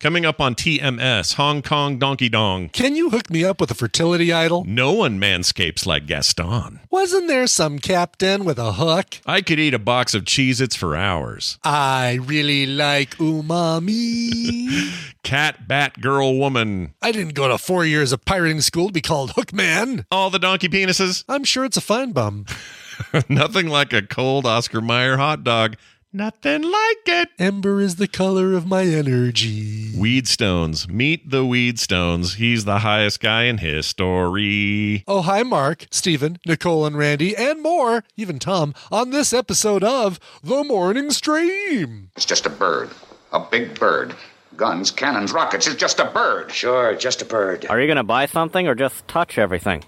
Coming 0.00 0.24
up 0.24 0.40
on 0.40 0.54
TMS, 0.54 1.34
Hong 1.34 1.60
Kong 1.60 1.98
Donkey 1.98 2.30
Dong. 2.30 2.70
Can 2.70 2.96
you 2.96 3.10
hook 3.10 3.28
me 3.28 3.44
up 3.44 3.60
with 3.60 3.70
a 3.70 3.74
fertility 3.74 4.32
idol? 4.32 4.64
No 4.64 4.94
one 4.94 5.20
manscapes 5.20 5.84
like 5.84 6.06
Gaston. 6.06 6.80
Wasn't 6.90 7.28
there 7.28 7.46
some 7.46 7.78
captain 7.78 8.46
with 8.46 8.58
a 8.58 8.72
hook? 8.72 9.20
I 9.26 9.42
could 9.42 9.58
eat 9.58 9.74
a 9.74 9.78
box 9.78 10.14
of 10.14 10.24
Cheez 10.24 10.58
Its 10.58 10.74
for 10.74 10.96
hours. 10.96 11.58
I 11.64 12.14
really 12.22 12.64
like 12.64 13.16
umami. 13.16 14.90
Cat, 15.22 15.68
bat, 15.68 16.00
girl, 16.00 16.34
woman. 16.34 16.94
I 17.02 17.12
didn't 17.12 17.34
go 17.34 17.48
to 17.48 17.58
four 17.58 17.84
years 17.84 18.10
of 18.12 18.24
pirating 18.24 18.62
school 18.62 18.86
to 18.86 18.94
be 18.94 19.02
called 19.02 19.32
Hookman. 19.32 20.06
All 20.10 20.30
the 20.30 20.38
donkey 20.38 20.70
penises. 20.70 21.24
I'm 21.28 21.44
sure 21.44 21.66
it's 21.66 21.76
a 21.76 21.82
fine 21.82 22.12
bum. 22.12 22.46
Nothing 23.28 23.68
like 23.68 23.92
a 23.92 24.00
cold 24.00 24.46
Oscar 24.46 24.80
Mayer 24.80 25.18
hot 25.18 25.44
dog. 25.44 25.76
Nothing 26.12 26.62
like 26.62 27.06
it. 27.06 27.28
Ember 27.38 27.80
is 27.80 27.94
the 27.94 28.08
color 28.08 28.54
of 28.54 28.66
my 28.66 28.82
energy. 28.82 29.92
Weedstones. 29.92 30.88
Meet 30.88 31.30
the 31.30 31.44
Weedstones. 31.44 32.34
He's 32.34 32.64
the 32.64 32.80
highest 32.80 33.20
guy 33.20 33.44
in 33.44 33.58
history. 33.58 35.04
Oh, 35.06 35.22
hi, 35.22 35.44
Mark, 35.44 35.86
Stephen, 35.92 36.40
Nicole, 36.44 36.84
and 36.84 36.98
Randy, 36.98 37.36
and 37.36 37.62
more, 37.62 38.02
even 38.16 38.40
Tom, 38.40 38.74
on 38.90 39.10
this 39.10 39.32
episode 39.32 39.84
of 39.84 40.18
The 40.42 40.64
Morning 40.64 41.12
Stream. 41.12 42.10
It's 42.16 42.26
just 42.26 42.44
a 42.44 42.50
bird. 42.50 42.90
A 43.32 43.38
big 43.38 43.78
bird. 43.78 44.12
Guns, 44.56 44.90
cannons, 44.90 45.32
rockets. 45.32 45.68
It's 45.68 45.76
just 45.76 46.00
a 46.00 46.06
bird. 46.06 46.50
Sure, 46.50 46.96
just 46.96 47.22
a 47.22 47.24
bird. 47.24 47.66
Are 47.66 47.80
you 47.80 47.86
going 47.86 47.98
to 47.98 48.02
buy 48.02 48.26
something 48.26 48.66
or 48.66 48.74
just 48.74 49.06
touch 49.06 49.38
everything? 49.38 49.84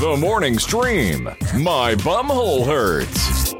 The 0.00 0.16
morning 0.20 0.58
stream. 0.58 1.24
My 1.54 1.94
bumhole 1.94 2.66
hurts. 2.66 3.54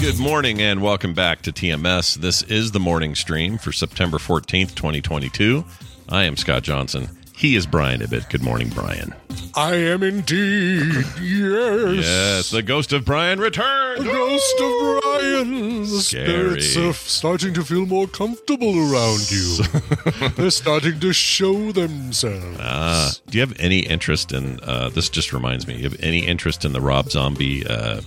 Good 0.00 0.18
morning 0.18 0.60
and 0.60 0.82
welcome 0.82 1.14
back 1.14 1.42
to 1.42 1.52
TMS. 1.52 2.16
This 2.16 2.42
is 2.42 2.72
the 2.72 2.80
morning 2.80 3.14
stream 3.14 3.56
for 3.56 3.70
September 3.72 4.18
14th, 4.18 4.74
2022. 4.74 5.64
I 6.08 6.24
am 6.24 6.36
Scott 6.36 6.64
Johnson. 6.64 7.08
He 7.36 7.54
is 7.54 7.66
Brian 7.66 8.02
Ibbott. 8.02 8.28
Good 8.30 8.42
morning, 8.42 8.68
Brian. 8.70 9.14
I 9.56 9.74
am 9.76 10.02
indeed, 10.02 11.04
yes. 11.20 11.94
Yes, 12.04 12.50
the 12.50 12.62
ghost 12.62 12.92
of 12.92 13.04
Brian 13.04 13.38
returned. 13.38 14.00
The 14.04 14.10
ghost 14.10 14.60
of 14.60 15.00
Brian. 15.02 15.80
The 15.82 16.00
Scary. 16.00 16.60
spirits 16.60 16.76
are 16.76 16.92
starting 16.92 17.54
to 17.54 17.62
feel 17.64 17.86
more 17.86 18.08
comfortable 18.08 18.76
around 18.76 19.30
you. 19.30 19.58
They're 20.36 20.50
starting 20.50 20.98
to 20.98 21.12
show 21.12 21.70
themselves. 21.70 22.58
Ah, 22.60 23.12
do 23.28 23.38
you 23.38 23.46
have 23.46 23.54
any 23.60 23.80
interest 23.80 24.32
in? 24.32 24.58
Uh, 24.60 24.88
this 24.88 25.08
just 25.08 25.32
reminds 25.32 25.68
me. 25.68 25.76
You 25.76 25.84
have 25.84 26.00
any 26.00 26.26
interest 26.26 26.64
in 26.64 26.72
the 26.72 26.80
Rob 26.80 27.10
Zombie? 27.10 27.64
Uh, 27.66 28.00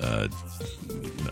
uh, 0.00 0.28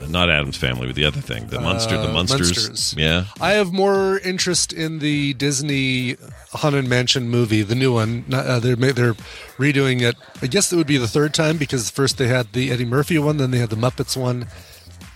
not 0.09 0.31
Adam's 0.31 0.57
family, 0.57 0.87
but 0.87 0.97
the 0.97 1.05
other 1.05 1.21
thing, 1.21 1.47
the 1.49 1.61
monster, 1.61 1.97
the 1.97 2.09
Uh, 2.11 2.13
monsters. 2.13 2.53
Munsters. 2.57 2.95
Yeah, 2.97 3.25
I 3.41 3.53
have 3.53 3.73
more 3.73 4.19
interest 4.19 4.73
in 4.73 4.99
the 5.01 5.35
Disney 5.35 6.17
Haunted 6.53 6.87
Mansion 6.89 7.29
movie, 7.29 7.63
the 7.63 7.75
new 7.75 7.93
one. 7.93 8.25
Uh, 8.33 8.59
they're 8.61 8.77
they're 8.77 9.15
redoing 9.59 10.01
it. 10.03 10.17
I 10.41 10.47
guess 10.47 10.73
it 10.73 10.77
would 10.77 10.87
be 10.87 10.97
the 10.99 11.09
third 11.09 11.35
time 11.35 11.57
because 11.57 11.91
first 11.91 12.19
they 12.19 12.29
had 12.29 12.53
the 12.53 12.71
Eddie 12.71 12.85
Murphy 12.85 13.19
one, 13.19 13.37
then 13.37 13.51
they 13.51 13.59
had 13.59 13.71
the 13.71 13.77
Muppets 13.77 14.17
one, 14.17 14.47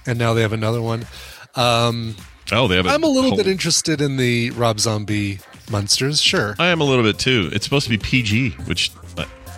and 0.06 0.18
now 0.18 0.34
they 0.34 0.42
have 0.42 0.52
another 0.52 0.82
one. 0.82 1.06
Um, 1.54 2.16
Oh, 2.52 2.68
they 2.68 2.76
have. 2.76 2.86
I'm 2.86 3.02
a 3.02 3.08
little 3.08 3.30
whole- 3.30 3.36
bit 3.38 3.48
interested 3.48 4.00
in 4.00 4.18
the 4.18 4.50
Rob 4.50 4.78
Zombie 4.78 5.40
monsters. 5.68 6.22
Sure, 6.22 6.54
I 6.60 6.68
am 6.68 6.80
a 6.80 6.84
little 6.84 7.02
bit 7.02 7.18
too. 7.18 7.50
It's 7.52 7.64
supposed 7.64 7.84
to 7.84 7.90
be 7.90 7.98
PG, 7.98 8.50
which 8.66 8.92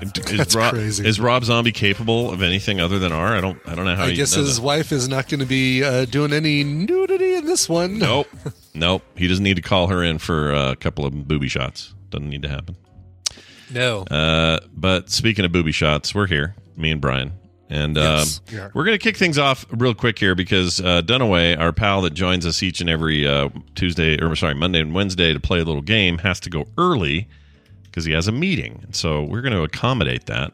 is, 0.03 0.55
Rob, 0.55 0.75
crazy. 0.75 1.07
is 1.07 1.21
Rob 1.21 1.45
Zombie 1.45 1.73
capable 1.73 2.31
of 2.33 2.43
anything 2.43 2.81
other 2.81 2.99
than 2.99 3.13
R? 3.13 3.37
I 3.37 3.41
don't. 3.41 3.61
I 3.67 3.75
don't 3.75 3.85
know 3.85 3.97
how. 3.97 4.05
I 4.05 4.13
guess 4.13 4.33
his 4.35 4.57
that. 4.57 4.63
wife 4.63 4.93
is 4.93 5.09
not 5.09 5.29
going 5.29 5.41
to 5.41 5.47
be 5.47 5.83
uh, 5.85 6.05
doing 6.05 6.33
any 6.33 6.65
nudity 6.65 7.35
in 7.35 7.45
this 7.47 7.69
one. 7.69 7.99
Nope, 7.99 8.29
nope. 8.75 9.03
He 9.17 9.29
doesn't 9.29 9.45
need 9.45 9.57
to 9.57 9.63
call 9.63 9.89
her 9.89 10.03
in 10.03 10.19
for 10.19 10.53
uh, 10.55 10.73
a 10.73 10.77
couple 10.77 11.05
of 11.05 11.27
booby 11.29 11.49
shots. 11.49 11.95
Doesn't 12.11 12.29
need 12.29 12.43
to 12.43 12.49
happen. 12.49 12.77
no. 13.71 14.03
Uh, 14.03 14.61
but 14.73 15.11
speaking 15.11 15.45
of 15.45 15.53
booby 15.53 15.73
shots, 15.73 16.15
we're 16.15 16.27
here, 16.27 16.55
me 16.77 16.91
and 16.91 17.01
Brian. 17.01 17.33
And 17.71 17.97
Yes, 17.97 18.41
um, 18.49 18.55
we 18.55 18.61
we're 18.73 18.85
going 18.87 18.99
to 18.99 19.03
kick 19.03 19.19
things 19.19 19.37
off 19.37 19.67
real 19.71 19.93
quick 19.93 20.19
here 20.19 20.35
because 20.35 20.81
uh, 20.81 21.03
Dunaway, 21.03 21.59
our 21.59 21.71
pal 21.71 22.01
that 22.01 22.15
joins 22.15 22.47
us 22.47 22.63
each 22.63 22.81
and 22.81 22.89
every 22.89 23.29
uh, 23.29 23.51
Tuesday, 23.75 24.19
or 24.23 24.35
sorry, 24.37 24.55
Monday 24.55 24.81
and 24.81 24.95
Wednesday 24.95 25.35
to 25.35 25.41
play 25.41 25.61
a 25.61 25.65
little 25.65 25.83
game, 25.83 26.17
has 26.19 26.41
to 26.41 26.51
go 26.51 26.65
early 26.79 27.29
because 27.99 28.07
he 28.07 28.13
has 28.13 28.29
a 28.29 28.33
meeting. 28.33 28.85
So 28.93 29.25
we're 29.25 29.41
going 29.41 29.55
to 29.55 29.65
accommodate 29.65 30.27
that 30.27 30.53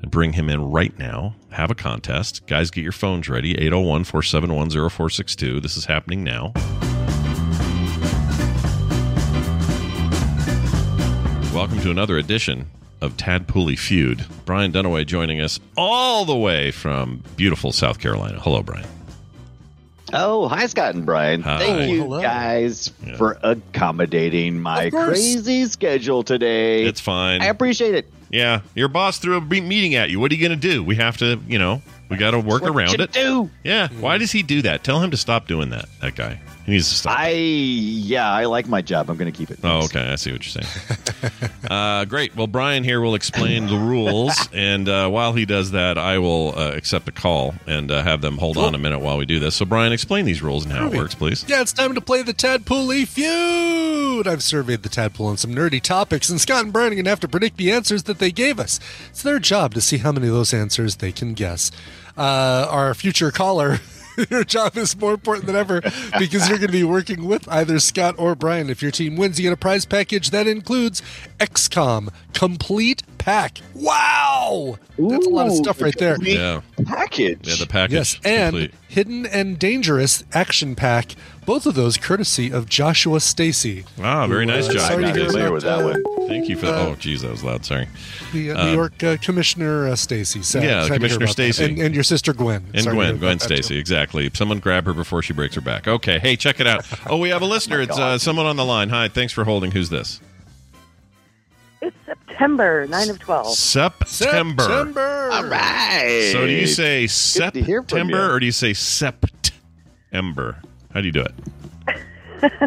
and 0.00 0.10
bring 0.10 0.32
him 0.32 0.48
in 0.48 0.70
right 0.70 0.98
now. 0.98 1.34
Have 1.50 1.70
a 1.70 1.74
contest. 1.74 2.46
Guys, 2.46 2.70
get 2.70 2.80
your 2.80 2.92
phones 2.92 3.28
ready 3.28 3.50
801 3.58 4.04
471 4.04 4.70
0462. 4.70 5.60
This 5.60 5.76
is 5.76 5.84
happening 5.84 6.24
now. 6.24 6.54
Welcome 11.52 11.80
to 11.80 11.90
another 11.90 12.16
edition 12.16 12.70
of 13.02 13.18
Tadpooley 13.18 13.78
Feud. 13.78 14.24
Brian 14.46 14.72
Dunaway 14.72 15.04
joining 15.04 15.42
us 15.42 15.60
all 15.76 16.24
the 16.24 16.34
way 16.34 16.70
from 16.70 17.22
beautiful 17.36 17.72
South 17.72 17.98
Carolina. 17.98 18.40
Hello, 18.40 18.62
Brian. 18.62 18.88
Oh, 20.12 20.48
hi, 20.48 20.66
Scott 20.66 20.94
and 20.94 21.04
Brian. 21.04 21.42
Hi. 21.42 21.58
Thank 21.58 21.78
oh, 21.80 21.84
you 21.92 22.02
Hello. 22.02 22.22
guys 22.22 22.90
Yeah. 23.06 23.16
for 23.16 23.38
accommodating 23.42 24.60
my 24.60 24.84
Of 24.84 24.92
course. 24.92 25.08
crazy 25.08 25.66
schedule 25.66 26.22
today. 26.22 26.84
It's 26.84 27.00
fine. 27.00 27.42
I 27.42 27.46
appreciate 27.46 27.94
it. 27.94 28.10
Yeah, 28.30 28.60
your 28.74 28.88
boss 28.88 29.18
threw 29.18 29.36
a 29.36 29.40
be- 29.40 29.60
meeting 29.60 29.94
at 29.94 30.10
you. 30.10 30.20
What 30.20 30.30
are 30.30 30.34
you 30.34 30.46
going 30.46 30.58
to 30.58 30.68
do? 30.68 30.82
We 30.82 30.96
have 30.96 31.16
to, 31.18 31.40
you 31.48 31.58
know, 31.58 31.80
we 32.10 32.16
got 32.16 32.32
to 32.32 32.38
work 32.40 32.62
What 32.62 32.70
around 32.72 32.98
you 32.98 33.04
it. 33.04 33.12
Do 33.12 33.50
Yeah. 33.64 33.88
Why 34.00 34.18
does 34.18 34.32
he 34.32 34.42
do 34.42 34.62
that? 34.62 34.84
Tell 34.84 35.00
him 35.00 35.10
to 35.12 35.16
stop 35.16 35.46
doing 35.46 35.70
that. 35.70 35.86
That 36.02 36.14
guy. 36.14 36.40
He 36.68 36.74
needs 36.74 36.90
to 36.90 36.96
stop. 36.96 37.18
I? 37.18 37.30
Yeah, 37.30 38.30
I 38.30 38.44
like 38.44 38.68
my 38.68 38.82
job. 38.82 39.08
I'm 39.08 39.16
going 39.16 39.32
to 39.32 39.36
keep 39.36 39.50
it. 39.50 39.58
Oh, 39.64 39.84
okay. 39.84 40.12
I 40.12 40.16
see 40.16 40.32
what 40.32 40.44
you're 40.44 40.62
saying. 40.62 41.50
uh, 41.70 42.04
great. 42.04 42.36
Well, 42.36 42.46
Brian 42.46 42.84
here 42.84 43.00
will 43.00 43.14
explain 43.14 43.68
the 43.68 43.78
rules, 43.78 44.36
and 44.52 44.86
uh, 44.86 45.08
while 45.08 45.32
he 45.32 45.46
does 45.46 45.70
that, 45.70 45.96
I 45.96 46.18
will 46.18 46.52
uh, 46.58 46.72
accept 46.72 47.08
a 47.08 47.10
call 47.10 47.54
and 47.66 47.90
uh, 47.90 48.02
have 48.02 48.20
them 48.20 48.36
hold 48.36 48.58
on 48.58 48.74
a 48.74 48.78
minute 48.78 48.98
while 48.98 49.16
we 49.16 49.24
do 49.24 49.38
this. 49.38 49.54
So, 49.54 49.64
Brian, 49.64 49.94
explain 49.94 50.26
these 50.26 50.42
rules 50.42 50.66
and 50.66 50.74
how 50.74 50.88
it 50.88 50.94
works, 50.94 51.14
please. 51.14 51.42
Yeah, 51.48 51.62
it's 51.62 51.72
time 51.72 51.94
to 51.94 52.02
play 52.02 52.20
the 52.20 52.34
Tadpooley 52.34 53.08
Feud. 53.08 54.28
I've 54.28 54.42
surveyed 54.42 54.82
the 54.82 54.90
Tadpool 54.90 55.24
on 55.24 55.38
some 55.38 55.54
nerdy 55.54 55.80
topics, 55.80 56.28
and 56.28 56.38
Scott 56.38 56.64
and 56.64 56.72
Brian 56.72 56.92
are 56.92 56.96
going 56.96 57.04
to 57.04 57.10
have 57.10 57.20
to 57.20 57.28
predict 57.28 57.56
the 57.56 57.72
answers 57.72 58.02
that 58.02 58.18
they 58.18 58.30
gave 58.30 58.60
us. 58.60 58.78
It's 59.08 59.22
their 59.22 59.38
job 59.38 59.72
to 59.72 59.80
see 59.80 59.96
how 59.96 60.12
many 60.12 60.26
of 60.26 60.34
those 60.34 60.52
answers 60.52 60.96
they 60.96 61.12
can 61.12 61.32
guess. 61.32 61.70
Uh, 62.14 62.66
our 62.68 62.92
future 62.92 63.30
caller 63.30 63.78
your 64.30 64.44
job 64.44 64.76
is 64.76 64.98
more 64.98 65.14
important 65.14 65.46
than 65.46 65.56
ever 65.56 65.80
because 66.18 66.48
you're 66.48 66.58
going 66.58 66.68
to 66.68 66.72
be 66.72 66.84
working 66.84 67.24
with 67.26 67.48
either 67.48 67.78
Scott 67.78 68.14
or 68.18 68.34
Brian. 68.34 68.70
If 68.70 68.82
your 68.82 68.90
team 68.90 69.16
wins, 69.16 69.38
you 69.38 69.44
get 69.44 69.52
a 69.52 69.56
prize 69.56 69.84
package 69.84 70.30
that 70.30 70.46
includes 70.46 71.02
XCOM 71.38 72.08
Complete 72.32 73.02
Pack. 73.28 73.60
Wow! 73.74 74.78
That's 74.98 75.26
a 75.26 75.28
lot 75.28 75.46
of 75.48 75.52
stuff 75.52 75.82
right 75.82 75.94
there. 75.98 76.14
complete 76.14 76.38
Yeah. 76.38 76.62
Package. 76.86 77.40
Yeah, 77.42 77.56
the 77.58 77.66
package. 77.66 77.92
Yes, 77.92 78.20
and 78.24 78.54
complete. 78.54 78.74
Hidden 78.88 79.26
and 79.26 79.58
Dangerous 79.58 80.24
Action 80.32 80.74
Pack. 80.74 81.14
Both 81.44 81.66
of 81.66 81.74
those 81.74 81.98
courtesy 81.98 82.50
of 82.50 82.70
Joshua 82.70 83.20
Stacy. 83.20 83.84
Ah, 84.02 84.26
very 84.26 84.46
who, 84.46 84.52
nice 84.52 84.68
uh, 84.68 84.72
job. 84.72 84.80
sorry 84.88 85.04
to 85.04 85.12
hear 85.12 85.28
about, 85.28 85.52
with 85.52 85.62
that 85.64 85.80
uh, 85.80 85.84
one. 85.84 86.26
Thank 86.26 86.48
you 86.48 86.56
for. 86.56 86.66
Uh, 86.66 86.86
oh, 86.86 86.94
geez, 86.98 87.20
that 87.20 87.30
was 87.30 87.44
loud. 87.44 87.66
Sorry. 87.66 87.86
The 88.32 88.52
uh, 88.52 88.58
Uh, 88.62 88.64
New 88.64 88.72
York 88.72 89.02
uh, 89.04 89.16
Commissioner 89.18 89.88
uh, 89.88 89.96
Stacy. 89.96 90.42
Sad- 90.42 90.62
Yeah, 90.64 90.80
sad 90.82 90.86
to 90.86 90.92
hear 90.92 90.98
Commissioner. 90.98 91.26
Stacy. 91.26 91.64
and, 91.64 91.78
and 91.78 91.94
your 91.94 92.04
sister 92.04 92.32
Gwen. 92.32 92.64
And 92.72 92.82
Sorry 92.84 92.96
Gwen, 92.96 93.18
Gwen. 93.18 93.38
Stacy, 93.40 93.76
exactly. 93.76 94.30
Someone 94.32 94.58
grab 94.58 94.86
her 94.86 94.94
before 94.94 95.20
she 95.22 95.34
breaks 95.34 95.54
her 95.54 95.60
back. 95.60 95.86
Okay, 95.86 96.18
hey, 96.18 96.34
check 96.36 96.60
it 96.60 96.66
out. 96.66 96.86
Oh, 97.06 97.18
we 97.18 97.28
have 97.28 97.42
a 97.42 97.46
listener. 97.46 97.80
It's 97.88 97.98
uh, 97.98 98.16
someone 98.16 98.46
on 98.46 98.56
the 98.56 98.64
line. 98.64 98.88
Hi, 98.88 99.08
thanks 99.08 99.34
for 99.34 99.44
holding. 99.44 99.70
Who's 99.72 99.90
this? 99.90 100.20
It's 101.80 101.96
September, 102.06 102.86
9 102.88 103.10
of 103.10 103.18
12. 103.20 103.54
September. 103.54 104.62
September. 104.62 105.30
All 105.32 105.44
right. 105.44 106.30
So 106.32 106.46
do 106.46 106.52
you 106.52 106.66
say 106.66 107.06
Good 107.06 107.54
to 107.54 107.62
hear 107.62 107.82
from 107.82 107.88
September 107.88 108.16
you. 108.26 108.32
or 108.32 108.40
do 108.40 108.46
you 108.46 108.52
say 108.52 108.72
September? 108.74 110.60
How 110.92 111.00
do 111.00 111.06
you 111.06 111.12
do 111.12 111.24
it? 111.24 111.34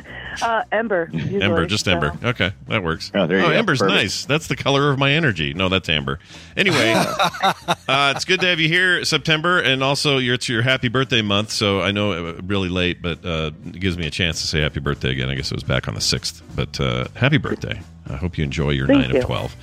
Uh, 0.42 0.64
Ember. 0.72 1.10
usually, 1.14 1.42
Ember, 1.42 1.66
just 1.66 1.86
so. 1.86 1.92
Ember. 1.92 2.14
Okay, 2.24 2.54
that 2.68 2.84
works. 2.84 3.12
Oh, 3.14 3.28
there 3.28 3.40
you 3.40 3.46
go. 3.46 3.52
Ember's 3.52 3.80
Perfect. 3.80 3.96
nice. 3.96 4.26
That's 4.26 4.48
the 4.48 4.56
color 4.56 4.92
of 4.92 5.00
my 5.00 5.12
energy. 5.12 5.54
No, 5.54 5.70
that's 5.70 5.90
Amber. 5.90 6.20
Anyway, 6.56 6.94
uh, 7.88 8.14
it's 8.16 8.26
good 8.26 8.40
to 8.42 8.48
have 8.48 8.60
you 8.60 8.68
here, 8.68 9.04
September, 9.06 9.60
and 9.60 9.84
also 9.84 10.18
your, 10.18 10.36
it's 10.36 10.48
your 10.48 10.62
happy 10.62 10.88
birthday 10.88 11.22
month. 11.22 11.52
So 11.52 11.82
I 11.82 11.92
know 11.92 12.12
uh, 12.12 12.42
really 12.44 12.70
late, 12.70 13.02
but 13.02 13.26
uh, 13.26 13.52
it 13.66 13.80
gives 13.80 13.98
me 13.98 14.08
a 14.08 14.12
chance 14.12 14.42
to 14.42 14.48
say 14.48 14.62
happy 14.62 14.80
birthday 14.80 15.12
again. 15.12 15.30
I 15.30 15.36
guess 15.36 15.52
it 15.52 15.56
was 15.56 15.64
back 15.64 15.88
on 15.88 15.96
the 15.96 16.02
sixth, 16.02 16.42
but 16.56 16.80
uh, 16.80 17.08
happy 17.16 17.38
birthday. 17.38 17.82
I 18.10 18.16
hope 18.16 18.38
you 18.38 18.44
enjoy 18.44 18.72
your 18.72 18.88
Thank 18.88 19.02
nine 19.02 19.10
you. 19.12 19.20
of 19.20 19.26
twelve. 19.26 19.56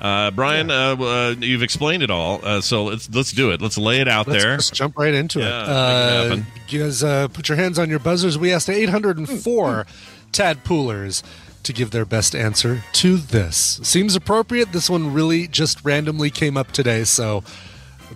Uh, 0.00 0.30
Brian, 0.30 0.70
uh, 0.70 0.94
uh, 0.96 1.34
you've 1.40 1.62
explained 1.62 2.02
it 2.02 2.10
all, 2.10 2.40
uh, 2.44 2.60
so 2.60 2.84
let's 2.84 3.08
let's 3.14 3.32
do 3.32 3.50
it. 3.52 3.62
Let's 3.62 3.78
lay 3.78 4.00
it 4.00 4.08
out 4.08 4.28
Let's 4.28 4.42
there. 4.42 4.56
just 4.56 4.74
jump 4.74 4.98
right 4.98 5.14
into 5.14 5.38
Yeah, 5.40 5.46
it. 5.46 6.32
it 6.32 6.38
Uh, 6.38 6.42
you 6.68 6.82
guys 6.82 7.02
uh, 7.02 7.28
put 7.28 7.48
your 7.48 7.56
hands 7.56 7.78
on 7.78 7.88
your 7.88 7.98
buzzers. 7.98 8.36
We 8.38 8.52
asked 8.52 8.68
804 8.68 9.86
tadpoolers 10.32 11.22
to 11.62 11.72
give 11.72 11.90
their 11.92 12.04
best 12.04 12.34
answer 12.36 12.84
to 12.92 13.16
this. 13.16 13.80
Seems 13.82 14.14
appropriate. 14.14 14.72
This 14.72 14.90
one 14.90 15.12
really 15.14 15.48
just 15.48 15.82
randomly 15.84 16.30
came 16.30 16.56
up 16.58 16.72
today, 16.72 17.04
so 17.04 17.42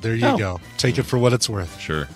there 0.03 0.15
you 0.15 0.27
Oh. 0.27 0.37
go. 0.37 0.61
Take 0.77 0.99
it 0.99 1.05
for 1.05 1.19
what 1.19 1.33
it's 1.33 1.49
worth. 1.49 1.81
Sure. 1.81 2.09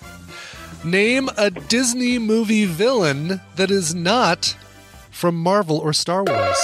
Name 0.85 1.31
a 1.39 1.51
Disney 1.51 2.19
movie 2.19 2.67
villain 2.67 3.41
that 3.57 3.71
is 3.71 3.95
not 3.95 4.55
from 5.11 5.37
Marvel 5.43 5.79
or 5.79 5.95
Star 5.95 6.23
Wars. 6.23 6.57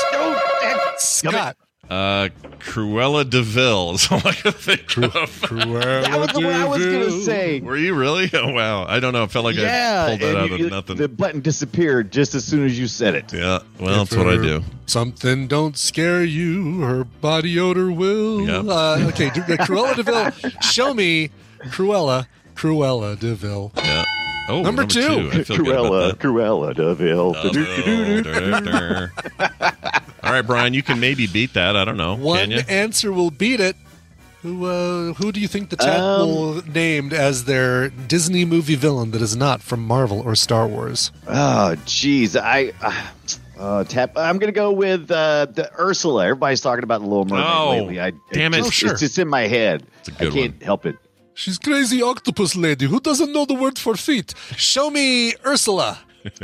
Scott. 0.98 1.56
Uh, 1.90 2.28
Cruella 2.60 3.28
Deville 3.28 3.94
is 3.94 4.06
all 4.12 4.18
I 4.24 4.32
can 4.32 4.52
think 4.52 4.96
of. 4.98 5.12
Cruella 5.40 6.02
That 6.04 6.20
was 6.20 6.28
the 6.28 6.40
one 6.40 6.54
I 6.54 6.64
was 6.66 6.84
going 6.84 7.00
to 7.00 7.22
say. 7.22 7.60
Were 7.60 7.76
you 7.76 7.94
really? 7.94 8.30
Oh 8.40 8.52
wow! 8.52 8.84
I 8.86 9.00
don't 9.00 9.12
know. 9.12 9.24
It 9.24 9.30
felt 9.32 9.44
like 9.44 9.56
yeah, 9.56 10.04
I 10.06 10.10
pulled 10.10 10.20
that 10.20 10.36
out 10.36 10.50
you- 10.58 10.66
of 10.66 10.70
nothing. 10.70 10.96
The 10.98 11.08
button 11.08 11.40
disappeared 11.40 12.12
just 12.12 12.34
as 12.36 12.44
soon 12.44 12.64
as 12.64 12.78
you 12.78 12.86
said 12.86 13.14
it. 13.16 13.32
yeah. 13.32 13.58
Well, 13.80 14.04
that's 14.04 14.14
what 14.16 14.28
I 14.28 14.36
do. 14.36 14.62
Something 14.86 15.48
don't 15.48 15.76
scare 15.76 16.22
you, 16.22 16.80
her 16.82 17.04
body 17.04 17.58
odor 17.58 17.90
will. 17.90 18.46
Yep. 18.46 18.64
Uh, 18.66 19.08
okay, 19.08 19.30
do- 19.30 19.40
uh, 19.42 19.56
Cruella 19.66 19.96
Deville. 19.96 20.30
Show 20.62 20.94
me 20.94 21.30
Cruella, 21.64 22.26
Cruella 22.54 23.18
Deville. 23.18 23.72
Yeah. 23.76 24.04
Oh, 24.48 24.62
Number 24.62 24.84
two. 24.84 25.30
I 25.32 25.44
feel 25.44 25.58
good 25.58 25.68
about 25.68 26.18
Cruella, 26.18 26.72
Cruella 26.74 26.74
Deville. 26.74 27.32
that. 29.48 29.99
All 30.30 30.36
right, 30.36 30.46
Brian, 30.46 30.74
you 30.74 30.82
can 30.82 31.00
maybe 31.00 31.26
beat 31.26 31.54
that. 31.54 31.76
I 31.76 31.84
don't 31.84 31.96
know. 31.96 32.14
One 32.14 32.52
answer 32.52 33.12
will 33.12 33.30
beat 33.30 33.58
it. 33.60 33.76
Who 34.42 34.64
uh, 34.64 35.12
who 35.14 35.32
do 35.32 35.40
you 35.40 35.48
think 35.48 35.68
the 35.68 35.76
tadpole 35.76 36.62
named 36.62 37.12
as 37.12 37.44
their 37.44 37.90
Disney 37.90 38.44
movie 38.46 38.74
villain 38.74 39.10
that 39.10 39.20
is 39.20 39.36
not 39.36 39.60
from 39.60 39.84
Marvel 39.86 40.20
or 40.20 40.34
Star 40.34 40.66
Wars? 40.66 41.12
Oh, 41.28 41.74
jeez. 41.84 42.40
I. 42.40 42.72
Uh, 42.80 43.06
uh, 43.58 43.84
tap. 43.84 44.12
I'm 44.16 44.38
gonna 44.38 44.52
go 44.52 44.72
with 44.72 45.10
uh, 45.10 45.44
the 45.44 45.70
Ursula. 45.78 46.24
Everybody's 46.24 46.62
talking 46.62 46.84
about 46.84 47.02
the 47.02 47.06
Little 47.06 47.26
Mermaid 47.26 47.44
Oh, 47.46 47.70
lately. 47.72 48.00
I, 48.00 48.12
damn 48.32 48.54
it. 48.54 48.58
just- 48.58 48.68
Oh, 48.68 48.70
sure. 48.70 48.90
It's 48.92 49.00
just 49.00 49.18
in 49.18 49.28
my 49.28 49.42
head. 49.42 49.82
a 50.06 50.10
good 50.12 50.16
I 50.16 50.30
can't 50.30 50.54
one. 50.54 50.60
help 50.64 50.86
it. 50.86 50.96
She's 51.34 51.58
crazy 51.58 52.00
octopus 52.02 52.56
lady 52.56 52.86
who 52.86 53.00
doesn't 53.00 53.32
know 53.34 53.44
the 53.44 53.52
word 53.54 53.78
for 53.78 53.94
feet. 53.96 54.32
Show 54.56 54.88
me 54.90 55.34
Ursula. 55.44 55.98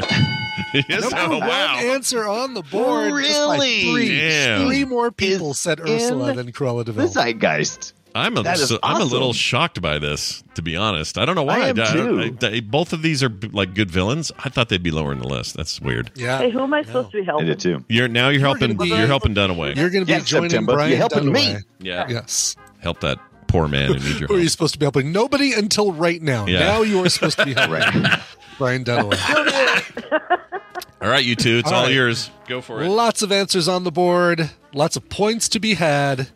Yes, 0.89 1.03
Number 1.03 1.17
oh, 1.35 1.39
one 1.39 1.49
wow. 1.49 1.77
answer 1.81 2.27
on 2.27 2.55
the 2.55 2.63
board. 2.63 3.23
just 3.23 3.35
by 3.47 3.57
Really? 3.57 3.93
three. 3.93 4.09
Damn. 4.19 4.67
Three 4.67 4.85
more 4.85 5.11
people 5.11 5.51
Is 5.53 5.61
said 5.61 5.81
Ursula 5.81 6.33
than 6.35 6.51
Cruella 6.53 6.85
De 6.85 6.93
Vil. 6.93 7.07
The 7.07 7.09
Deville. 7.09 7.23
zeitgeist. 7.23 7.93
I'm 8.15 8.37
a, 8.39 8.43
That 8.43 8.59
is 8.59 8.71
so- 8.71 8.79
I'm 8.83 9.01
a 9.03 9.05
little 9.05 9.35
shocked 9.35 9.83
by 9.83 9.99
this, 9.99 10.43
to 10.55 10.63
be 10.63 10.75
honest. 10.77 11.19
I 11.19 11.27
don't 11.27 11.35
know 11.35 11.43
why. 11.43 11.61
I 11.61 11.69
am 11.69 11.81
I- 11.81 11.93
too. 11.93 12.37
I- 12.43 12.61
both 12.61 12.93
of 12.95 13.03
these 13.03 13.23
are 13.23 13.31
like 13.53 13.75
good 13.75 13.91
villains. 13.91 14.33
I 14.43 14.49
thought 14.49 14.71
they'd 14.71 14.83
be 14.83 14.91
lower 14.91 15.13
in 15.13 15.19
the 15.19 15.29
list. 15.29 15.55
That's 15.57 15.81
weird. 15.81 16.11
Yeah. 16.15 16.39
Hey, 16.39 16.51
who 16.51 16.61
am 16.63 16.73
I 16.73 16.83
supposed 16.83 17.11
to 17.13 17.19
be 17.19 17.25
helping? 17.25 17.45
I 17.47 17.49
helping? 17.51 17.73
did 17.73 17.79
too. 17.81 17.85
You're 17.89 18.09
now 18.09 18.31
you're 18.31 18.41
helping. 18.41 18.75
gonna 18.77 18.91
be- 18.91 18.97
You're 18.97 19.07
helping 19.07 19.35
Dunaway. 19.35 19.77
You're 19.77 19.91
going 19.91 20.03
to 20.03 20.07
be 20.07 20.13
Yes, 20.13 20.25
joining 20.25 20.49
September. 20.51 20.73
Brian 20.75 20.91
You're 20.91 20.99
helping 20.99 21.31
me. 21.31 21.57
Yeah. 21.81 22.07
Yes. 22.09 22.57
Help 22.81 23.01
that 23.01 23.19
poor 23.49 23.69
man 23.69 23.89
who 23.89 23.95
needs 23.95 24.19
your 24.19 24.29
Who 24.29 24.37
are 24.37 24.41
you 24.41 24.49
supposed 24.49 24.73
to 24.73 24.79
be 24.79 24.85
helping? 24.87 25.13
Nobody 25.13 25.53
until 25.53 25.93
right 25.93 26.21
now. 26.23 26.47
Yeah. 26.47 26.61
Now 26.61 26.83
you 26.83 27.05
are 27.05 27.09
supposed 27.11 27.39
to 27.39 27.45
be 27.45 27.53
helping 27.55 27.75
Right. 28.03 28.21
Brian 28.59 28.85
Dunaway. 28.85 29.17
All 31.03 31.09
right, 31.09 31.25
you 31.25 31.37
two. 31.37 31.59
It's 31.59 31.69
All 31.71 31.79
all, 31.79 31.85
right. 31.85 31.93
yours. 31.95 32.31
Go 32.49 32.61
for 32.61 32.83
it. 32.83 32.89
Lots 32.89 33.23
of 33.23 33.31
answers 33.31 33.69
on 33.69 33.85
the 33.85 33.93
board. 33.93 34.51
Lots 34.73 34.97
of 34.97 35.09
points 35.09 35.49
to 35.51 35.61
be 35.61 35.75
had. 35.75 36.29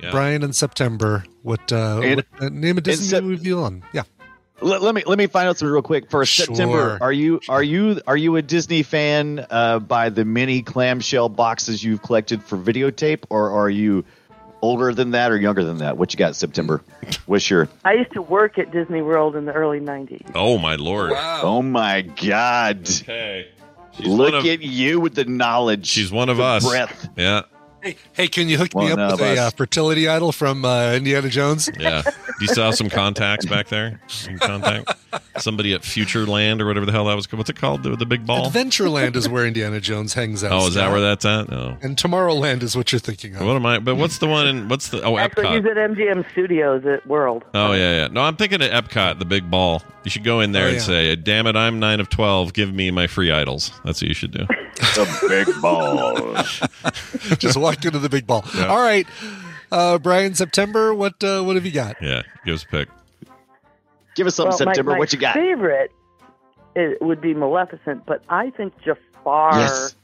Yeah. 0.00 0.10
Brian 0.12 0.42
in 0.42 0.52
September. 0.52 1.24
What, 1.42 1.72
uh, 1.72 2.00
And- 2.02 2.16
what 2.16 2.26
uh, 2.40 2.48
name 2.50 2.78
a 2.78 2.80
Disney 2.80 3.06
Sep- 3.08 3.24
movie 3.24 3.42
villain? 3.50 3.82
Yeah. 3.92 4.02
Let, 4.62 4.80
let 4.82 4.94
me 4.94 5.02
let 5.04 5.18
me 5.18 5.26
find 5.26 5.48
out 5.48 5.58
something 5.58 5.70
real 5.72 5.82
quick. 5.82 6.10
First, 6.10 6.32
Sure. 6.32 6.46
September. 6.46 6.96
Are 7.02 7.12
you 7.12 7.40
are 7.46 7.62
you 7.62 8.00
are 8.06 8.16
you 8.16 8.36
a 8.36 8.42
Disney 8.42 8.82
fan 8.82 9.44
uh, 9.50 9.80
by 9.80 10.08
the 10.08 10.24
many 10.24 10.62
clamshell 10.62 11.28
boxes 11.28 11.84
you've 11.84 12.00
collected 12.02 12.42
for 12.42 12.56
videotape, 12.56 13.24
or 13.28 13.50
are 13.50 13.68
you 13.68 14.06
older 14.62 14.92
than 14.94 15.12
that 15.12 15.30
or 15.32 15.36
younger 15.36 15.64
than 15.64 15.78
that? 15.78 15.96
What 15.96 16.12
you 16.12 16.18
got, 16.18 16.36
September? 16.36 16.82
What's 17.26 17.48
your? 17.50 17.68
I 17.84 17.94
used 17.94 18.12
to 18.12 18.22
work 18.22 18.58
at 18.58 18.70
Disney 18.70 19.02
World 19.02 19.36
in 19.36 19.44
the 19.44 19.52
early 19.52 19.80
90s. 19.80 20.32
Oh 20.34 20.58
my 20.58 20.76
lord. 20.76 21.12
Oh 21.14 21.62
my 21.62 22.02
God! 22.02 22.88
Okay. 22.88 23.48
She's 23.96 24.06
Look 24.06 24.34
of, 24.34 24.44
at 24.44 24.60
you 24.60 25.00
with 25.00 25.14
the 25.14 25.24
knowledge. 25.24 25.86
She's 25.86 26.12
one 26.12 26.28
of 26.28 26.36
the 26.36 26.42
us. 26.42 26.68
Breath. 26.68 27.08
Yeah. 27.16 27.42
Hey, 27.86 27.96
hey, 28.14 28.26
can 28.26 28.48
you 28.48 28.58
hook 28.58 28.74
me 28.74 28.90
up 28.90 28.98
of 28.98 29.20
with 29.20 29.38
a 29.38 29.38
uh, 29.42 29.50
fertility 29.50 30.08
idol 30.08 30.32
from 30.32 30.64
uh, 30.64 30.92
Indiana 30.94 31.28
Jones? 31.28 31.70
Yeah. 31.78 32.02
Do 32.02 32.44
you 32.44 32.48
still 32.48 32.64
have 32.64 32.74
some 32.74 32.90
contacts 32.90 33.46
back 33.46 33.68
there? 33.68 34.00
You 34.28 34.36
can 34.36 34.60
contact 34.60 34.92
somebody 35.38 35.72
at 35.72 35.82
Futureland 35.82 36.60
or 36.60 36.66
whatever 36.66 36.84
the 36.84 36.92
hell 36.92 37.04
that 37.06 37.14
was. 37.14 37.30
What's 37.32 37.48
it 37.48 37.56
called? 37.56 37.82
The, 37.82 37.96
the 37.96 38.04
big 38.04 38.26
ball? 38.26 38.50
Adventureland 38.50 39.14
is 39.16 39.26
where 39.28 39.46
Indiana 39.46 39.80
Jones 39.80 40.12
hangs 40.14 40.42
out. 40.44 40.52
Oh, 40.52 40.66
is 40.66 40.74
that 40.74 40.90
where 40.90 41.00
that's 41.00 41.24
at? 41.24 41.48
No. 41.48 41.78
And 41.80 41.96
Tomorrowland 41.96 42.62
is 42.62 42.76
what 42.76 42.92
you're 42.92 42.98
thinking 42.98 43.36
of. 43.36 43.46
What 43.46 43.56
am 43.56 43.64
I? 43.64 43.78
But 43.78 43.94
what's 43.96 44.18
the 44.18 44.26
one 44.26 44.46
in? 44.48 44.68
What's 44.68 44.88
the? 44.88 45.00
Oh, 45.02 45.16
Actually, 45.16 45.48
he's 45.48 45.62
Epcot. 45.64 45.76
at 45.84 45.90
MGM 45.92 46.30
Studios 46.32 46.84
at 46.84 47.06
World. 47.06 47.44
Oh 47.54 47.72
yeah, 47.72 48.02
yeah. 48.02 48.08
No, 48.08 48.22
I'm 48.22 48.36
thinking 48.36 48.60
of 48.60 48.70
Epcot, 48.70 49.18
the 49.18 49.24
big 49.24 49.50
ball. 49.50 49.82
You 50.04 50.10
should 50.10 50.24
go 50.24 50.40
in 50.40 50.52
there 50.52 50.64
Oh, 50.64 50.68
and 50.68 50.76
yeah. 50.76 50.82
say, 50.82 51.16
"Damn 51.16 51.46
it, 51.46 51.56
I'm 51.56 51.78
nine 51.80 52.00
of 52.00 52.08
twelve. 52.10 52.52
Give 52.52 52.72
me 52.72 52.90
my 52.90 53.06
free 53.06 53.30
idols." 53.32 53.70
That's 53.84 54.02
what 54.02 54.08
you 54.08 54.14
should 54.14 54.32
do. 54.32 54.46
The 54.76 55.26
big 55.28 55.62
ball. 55.62 56.34
Just 57.38 57.56
walk 57.56 57.75
into 57.84 57.98
the 57.98 58.08
big 58.08 58.26
ball. 58.26 58.44
All 58.58 58.82
right, 58.82 59.06
uh, 59.70 59.98
Brian. 59.98 60.34
September. 60.34 60.94
What 60.94 61.22
uh, 61.22 61.42
what 61.42 61.56
have 61.56 61.66
you 61.66 61.72
got? 61.72 61.96
Yeah, 62.00 62.22
give 62.44 62.54
us 62.54 62.62
a 62.64 62.66
pick. 62.68 62.88
Give 64.14 64.26
us 64.26 64.34
something, 64.36 64.50
Well, 64.50 64.58
September. 64.58 64.92
my 64.92 64.98
what 64.98 65.12
you 65.12 65.18
got? 65.18 65.34
favorite 65.34 65.90
it 66.74 67.00
would 67.02 67.20
be 67.20 67.32
Maleficent, 67.34 68.04
but 68.06 68.22
I 68.28 68.50
think 68.50 68.74
Jafar 68.82 69.58
Yes. 69.58 69.94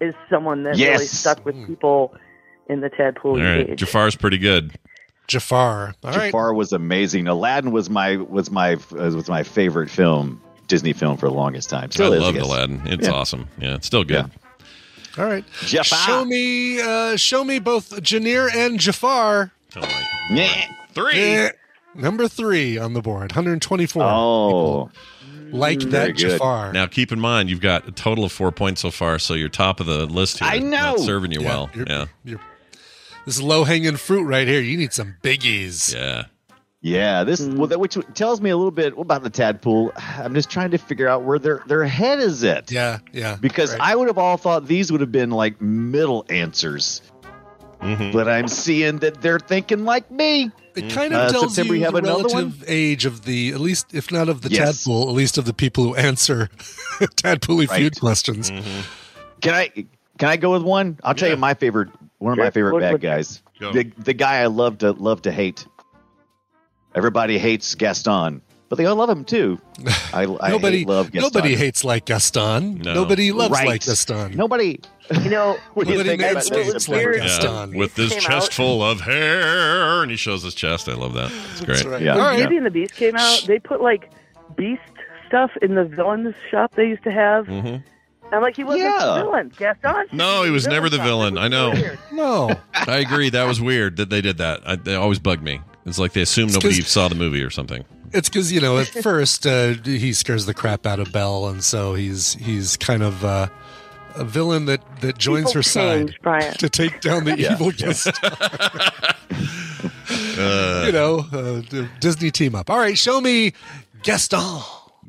is 0.00 0.14
someone 0.30 0.62
that 0.64 0.76
Yes. 0.76 0.88
really 0.94 1.04
stuck 1.06 1.44
with 1.44 1.66
people 1.66 2.14
in 2.68 2.80
the 2.80 2.90
Tadpool 2.90 3.24
All 3.24 3.36
right, 3.38 3.70
age. 3.70 3.78
Jafar's 3.78 4.14
pretty 4.16 4.38
good. 4.38 4.72
Jafar. 5.28 5.94
All 6.04 6.10
right. 6.12 6.26
Jafar 6.26 6.54
was 6.54 6.72
amazing. 6.72 7.26
Aladdin 7.26 7.72
was 7.72 7.90
my 7.90 8.16
was 8.16 8.50
my 8.50 8.74
uh, 8.74 8.78
was 9.10 9.28
my 9.28 9.42
favorite 9.42 9.90
film, 9.90 10.40
Disney 10.68 10.92
film 10.92 11.16
for 11.16 11.26
the 11.28 11.34
longest 11.34 11.68
time. 11.70 11.90
Still 11.90 12.12
I 12.12 12.16
is, 12.16 12.22
loved. 12.22 12.38
Aladdin. 12.38 12.82
It's 12.86 13.08
Yeah. 13.08 13.14
awesome. 13.14 13.48
Yeah, 13.58 13.74
it's 13.74 13.86
still 13.88 14.04
good. 14.04 14.30
All 15.18 15.24
right. 15.24 15.44
Jafar. 15.64 15.98
Show 16.06 16.24
me. 16.24 16.80
Uh, 16.80 17.16
show 17.16 17.42
me 17.44 17.58
both 17.58 17.90
Janir 18.02 18.52
and 18.54 18.78
Jafar. 18.78 19.52
Oh, 19.76 19.80
my- 19.80 20.06
Yeah. 20.30 20.66
Three. 20.92 21.48
Number 21.94 22.28
three 22.28 22.76
on 22.78 22.92
the 22.94 23.00
board. 23.00 23.32
124. 23.32 24.02
Oh, 24.02 24.90
like 25.50 25.80
very 25.80 25.90
that 25.90 26.06
good. 26.16 26.30
Jafar. 26.32 26.72
Now 26.72 26.86
keep 26.86 27.12
in 27.12 27.20
mind 27.20 27.48
you've 27.48 27.60
got 27.60 27.86
a 27.88 27.92
total 27.92 28.24
of 28.24 28.32
four 28.32 28.52
points 28.52 28.80
so 28.82 28.90
far, 28.90 29.18
so 29.18 29.32
you're 29.34 29.48
top 29.48 29.80
of 29.80 29.86
the 29.86 30.04
list 30.06 30.38
here. 30.40 30.48
I 30.48 30.58
know. 30.58 30.96
Not 30.96 31.00
serving 31.00 31.32
you 31.32 31.40
Yeah, 31.40 31.48
well. 31.48 31.70
you're- 31.74 31.86
Yeah, 31.88 32.06
you're- 32.24 32.42
this 33.24 33.36
is 33.36 33.42
low 33.42 33.64
hanging 33.64 33.96
fruit 33.96 34.24
right 34.24 34.46
here. 34.46 34.60
You 34.60 34.76
need 34.76 34.92
some 34.92 35.16
biggies. 35.22 35.94
yeah. 35.94 36.24
Yeah, 36.86 37.24
this 37.24 37.40
well, 37.40 37.66
that 37.66 37.80
which 37.80 37.98
tells 38.14 38.40
me 38.40 38.50
a 38.50 38.56
little 38.56 38.70
bit 38.70 38.94
about 38.96 39.24
the 39.24 39.30
tadpole. 39.30 39.92
I'm 39.96 40.34
just 40.34 40.50
trying 40.50 40.70
to 40.70 40.78
figure 40.78 41.08
out 41.08 41.24
where 41.24 41.38
their 41.40 41.62
their 41.66 41.84
head 41.84 42.20
is 42.20 42.44
at. 42.44 42.70
Yeah, 42.70 42.98
yeah. 43.12 43.36
Because 43.40 43.72
right. 43.72 43.80
I 43.80 43.96
would 43.96 44.06
have 44.06 44.18
all 44.18 44.36
thought 44.36 44.66
these 44.68 44.92
would 44.92 45.00
have 45.00 45.10
been 45.10 45.30
like 45.30 45.60
middle 45.60 46.24
answers, 46.30 47.02
Mhm. 47.82 48.12
but 48.12 48.28
I'm 48.28 48.46
seeing 48.46 48.98
that 48.98 49.20
they're 49.20 49.40
thinking 49.40 49.84
like 49.84 50.08
me. 50.12 50.52
It 50.76 50.90
kind 50.92 51.12
of 51.12 51.20
Uh, 51.22 51.32
tells 51.32 51.54
September, 51.56 51.74
you 51.74 51.80
you 51.80 51.84
have 51.86 51.94
the 51.94 51.98
another 51.98 52.22
relative 52.22 52.62
age 52.68 53.04
of 53.04 53.24
the, 53.24 53.50
at 53.50 53.60
least, 53.60 53.86
if 53.92 54.12
not 54.12 54.28
of 54.28 54.42
the 54.42 54.50
Yes. 54.50 54.84
tadpole, 54.84 55.08
at 55.08 55.14
least 55.14 55.38
of 55.38 55.44
the 55.46 55.54
people 55.54 55.82
who 55.84 55.94
answer 55.96 56.50
tadpole 57.16 57.58
Right. 57.58 57.70
feud 57.70 57.98
questions. 57.98 58.50
Can 59.40 59.54
I 59.54 59.70
can 60.18 60.28
I 60.28 60.36
go 60.36 60.52
with 60.52 60.62
one? 60.62 60.98
I'll 61.02 61.14
tell 61.14 61.28
you 61.30 61.36
my 61.36 61.54
favorite 61.54 61.88
one 62.18 62.32
of 62.32 62.38
my 62.38 62.50
favorite 62.50 62.74
What- 62.74 62.80
bad 62.82 62.92
what- 62.92 63.00
guys. 63.00 63.42
Go. 63.58 63.72
The 63.72 63.90
the 63.98 64.14
guy 64.14 64.36
I 64.42 64.46
love 64.46 64.78
to 64.78 64.92
love 64.92 65.22
to 65.22 65.32
hate. 65.32 65.66
Everybody 66.96 67.38
hates 67.38 67.74
Gaston, 67.74 68.40
but 68.68 68.76
they 68.76 68.86
all 68.86 68.96
love 68.96 69.10
him 69.10 69.24
too. 69.24 69.60
I, 70.14 70.22
I 70.40 70.48
nobody, 70.50 70.78
hate, 70.78 70.88
love 70.88 71.12
Gaston. 71.12 71.20
nobody 71.32 71.54
hates 71.54 71.84
like 71.84 72.06
Gaston. 72.06 72.78
No. 72.78 72.94
Nobody 72.94 73.30
loves 73.32 73.52
Right. 73.52 73.66
like 73.66 73.84
Gaston. 73.84 74.34
Nobody. 74.34 74.80
You 75.22 75.30
know, 75.30 75.58
What 75.74 75.86
do 75.86 75.92
you 75.92 75.98
Nobody 75.98 76.08
think 76.16 76.22
about 76.22 76.34
makes 76.34 76.48
this, 76.50 76.66
sense 76.72 76.84
September? 76.86 77.12
like 77.12 77.20
Yeah, 77.20 77.26
Gaston. 77.26 77.76
with 77.76 77.94
this 77.94 78.14
chest 78.16 78.48
out. 78.48 78.52
full 78.54 78.82
of 78.82 79.00
hair, 79.02 80.02
and 80.02 80.10
he 80.10 80.16
shows 80.16 80.42
his 80.42 80.54
chest. 80.54 80.88
I 80.88 80.94
love 80.94 81.12
that. 81.14 81.30
It's 81.52 81.60
great. 81.60 81.76
That's 81.76 81.84
right. 81.84 82.02
Yeah. 82.02 82.14
When 82.16 82.24
right. 82.24 82.36
Beauty 82.38 82.56
and 82.56 82.66
the 82.66 82.70
Beast 82.70 82.94
came 82.94 83.14
out, 83.14 83.44
they 83.46 83.58
put 83.58 83.80
like 83.82 84.10
Beast 84.56 84.80
stuff 85.28 85.50
in 85.60 85.74
the 85.74 85.84
villain's 85.84 86.34
shop 86.50 86.72
they 86.76 86.88
used 86.88 87.02
to 87.04 87.12
have. 87.12 87.46
Mhm. 87.46 87.82
I'm 88.32 88.42
like, 88.42 88.56
he 88.56 88.64
wasn't 88.64 88.84
Yeah. 88.84 88.98
the 89.06 89.14
villain. 89.24 89.52
Gaston. 89.56 90.06
No, 90.12 90.42
he 90.42 90.50
was 90.50 90.66
never 90.66 90.88
the 90.88 90.98
villain. 90.98 91.36
I 91.38 91.46
know. 91.48 91.74
No. 92.10 92.50
I 92.74 92.96
agree. 92.96 93.28
That 93.30 93.44
was 93.44 93.60
weird 93.60 93.98
that 93.98 94.08
they 94.10 94.20
did 94.20 94.38
that. 94.38 94.62
I, 94.66 94.74
they 94.76 94.94
always 94.96 95.18
bugged 95.20 95.42
me. 95.44 95.60
It's 95.86 95.98
like 95.98 96.12
they 96.12 96.22
assume 96.22 96.46
It's 96.46 96.54
nobody 96.54 96.82
'cause- 96.82 96.90
saw 96.90 97.08
the 97.08 97.14
movie 97.14 97.42
or 97.42 97.50
something. 97.50 97.84
It's 98.12 98.28
because 98.28 98.52
you 98.52 98.60
know 98.60 98.78
at 98.78 98.86
first 99.02 99.46
uh, 99.46 99.74
he 99.84 100.12
scares 100.12 100.46
the 100.46 100.54
crap 100.54 100.86
out 100.86 101.00
of 101.00 101.12
Belle, 101.12 101.46
and 101.48 101.62
so 101.64 101.94
he's 101.94 102.34
he's 102.34 102.76
kind 102.76 103.02
of 103.02 103.24
uh, 103.24 103.48
a 104.14 104.24
villain 104.24 104.66
that 104.66 104.80
that 105.00 105.18
joins 105.18 105.46
People 105.46 105.54
her 105.54 105.62
side 105.62 106.06
change, 106.08 106.18
Brian. 106.22 106.54
to 106.54 106.68
take 106.68 107.00
down 107.00 107.24
the 107.24 107.36
evil 107.52 107.70
guest 107.72 108.08
Uh, 110.38 110.82
you 110.86 110.92
know, 110.92 111.26
uh, 111.32 111.62
Disney 112.00 112.30
team 112.30 112.54
up. 112.54 112.70
All 112.70 112.78
right, 112.78 112.96
show 112.96 113.20
me 113.20 113.52
Gaston 114.02 114.60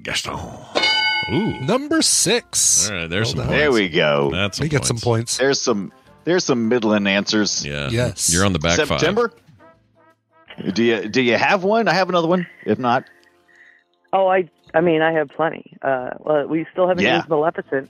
Gaston. 0.03 0.36
Ooh. 1.34 1.60
number 1.62 2.01
six. 2.01 2.89
All 2.89 2.96
right, 2.96 3.07
there's 3.10 3.31
some 3.31 3.39
Hold 3.39 3.51
on. 3.51 3.57
There 3.57 3.72
we 3.72 3.89
go. 3.89 4.29
That's 4.31 4.60
We 4.60 4.69
get 4.69 4.86
some 4.86 4.98
points. 4.98 5.38
There's 5.38 5.62
some 5.62 5.91
there's 6.24 6.43
some 6.46 6.67
middling 6.67 7.07
answers. 7.07 7.65
Yeah. 7.65 7.89
Yes. 7.89 8.31
You're 8.34 8.46
on 8.46 8.53
the 8.53 8.60
back 8.60 8.75
September. 8.75 9.31
Do 10.74 10.84
you 10.84 11.08
do 11.08 11.22
you 11.22 11.38
have 11.38 11.64
one? 11.64 11.88
I 11.88 11.94
have 11.94 12.10
another 12.10 12.28
one. 12.28 12.48
If 12.66 12.80
not, 12.80 13.06
Oh, 14.14 14.28
I. 14.28 14.50
I 14.74 14.82
mean, 14.82 15.02
I 15.02 15.12
have 15.14 15.30
plenty. 15.30 15.78
Uh, 15.82 16.12
well, 16.20 16.48
we 16.48 16.66
still 16.72 16.88
haven't 16.88 17.04
Yeah. 17.04 17.18
used 17.18 17.30
Maleficent. 17.30 17.90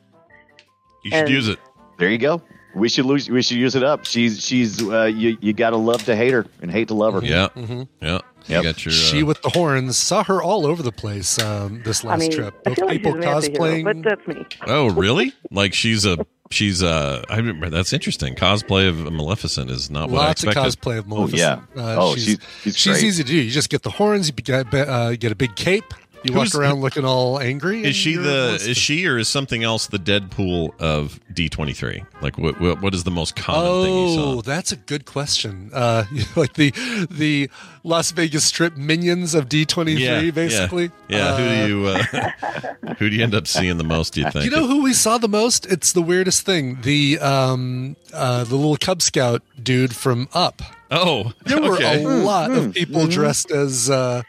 You 1.04 1.12
should 1.12 1.20
And- 1.22 1.30
use 1.30 1.48
it. 1.48 1.60
there 1.98 2.10
you 2.10 2.18
go. 2.18 2.42
We 2.76 2.90
should 2.90 3.06
lose. 3.06 3.30
We 3.30 3.42
should 3.42 3.58
use 3.58 3.74
it 3.76 3.84
up. 3.84 4.06
She's 4.06 4.44
she's 4.46 4.84
uh, 4.88 5.06
you 5.06 5.38
you 5.42 5.54
gotta 5.54 5.78
love 5.78 6.04
to 6.06 6.16
hate 6.16 6.32
her 6.34 6.46
and 6.62 6.70
hate 6.72 6.90
to 6.90 6.94
love 6.94 7.14
her. 7.16 7.22
Yeah. 7.24 7.48
mm-hmm. 7.56 7.84
Yeah. 8.02 8.12
Yep. 8.12 8.24
You 8.50 8.64
got 8.64 8.86
your. 8.86 8.92
She 8.92 9.24
uh, 9.24 9.26
with 9.26 9.42
the 9.42 9.50
horns 9.50 9.98
saw 9.98 10.24
her 10.26 10.42
all 10.44 10.66
over 10.68 10.84
the 10.84 10.92
place 10.92 11.40
um, 11.42 11.82
this 11.84 12.04
last 12.04 12.18
I 12.18 12.20
mean, 12.20 12.32
trip. 12.32 12.54
I 12.66 12.70
Both 12.70 12.76
feel 12.78 12.88
like 12.88 12.98
people 12.98 13.14
she's 13.16 13.24
an 13.24 13.30
anti-hero, 13.34 13.64
cosplaying. 13.66 13.84
but 13.84 14.04
that's 14.04 14.28
me. 14.28 14.46
oh, 14.68 14.90
really? 14.92 15.34
Like 15.50 15.74
she's 15.74 16.06
a. 16.06 16.18
She's 16.50 16.82
uh 16.82 17.24
I 17.30 17.38
remember 17.38 17.70
that's 17.70 17.92
interesting. 17.94 18.36
Cosplay 18.36 18.88
of 18.88 19.00
Maleficent 19.12 19.70
is 19.70 19.89
not 19.92 20.10
what 20.10 20.20
Lots 20.20 20.46
I 20.46 20.51
of 20.51 20.58
expected. 20.68 20.82
cosplay 20.82 20.98
of 21.00 21.08
maleficent 21.08 21.62
Oh, 21.75 21.80
yeah. 21.80 21.84
Uh, 21.84 21.96
Oh, 22.00 22.16
she's, 22.16 22.24
she's- 22.25 22.39
she's 22.63 22.75
she's 22.77 23.04
easy 23.04 23.24
to 23.24 23.30
do. 23.30 23.36
You 23.36 23.51
just 23.51 23.70
get 23.70 23.84
the 23.84 23.89
horns. 23.92 24.27
You 24.27 24.34
get, 24.34 24.74
uh, 24.74 25.16
get 25.18 25.32
a 25.32 25.36
big 25.36 25.56
cape. 25.56 25.94
You 26.28 26.34
Who's- 26.34 26.54
walk 26.54 26.62
around 26.62 26.82
looking 26.82 27.06
all 27.06 27.40
angry. 27.40 27.84
Is 27.84 27.96
she 27.96 28.16
the 28.16 28.22
Maleficent. 28.22 28.70
is 28.72 28.78
she 28.78 29.08
or 29.08 29.18
is 29.18 29.28
something 29.28 29.64
else 29.64 29.88
the 29.88 29.98
Deadpool 30.00 30.80
of 30.80 31.20
D 31.34 31.50
twenty 31.50 31.74
three? 31.74 32.04
Like 32.22 32.38
what, 32.38 32.60
what 32.60 32.82
what 32.82 32.94
is 32.94 33.04
the 33.04 33.12
most 33.12 33.36
common 33.36 33.84
thing 33.86 33.94
you 33.94 34.20
Oh, 34.20 34.36
saw? 34.36 34.42
that's 34.42 34.72
a 34.72 34.76
good 34.76 35.06
question. 35.06 35.70
Uh, 35.74 36.06
like 36.36 36.54
the 36.54 36.72
the 37.10 37.50
Las 37.84 38.12
Vegas 38.12 38.44
Strip 38.46 38.76
minions 38.78 39.34
of 39.36 39.48
D 39.50 39.66
twenty 39.66 39.94
Yeah, 39.94 40.30
basically. 40.32 40.92
Yeah, 41.08 41.28
Uh, 41.34 41.38
who 41.38 41.50
do 41.50 41.68
you 41.68 41.88
uh, 41.88 42.04
who 42.98 43.10
do 43.10 43.16
you 43.16 43.24
end 43.24 43.36
up 43.36 43.48
seeing 43.48 43.78
the 43.78 43.84
most? 43.84 44.14
Do 44.14 44.22
you 44.22 44.30
think? 44.32 44.46
You 44.46 44.52
know 44.52 44.68
who 44.68 44.84
we 44.84 44.94
saw 44.94 45.18
the 45.18 45.30
most? 45.30 45.66
It's 45.68 45.94
the 45.94 46.02
weirdest 46.02 46.46
thing. 46.46 46.82
The 46.82 47.20
um 47.20 47.96
uh 48.14 48.44
the 48.44 48.56
little 48.56 48.78
Cub 48.78 49.02
Scout 49.02 49.42
dude 49.62 49.96
from 49.96 50.28
Up. 50.34 50.62
oh, 50.92 51.34
There 51.46 51.62
were 51.62 51.76
okay. 51.76 52.04
a 52.04 52.08
lot 52.08 52.52
of 52.52 52.74
people 52.74 53.08
dressed 53.08 53.52
as 53.52 53.90
uh 53.90 54.24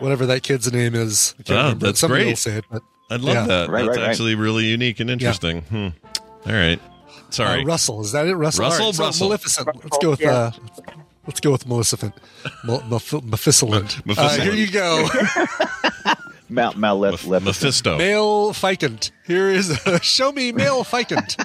whatever 0.00 0.26
that 0.26 0.42
kid's 0.42 0.72
name 0.72 0.94
is. 0.94 1.34
I 1.38 1.42
can't 1.42 1.50
Oh, 1.58 1.62
remember. 1.62 1.86
that's 1.86 2.00
Somebody 2.00 2.24
great. 2.24 2.30
will 2.32 2.36
say 2.36 2.56
it, 2.58 2.64
but 2.70 2.82
I'd 3.10 3.20
love 3.20 3.34
yeah. 3.34 3.46
that. 3.46 3.70
Right, 3.70 3.84
That's 3.86 3.96
right, 3.96 4.02
right. 4.02 4.10
actually 4.10 4.34
really 4.34 4.64
unique 4.64 5.00
and 5.00 5.10
interesting. 5.10 5.62
Hmm. 5.62 5.88
All 6.46 6.52
right. 6.52 6.80
Sorry. 7.30 7.62
Uh, 7.62 7.66
Russell, 7.66 8.00
is 8.00 8.12
that 8.12 8.26
it? 8.26 8.34
Russell. 8.36 8.64
Russell, 8.64 8.82
All 8.84 8.88
right, 8.90 8.94
so 8.96 9.04
Russell. 9.04 9.26
Maleficent. 9.28 9.66
Let's 9.84 9.98
go 9.98 10.10
with 10.10 10.20
Yeah. 10.20 10.30
uh, 10.32 10.50
let's 11.26 11.40
go 11.40 11.50
with 11.52 11.66
Maleficent. 11.66 12.14
Mal- 12.64 12.80
Meph- 12.82 13.22
Mephisolent. 13.28 14.02
Uh, 14.18 14.40
here 14.40 14.52
you 14.52 14.70
go. 14.70 15.08
Mount 16.48 16.76
Mount 16.76 17.00
left 17.00 17.24
Meph- 17.26 17.42
Mephisto. 17.44 17.96
Male 17.98 18.52
ficant. 18.52 19.10
Here 19.26 19.48
is 19.48 19.70
uh, 19.86 19.98
show 20.02 20.30
me 20.30 20.52
male 20.52 20.84
ficant. 20.84 21.36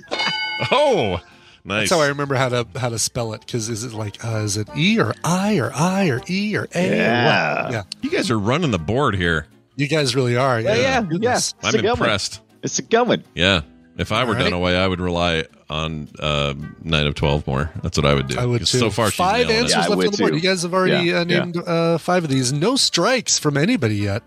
Oh, 0.72 1.20
nice. 1.63 1.89
That's 1.89 2.00
how 2.00 2.06
I 2.06 2.08
remember 2.10 2.36
how 2.36 2.50
to 2.50 2.68
how 2.78 2.89
to 2.89 3.00
spell 3.00 3.34
it. 3.34 3.42
Because 3.42 3.70
is 3.70 3.84
it 3.84 3.94
like 3.94 4.24
uh, 4.24 4.38
is 4.39 4.58
it 4.58 4.68
E 4.75 5.00
or 5.00 5.13
I 5.24 5.58
or 5.60 5.72
I 5.74 6.10
or 6.10 6.22
E 6.30 6.56
or 6.58 6.68
A? 6.75 6.89
Yeah. 6.98 7.63
what? 7.63 7.72
yeah. 7.72 7.84
You 8.01 8.10
guys 8.10 8.30
are 8.32 8.39
running 8.39 8.72
the 8.72 8.80
board 8.80 9.16
here. 9.16 9.48
You 9.75 9.88
guys 9.88 10.16
really 10.16 10.36
are. 10.36 10.60
Yeah, 10.60 10.75
yeah, 10.75 11.01
Goodness. 11.01 11.54
yeah. 11.62 11.68
I'm 11.68 11.70
It's 11.70 11.75
a 11.75 11.82
good 11.82 11.84
one. 11.92 11.98
impressed. 12.00 12.42
It's 12.63 12.80
a 12.80 12.82
going. 12.82 13.24
Yeah. 13.36 13.62
If 13.98 14.12
I 14.13 14.24
were 14.24 14.30
All 14.30 14.36
right. 14.36 14.51
Dunaway, 14.54 14.75
I 14.78 14.88
would 14.88 15.01
rely 15.01 15.44
on 15.70 16.08
uh, 16.20 16.54
Night 16.84 17.06
of 17.06 17.16
Twelve 17.16 17.46
more. 17.46 17.70
That's 17.84 17.98
what 17.98 18.06
I 18.06 18.13
would 18.13 18.28
do. 18.28 18.39
I 18.39 18.46
would 18.46 18.60
too. 18.60 18.78
So 18.78 18.89
far, 18.89 19.12
five 19.12 19.50
answers. 19.50 19.72
Yeah, 19.72 19.80
left 19.88 19.92
on 19.92 20.00
the 20.00 20.18
board. 20.18 20.32
too. 20.32 20.36
You 20.38 20.42
guys 20.42 20.63
have 20.63 20.74
already 20.74 21.08
Yeah, 21.10 21.20
uh, 21.20 21.24
named 21.25 21.58
uh, 21.58 21.98
five 21.98 22.24
of 22.24 22.30
these. 22.30 22.54
No 22.54 22.75
strikes 22.78 23.38
from 23.39 23.58
anybody 23.58 23.96
yet. 23.98 24.24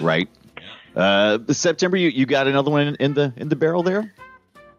Right. 0.00 0.28
Uh, 0.94 1.38
September, 1.50 1.96
you, 1.96 2.08
you 2.08 2.24
got 2.26 2.46
another 2.46 2.70
one 2.70 2.86
in, 2.88 2.94
in 2.96 3.14
the 3.14 3.32
in 3.36 3.48
the 3.48 3.56
barrel 3.56 3.82
there. 3.82 4.14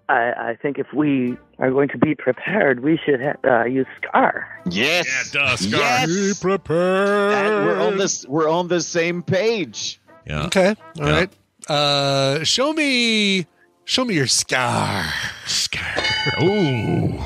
I, 0.10 0.52
I 0.52 0.58
think 0.62 0.80
if 0.80 0.88
we 0.94 1.38
are 1.60 1.70
going 1.72 1.90
to 1.90 1.98
be 1.98 2.16
prepared, 2.16 2.82
we 2.82 2.98
should 3.04 3.22
ha- 3.22 3.36
uh, 3.44 3.66
use 3.66 3.88
Scar. 4.02 4.48
Yes. 4.70 5.06
Yeah, 5.34 5.42
duh, 5.48 5.56
Scar. 5.58 5.80
Yes. 5.80 6.08
Be 6.08 6.34
prepared. 6.42 7.34
And 7.34 7.66
we're 7.66 7.80
on 7.82 7.98
this. 7.98 8.26
We're 8.28 8.50
on 8.50 8.68
the 8.70 8.80
same 8.82 9.22
page. 9.24 10.00
Yeah. 10.26 10.46
Okay. 10.46 10.76
all 11.00 11.08
Yeah. 11.08 11.12
right. 11.12 11.34
Uh, 11.70 12.44
show 12.46 12.72
me, 12.72 13.46
show 13.84 14.06
me 14.06 14.14
your 14.16 14.28
scar. 14.28 15.04
Scar. 15.46 15.96
Ooh. 16.42 17.20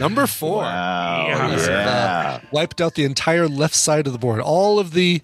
Number 0.00 0.26
four. 0.26 0.62
Wow. 0.62 1.26
You 1.28 1.34
guys 1.34 1.60
have, 1.66 1.68
Yeah. 1.86 2.40
uh, 2.42 2.46
wiped 2.50 2.80
out 2.80 2.94
the 2.96 3.04
entire 3.04 3.46
left 3.46 3.74
side 3.76 4.08
of 4.08 4.12
the 4.12 4.18
board. 4.18 4.40
All 4.40 4.80
of 4.80 4.92
the 4.92 5.22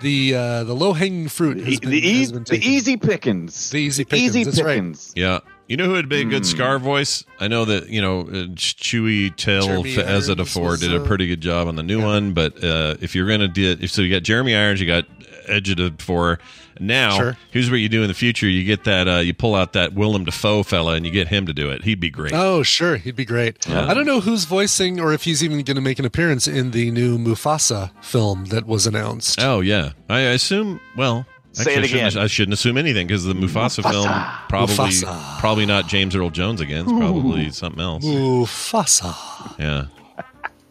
the 0.00 0.34
uh, 0.34 0.64
the 0.64 0.74
low 0.74 0.92
hanging 0.94 1.28
fruit 1.28 1.56
has 1.58 1.66
The, 1.66 1.76
been, 1.80 1.90
the, 1.90 2.00
has 2.00 2.10
easy, 2.10 2.32
been 2.32 2.44
the 2.44 2.58
easy 2.66 2.96
pickings. 2.96 3.70
The 3.70 3.78
easy 3.80 4.04
pickings, 4.04 4.22
Easy 4.36 4.44
that's 4.44 4.60
right. 4.62 4.74
pickings. 4.76 5.12
Yeah. 5.16 5.40
You 5.68 5.76
know 5.76 5.84
who 5.86 5.92
would 5.92 6.08
be 6.08 6.20
a 6.20 6.24
good 6.24 6.42
Hmm. 6.44 6.56
Scar 6.56 6.78
voice? 6.78 7.24
I 7.40 7.48
know 7.48 7.64
that 7.64 7.88
you 7.88 8.00
know 8.00 8.20
uh, 8.20 8.46
Chewy 8.54 9.34
Tail 9.36 9.82
Fezza 9.82 10.38
Irons 10.38 10.80
did 10.80 10.94
a 10.94 11.00
pretty 11.00 11.26
good 11.26 11.40
job 11.40 11.66
on 11.68 11.76
the 11.76 11.82
new 11.82 12.00
one, 12.02 12.32
but 12.32 12.62
uh, 12.62 12.96
if 13.00 13.14
you're 13.14 13.28
gonna 13.28 13.48
do 13.48 13.70
it, 13.72 13.82
if 13.82 13.90
so, 13.90 14.02
you 14.02 14.12
got 14.14 14.22
Jeremy 14.22 14.54
Irons, 14.54 14.80
you 14.80 14.86
got 14.86 15.04
Edge 15.46 15.74
Four. 16.00 16.38
Now, 16.78 17.16
Sure. 17.16 17.36
here's 17.52 17.70
what 17.70 17.76
you 17.76 17.88
do 17.88 18.02
in 18.02 18.08
the 18.08 18.14
future: 18.14 18.46
you 18.46 18.62
get 18.62 18.84
that, 18.84 19.08
uh, 19.08 19.16
you 19.20 19.32
pull 19.32 19.54
out 19.54 19.72
that 19.72 19.94
Willem 19.94 20.24
Dafoe 20.24 20.62
fella, 20.62 20.92
and 20.94 21.06
you 21.06 21.10
get 21.10 21.28
him 21.28 21.46
to 21.46 21.54
do 21.54 21.70
it. 21.70 21.84
He'd 21.84 22.00
be 22.00 22.10
great. 22.10 22.34
Oh, 22.34 22.62
sure, 22.62 22.96
he'd 22.96 23.16
be 23.16 23.24
great. 23.24 23.66
Yeah. 23.66 23.86
I 23.86 23.94
don't 23.94 24.04
know 24.06 24.20
who's 24.20 24.44
voicing 24.44 25.00
or 25.00 25.12
if 25.14 25.24
he's 25.24 25.42
even 25.42 25.56
going 25.62 25.76
to 25.76 25.80
make 25.80 25.98
an 25.98 26.04
appearance 26.04 26.46
in 26.46 26.72
the 26.72 26.90
new 26.90 27.16
Mufasa 27.18 27.90
film 28.04 28.46
that 28.46 28.66
was 28.66 28.86
announced. 28.86 29.40
Oh 29.42 29.60
yeah, 29.60 29.92
I 30.10 30.20
assume. 30.20 30.78
Well, 30.98 31.26
Say 31.56 31.62
actually, 31.62 31.74
it 31.74 31.78
I 31.78 31.86
shouldn't- 31.86 32.12
again. 32.12 32.22
I 32.22 32.26
shouldn't 32.26 32.52
assume 32.54 32.76
anything 32.76 33.06
because 33.06 33.24
the 33.24 33.32
Mufasa, 33.34 33.82
film 33.90 34.08
probably 34.48 34.74
Mufasa. 34.74 35.38
probably 35.38 35.66
not 35.66 35.88
James 35.88 36.14
Earl 36.14 36.30
Jones 36.30 36.60
again. 36.60 36.82
It's 36.84 36.92
probably 36.92 37.50
something 37.50 37.80
else. 37.80 38.04
Mufasa. 38.04 39.14
Yeah. 39.58 39.86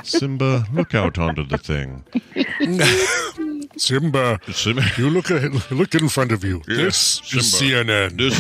Simba, 0.04 0.66
look 0.72 0.94
out 0.94 1.18
onto 1.18 1.44
the 1.44 1.58
thing. 1.58 2.04
Simba, 3.78 4.40
Simba, 4.54 4.84
you 4.98 5.10
look 5.10 5.32
at, 5.32 5.72
look 5.72 5.96
in 5.96 6.08
front 6.10 6.32
of 6.32 6.44
you. 6.44 6.62
Yes, 6.68 7.20
this 7.32 7.56
is 7.56 7.62
CNN. 7.62 8.16
This- 8.18 8.40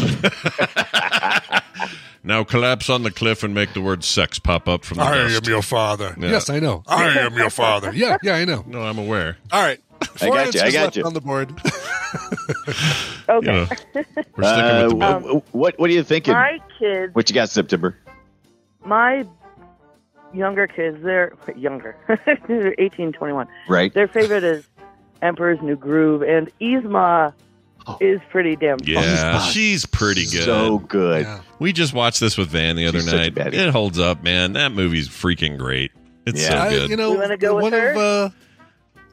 now 2.23 2.43
collapse 2.43 2.89
on 2.89 3.03
the 3.03 3.11
cliff 3.11 3.43
and 3.43 3.53
make 3.53 3.73
the 3.73 3.81
word 3.81 4.03
sex 4.03 4.39
pop 4.39 4.67
up 4.69 4.85
from 4.85 4.97
the 4.97 5.03
I 5.03 5.15
dust. 5.17 5.43
am 5.45 5.49
your 5.51 5.61
father. 5.61 6.15
Yeah. 6.19 6.29
Yes, 6.29 6.49
I 6.49 6.59
know. 6.59 6.83
I 6.87 7.05
am 7.19 7.33
your 7.35 7.49
father. 7.49 7.91
Yeah, 7.93 8.17
yeah, 8.23 8.35
I 8.35 8.45
know. 8.45 8.63
No, 8.67 8.83
I'm 8.83 8.97
aware. 8.97 9.37
All 9.51 9.61
right. 9.63 9.79
Four 10.15 10.29
got 10.35 10.53
you, 10.53 10.61
I 10.61 10.71
got 10.71 10.95
you. 10.95 11.03
on 11.03 11.13
the 11.13 11.21
board. 11.21 11.53
Okay. 13.27 13.47
You 13.47 13.51
know, 13.51 13.67
we're 14.37 14.43
sticking 14.43 14.43
Uh, 14.43 14.87
with 14.89 14.99
the 14.99 15.39
wh- 15.39 15.41
wh- 15.41 15.55
what 15.55 15.79
What 15.79 15.89
are 15.89 15.93
you 15.93 16.03
thinking? 16.03 16.33
My 16.33 16.59
kids, 16.79 17.13
What 17.15 17.27
you 17.29 17.33
got, 17.33 17.49
September? 17.49 17.97
my 18.85 19.25
younger 20.33 20.67
kids, 20.67 21.01
they're 21.01 21.33
younger, 21.55 21.97
they're 22.47 22.75
18, 22.77 23.13
21. 23.13 23.47
Right. 23.67 23.91
Their 23.93 24.07
favorite 24.07 24.43
is 24.43 24.67
Emperor's 25.23 25.59
New 25.63 25.75
Groove, 25.75 26.21
and 26.21 26.51
Yzma 26.61 27.33
is 27.99 28.21
pretty 28.29 28.55
damn 28.55 28.77
fun. 28.77 28.87
Yeah, 28.87 29.39
she's 29.41 29.85
pretty 29.87 30.25
good. 30.25 30.43
So 30.45 30.79
good. 30.79 31.25
We 31.57 31.73
just 31.73 31.93
watched 31.93 32.19
this 32.19 32.37
with 32.37 32.49
Van 32.49 32.75
the 32.75 32.85
other 32.85 32.99
She's 32.99 33.11
night. 33.11 33.35
It 33.37 33.69
holds 33.71 33.97
up, 33.97 34.21
man. 34.23 34.53
That 34.53 34.71
movie's 34.71 35.09
freaking 35.09 35.57
great. 35.57 35.91
It's 36.27 36.41
Yeah. 36.43 36.49
so 36.49 36.57
I- 36.57 36.69
good. 36.69 36.89
you 36.91 36.95
know, 36.97 37.13
You 37.13 37.19
wanna 37.19 37.37
go 37.37 37.55
with 37.55 37.63
one 37.63 37.73
her? 37.73 37.89
of 37.91 37.97
uh, 37.97 38.29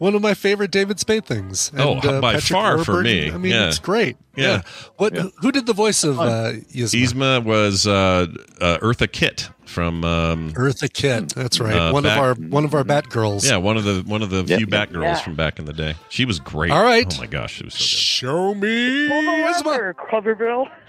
one 0.02 0.16
of 0.16 0.20
my 0.20 0.34
favorite 0.34 0.72
David 0.72 0.98
Spade 0.98 1.24
things. 1.24 1.70
Oh, 1.78 1.94
uh, 1.98 2.20
by 2.20 2.32
Patrick 2.34 2.52
far 2.58 2.84
for 2.84 3.02
me. 3.02 3.30
I 3.30 3.36
mean, 3.38 3.52
Yeah. 3.52 3.68
it's 3.68 3.78
great. 3.78 4.16
Yeah. 4.34 4.62
What? 4.96 5.14
Yeah. 5.14 5.28
Who 5.40 5.52
did 5.52 5.66
the 5.66 5.72
voice 5.72 6.02
of 6.02 6.18
uh, 6.18 6.52
Yzma? 6.74 7.02
Yzma 7.02 7.44
was 7.44 7.86
uh, 7.86 8.26
uh, 8.60 8.78
Eartha 8.78 9.10
Kitt 9.10 9.48
from 9.64 10.04
um, 10.04 10.52
Eartha 10.54 10.92
Kitt. 10.92 11.28
That's 11.36 11.60
right. 11.60 11.74
Uh, 11.76 11.92
one 11.92 12.02
back- 12.02 12.18
of 12.18 12.24
our 12.24 12.34
one 12.34 12.64
of 12.64 12.74
our 12.74 12.82
Batgirls. 12.82 13.48
yeah, 13.48 13.58
one 13.58 13.76
of 13.76 13.84
the 13.84 14.02
one 14.06 14.22
of 14.22 14.30
the 14.30 14.42
Yeah. 14.42 14.56
few 14.56 14.66
Batgirls 14.66 15.02
Yeah. 15.04 15.14
from 15.20 15.34
back 15.36 15.58
in 15.60 15.66
the 15.66 15.72
day. 15.72 15.94
She 16.08 16.24
was 16.24 16.40
great. 16.40 16.72
All 16.72 16.82
right. 16.82 17.06
Oh 17.16 17.20
my 17.20 17.26
gosh, 17.26 17.54
she 17.54 17.64
was 17.64 17.74
so 17.74 17.80
Show 17.84 18.54
me 18.54 19.08
Pull 19.08 19.22
the 19.22 19.52
Yzma. 19.52 19.64
lever, 19.66 19.94
Coverville. 20.10 20.66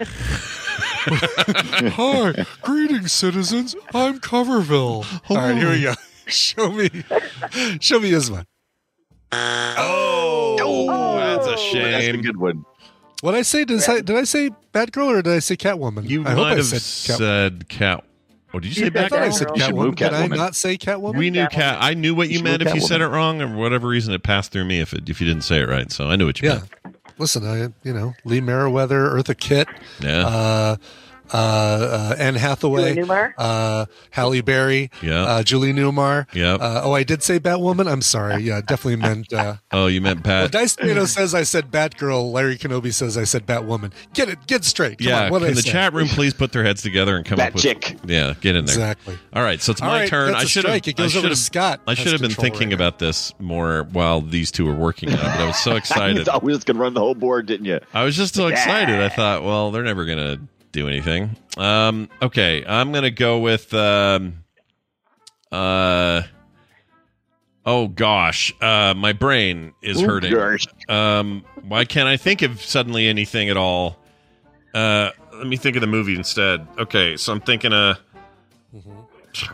Hi, 1.06 2.46
greetings, 2.62 3.12
citizens. 3.12 3.76
I'm 3.94 4.18
Coverville. 4.20 5.04
All 5.30 5.36
right, 5.36 5.56
here 5.56 5.70
we 5.70 5.82
go. 5.82 5.94
Show 6.26 6.72
me, 6.72 6.88
show 7.80 8.00
me 8.00 8.10
Yzma. 8.12 8.46
Good. 9.34 10.86
Oh, 10.90 11.16
that's 11.18 11.46
a 11.46 11.50
That's 11.50 11.62
a 11.62 11.66
shame. 11.66 12.22
good 12.22 12.36
one. 12.36 12.64
What 13.22 13.34
I 13.34 13.42
say? 13.42 13.64
Did 13.64 13.82
I, 13.88 14.00
did 14.00 14.16
I 14.16 14.24
say 14.24 14.50
Batgirl 14.72 15.06
or 15.06 15.22
did 15.22 15.32
I 15.32 15.38
say 15.38 15.56
Catwoman? 15.56 16.08
You 16.08 16.24
I 16.26 16.30
hope 16.30 16.38
might 16.38 16.52
I 16.52 16.56
have 16.56 16.66
said 16.66 17.10
Cat- 17.10 17.18
said 17.18 17.68
Cat. 17.68 18.04
Oh, 18.52 18.60
did 18.60 18.68
you 18.68 18.74
say 18.74 18.80
You 18.84 18.90
said 18.92 18.96
I 19.04 19.08
thought 19.08 19.18
I 19.22 19.30
said 19.30 19.48
Catwoman. 19.48 19.56
You 19.56 19.62
should 19.64 19.74
move 19.74 19.94
Catwoman. 19.94 19.96
Did 19.96 20.12
I 20.12 20.26
Catwoman. 20.28 20.36
not 20.36 20.54
say 20.56 20.76
Catwoman? 20.76 21.16
We 21.16 21.30
knew 21.30 21.46
cat. 21.48 21.78
I 21.80 21.94
knew 21.94 22.14
what 22.14 22.28
you 22.28 22.36
should 22.36 22.44
meant 22.44 22.62
if 22.62 22.74
you 22.74 22.80
said 22.80 23.00
it 23.00 23.08
wrong, 23.08 23.40
or 23.40 23.56
whatever 23.56 23.88
reason 23.88 24.12
it 24.14 24.22
passed 24.22 24.52
through 24.52 24.64
me. 24.66 24.80
If 24.80 24.92
it, 24.92 25.08
if 25.08 25.20
you 25.20 25.26
didn't 25.26 25.42
say 25.44 25.60
it 25.60 25.68
right, 25.68 25.90
so 25.90 26.08
I 26.08 26.16
knew 26.16 26.26
what 26.26 26.40
you 26.42 26.48
yeah. 26.50 26.54
meant. 26.84 26.96
Listen, 27.18 27.46
I 27.46 27.72
you 27.86 27.94
know 27.94 28.12
Lee 28.24 28.40
Meriwether, 28.40 29.08
Eartha 29.10 29.36
Kitt, 29.38 29.68
Yeah. 30.00 30.26
uh, 30.26 30.76
uh, 31.32 31.36
uh, 31.36 32.16
Anne 32.18 32.34
Hathaway, 32.34 32.94
Julie 32.94 33.06
Newmar? 33.08 33.32
uh, 33.38 33.86
Halle 34.10 34.40
Berry, 34.42 34.90
Yeah. 35.02 35.22
uh, 35.24 35.42
Julie 35.42 35.72
Newmar. 35.72 36.26
Yep. 36.34 36.60
Uh, 36.60 36.80
oh, 36.84 36.92
I 36.92 37.02
did 37.02 37.22
say 37.22 37.40
Batwoman. 37.40 37.90
I'm 37.90 38.02
sorry. 38.02 38.42
Yeah, 38.42 38.60
definitely 38.60 38.96
meant. 38.96 39.32
Uh, 39.32 39.56
oh, 39.72 39.86
you 39.86 40.00
meant 40.00 40.24
well, 40.26 40.42
Pat. 40.44 40.52
Dice 40.52 40.76
Tomato 40.76 41.04
says 41.06 41.34
I 41.34 41.42
said 41.44 41.70
Batgirl. 41.70 42.32
Larry 42.32 42.56
Kenobi 42.58 42.92
says 42.92 43.16
I 43.16 43.24
said 43.24 43.46
Batwoman. 43.46 43.92
Get 44.12 44.28
it. 44.28 44.46
Get 44.46 44.64
straight. 44.64 44.98
Come 44.98 45.08
yeah. 45.08 45.24
on, 45.24 45.30
what 45.30 45.38
Can 45.40 45.48
I 45.50 45.54
the 45.54 45.62
say? 45.62 45.70
chat 45.70 45.92
room 45.92 46.08
please 46.08 46.34
put 46.34 46.52
their 46.52 46.64
heads 46.64 46.82
together 46.82 47.16
and 47.16 47.24
come 47.24 47.36
Bat 47.38 47.48
up 47.48 47.54
with? 47.54 47.62
chick. 47.62 47.96
Yeah, 48.06 48.34
get 48.40 48.56
in 48.56 48.64
there. 48.66 48.74
Exactly. 48.74 49.18
All 49.32 49.42
right, 49.42 49.60
so 49.60 49.72
it's 49.72 49.80
All 49.80 49.88
my 49.88 50.00
right, 50.00 50.08
turn. 50.08 50.32
that's 50.32 50.42
I 50.42 50.44
a 50.44 50.46
should 50.48 50.64
have. 50.66 50.74
It 50.86 50.96
goes 50.96 51.14
I 51.16 51.18
over 51.18 51.28
to 51.28 51.34
should 51.34 51.38
have- 51.38 51.38
Scott 51.38 51.80
I 51.86 51.94
should 51.94 52.12
have 52.12 52.20
been 52.20 52.30
thinking 52.30 52.68
right 52.68 52.74
about 52.74 52.98
this 52.98 53.32
more 53.38 53.84
while 53.92 54.20
these 54.20 54.50
two 54.50 54.66
were 54.66 54.74
working 54.74 55.08
on 55.10 55.18
it. 55.18 55.22
But 55.22 55.40
I 55.40 55.46
was 55.46 55.56
so 55.58 55.70
You 55.72 55.76
excited. 55.78 56.24
thought 56.26 56.42
we 56.42 56.52
was 56.52 56.64
going 56.64 56.76
to 56.76 56.82
run 56.82 56.94
the 56.94 57.00
whole 57.00 57.14
board, 57.14 57.46
didn't 57.46 57.66
you? 57.66 57.80
I 57.92 58.04
was 58.04 58.16
just 58.16 58.34
so 58.34 58.46
excited. 58.48 59.00
I 59.00 59.08
thought, 59.08 59.42
well, 59.42 59.70
they're 59.70 59.82
never 59.82 60.04
gonna 60.04 60.38
do 60.74 60.88
anything. 60.88 61.36
Um, 61.56 62.08
okay, 62.20 62.64
I'm 62.66 62.92
gonna 62.92 63.10
go 63.10 63.38
with. 63.38 63.72
Um, 63.72 64.44
uh, 65.52 66.22
oh 67.64 67.88
gosh, 67.88 68.52
uh, 68.60 68.92
my 68.96 69.12
brain 69.12 69.72
is 69.82 70.02
Oh, 70.02 70.06
hurting. 70.06 70.34
gosh. 70.34 70.66
Um, 70.88 71.44
why 71.62 71.84
can't 71.84 72.08
I 72.08 72.16
think 72.16 72.42
of 72.42 72.60
suddenly 72.60 73.06
anything 73.08 73.48
at 73.48 73.56
all? 73.56 73.96
Uh, 74.74 75.10
let 75.32 75.46
me 75.46 75.56
think 75.56 75.76
of 75.76 75.80
the 75.80 75.86
movie 75.86 76.16
instead. 76.16 76.66
Okay, 76.78 77.16
so 77.16 77.32
I'm 77.32 77.40
thinking, 77.40 77.72
uh, 77.72 77.94
oh, 78.76 79.06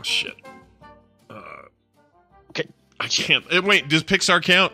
shit. 0.02 0.34
Uh, 1.28 1.34
Okay. 2.50 2.64
I 2.98 3.06
can't. 3.08 3.44
uh, 3.52 3.60
Wait, 3.62 3.88
does 3.88 4.02
Pixar 4.02 4.42
count? 4.42 4.72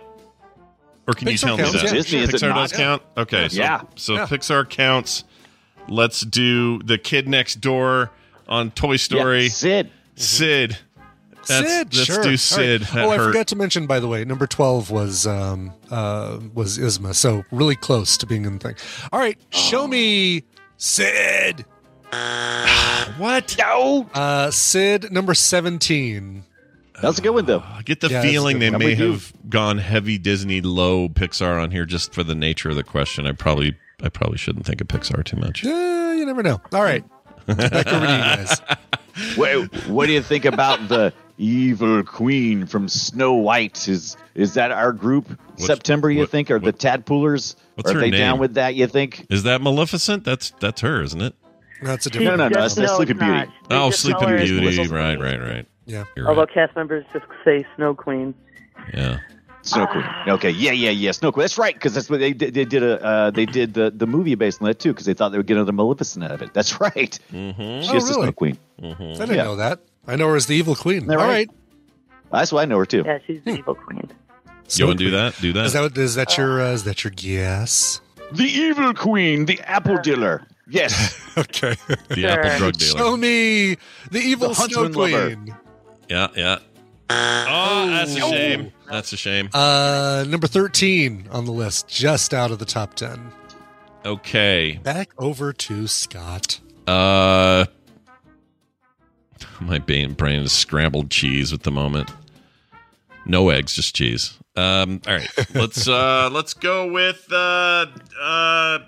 Or 1.09 1.15
can 1.15 1.29
you 1.29 1.37
tell 1.37 1.57
counts, 1.57 1.73
me 1.75 1.79
that? 1.81 1.87
yeah. 1.87 1.93
Disney, 1.93 2.19
is 2.21 2.29
it 2.31 2.35
Pixar 2.37 2.49
not? 2.49 2.57
does 2.57 2.73
count. 2.73 3.03
Okay, 3.17 3.49
so, 3.49 3.57
Yeah. 3.61 3.83
so 3.97 4.15
Yeah. 4.15 4.27
Pixar 4.27 4.69
counts. 4.69 5.25
Let's 5.89 6.21
do 6.23 6.81
the 6.83 6.99
kid 6.99 7.29
next 7.29 7.57
door 7.57 8.11
on 8.49 8.71
Toy 8.73 8.97
Story. 8.97 9.45
Yeah, 9.45 9.49
Sid. 9.49 9.91
Sid. 10.17 10.79
That's, 11.47 11.71
Sid, 11.73 11.95
let's 11.95 12.05
sure. 12.07 12.23
do 12.25 12.37
Sid. 12.37 12.81
That 12.83 13.05
oh, 13.05 13.11
I 13.11 13.17
hurt. 13.19 13.27
forgot 13.29 13.47
to 13.49 13.57
mention, 13.57 13.87
by 13.87 14.01
the 14.01 14.09
way, 14.09 14.25
number 14.25 14.47
twelve 14.49 14.91
was 14.91 15.27
um, 15.27 15.73
uh, 15.91 16.41
was 16.55 16.77
Yzma, 16.79 17.15
so 17.15 17.45
really 17.53 17.77
close 17.77 18.17
to 18.19 18.27
being 18.27 18.45
in 18.45 18.59
the 18.59 18.69
thing. 18.69 18.77
All 19.13 19.21
right, 19.21 19.39
show 19.51 19.87
me 19.87 20.43
Sid. 20.77 21.65
What? 23.19 23.57
No. 23.59 24.11
Uh, 24.13 24.51
Sid 24.51 25.13
number 25.13 25.33
seventeen. 25.35 26.43
That's 27.01 27.19
a 27.19 27.23
good 27.23 27.31
one, 27.31 27.45
though. 27.47 27.63
I 27.65 27.83
get 27.83 28.01
the 28.01 28.09
Yeah, 28.09 28.23
feeling 28.23 28.59
they 28.59 28.71
may 28.71 28.77
I'm 28.77 28.83
with 28.83 28.99
you. 28.99 29.13
have 29.13 29.33
gone 29.49 29.79
heavy 29.79 30.19
Disney, 30.19 30.61
low 30.61 31.09
Pixar 31.09 31.63
on 31.63 31.71
here 31.71 31.85
just 31.85 32.13
for 32.15 32.25
the 32.25 32.35
nature 32.35 32.71
of 32.71 32.77
the 32.77 32.83
question. 32.83 33.27
I 33.27 33.33
probably 33.33 33.77
I 34.03 34.09
probably 34.09 34.39
shouldn't 34.39 34.67
think 34.67 34.81
of 34.81 34.89
Pixar 34.89 35.25
too 35.25 35.37
much. 35.37 35.65
Yeah, 35.65 36.15
you 36.15 36.27
never 36.27 36.43
know. 36.43 36.61
All 36.73 36.83
right, 36.83 37.05
back 37.47 37.87
over 37.87 38.07
to 38.07 38.13
you 38.13 38.19
guys. 38.19 38.61
Wait, 39.39 39.87
what 39.87 40.07
do 40.07 40.13
you 40.13 40.21
think 40.23 40.45
about 40.45 40.89
the 40.89 41.13
evil 41.39 42.03
queen 42.03 42.67
from 42.67 42.89
Snow 42.89 43.35
White? 43.35 43.89
Is 43.89 44.17
is 44.35 44.55
that 44.55 44.71
our 44.71 44.93
group? 44.93 45.39
September, 45.57 46.11
you 46.11 46.21
what- 46.21 46.31
think? 46.31 46.51
Are 46.51 46.59
the 46.59 46.73
Tadpoolers? 46.73 47.57
what's 47.77 47.91
Are 47.91 47.95
her 47.95 48.01
they 48.01 48.11
name? 48.11 48.21
down 48.21 48.39
with 48.39 48.55
that? 48.55 48.75
You 48.75 48.87
think? 48.87 49.27
Is 49.31 49.45
that 49.45 49.63
Maleficent? 49.63 50.25
That's 50.25 50.51
that's 50.61 50.83
her, 50.83 51.03
isn't 51.03 51.23
it? 51.23 51.35
That's 51.83 52.07
a 52.07 52.11
She 52.11 52.19
different. 52.21 52.39
No, 52.39 52.45
no, 52.45 52.49
no. 52.49 52.55
just- 52.55 52.77
That's, 52.77 52.89
that's 52.89 52.91
no, 52.93 52.97
Sleeping 52.97 53.17
it's 53.17 53.21
not. 53.21 53.47
Beauty. 53.47 53.53
Oh, 53.71 53.91
just 53.91 54.03
Sleeping 54.03 54.29
Beauty. 54.37 54.89
Right, 54.89 55.19
right, 55.19 55.41
right. 55.41 55.67
Yeah. 55.87 56.05
You're 56.17 56.29
Although 56.29 56.43
right. 56.43 56.53
cast 56.55 56.75
members 56.77 57.05
just 57.13 57.25
say 57.45 57.65
Snow 57.77 57.95
Queen. 57.95 58.35
Yeah. 58.93 59.19
Snow 59.67 59.87
Queen. 59.87 60.05
Okay, 60.29 60.51
yeah, 60.51 60.73
yeah, 60.73 60.91
yeah. 60.91 61.11
Snow 61.13 61.33
Queen. 61.33 61.43
That's 61.43 61.59
right, 61.59 61.75
because 61.75 61.93
that's 61.95 62.09
what 62.09 62.21
they 62.21 62.33
did. 62.33 62.55
They 62.55 62.65
did 62.65 62.83
a 62.83 63.05
uh, 63.05 63.31
they 63.31 63.47
did 63.47 63.75
the, 63.75 63.91
the 63.91 64.07
movie 64.07 64.35
based 64.35 64.61
on 64.63 64.67
that 64.69 64.79
too, 64.79 64.93
because 64.93 65.07
they 65.07 65.15
thought 65.15 65.31
they 65.31 65.39
would 65.39 65.47
get 65.47 65.57
another 65.57 65.73
Maleficent 65.73 66.25
out 66.25 66.31
of 66.33 66.43
it. 66.43 66.55
That's 66.55 66.81
right. 66.81 67.19
Mm-hmm. 67.33 67.81
She's 67.83 67.91
Oh, 67.91 67.93
the 67.93 68.15
really? 68.15 68.23
Snow 68.23 68.33
Queen. 68.33 68.59
I 68.83 68.89
didn't 68.95 69.35
Yeah. 69.37 69.45
know 69.45 69.57
that. 69.57 69.81
I 70.07 70.17
know 70.17 70.29
her 70.29 70.37
as 70.37 70.47
the 70.47 70.55
evil 70.55 70.77
queen. 70.77 71.11
All 71.11 71.17
right? 71.17 71.27
right. 71.27 71.51
That's 72.33 72.53
why 72.53 72.63
I 72.63 72.65
know 72.65 72.79
her 72.79 72.87
too. 72.87 73.03
Yeah, 73.05 73.19
she's 73.27 73.43
the 73.45 73.59
evil 73.59 73.75
queen. 73.75 74.09
You 74.71 74.87
want 74.87 74.99
to 74.99 75.05
do 75.05 75.11
that? 75.13 75.35
Do 75.41 75.53
that. 75.53 75.67
Is 75.67 75.73
that 75.75 75.83
what- 75.83 75.99
is 75.99 76.15
that 76.17 76.37
your 76.39 76.61
uh, 76.61 76.73
is 76.73 76.85
that 76.85 77.05
your 77.05 77.11
guess? 77.13 78.01
The 78.33 78.45
evil 78.45 78.93
queen, 78.95 79.47
the 79.47 79.61
apple 79.61 79.99
dealer. 79.99 80.47
Yes. 80.69 81.23
Okay. 81.39 81.77
the 82.09 82.15
Sure. 82.23 82.31
Apple 82.31 82.59
drug 82.59 82.73
dealer. 82.79 82.99
Show 82.99 83.17
me 83.17 83.77
the 84.11 84.19
evil 84.21 84.49
The 84.49 84.55
snow 84.55 84.63
huntsman 84.85 84.93
lover. 85.13 85.37
queen. 85.37 85.55
Yeah, 86.09 86.29
yeah. 86.35 86.59
Oh, 87.09 87.87
that's 87.89 88.15
a 88.17 88.21
shame. 88.21 88.73
That's 88.91 89.13
a 89.13 89.17
shame. 89.17 89.49
Uh, 89.55 90.25
number 90.29 90.47
thirteen 90.47 91.29
on 91.31 91.45
the 91.45 91.53
list, 91.53 91.89
just 91.89 92.35
out 92.35 92.51
of 92.51 92.59
the 92.59 92.65
top 92.65 92.95
ten. 92.95 93.31
Okay. 94.05 94.79
Back 94.83 95.11
over 95.19 95.53
to 95.53 95.87
Scott. 95.87 96.61
Uh, 96.87 97.67
my 99.61 99.79
brain 99.79 100.15
brain 100.15 100.41
is 100.43 100.53
scrambled 100.53 101.11
cheese 101.11 101.53
at 101.53 101.63
the 101.63 101.71
moment. 101.71 102.11
No 103.25 103.49
eggs, 103.51 103.75
just 103.75 103.95
cheese. 103.95 104.39
Um, 104.57 105.01
all 105.07 105.15
right, 105.15 105.29
let's 105.55 105.87
uh, 105.89 106.29
let's 106.33 106.55
go 106.55 106.91
with 106.91 107.27
uh, 107.33 107.87
uh. 108.21 108.79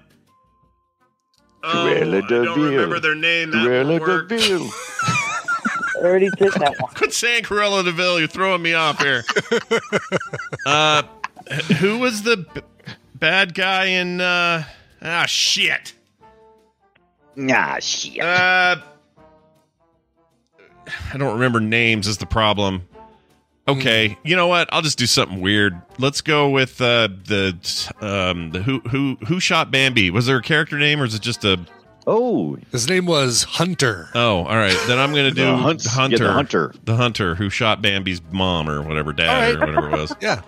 Oh, 1.64 1.88
I 1.88 1.94
de 2.04 2.20
don't 2.22 2.54
Vil. 2.54 2.56
remember 2.70 3.00
their 3.00 3.16
name. 3.16 3.50
That 3.50 3.58
Cruella 3.66 3.88
won't 3.98 4.00
work. 4.02 4.28
de 4.28 4.38
Vil. 4.38 4.62
I 4.62 5.87
already 5.98 6.28
did 6.30 6.52
that 6.54 6.74
one. 6.80 6.92
Quit 6.94 7.12
saying 7.12 7.44
Cruella 7.44 7.84
de 7.84 7.92
Vil. 7.92 8.18
You're 8.18 8.28
throwing 8.28 8.62
me 8.62 8.74
off 8.74 9.00
here. 9.02 9.24
uh, 10.66 11.02
who 11.78 11.98
was 11.98 12.22
the 12.22 12.38
b- 12.38 12.60
bad 13.14 13.54
guy 13.54 13.86
in? 13.86 14.20
Uh, 14.20 14.64
ah, 15.02 15.26
shit. 15.26 15.94
Nah, 17.36 17.78
shit. 17.78 18.20
Uh, 18.20 18.76
I 21.12 21.16
don't 21.16 21.34
remember 21.34 21.60
names. 21.60 22.06
Is 22.06 22.18
the 22.18 22.26
problem? 22.26 22.82
Okay, 23.68 24.16
you 24.24 24.34
know 24.34 24.46
what? 24.46 24.66
I'll 24.72 24.80
just 24.80 24.96
do 24.96 25.04
something 25.06 25.42
weird. 25.42 25.78
Let's 25.98 26.22
go 26.22 26.48
with 26.48 26.80
uh, 26.80 27.08
the 27.24 27.54
um, 28.00 28.50
the 28.50 28.62
who 28.62 28.80
who 28.80 29.18
who 29.26 29.40
shot 29.40 29.70
Bambi. 29.70 30.10
Was 30.10 30.24
there 30.24 30.38
a 30.38 30.42
character 30.42 30.78
name 30.78 31.02
or 31.02 31.04
is 31.04 31.14
it 31.14 31.20
just 31.20 31.44
a? 31.44 31.60
Oh, 32.10 32.56
His 32.72 32.88
name 32.88 33.04
was 33.04 33.42
Hunter. 33.42 34.08
Oh, 34.14 34.38
all 34.38 34.56
right. 34.56 34.76
Then 34.86 34.98
I'm 34.98 35.10
gonna 35.10 35.30
do 35.30 35.44
The 35.44 35.56
hunt- 35.58 35.84
yeah, 35.84 35.90
Hunter. 35.90 36.18
the 36.18 36.32
hunter. 36.32 36.74
the 36.84 36.96
hunter 36.96 37.34
who 37.34 37.50
shot 37.50 37.82
Bambi's 37.82 38.22
mom 38.32 38.66
or 38.70 38.80
whatever, 38.80 39.12
dad 39.12 39.28
All 39.28 39.40
right. 39.42 39.54
or 39.70 39.74
whatever 39.74 39.94
it 39.94 40.00
was. 40.00 40.16
Yeah. 40.22 40.40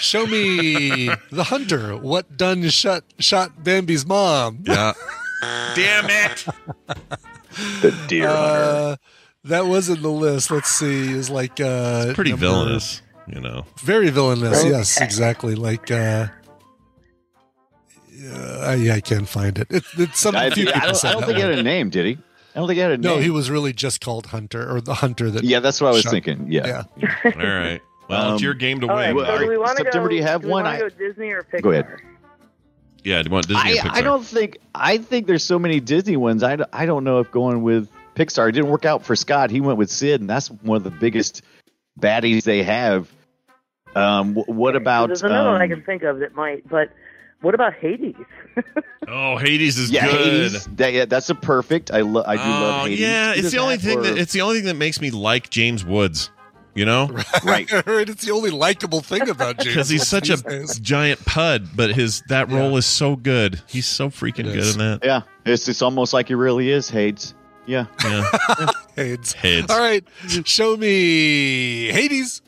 Show 0.00 0.26
me 0.26 1.10
the 1.30 1.44
hunter. 1.44 1.96
What 1.96 2.36
done 2.36 2.68
shot 2.70 3.04
shot 3.20 3.62
Bambi's 3.62 4.04
mom? 4.04 4.64
Yeah. 4.66 4.92
Damn 5.76 6.06
it! 6.10 6.46
the 7.82 7.96
deer 8.08 8.26
hunter. 8.28 8.28
Uh, 8.28 8.96
that 9.44 9.66
was 9.66 9.88
in 9.88 10.02
the 10.02 10.10
list. 10.10 10.50
Let's 10.50 10.70
see. 10.70 11.12
Is 11.12 11.30
like 11.30 11.60
uh, 11.60 12.14
Pretty 12.14 12.30
number- 12.30 12.46
villainous, 12.46 13.00
you 13.28 13.40
know. 13.40 13.64
Very 13.80 14.10
villainous. 14.10 14.58
Okay. 14.60 14.70
Yes, 14.70 15.00
exactly. 15.00 15.54
Like. 15.54 15.90
uh 15.90 16.26
uh, 18.32 18.76
yeah, 18.78 18.94
I 18.94 19.00
can't 19.00 19.28
find 19.28 19.58
it. 19.58 19.68
it 19.70 19.84
it's 19.98 20.18
something 20.20 20.40
I, 20.42 20.50
few 20.50 20.68
I 20.72 20.80
don't, 20.80 20.94
said 20.96 21.10
I 21.10 21.12
don't 21.12 21.24
think 21.24 21.36
he 21.36 21.42
had 21.42 21.58
a 21.58 21.62
name, 21.62 21.90
did 21.90 22.06
he? 22.06 22.12
I 22.54 22.58
don't 22.58 22.68
think 22.68 22.76
he 22.76 22.80
had 22.80 22.92
a 22.92 22.98
name. 22.98 23.16
No, 23.16 23.18
he 23.18 23.30
was 23.30 23.50
really 23.50 23.72
just 23.72 24.00
called 24.00 24.26
Hunter, 24.26 24.74
or 24.74 24.80
the 24.80 24.94
Hunter 24.94 25.30
that. 25.30 25.44
Yeah, 25.44 25.60
that's 25.60 25.80
what 25.80 25.88
I 25.88 25.92
was 25.92 26.02
shot- 26.02 26.12
thinking. 26.12 26.50
Yeah. 26.50 26.84
All 27.24 27.32
right. 27.32 27.80
Well, 28.08 28.34
it's 28.34 28.40
Um, 28.40 28.44
your 28.44 28.54
game 28.54 28.80
to 28.80 28.88
All 28.88 28.94
right, 28.94 29.14
win. 29.14 29.24
Well, 29.26 29.36
so 29.36 29.42
do 29.42 29.48
we 29.48 29.58
want 29.58 29.76
to 29.78 29.84
September, 29.84 30.08
go? 30.08 30.10
do 30.10 30.16
you 30.16 30.22
have 30.22 30.44
we 30.44 30.50
one? 30.50 30.64
I- 30.66 30.78
go 30.78 30.88
Disney 30.88 31.30
or 31.32 31.42
Pixar? 31.42 31.62
Go 31.62 31.70
ahead. 31.72 31.86
yeah, 33.04 33.22
do 33.22 33.28
you 33.28 33.32
want 33.32 33.48
Disney 33.48 33.72
or 33.72 33.74
I, 33.74 33.76
Pixar? 33.78 33.90
I 33.92 34.00
don't 34.02 34.24
think 34.24 34.58
I 34.74 34.98
think 34.98 35.26
there's 35.26 35.44
so 35.44 35.58
many 35.58 35.80
Disney 35.80 36.16
ones. 36.16 36.42
I, 36.42 36.56
I 36.72 36.86
don't 36.86 37.04
know 37.04 37.18
if 37.20 37.30
going 37.30 37.62
with 37.62 37.90
Pixar 38.14 38.48
it 38.48 38.52
didn't 38.52 38.70
work 38.70 38.84
out 38.84 39.04
for 39.04 39.16
Scott. 39.16 39.50
He 39.50 39.60
went 39.60 39.78
with 39.78 39.90
Sid, 39.90 40.20
and 40.20 40.30
that's 40.30 40.48
one 40.50 40.76
of 40.76 40.84
the 40.84 40.90
biggest 40.90 41.42
baddies 42.00 42.44
they 42.44 42.62
have. 42.62 43.10
Um, 43.94 44.34
what 44.34 44.76
about? 44.76 45.08
There's 45.08 45.22
another 45.22 45.50
one 45.50 45.60
I 45.60 45.64
um, 45.64 45.70
can 45.70 45.82
think 45.82 46.02
of 46.02 46.20
that 46.20 46.34
might, 46.34 46.68
but 46.68 46.90
what 47.42 47.54
about 47.54 47.74
Hades? 47.74 48.14
Oh, 49.08 49.36
Hades 49.36 49.78
is 49.78 49.88
yeah, 49.92 50.06
good. 50.10 50.26
Hades. 50.50 50.64
That, 50.74 50.92
yeah, 50.92 51.04
that's 51.04 51.30
a 51.30 51.34
perfect. 51.36 51.92
I 51.92 52.00
lo- 52.00 52.24
I 52.26 52.34
do 52.36 52.42
love 52.42 52.82
Oh, 52.82 52.84
Hades. 52.86 52.98
yeah, 53.00 53.34
it's 53.36 53.52
the 53.52 53.58
only 53.58 53.76
thing 53.76 53.98
or- 53.98 54.02
that 54.02 54.18
it's 54.18 54.32
the 54.32 54.40
only 54.40 54.56
thing 54.56 54.64
that 54.66 54.74
makes 54.74 55.00
me 55.00 55.10
like 55.12 55.48
James 55.48 55.84
Woods. 55.84 56.30
You 56.74 56.84
know, 56.86 57.06
right. 57.44 57.70
right. 57.86 57.86
It's 58.08 58.24
the 58.26 58.32
only 58.32 58.50
likable 58.50 59.00
thing 59.00 59.28
about 59.30 59.58
James. 59.58 59.68
because 59.74 59.88
he's 59.88 60.06
such 60.08 60.28
a 60.28 60.36
days. 60.38 60.78
giant 60.80 61.24
pud, 61.24 61.68
but 61.76 61.94
his 61.94 62.22
that 62.28 62.50
Yeah. 62.50 62.56
role 62.58 62.76
is 62.76 62.84
so 62.84 63.14
good. 63.16 63.62
He's 63.68 63.86
so 63.86 64.10
freaking 64.10 64.52
good 64.52 64.72
in 64.72 64.78
that. 64.78 65.00
Yeah, 65.04 65.22
it's 65.44 65.68
it's 65.68 65.82
almost 65.82 66.12
like 66.12 66.26
he 66.28 66.34
really 66.34 66.68
is 66.70 66.90
Hades. 66.90 67.32
Yeah. 67.66 67.86
Yeah. 68.04 68.28
Hades. 68.96 69.32
Hades. 69.34 69.70
All 69.70 69.78
right, 69.78 70.04
show 70.44 70.76
me 70.76 71.86
Hades. 71.92 72.42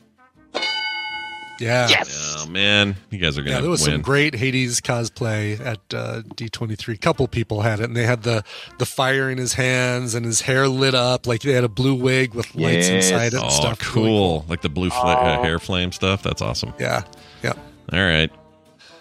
Yeah. 1.59 1.87
Yes. 1.89 2.35
Oh 2.39 2.49
man, 2.49 2.95
you 3.09 3.17
guys 3.19 3.37
are 3.37 3.41
gonna 3.41 3.55
Yeah, 3.55 3.61
there 3.61 3.69
was 3.69 3.81
win. 3.83 3.91
some 3.95 4.01
great 4.01 4.33
Hades 4.35 4.79
cosplay 4.81 5.59
at 5.59 5.79
uh, 5.93 6.21
D23. 6.35 6.99
couple 7.01 7.27
people 7.27 7.61
had 7.61 7.79
it, 7.79 7.83
and 7.85 7.95
they 7.95 8.05
had 8.05 8.23
the 8.23 8.43
the 8.77 8.85
fire 8.85 9.29
in 9.29 9.37
his 9.37 9.53
hands 9.53 10.15
and 10.15 10.25
his 10.25 10.41
hair 10.41 10.67
lit 10.67 10.95
up 10.95 11.27
like 11.27 11.41
they 11.41 11.51
had 11.53 11.63
a 11.63 11.69
blue 11.69 11.95
wig 11.95 12.33
with 12.33 12.55
lights 12.55 12.87
Yes. 12.89 13.09
inside 13.09 13.27
it 13.27 13.33
and 13.35 13.43
oh, 13.45 13.49
stuff. 13.49 13.79
cool. 13.79 14.37
Really 14.39 14.45
Like 14.49 14.61
the 14.61 14.69
blue 14.69 14.89
fla- 14.89 15.13
uh, 15.15 15.43
hair 15.43 15.59
flame 15.59 15.91
stuff. 15.91 16.23
That's 16.23 16.41
awesome. 16.41 16.73
Yeah. 16.79 17.03
Yeah. 17.43 17.53
All 17.91 17.99
right. 17.99 18.31
What 18.31 18.37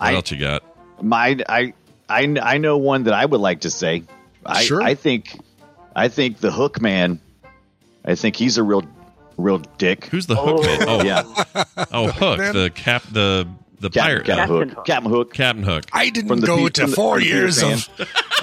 I- 0.01 0.14
else 0.14 0.31
you 0.31 0.38
got? 0.38 0.62
My 1.01 1.37
I 1.49 1.73
I 2.09 2.37
I 2.42 2.59
know 2.59 2.77
one 2.79 3.05
that 3.05 3.14
I 3.14 3.25
would 3.25 3.40
like 3.40 3.61
to 3.61 3.71
say. 3.71 4.03
I 4.44 4.62
Sure. 4.64 4.83
I 4.83 4.94
think 4.94 5.38
I 5.94 6.09
think 6.09 6.38
the 6.38 6.51
Hook 6.51 6.81
Man. 6.81 7.21
I 8.05 8.14
think 8.14 8.35
he's 8.37 8.57
a 8.59 8.62
real 8.62 8.83
real 9.38 9.59
dick. 9.79 10.05
Who's 10.07 10.27
the 10.27 10.37
hook 10.37 10.62
man? 10.62 10.85
Oh, 10.88 11.03
Yeah, 11.03 11.22
oh, 11.92 12.09
Hook, 12.09 12.38
the 12.53 12.70
cap, 12.74 13.03
the 13.11 13.48
the 13.81 13.88
Captain, 13.90 14.03
pirate, 14.03 14.27
Captain 14.27 14.37
Captain 14.37 14.57
Hook. 14.57 14.74
Hook. 14.74 14.85
Captain 14.85 15.11
Hook. 15.12 15.33
Captain 15.35 15.62
Hook. 15.62 15.85
I 15.92 16.11
didn't 16.11 16.40
the 16.40 16.46
go 16.46 16.57
Pe- 16.64 16.68
to 16.70 16.81
from 16.83 16.90
the- 16.90 16.96
four 16.96 17.14
from 17.14 17.20
the 17.20 17.27
Peter 17.31 17.37
years 17.38 17.62
Pan. 17.62 17.72
of 17.72 17.88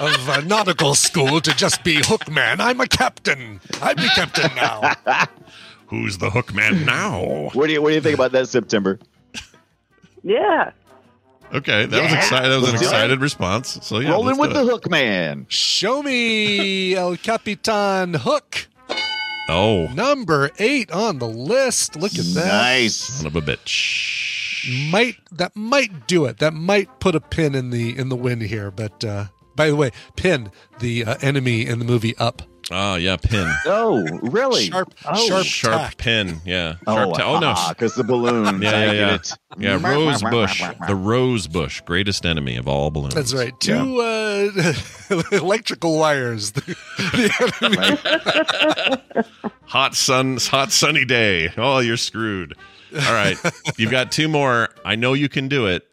of 0.00 0.28
uh, 0.30 0.40
nautical 0.40 0.94
school 0.94 1.40
to 1.42 1.50
just 1.54 1.84
be 1.84 1.96
hook 2.02 2.28
man. 2.30 2.60
I'm 2.60 2.80
a 2.80 2.86
captain. 2.86 3.60
I'm 3.82 3.96
the 3.96 4.10
captain 4.14 4.50
now. 4.56 4.94
Who's 5.88 6.18
the 6.18 6.30
hook 6.30 6.52
man 6.54 6.84
now? 6.84 7.50
What 7.52 7.66
do 7.68 7.72
you 7.74 7.82
What 7.82 7.90
do 7.90 7.94
you 7.94 8.00
think 8.00 8.14
about 8.14 8.32
that 8.32 8.48
September? 8.48 8.98
Yeah. 10.22 10.72
Okay, 11.54 11.86
that 11.86 12.02
was 12.02 12.10
Yeah. 12.12 12.18
excited. 12.18 12.48
That 12.50 12.56
was 12.60 12.64
an 12.64 12.70
Let's 12.72 12.80
do 12.80 12.86
it. 12.86 12.90
excited 12.90 13.20
response. 13.20 13.78
So 13.82 14.00
yeah, 14.00 14.10
Rolling 14.10 14.36
let's 14.36 14.40
with 14.40 14.50
do 14.50 14.54
the 14.54 14.62
it. 14.62 14.70
Hook 14.70 14.90
Man. 14.90 15.46
Show 15.48 16.02
me 16.02 16.94
El 16.96 17.16
Capitan 17.18 18.14
Hook. 18.14 18.66
Oh, 19.48 19.86
Number 19.94 20.50
eight 20.58 20.90
on 20.90 21.18
the 21.18 21.28
list. 21.28 21.96
Look 21.96 22.12
at 22.14 22.24
that. 22.34 22.46
Nice. 22.46 22.96
son 22.96 23.26
of 23.26 23.36
a 23.36 23.40
bitch. 23.40 24.90
Might 24.90 25.16
that 25.30 25.54
might 25.54 26.08
do 26.08 26.24
it. 26.24 26.38
That 26.38 26.52
might 26.54 26.98
put 26.98 27.14
a 27.14 27.20
pin 27.20 27.54
in 27.54 27.70
the 27.70 27.96
in 27.96 28.08
the 28.08 28.16
wind 28.16 28.42
here. 28.42 28.70
But 28.72 29.04
uh, 29.04 29.26
by 29.54 29.68
the 29.68 29.76
way, 29.76 29.92
pin 30.16 30.50
the 30.80 31.04
uh, 31.04 31.16
enemy 31.20 31.64
in 31.66 31.78
the 31.78 31.84
movie 31.84 32.16
Up. 32.16 32.42
Oh 32.68 32.96
yeah, 32.96 33.16
pin. 33.16 33.48
Oh, 33.66 34.02
really? 34.22 34.66
Sharp, 34.66 34.92
Oh. 35.04 35.28
sharp, 35.28 35.46
Sharp 35.46 35.80
tack. 35.82 35.96
pin. 35.98 36.40
Yeah. 36.44 36.76
Oh, 36.86 37.12
ta- 37.12 37.36
oh 37.36 37.38
no. 37.38 37.54
because 37.68 37.94
the 37.94 38.02
balloon. 38.02 38.60
Yeah, 38.60 38.70
yeah, 38.70 38.86
get 38.86 38.96
yeah. 38.96 39.14
it. 39.14 39.32
Yeah, 39.82 39.94
rose 39.94 40.22
bush. 40.22 40.62
The 40.88 40.96
rose 40.96 41.46
bush, 41.46 41.80
greatest 41.82 42.26
enemy 42.26 42.56
of 42.56 42.66
all 42.66 42.90
balloons. 42.90 43.14
That's 43.14 43.32
right. 43.34 43.52
Two 43.60 44.00
uh, 44.00 44.72
electrical 45.32 45.96
wires. 45.98 46.52
The, 46.52 46.60
the 46.98 49.00
enemy. 49.14 49.28
Hot 49.66 49.94
sun, 49.94 50.38
hot 50.40 50.72
sunny 50.72 51.04
day. 51.04 51.52
Oh, 51.56 51.78
you're 51.80 51.96
screwed. 51.96 52.54
All 52.94 53.12
right, 53.12 53.36
you've 53.76 53.90
got 53.90 54.12
two 54.12 54.28
more. 54.28 54.68
I 54.84 54.94
know 54.96 55.12
you 55.12 55.28
can 55.28 55.48
do 55.48 55.66
it. 55.66 55.85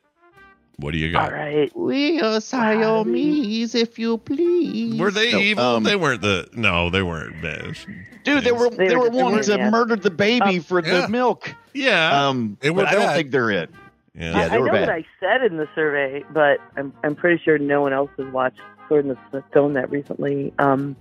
What 0.78 0.92
do 0.92 0.98
you 0.98 1.12
got? 1.12 1.32
right. 1.32 1.72
We 1.78 2.20
are 2.22 2.42
Siamese, 2.42 3.76
if 3.76 4.00
you 4.00 4.18
please. 4.18 5.00
Were 5.00 5.12
they 5.12 5.32
No, 5.32 5.38
evil? 5.38 5.64
um, 5.64 5.84
they 5.84 5.96
weren't 5.96 6.22
the. 6.22 6.50
No, 6.54 6.90
they 6.90 7.04
weren't. 7.04 7.42
Man. 7.44 7.76
Dude, 8.24 8.44
they 8.44 8.52
were 8.52 8.70
They 8.70 8.88
they, 8.88 8.96
were 8.96 9.02
were 9.02 9.08
just- 9.10 9.18
they 9.18 9.24
wanting 9.24 9.44
to 9.44 9.58
yeah. 9.58 9.70
murder 9.70 9.96
the 9.96 10.10
baby 10.10 10.60
for 10.60 10.84
yeah. 10.84 11.02
the 11.02 11.08
milk. 11.10 11.54
Yeah. 11.74 12.28
Um, 12.28 12.58
They 12.62 12.70
were 12.72 12.84
but 12.84 12.88
I 12.90 12.94
don't 12.94 13.14
think 13.14 13.32
they're 13.32 13.52
it. 13.52 13.70
yeah. 14.16 14.36
Yeah, 14.36 14.48
they 14.50 14.56
I 14.56 14.58
were 14.60 14.66
know 14.68 14.72
bad. 14.74 14.88
what 14.88 14.90
I 14.90 15.06
said 15.20 15.44
in 15.44 15.58
the 15.58 15.68
survey, 15.76 16.24
but 16.32 16.60
I'm 16.78 16.92
I'm 17.04 17.16
pretty 17.16 17.42
sure 17.44 17.58
no 17.58 17.82
one 17.82 17.94
else 17.94 18.10
has 18.18 18.28
watched 18.34 18.60
Sword 18.90 19.06
in 19.06 19.18
the 19.32 19.44
Stone 19.52 19.74
that 19.74 19.90
recently. 19.92 20.54
Um, 20.60 20.96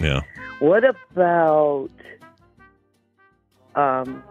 Yeah. 0.00 0.20
what 0.60 0.84
about 0.84 1.90
um, 3.74 4.22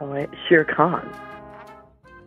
oh, 0.00 0.06
wait, 0.06 0.28
Shere 0.48 0.64
Khan? 0.64 1.08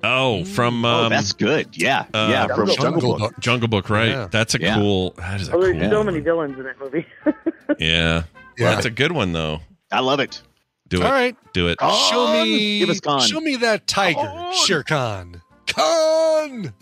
Oh, 0.04 0.44
from 0.46 0.86
um, 0.86 1.06
oh, 1.06 1.10
that's 1.10 1.34
good. 1.34 1.76
Yeah, 1.76 2.06
uh, 2.14 2.28
yeah, 2.30 2.48
from 2.48 2.68
Jungle 2.68 2.76
Jungle, 2.78 3.02
Book. 3.02 3.20
Book. 3.20 3.40
Jungle 3.40 3.68
Book, 3.68 3.90
right? 3.90 4.10
Yeah. 4.10 4.28
That's 4.30 4.54
a 4.56 4.62
Yeah. 4.62 4.76
cool. 4.76 5.12
That 5.18 5.42
is 5.42 5.48
a 5.50 5.52
Oh, 5.52 5.60
cool. 5.62 5.62
there's 5.74 5.90
so 5.92 5.98
one. 5.98 6.06
many 6.08 6.20
villains 6.20 6.58
in 6.60 6.64
that 6.66 6.80
movie. 6.80 7.06
Yeah. 7.80 8.24
Yeah. 8.58 8.74
That's 8.76 8.86
a 8.86 8.92
good 8.92 9.12
one 9.12 9.32
though. 9.34 9.62
I 9.92 10.00
love 10.02 10.20
it. 10.20 10.42
Do 10.88 11.02
it. 11.02 11.06
All 11.06 11.12
right. 11.12 11.36
Do 11.54 11.68
it. 11.68 11.80
Oh, 11.82 12.10
Show 12.12 12.44
me. 12.44 12.78
Give 12.80 12.90
us 12.90 13.00
Khan. 13.00 13.22
Show 13.22 13.40
me 13.42 13.56
that 13.58 13.88
tiger, 13.88 14.20
Khan. 14.20 14.54
Shere 14.54 14.84
Khan. 14.84 15.42
Khan. 15.66 16.74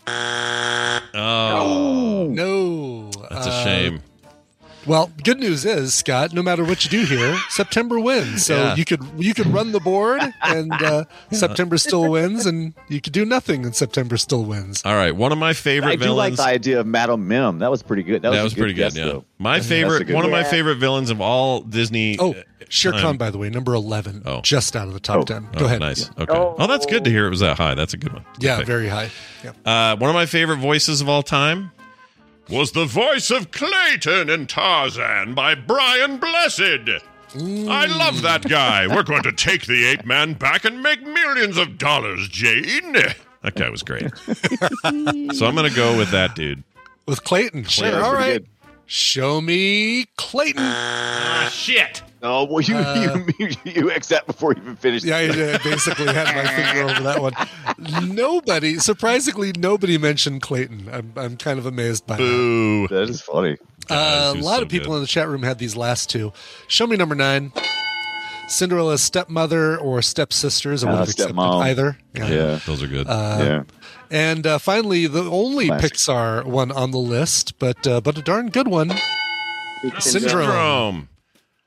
Oh, 1.15 2.28
No. 2.30 3.10
that's 3.30 3.47
a 3.47 3.52
Uh, 3.52 3.63
shame. 3.63 4.02
Well, 4.86 5.12
good 5.24 5.39
news 5.39 5.63
is, 5.65 5.93
Scott, 5.93 6.34
no 6.34 6.41
matter 6.43 6.63
what 6.65 6.84
you 6.84 6.89
do 6.89 7.06
here, 7.06 7.38
September 7.50 8.00
wins. 8.00 8.46
So 8.46 8.56
Yeah. 8.56 8.76
you 8.76 8.84
could 8.86 9.02
you 9.17 9.34
could 9.34 9.48
run 9.48 9.72
the 9.72 9.80
board, 9.80 10.22
and 10.41 10.72
uh, 10.74 11.06
September 11.32 11.78
still 11.78 12.10
wins, 12.10 12.46
and 12.46 12.74
you 12.89 13.00
could 13.00 13.13
do 13.13 13.24
nothing, 13.26 13.63
and 13.65 13.76
September 13.76 14.17
still 14.17 14.43
wins. 14.43 14.82
All 14.86 14.96
right. 14.96 15.15
One 15.15 15.32
of 15.32 15.38
my 15.38 15.54
favorite 15.54 15.91
I 15.91 15.96
do 15.96 16.10
like 16.12 16.34
villains. 16.34 16.38
the 16.38 16.43
idea 16.43 16.80
of 16.82 16.88
Madame 16.88 17.28
Mim. 17.28 17.60
That 17.60 17.72
was 17.72 17.82
pretty 17.82 18.04
good. 18.04 18.22
That 18.24 18.30
was, 18.30 18.38
that 18.38 18.41
a 18.41 18.43
was 18.43 18.54
pretty 18.54 18.74
guess, 18.74 18.93
good. 18.93 19.00
Yeah. 19.00 19.06
though. 19.13 19.26
My 19.39 19.60
favorite. 19.62 20.06
good 20.08 20.15
One 20.15 20.26
of 20.26 20.32
my 20.32 20.43
favorite 20.43 20.76
villains 20.76 21.10
of 21.10 21.22
all 21.22 21.62
Disney. 21.62 22.17
Oh, 22.19 22.34
uh, 22.34 22.43
Shere 22.69 22.91
time. 22.93 23.02
Khan, 23.02 23.17
by 23.17 23.30
the 23.30 23.38
way, 23.38 23.50
number 23.50 23.74
eleven, 23.74 24.24
Oh. 24.26 24.41
just 24.41 24.76
out 24.76 24.88
of 24.88 24.93
the 24.93 25.00
top 25.00 25.17
Oh. 25.19 25.24
ten. 25.24 25.48
Oh, 25.56 25.60
Go 25.60 25.65
ahead. 25.65 25.80
Nice. 25.80 26.10
Okay. 26.17 26.34
Oh. 26.34 26.56
Oh, 26.58 26.67
that's 26.67 26.86
good 26.86 27.04
to 27.04 27.10
hear. 27.12 27.28
It 27.28 27.30
was 27.30 27.41
that 27.41 27.58
high. 27.58 27.76
That's 27.76 27.93
a 27.93 27.98
good 27.98 28.12
one. 28.13 28.26
Yeah, 28.39 28.56
Okay. 28.56 28.63
very 28.65 28.88
high. 28.89 29.12
Yeah. 29.43 29.52
Uh, 29.65 29.96
one 29.98 30.10
of 30.10 30.13
my 30.15 30.26
favorite 30.26 30.58
voices 30.58 31.00
of 31.02 31.08
all 31.08 31.24
time 31.24 31.72
was 32.49 32.71
the 32.71 32.86
voice 32.86 33.32
of 33.32 33.51
Clayton 33.51 34.29
in 34.29 34.47
Tarzan 34.47 35.34
by 35.34 35.56
Brian 35.56 36.17
Blessed. 36.17 37.03
I 37.36 37.86
love 37.88 38.21
that 38.21 38.47
guy. 38.47 38.86
We're 38.88 39.03
going 39.03 39.23
to 39.23 39.32
take 39.32 39.65
the 39.65 39.86
ape 39.88 40.06
man 40.06 40.34
back 40.34 40.65
and 40.65 40.84
make 40.84 41.01
millions 41.01 41.58
of 41.58 41.77
dollars, 41.77 42.27
Jane. 42.29 42.93
That 43.41 43.56
guy 43.56 43.69
was 43.69 43.82
great. 43.82 44.15
so 44.17 44.36
I'm 45.47 45.56
going 45.56 45.67
to 45.69 45.75
go 45.75 45.97
with 45.97 46.12
that 46.12 46.36
dude. 46.36 46.63
With 47.08 47.23
Clayton. 47.23 47.63
Sure. 47.65 47.89
that's 47.91 48.03
All 48.03 48.13
pretty 48.13 48.32
right. 48.32 48.41
good. 48.41 48.47
Show 48.86 49.41
me 49.41 50.06
Clayton. 50.17 50.62
Ah, 50.63 51.49
shit. 51.51 52.03
Oh 52.25 52.45
well, 52.45 52.62
you 52.62 52.75
Uh, 52.77 53.19
you 53.38 53.49
you 53.65 53.91
X 53.91 54.07
that 54.07 54.25
before 54.25 54.53
you 54.53 54.62
even 54.62 54.75
finished. 54.77 55.03
Yeah, 55.05 55.17
I 55.17 55.57
basically 55.63 56.05
had 56.05 56.33
my 56.33 56.47
finger 56.47 56.89
over 56.89 57.03
that 57.03 57.21
one. 57.21 57.33
Nobody, 58.15 58.77
surprisingly, 58.79 59.51
nobody 59.57 59.97
mentioned 59.97 60.41
Clayton. 60.41 60.89
I'm, 60.91 61.12
I'm 61.17 61.36
kind 61.38 61.59
of 61.59 61.65
amazed 61.65 62.07
by 62.07 62.15
that. 62.15 62.23
Boo. 62.23 62.88
that 62.88 63.09
is 63.09 63.21
funny. 63.21 63.57
Uh, 63.89 64.33
a 64.36 64.39
lot 64.39 64.57
so 64.57 64.62
of 64.63 64.69
people 64.69 64.91
good. 64.91 64.95
in 64.95 65.01
the 65.01 65.07
chat 65.07 65.27
room 65.27 65.43
had 65.43 65.59
these 65.59 65.75
last 65.75 66.09
two. 66.09 66.31
Show 66.69 66.88
me 66.88 66.95
number 66.95 67.15
nine. 67.15 67.51
Cinderella's 68.47 69.01
stepmother 69.01 69.77
or 69.77 70.01
stepsisters. 70.01 70.83
I 70.83 70.88
would 70.88 70.93
Uh, 70.95 70.97
have 70.99 71.09
accepted 71.09 71.36
stepmom. 71.36 71.63
either. 71.63 71.97
Yeah, 72.13 72.59
Those 72.65 72.83
are 72.83 72.88
good. 72.88 73.07
Uh, 73.07 73.38
yeah. 73.39 73.63
And 74.12 74.45
uh, 74.47 74.57
finally, 74.59 75.07
the 75.07 75.23
only 75.29 75.67
Classic. 75.67 75.93
Pixar 75.93 76.45
one 76.45 76.71
on 76.71 76.91
the 76.91 76.97
list, 76.99 77.57
but 77.59 77.86
uh, 77.88 77.99
but 77.99 78.17
a 78.17 78.21
darn 78.21 78.49
good 78.49 78.67
one. 78.67 78.91
Syndrome. 79.99 79.99
Syndrome. 80.01 81.09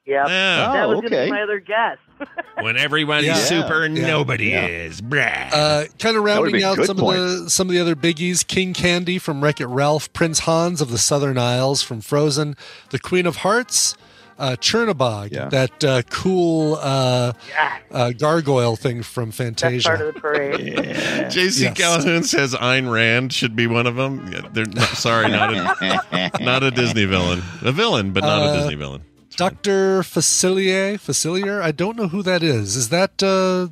Yep. 0.07 0.27
Yeah. 0.29 0.73
that 0.73 0.85
Oh, 0.85 0.89
was 0.91 0.97
gonna 1.03 1.07
okay. 1.17 1.25
be 1.27 1.31
my 1.33 1.43
other 1.43 1.59
guess. 1.61 1.99
When 2.61 2.77
everyone's 2.79 3.27
Yeah. 3.27 3.35
super, 3.35 3.87
Yeah. 3.87 4.07
nobody 4.07 4.47
Yeah. 4.51 4.67
is. 4.67 5.01
Brah. 5.03 5.53
Uh, 5.53 5.85
kind 5.99 6.17
of 6.17 6.23
rounding 6.25 6.63
out 6.63 6.77
good 6.77 6.87
some 6.87 6.99
of 6.99 7.15
the 7.45 7.51
some 7.51 7.69
of 7.69 7.75
the 7.75 7.81
other 7.81 7.95
biggies: 7.95 8.47
King 8.47 8.73
Candy 8.73 9.19
from 9.19 9.43
Wreck 9.45 9.61
It 9.61 9.67
Ralph, 9.67 10.11
Prince 10.15 10.41
Hans 10.41 10.81
of 10.81 10.91
the 10.91 10.97
Southern 10.99 11.37
Isles 11.39 11.83
from 11.83 12.01
Frozen, 12.01 12.57
the 12.91 12.99
Queen 12.99 13.27
of 13.27 13.39
Hearts, 13.39 13.95
uh, 14.39 14.57
Chernabog, 14.59 15.33
Yeah. 15.33 15.49
that 15.51 15.85
uh, 15.85 16.03
cool 16.09 16.79
uh, 16.81 17.33
Yeah. 17.51 17.73
uh, 17.93 18.11
gargoyle 18.13 18.77
thing 18.77 19.03
from 19.03 19.31
That's 19.31 19.37
part 19.37 19.59
Fantasia. 19.59 19.93
of 19.93 20.15
the 20.15 20.21
parade. 20.21 20.77
JC 21.31 21.65
Yes. 21.65 21.77
Calhoun 21.77 22.23
says 22.23 22.55
Ayn 22.55 22.91
Rand 22.91 23.33
should 23.35 23.55
be 23.57 23.67
one 23.67 23.87
of 23.87 23.97
them. 23.97 24.31
Yeah, 24.33 24.43
they're 24.53 24.65
not, 24.65 24.89
sorry, 24.97 25.29
not 25.31 25.53
a, 25.53 26.31
not 26.41 26.63
a 26.63 26.71
Disney 26.71 27.05
villain. 27.05 27.43
A 27.63 27.73
villain, 27.73 28.13
but 28.13 28.23
not 28.23 28.43
Uh, 28.47 28.51
a 28.53 28.57
Disney 28.61 28.77
villain. 28.77 29.03
Dr. 29.37 30.01
Facilier, 30.01 30.95
Facilier. 30.95 31.61
I 31.61 31.73
don't 31.73 31.97
know 31.97 32.09
who 32.09 32.23
that 32.23 32.43
is. 32.43 32.77
Is 32.77 32.89
that 32.89 33.23
uh, 33.23 33.69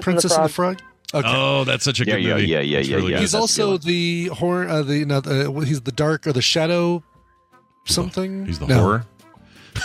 Princess, 0.00 0.36
and 0.36 0.44
the 0.44 0.48
Frog? 0.48 0.80
Okay. 1.14 1.28
Oh, 1.30 1.64
that's 1.64 1.84
such 1.84 2.00
a 2.00 2.04
good 2.04 2.22
yeah, 2.22 2.34
movie. 2.34 2.46
yeah, 2.46 2.60
yeah, 2.60 2.78
yeah, 2.80 2.96
really 2.96 3.12
yeah. 3.12 3.16
good. 3.18 3.20
he's 3.20 3.34
also 3.34 3.72
good. 3.72 3.82
the 3.82 4.26
horror. 4.26 4.68
Uh, 4.68 4.82
the 4.82 5.04
no, 5.04 5.18
uh, 5.18 5.60
he's 5.60 5.80
the 5.82 5.92
dark 5.92 6.26
or 6.26 6.32
the 6.32 6.42
shadow 6.42 7.02
something. 7.84 8.46
He's 8.46 8.58
the 8.58 8.66
No. 8.66 8.80
horror. 8.80 9.06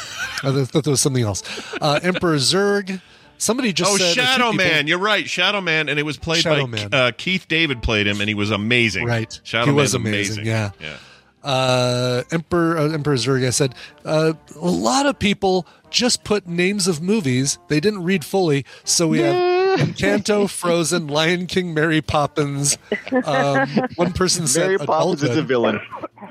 I 0.44 0.66
thought 0.66 0.84
there 0.84 0.92
was 0.92 1.02
something 1.02 1.24
else. 1.24 1.44
Uh, 1.80 2.00
Emperor 2.02 2.38
Zurg. 2.38 3.02
Somebody 3.38 3.74
just 3.74 3.92
oh, 3.92 3.98
said 3.98 4.14
Shadow 4.14 4.52
Man. 4.52 4.86
You're 4.86 5.00
right, 5.00 5.28
Shadow 5.28 5.62
Man, 5.62 5.90
and 5.90 5.98
it 5.98 6.04
was 6.04 6.18
played 6.18 6.44
Shadow 6.44 6.68
by 6.68 6.78
Man. 6.78 6.94
uh, 6.94 7.12
Keith 7.18 7.48
David. 7.48 7.82
Played 7.82 8.06
him, 8.06 8.20
and 8.22 8.28
he 8.28 8.36
was 8.36 8.52
amazing. 8.52 9.06
Right. 9.08 9.40
Shadow 9.44 9.66
Man. 9.68 9.76
He 9.76 9.82
was 9.82 9.94
Man's 9.94 10.08
amazing, 10.08 10.46
yeah. 10.46 10.72
yeah. 10.80 10.98
Uh, 11.44 12.24
Emperor 12.32 12.78
uh, 12.78 12.90
Emperor 12.90 13.16
Zurg. 13.16 13.46
I 13.46 13.50
said 13.52 13.76
uh, 14.06 14.34
a 14.56 14.60
lot 14.70 15.06
of 15.06 15.18
people 15.20 15.66
just 15.90 16.24
put 16.24 16.48
names 16.48 16.88
of 16.88 17.02
movies 17.02 17.58
they 17.68 17.80
didn't 17.80 18.04
read 18.04 18.24
fully. 18.24 18.66
So 18.84 19.08
we 19.08 19.20
have 19.20 19.36
Encanto, 19.80 20.50
Frozen, 20.50 21.08
Lion 21.08 21.48
King, 21.48 21.74
Mary 21.74 22.02
Poppins. 22.02 22.78
Um, 23.26 23.68
one 23.96 24.14
person 24.14 24.48
said 24.48 24.66
Mary 24.68 24.78
Poppins 24.78 25.24
is 25.24 25.36
a 25.38 25.42
villain. 25.44 25.80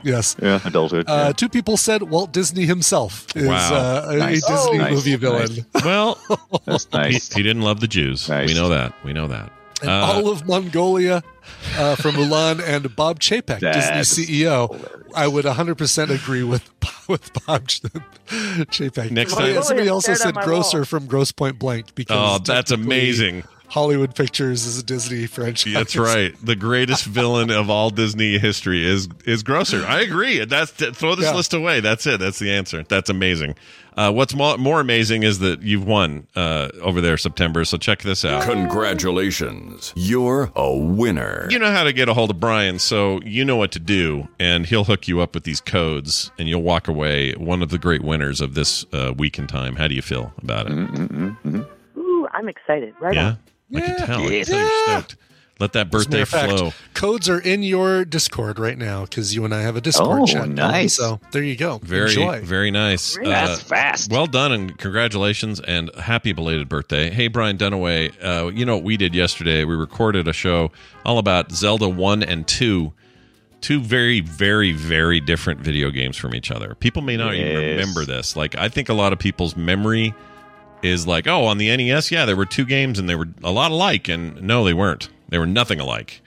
Yes. 0.03 0.37
Yeah, 0.41 0.61
adulthood. 0.65 1.07
Uh, 1.09 1.25
yeah. 1.27 1.33
Two 1.33 1.49
people 1.49 1.77
said 1.77 2.03
Walt 2.05 2.33
Disney 2.33 2.65
himself 2.65 3.27
is 3.37 3.47
Wow. 3.49 3.75
uh, 3.75 4.07
a, 4.11 4.17
Nice. 4.17 4.45
a 4.49 4.53
Disney 4.53 4.79
Oh, 4.79 4.83
nice, 4.83 4.93
movie 4.93 5.17
villain. 5.17 5.49
nice. 5.75 5.85
Well, 5.85 6.19
That's 6.65 6.85
he, 6.93 6.97
nice. 6.99 7.33
he 7.33 7.43
didn't 7.43 7.63
love 7.63 7.81
the 7.81 7.89
Jews. 7.89 8.29
Nice. 8.29 8.49
We 8.49 8.55
know 8.55 8.69
that. 8.71 8.95
We 9.05 9.13
know 9.13 9.27
that. 9.29 9.53
And 9.81 9.91
Uh, 9.91 10.13
all 10.13 10.29
of 10.29 10.47
Mongolia 10.47 11.23
uh, 11.79 11.97
from 11.97 12.15
Mulan 12.17 12.61
and 12.63 12.95
Bob 12.97 13.19
Chapek, 13.21 13.61
Disney 13.61 14.25
CEO. 14.27 14.89
I 15.15 15.27
would 15.27 15.45
100% 15.45 16.11
agree 16.11 16.43
with 16.45 16.69
with 17.09 17.33
Bob 17.47 17.67
Ch- 17.67 17.83
Chapek. 18.71 19.11
Next 19.11 19.33
Oh, 19.35 19.39
time- 19.41 19.55
yeah, 19.55 19.61
somebody 19.63 19.89
also 19.89 20.15
Stared 20.15 20.19
said 20.19 20.35
my 20.37 20.45
Grocer 20.45 20.79
wall. 20.79 20.85
from 20.85 21.07
Grosse 21.07 21.33
Pointe 21.33 21.59
Blank 21.59 21.95
because 21.95 22.41
oh, 22.41 22.43
that's 22.45 22.71
amazing. 22.71 23.43
Hollywood 23.71 24.15
Pictures 24.15 24.67
is 24.67 24.79
a 24.79 24.83
Disney 24.83 25.27
franchise. 25.27 25.73
That's 25.73 25.97
right. 25.97 26.35
The 26.45 26.57
greatest 26.57 27.05
villain 27.07 27.51
of 27.51 27.71
all 27.71 27.91
Disney 27.91 28.39
history 28.39 28.85
is 28.85 29.09
is 29.25 29.43
Grocer. 29.43 29.85
I 29.87 30.01
agree. 30.01 30.45
That's 30.45 30.73
throw 30.73 31.15
this 31.15 31.27
Yeah. 31.27 31.35
list 31.35 31.55
away. 31.55 31.81
That's 31.81 32.07
it. 32.07 32.19
That's 32.21 32.39
the 32.39 32.51
answer. 32.53 32.83
That's 32.89 33.09
amazing. 33.11 33.55
Uh, 33.97 34.11
what's 34.13 34.35
more, 34.35 34.57
more 34.57 34.81
amazing 34.81 35.25
is 35.25 35.41
that 35.41 35.63
you've 35.63 35.85
won 35.87 36.27
uh, 36.37 36.69
over 36.81 37.01
there, 37.01 37.17
September. 37.17 37.65
So 37.65 37.77
check 37.77 38.03
this 38.03 38.25
out. 38.25 38.43
Congratulations. 38.45 39.93
You're 39.97 40.51
a 40.57 40.75
winner. 40.77 41.47
You 41.51 41.59
know 41.59 41.71
how 41.71 41.85
to 41.85 41.93
get 41.93 42.09
a 42.09 42.15
hold 42.15 42.31
of 42.31 42.39
Brian, 42.41 42.79
so 42.79 43.21
you 43.25 43.45
know 43.45 43.57
what 43.57 43.73
to 43.73 43.79
do, 43.81 44.29
and 44.39 44.65
he'll 44.67 44.85
hook 44.85 45.09
you 45.09 45.21
up 45.21 45.35
with 45.35 45.45
these 45.45 45.61
codes, 45.61 46.31
and 46.39 46.49
you'll 46.49 46.63
walk 46.63 46.87
away 46.89 47.33
one 47.33 47.63
of 47.63 47.69
the 47.71 47.79
great 47.79 48.03
winners 48.03 48.41
of 48.41 48.55
this 48.55 48.87
uh, 48.93 49.13
week 49.17 49.39
in 49.39 49.47
time. 49.47 49.77
How 49.77 49.89
do 49.89 49.95
you 49.95 50.03
feel 50.03 50.33
about 50.43 50.67
it? 50.71 50.73
Ooh, 51.97 52.29
I'm 52.33 52.49
excited. 52.49 52.95
Right 53.01 53.15
Yeah, 53.15 53.27
on. 53.27 53.39
I 53.75 53.81
can 53.81 53.97
tell. 53.97 54.21
I 54.21 54.23
can 54.25 54.33
Yeah. 54.33 54.45
tell 54.45 54.59
you're 54.59 54.83
stoked. 54.87 55.17
Let 55.59 55.75
that 55.75 55.79
As 55.79 55.83
a 55.83 55.85
matter 55.85 56.09
birthday 56.09 56.21
of 56.23 56.29
fact, 56.31 56.53
flow. 56.53 56.73
codes 56.95 57.29
are 57.29 57.39
in 57.39 57.63
your 57.63 58.07
Discord 58.07 58.59
right 58.59 58.79
now 58.79 59.03
because 59.03 59.35
you 59.35 59.45
and 59.45 59.55
I 59.55 59.61
have 59.61 59.77
a 59.77 59.83
Discord 59.83 60.21
Oh, 60.23 60.27
chat. 60.27 60.37
going. 60.45 60.55
nice. 60.55 60.95
So 60.97 61.21
there 61.33 61.43
you 61.43 61.55
go. 61.55 61.79
Very, 61.83 62.09
Enjoy. 62.09 62.41
very 62.41 62.71
nice. 62.71 63.19
Uh, 63.19 63.57
fast. 63.57 64.11
Well 64.11 64.27
done, 64.27 64.53
and 64.53 64.79
congratulations, 64.79 65.61
and 65.61 65.91
happy 65.97 66.33
belated 66.33 66.71
birthday. 66.71 67.11
Hey, 67.11 67.29
Brian 67.29 67.59
Dunaway, 67.59 68.11
uh, 68.25 68.47
you 68.55 68.65
know 68.65 68.77
what 68.77 68.85
we 68.85 68.97
did 68.97 69.15
yesterday? 69.15 69.65
We 69.65 69.75
recorded 69.75 70.27
a 70.29 70.33
show 70.33 70.73
all 71.05 71.19
about 71.19 71.53
Zelda 71.53 71.91
1 71.91 72.23
and 72.23 72.47
2. 72.47 72.95
Two 73.61 73.81
very, 73.81 74.21
very, 74.23 74.73
very 74.73 75.21
different 75.21 75.61
video 75.61 75.91
games 75.91 76.17
from 76.17 76.35
each 76.35 76.51
other. 76.51 76.75
People 76.81 77.03
may 77.03 77.19
not 77.19 77.35
even 77.35 77.55
remember 77.55 78.07
this. 78.07 78.35
Like, 78.35 78.57
I 78.57 78.71
think 78.71 78.89
a 78.89 78.95
lot 78.95 79.13
of 79.13 79.19
people's 79.19 79.55
memory 79.55 80.15
is 80.83 81.07
like, 81.07 81.27
oh, 81.27 81.45
on 81.47 81.59
the 81.59 81.75
NES, 81.77 82.11
yeah, 82.11 82.25
there 82.25 82.37
were 82.37 82.47
two 82.47 82.65
games 82.65 82.99
and 82.99 83.09
they 83.09 83.15
were 83.15 83.29
a 83.43 83.51
lot 83.51 83.71
alike. 83.71 84.09
And 84.09 84.43
no, 84.43 84.65
they 84.65 84.75
weren't. 84.75 85.09
They 85.29 85.39
were 85.39 85.47
nothing 85.47 85.81
alike. 85.81 86.21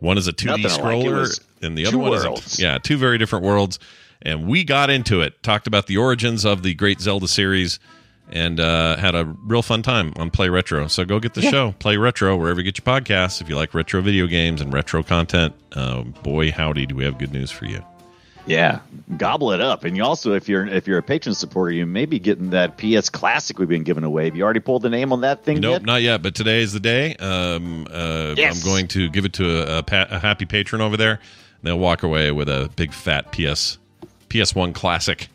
One 0.00 0.16
is 0.18 0.26
a 0.26 0.32
2D 0.32 0.62
Nothing 0.62 0.84
scroller, 0.84 1.20
was 1.20 1.40
and 1.62 1.76
the 1.76 1.86
other 1.86 1.98
one 1.98 2.10
worlds. 2.10 2.54
is 2.54 2.58
a, 2.58 2.62
yeah, 2.62 2.78
two 2.78 2.96
very 2.96 3.18
different 3.18 3.44
worlds. 3.44 3.78
And 4.22 4.46
we 4.46 4.64
got 4.64 4.90
into 4.90 5.20
it, 5.20 5.42
talked 5.42 5.66
about 5.66 5.86
the 5.86 5.96
origins 5.96 6.44
of 6.44 6.62
the 6.62 6.74
great 6.74 7.00
Zelda 7.00 7.28
series, 7.28 7.78
and 8.30 8.60
uh, 8.60 8.96
had 8.96 9.14
a 9.14 9.24
real 9.44 9.62
fun 9.62 9.82
time 9.82 10.12
on 10.16 10.30
Play 10.30 10.48
Retro. 10.48 10.86
So 10.86 11.04
go 11.04 11.18
get 11.20 11.34
the 11.34 11.42
show, 11.42 11.72
Play 11.78 11.96
Retro, 11.96 12.36
wherever 12.36 12.60
you 12.60 12.64
get 12.70 12.78
your 12.78 13.00
podcasts. 13.00 13.40
If 13.40 13.48
you 13.48 13.56
like 13.56 13.74
retro 13.74 14.00
video 14.02 14.26
games 14.26 14.60
and 14.60 14.72
retro 14.72 15.02
content, 15.02 15.54
uh, 15.72 16.02
boy, 16.02 16.50
howdy, 16.52 16.86
do 16.86 16.94
we 16.94 17.04
have 17.04 17.18
good 17.18 17.32
news 17.32 17.50
for 17.50 17.64
you. 17.66 17.82
Yeah, 18.50 18.80
gobble 19.16 19.52
it 19.52 19.60
up. 19.60 19.84
And 19.84 19.96
you 19.96 20.02
also, 20.02 20.32
if 20.34 20.48
you're 20.48 20.66
if 20.66 20.88
you're 20.88 20.98
a 20.98 21.02
patron 21.02 21.34
supporter, 21.36 21.70
you 21.72 21.86
may 21.86 22.04
be 22.04 22.18
getting 22.18 22.50
that 22.50 22.76
PS 22.78 23.08
Classic 23.08 23.56
we've 23.58 23.68
been 23.68 23.84
giving 23.84 24.02
away. 24.02 24.24
Have 24.24 24.34
you 24.34 24.42
already 24.42 24.58
pulled 24.60 24.82
the 24.82 24.90
name 24.90 25.12
on 25.12 25.20
that 25.20 25.44
thing 25.44 25.60
Nope, 25.60 25.72
yet? 25.72 25.82
not 25.84 26.02
yet. 26.02 26.20
But 26.22 26.34
today 26.34 26.60
is 26.60 26.72
the 26.72 26.80
day. 26.80 27.14
Um, 27.16 27.86
uh, 27.90 28.34
Yes. 28.36 28.60
I'm 28.60 28.68
going 28.68 28.88
to 28.88 29.08
give 29.08 29.24
it 29.24 29.34
to 29.34 29.44
a, 29.74 29.78
a, 29.78 29.82
pa- 29.84 30.08
a 30.10 30.18
happy 30.18 30.46
patron 30.46 30.82
over 30.82 30.96
there. 30.96 31.20
They'll 31.62 31.78
walk 31.78 32.02
away 32.02 32.32
with 32.32 32.48
a 32.48 32.70
big 32.74 32.92
fat 32.92 33.30
PS 33.30 33.78
PS1 34.30 34.74
classic 34.74 35.28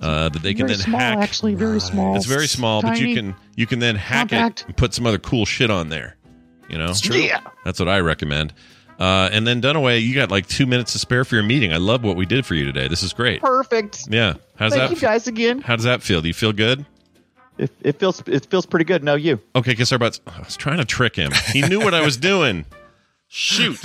uh, 0.00 0.28
that 0.30 0.40
they 0.42 0.54
can 0.54 0.66
then 0.66 0.78
hack. 0.78 1.18
actually, 1.18 1.54
very 1.54 1.80
small. 1.80 2.16
It's 2.16 2.24
very 2.26 2.46
small, 2.46 2.80
but 2.80 2.98
you 2.98 3.14
can 3.14 3.34
you 3.54 3.66
can 3.66 3.80
then 3.80 3.96
hack 3.96 4.30
compact. 4.30 4.60
it 4.62 4.66
and 4.68 4.76
put 4.78 4.94
some 4.94 5.06
other 5.06 5.18
cool 5.18 5.44
shit 5.44 5.70
on 5.70 5.90
there. 5.90 6.16
You 6.70 6.78
know, 6.78 6.92
Yeah. 7.12 7.40
that's 7.66 7.78
what 7.78 7.88
I 7.88 8.00
recommend. 8.00 8.54
Uh, 8.98 9.28
and 9.30 9.46
then 9.46 9.60
Dunaway, 9.60 10.02
you 10.02 10.14
got 10.14 10.30
like 10.30 10.46
two 10.46 10.64
minutes 10.66 10.92
to 10.92 10.98
spare 10.98 11.24
for 11.24 11.34
your 11.34 11.44
meeting. 11.44 11.72
I 11.72 11.76
love 11.76 12.02
what 12.02 12.16
we 12.16 12.24
did 12.24 12.46
for 12.46 12.54
you 12.54 12.64
today. 12.64 12.88
This 12.88 13.02
is 13.02 13.12
great. 13.12 13.40
Perfect. 13.42 14.04
Yeah, 14.08 14.34
how's 14.56 14.72
Thank 14.72 14.88
that? 14.88 14.94
you 14.94 15.00
guys 15.00 15.26
again. 15.26 15.60
How 15.60 15.76
does 15.76 15.84
that 15.84 16.02
feel? 16.02 16.22
Do 16.22 16.28
you 16.28 16.34
feel 16.34 16.52
good? 16.52 16.86
It, 17.58 17.70
it 17.82 17.98
feels 17.98 18.22
it 18.26 18.46
feels 18.46 18.66
pretty 18.66 18.84
good. 18.84 19.02
No, 19.04 19.14
you. 19.14 19.40
Okay, 19.54 19.74
kiss 19.74 19.92
our 19.92 19.98
butts. 19.98 20.20
I 20.26 20.38
was 20.40 20.56
trying 20.56 20.78
to 20.78 20.84
trick 20.84 21.16
him. 21.16 21.32
He 21.52 21.62
knew 21.62 21.80
what 21.80 21.94
I 21.94 22.02
was 22.02 22.16
doing. 22.16 22.64
Shoot. 23.28 23.78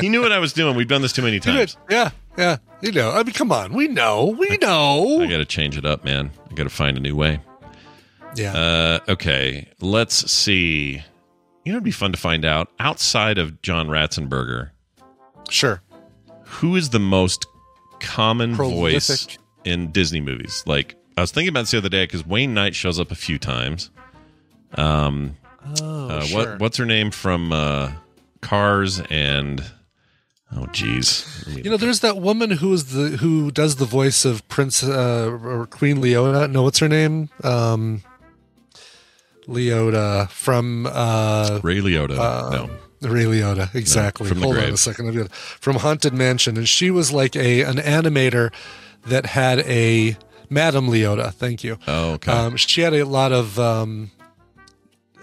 he 0.00 0.08
knew 0.08 0.20
what 0.20 0.32
I 0.32 0.38
was 0.38 0.52
doing. 0.52 0.76
We've 0.76 0.86
done 0.88 1.00
this 1.02 1.12
too 1.12 1.22
many 1.22 1.40
times. 1.40 1.76
Yeah, 1.88 2.10
yeah. 2.36 2.58
You 2.82 2.92
know, 2.92 3.10
I 3.12 3.22
mean, 3.22 3.32
come 3.32 3.50
on. 3.50 3.72
We 3.72 3.88
know. 3.88 4.26
We 4.38 4.58
know. 4.58 5.20
I 5.22 5.26
got 5.26 5.38
to 5.38 5.44
change 5.46 5.78
it 5.78 5.86
up, 5.86 6.04
man. 6.04 6.30
I 6.50 6.54
got 6.54 6.64
to 6.64 6.68
find 6.68 6.96
a 6.96 7.00
new 7.00 7.16
way. 7.16 7.40
yeah. 8.36 8.52
Uh, 9.08 9.12
okay, 9.12 9.68
let's 9.80 10.30
see. 10.30 11.02
You 11.64 11.72
know, 11.72 11.76
it'd 11.76 11.84
be 11.84 11.90
fun 11.90 12.12
to 12.12 12.18
find 12.18 12.44
out 12.44 12.68
outside 12.78 13.38
of 13.38 13.62
John 13.62 13.88
Ratzenberger, 13.88 14.70
sure. 15.48 15.80
who 16.42 16.76
is 16.76 16.90
the 16.90 16.98
most 17.00 17.46
common 18.00 18.54
voice 18.54 19.26
in 19.64 19.90
Disney 19.90 20.20
movies? 20.20 20.62
Like, 20.66 20.94
I 21.16 21.22
was 21.22 21.30
thinking 21.30 21.48
about 21.48 21.62
this 21.62 21.70
the 21.70 21.78
other 21.78 21.88
day 21.88 22.04
because 22.04 22.26
Wayne 22.26 22.52
Knight 22.54 22.74
shows 22.74 23.00
up 23.00 23.10
a 23.10 23.14
few 23.14 23.38
times. 23.38 23.90
Um, 24.74 25.36
Oh, 25.80 26.08
uh, 26.08 26.20
sure. 26.20 26.38
what 26.38 26.60
what's 26.60 26.76
her 26.76 26.84
name 26.84 27.10
from 27.10 27.50
uh, 27.50 27.90
Cars 28.42 29.00
and 29.08 29.64
oh, 30.54 30.66
geez, 30.72 31.42
You 31.48 31.70
know, 31.70 31.78
there's 31.78 32.00
that 32.00 32.18
woman 32.18 32.50
who 32.50 32.70
is 32.74 32.92
the 32.92 33.16
who 33.16 33.50
does 33.50 33.76
the 33.76 33.86
voice 33.86 34.26
of 34.26 34.46
Prince 34.48 34.82
uh, 34.82 35.30
or 35.42 35.66
Queen 35.66 36.02
Leona. 36.02 36.48
No, 36.48 36.62
what's 36.64 36.80
her 36.80 36.88
name? 36.88 37.30
Um, 37.42 38.02
Leota 39.46 40.28
from 40.30 40.86
uh, 40.86 41.60
Ray 41.62 41.78
Liotta. 41.78 42.16
no, 43.00 43.08
Ray 43.08 43.24
Liotta. 43.24 43.74
Exactly. 43.74 44.28
the 44.28 44.34
Hold 44.40 44.56
on 44.56 44.64
a 44.72 44.76
second. 44.76 45.30
From 45.32 45.76
Haunted 45.76 46.14
Mansion, 46.14 46.56
and 46.56 46.68
she 46.68 46.90
was 46.90 47.12
like 47.12 47.36
a 47.36 47.62
an 47.62 47.76
animator 47.76 48.52
that 49.06 49.26
had 49.26 49.60
a 49.60 50.16
Madame 50.50 50.88
Leota. 50.88 51.32
Thank 51.32 51.64
you. 51.64 51.78
oh, 51.86 52.12
okay. 52.12 52.32
Um, 52.32 52.56
she 52.56 52.80
had 52.80 52.94
a 52.94 53.04
lot 53.04 53.32
of. 53.32 53.58
Um, 53.58 54.10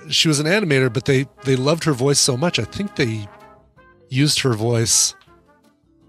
she 0.10 0.28
was 0.28 0.40
an 0.40 0.48
animator, 0.48 0.92
but 0.92 1.06
they 1.06 1.28
they 1.44 1.56
loved 1.56 1.84
her 1.86 1.94
voice 1.94 2.20
so 2.20 2.36
much. 2.38 2.60
I 2.60 2.64
think 2.64 2.96
they 2.96 3.28
used 4.10 4.42
her 4.42 4.54
voice 4.54 5.16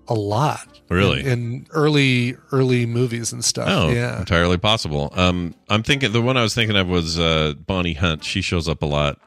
a 0.09 0.15
lot. 0.15 0.72
Really? 0.93 1.21
in, 1.21 1.27
in 1.27 1.67
early 1.71 2.37
early 2.51 2.87
movies 2.87 3.33
and 3.33 3.45
stuff. 3.45 3.69
Oh, 3.69 3.89
yeah. 3.91 4.19
entirely 4.19 4.59
possible. 4.59 5.13
Um, 5.15 5.55
I'm 5.69 5.83
thinking 5.83 6.13
the 6.13 6.23
one 6.23 6.37
I 6.37 6.43
was 6.43 6.55
thinking 6.55 6.77
of 6.77 6.89
was 6.89 7.19
uh, 7.19 7.55
Bonnie 7.67 7.95
Hunt. 7.95 8.25
She 8.25 8.41
shows 8.43 8.69
up 8.69 8.83
a 8.83 8.87
lot. 8.87 9.19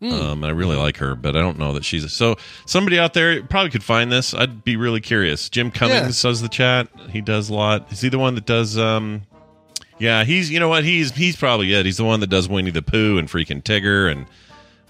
Hmm. 0.00 0.12
Um, 0.12 0.44
I 0.44 0.48
really 0.48 0.76
like 0.76 0.96
her, 0.96 1.14
but 1.14 1.36
I 1.36 1.40
don't 1.40 1.58
know 1.58 1.74
that 1.74 1.84
she's 1.84 2.10
so. 2.10 2.36
Somebody 2.64 2.98
out 2.98 3.12
there 3.12 3.42
probably 3.42 3.70
could 3.70 3.84
find 3.84 4.10
this. 4.10 4.32
I'd 4.32 4.64
be 4.64 4.76
really 4.76 5.00
curious. 5.00 5.50
Jim 5.50 5.70
Cummings 5.70 6.22
does 6.22 6.40
the 6.40 6.48
chat. 6.48 6.88
He 7.10 7.20
does 7.20 7.50
a 7.50 7.54
lot. 7.54 7.92
Is 7.92 8.00
he 8.00 8.08
the 8.08 8.18
one 8.18 8.34
that 8.34 8.46
does? 8.46 8.78
Um, 8.78 9.22
yeah, 9.98 10.24
he's. 10.24 10.50
You 10.50 10.58
know 10.58 10.68
what? 10.68 10.84
He's 10.84 11.14
he's 11.14 11.36
probably 11.36 11.74
it. 11.74 11.84
He's 11.84 11.98
the 11.98 12.04
one 12.04 12.20
that 12.20 12.30
does 12.30 12.48
Winnie 12.48 12.70
the 12.70 12.80
Pooh 12.80 13.18
and 13.18 13.28
freaking 13.28 13.62
Tigger 13.62 14.10
and 14.10 14.26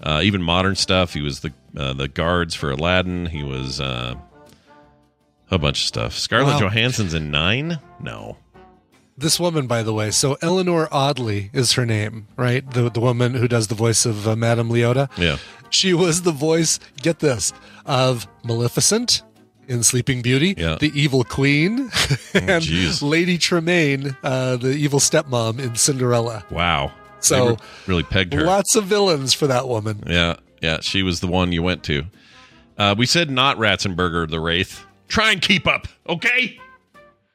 uh, 0.01 0.21
even 0.23 0.41
modern 0.41 0.75
stuff. 0.75 1.13
He 1.13 1.21
was 1.21 1.41
the 1.41 1.51
uh, 1.75 1.91
the 1.91 2.07
guards 2.07 2.55
for 2.55 2.71
Aladdin. 2.71 3.25
He 3.25 3.43
was 3.43 3.81
uh, 3.81 4.15
a 5.51 5.57
bunch 5.59 5.81
of 5.81 5.87
stuff. 5.87 6.13
Scarlett 6.17 6.55
Wow. 6.55 6.59
Johansson's 6.61 7.13
in 7.13 7.29
Nine. 7.31 7.79
No. 7.99 8.37
This 9.17 9.39
woman, 9.39 9.67
by 9.67 9.83
the 9.83 9.93
way, 9.93 10.09
so 10.09 10.37
Eleanor 10.41 10.87
Audley 10.91 11.51
is 11.53 11.73
her 11.73 11.85
name, 11.85 12.27
right? 12.37 12.67
The 12.71 12.89
the 12.89 12.99
woman 13.01 13.35
who 13.35 13.47
does 13.47 13.67
the 13.67 13.75
voice 13.75 14.05
of 14.05 14.27
uh, 14.27 14.35
Madame 14.35 14.69
Leota. 14.69 15.09
Yeah. 15.17 15.37
She 15.69 15.93
was 15.93 16.23
the 16.23 16.31
voice. 16.31 16.79
Get 17.01 17.19
this 17.19 17.53
of 17.85 18.27
Maleficent, 18.43 19.21
in 19.67 19.83
Sleeping 19.83 20.21
Beauty, 20.21 20.55
Yeah. 20.57 20.75
the 20.79 20.91
evil 20.99 21.23
queen, 21.23 21.79
and 22.33 22.63
jeez. 22.63 23.01
Lady 23.01 23.37
Tremaine, 23.37 24.15
uh, 24.23 24.55
the 24.57 24.71
evil 24.71 24.99
stepmom 24.99 25.59
in 25.59 25.75
Cinderella. 25.75 26.43
Wow. 26.49 26.91
So, 27.19 27.57
really 27.85 28.01
pegged 28.03 28.33
her. 28.33 28.41
Lots 28.41 28.75
of 28.75 28.85
villains 28.85 29.33
for 29.33 29.45
that 29.47 29.67
woman. 29.67 30.03
Yeah, 30.07 30.37
yeah, 30.61 30.79
she 30.81 31.03
was 31.03 31.19
the 31.19 31.27
one 31.27 31.51
you 31.51 31.61
went 31.61 31.83
to. 31.83 32.05
Uh, 32.77 32.95
we 32.97 33.05
said 33.05 33.29
not 33.29 33.57
Ratzenberger, 33.57 34.27
the 34.29 34.39
Wraith. 34.39 34.83
Try 35.11 35.33
and 35.33 35.41
keep 35.41 35.67
up, 35.67 35.89
okay? 36.07 36.57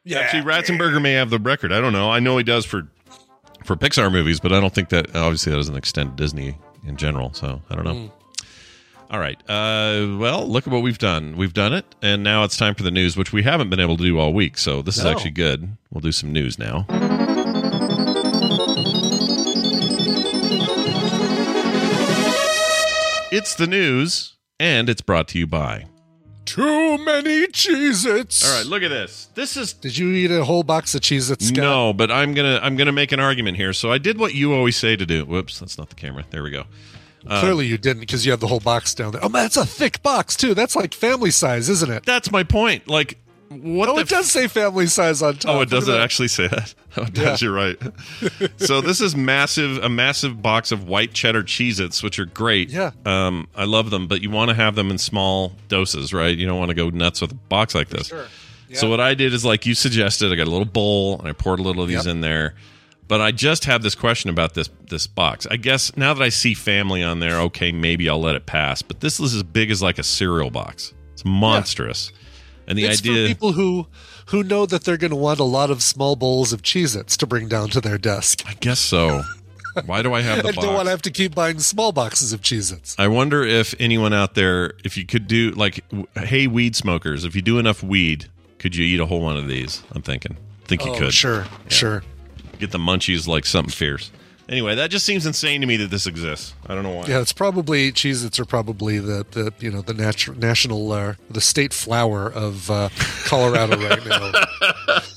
Yeah. 0.03 0.21
Actually, 0.21 0.45
Ratzenberger 0.45 1.01
may 1.03 1.13
have 1.13 1.29
the 1.29 1.39
record. 1.39 1.73
I 1.73 1.81
don't 1.83 1.93
know. 1.93 2.11
I 2.11 2.21
know 2.21 2.39
he 2.39 2.43
does 2.43 2.65
for 2.65 2.89
for 3.67 3.77
Pixar 3.77 4.11
movies, 4.11 4.41
but 4.41 4.51
I 4.51 4.61
don't 4.61 4.73
think 4.73 4.89
that 4.89 5.15
obviously 5.15 5.51
that 5.51 5.59
doesn't 5.59 5.77
extend 5.77 6.17
to 6.17 6.23
Disney 6.23 6.57
in 6.87 6.97
general. 6.97 7.35
So 7.35 7.61
I 7.69 7.75
don't 7.75 7.85
know. 7.85 7.95
Mm. 7.95 8.11
All 9.11 9.21
right. 9.21 9.39
Uh, 9.47 10.17
well, 10.19 10.47
look 10.47 10.67
at 10.67 10.73
what 10.73 10.83
we've 10.83 10.97
done. 10.97 11.37
We've 11.37 11.53
done 11.53 11.75
it, 11.75 11.85
and 12.01 12.23
now 12.23 12.45
it's 12.45 12.57
time 12.57 12.75
for 12.75 12.83
the 12.83 12.91
news, 12.91 13.15
which 13.15 13.35
we 13.35 13.43
haven't 13.43 13.69
been 13.69 13.81
able 13.81 13.99
to 13.99 14.03
do 14.03 14.19
all 14.19 14.33
week. 14.33 14.57
So 14.57 14.81
this 14.81 14.97
is 14.97 15.05
actually 15.05 15.33
good. 15.33 15.77
We'll 15.93 16.01
do 16.01 16.13
some 16.13 16.33
news 16.33 16.59
now. 16.59 16.87
It's 23.31 23.55
the 23.55 23.67
news, 23.67 24.37
and 24.59 24.89
it's 24.89 25.03
brought 25.03 25.29
to 25.29 25.39
you 25.39 25.47
by. 25.47 25.85
Too 26.47 26.97
many 26.99 27.47
Cheez-Its. 27.49 28.49
All 28.49 28.57
right, 28.57 28.67
look 28.67 28.83
at 28.83 28.89
this. 28.89 29.29
This 29.35 29.57
is 29.57 29.73
Did 29.75 29.99
you 29.99 30.11
eat 30.13 30.31
a 30.31 30.45
whole 30.45 30.63
box 30.63 30.95
of 30.95 31.03
Cheez-Its, 31.03 31.49
Scott? 31.49 31.59
no, 31.59 31.93
but 31.93 32.11
I'm 32.11 32.33
gonna 32.35 32.59
I'm 32.63 32.77
gonna 32.77 32.93
make 32.93 33.13
an 33.13 33.21
argument 33.21 33.57
here. 33.57 33.73
So 33.73 33.93
I 33.93 33.99
did 33.99 34.19
what 34.19 34.33
you 34.35 34.55
always 34.55 34.77
say 34.77 34.97
to 34.97 35.05
do. 35.05 35.25
Whoops, 35.25 35.59
that's 35.61 35.77
not 35.77 35.89
the 35.91 35.95
camera. 35.97 36.25
There 36.31 36.43
we 36.43 36.51
go. 36.51 36.65
Um, 37.29 37.41
Clearly 37.41 37.67
you 37.67 37.77
didn't 37.77 38.01
because 38.01 38.25
you 38.25 38.31
have 38.31 38.41
the 38.41 38.47
whole 38.47 38.61
box 38.61 38.95
down 38.95 39.13
there. 39.13 39.25
Oh 39.25 39.29
man, 39.29 39.47
it's 39.47 39.57
a 39.57 39.67
thick 39.67 40.03
box 40.03 40.37
too. 40.37 40.55
That's 40.55 40.77
like 40.77 40.95
family 40.95 41.31
size, 41.33 41.69
isn't 41.69 41.91
it? 41.91 42.07
That's 42.07 42.31
my 42.31 42.45
point. 42.45 42.87
Like, 42.89 43.19
what? 43.49 43.89
Oh, 43.89 43.99
it 43.99 44.09
does 44.09 44.31
say 44.31 44.49
family 44.49 44.87
size 44.87 45.23
on 45.23 45.37
top. 45.37 45.55
Oh, 45.55 45.61
it 45.61 45.71
doesn't 45.71 45.95
actually 45.95 46.29
say 46.29 46.49
that. 46.49 46.75
Oh, 46.99 47.03
it 47.03 47.13
does. 47.13 47.43
Yeah. 47.43 47.49
You're 47.49 47.55
right. 47.55 47.77
so 48.57 48.81
this 48.81 49.03
is 49.03 49.15
massive, 49.15 49.77
a 49.85 49.89
massive 49.91 50.41
box 50.41 50.73
of 50.73 50.89
white 50.89 51.13
cheddar 51.13 51.43
Cheez-Its, 51.43 52.03
which 52.03 52.19
are 52.19 52.25
great. 52.25 52.71
Yeah. 52.71 52.93
Um, 53.05 53.49
I 53.55 53.65
love 53.65 53.91
them, 53.91 54.09
but 54.09 54.23
you 54.23 54.31
want 54.31 54.49
to 54.49 54.55
have 54.55 54.77
them 54.77 54.91
in 54.91 54.97
small 54.97 55.53
doses, 55.69 56.15
right? 56.15 56.35
You 56.35 56.47
don't 56.47 56.59
want 56.59 56.71
to 56.71 56.75
go 56.75 56.89
nuts 56.89 57.21
with 57.21 57.33
a 57.33 57.35
box 57.35 57.75
like 57.75 57.91
this. 57.91 58.07
Sure. 58.07 58.27
So 58.73 58.89
what 58.89 58.99
I 58.99 59.13
did 59.13 59.35
is 59.35 59.45
like 59.45 59.67
you 59.67 59.75
suggested, 59.75 60.33
I 60.33 60.37
got 60.37 60.47
a 60.47 60.51
little 60.51 60.65
bowl 60.65 61.19
and 61.19 61.29
I 61.29 61.33
poured 61.33 61.59
a 61.61 61.63
little 61.63 61.83
of 61.83 61.89
these 61.91 62.07
Yep. 62.07 62.15
in 62.15 62.21
there. 62.23 62.55
But 63.09 63.21
I 63.21 63.31
just 63.31 63.67
have 63.67 63.83
this 63.83 63.95
question 63.95 64.31
about 64.31 64.55
this 64.55 64.71
this 64.89 65.07
box. 65.07 65.47
I 65.51 65.57
guess 65.59 65.95
now 65.99 66.15
that 66.15 66.23
I 66.23 66.31
see 66.31 66.55
family 66.55 67.03
on 67.03 67.21
there, 67.21 67.39
okay, 67.43 67.73
maybe 67.73 68.09
I'll 68.09 68.21
let 68.23 68.37
it 68.37 68.47
pass. 68.47 68.81
But 68.81 69.01
this 69.01 69.21
is 69.21 69.35
as 69.35 69.43
big 69.43 69.71
as 69.71 69.83
like 69.83 69.99
a 69.99 70.03
cereal 70.03 70.51
box. 70.51 70.95
It's 71.13 71.25
monstrous. 71.27 72.11
And 72.67 72.77
the 72.77 72.85
it's 72.85 73.01
idea 73.01 73.25
for 73.25 73.29
people 73.29 73.53
who 73.53 73.87
who 74.27 74.43
know 74.43 74.67
that 74.67 74.85
they're 74.85 74.97
going 74.97 75.11
to 75.11 75.17
want 75.17 75.39
a 75.39 75.45
lot 75.45 75.71
of 75.71 75.83
small 75.83 76.17
bowls 76.17 76.53
of 76.53 76.63
Cheez-Its 76.63 77.17
to 77.19 77.27
bring 77.27 77.49
down 77.49 77.69
to 77.71 77.81
their 77.81 77.99
desk. 77.99 78.43
I 78.47 78.55
guess 78.55 78.81
so. 78.81 79.23
Why 79.85 80.03
do 80.03 80.15
I 80.15 80.23
have 80.23 80.39
the 80.39 80.45
box? 80.45 80.57
don't 80.57 80.75
want 80.75 80.87
to 80.87 80.91
have 80.91 81.03
to 81.03 81.11
keep 81.11 81.35
buying 81.35 81.61
small 81.61 81.93
boxes 81.93 82.33
of 82.33 82.41
Cheez-Its. 82.41 82.97
I 82.99 83.09
wonder 83.09 83.45
if 83.45 83.75
anyone 83.79 84.13
out 84.13 84.35
there, 84.35 84.73
if 84.85 84.97
you 84.97 85.05
could 85.05 85.27
do 85.27 85.51
like, 85.51 85.85
hey, 86.15 86.47
weed 86.47 86.75
smokers, 86.75 87.25
if 87.25 87.37
you 87.37 87.43
do 87.43 87.59
enough 87.59 87.83
weed, 87.83 88.31
could 88.59 88.75
you 88.75 88.85
eat 88.85 89.01
a 89.01 89.07
whole 89.07 89.21
one 89.21 89.37
of 89.37 89.49
these? 89.49 89.83
I'm 89.93 90.03
thinking. 90.03 90.37
think 90.65 90.85
you 90.85 90.93
oh, 90.93 90.99
could. 90.99 91.15
sure, 91.15 91.45
sure. 91.69 92.03
Get 92.59 92.71
the 92.71 92.79
munchies 92.79 93.29
like 93.29 93.45
something 93.45 93.71
fierce. 93.71 94.11
Anyway, 94.49 94.77
that 94.77 94.91
just 94.91 95.05
seems 95.05 95.27
insane 95.27 95.61
to 95.61 95.67
me 95.67 95.77
that 95.77 95.91
this 95.91 96.07
exists. 96.07 96.55
I 96.69 96.75
don't 96.75 96.85
know 96.85 96.93
why. 96.93 97.07
Yeah, 97.07 97.21
it's 97.21 97.33
probably 97.33 97.91
Cheez-Its 97.91 98.39
are 98.39 98.45
probably 98.45 98.99
the, 98.99 99.27
the 99.33 99.53
you 99.59 99.71
know 99.73 99.83
the 99.83 99.93
natu- 99.93 100.37
national 100.37 100.93
uh, 100.93 101.15
the 101.29 101.41
state 101.41 101.73
flower 101.73 102.31
of 102.31 102.71
uh, 102.71 102.89
Colorado 103.25 103.77
right 103.77 104.07
now. 104.07 105.01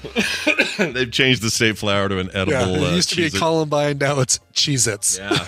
They've 0.78 1.10
changed 1.10 1.42
the 1.42 1.50
state 1.50 1.76
flower 1.76 2.08
to 2.08 2.18
an 2.18 2.30
edible. 2.32 2.52
yeah, 2.52 2.68
it 2.68 2.92
uh, 2.92 2.94
used 2.94 3.10
to 3.10 3.16
be 3.16 3.26
a 3.26 3.30
Columbine, 3.30 3.98
now 3.98 4.20
it's 4.20 4.40
Cheez-Its. 4.54 5.18
Yeah. 5.18 5.46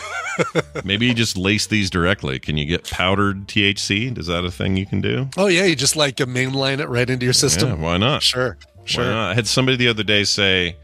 Maybe 0.85 1.07
you 1.07 1.15
just 1.15 1.37
lace 1.37 1.67
these 1.67 1.91
directly. 1.91 2.39
Can 2.39 2.57
you 2.57 2.65
get 2.67 2.91
powdered 2.91 3.47
THC? 3.49 4.17
Is 4.19 4.27
that 4.27 4.45
a 4.45 4.51
thing 4.51 4.77
you 4.77 4.87
can 4.87 5.01
do? 5.01 5.29
Oh 5.37 5.47
yeah, 5.47 5.65
you 5.65 5.77
just 5.77 5.97
like 5.97 6.21
uh, 6.21 6.27
mainline 6.27 6.81
it 6.81 6.89
right 6.89 7.09
into 7.09 7.25
your 7.25 7.33
system. 7.33 7.69
Yeah, 7.69 7.75
why 7.77 7.97
not? 7.99 8.23
Sure, 8.23 8.57
sure. 8.85 9.05
Why 9.05 9.11
not? 9.11 9.31
I 9.31 9.35
had 9.35 9.47
somebody 9.47 9.77
the 9.77 9.89
other 9.89 10.03
day 10.03 10.25
say, 10.25 10.77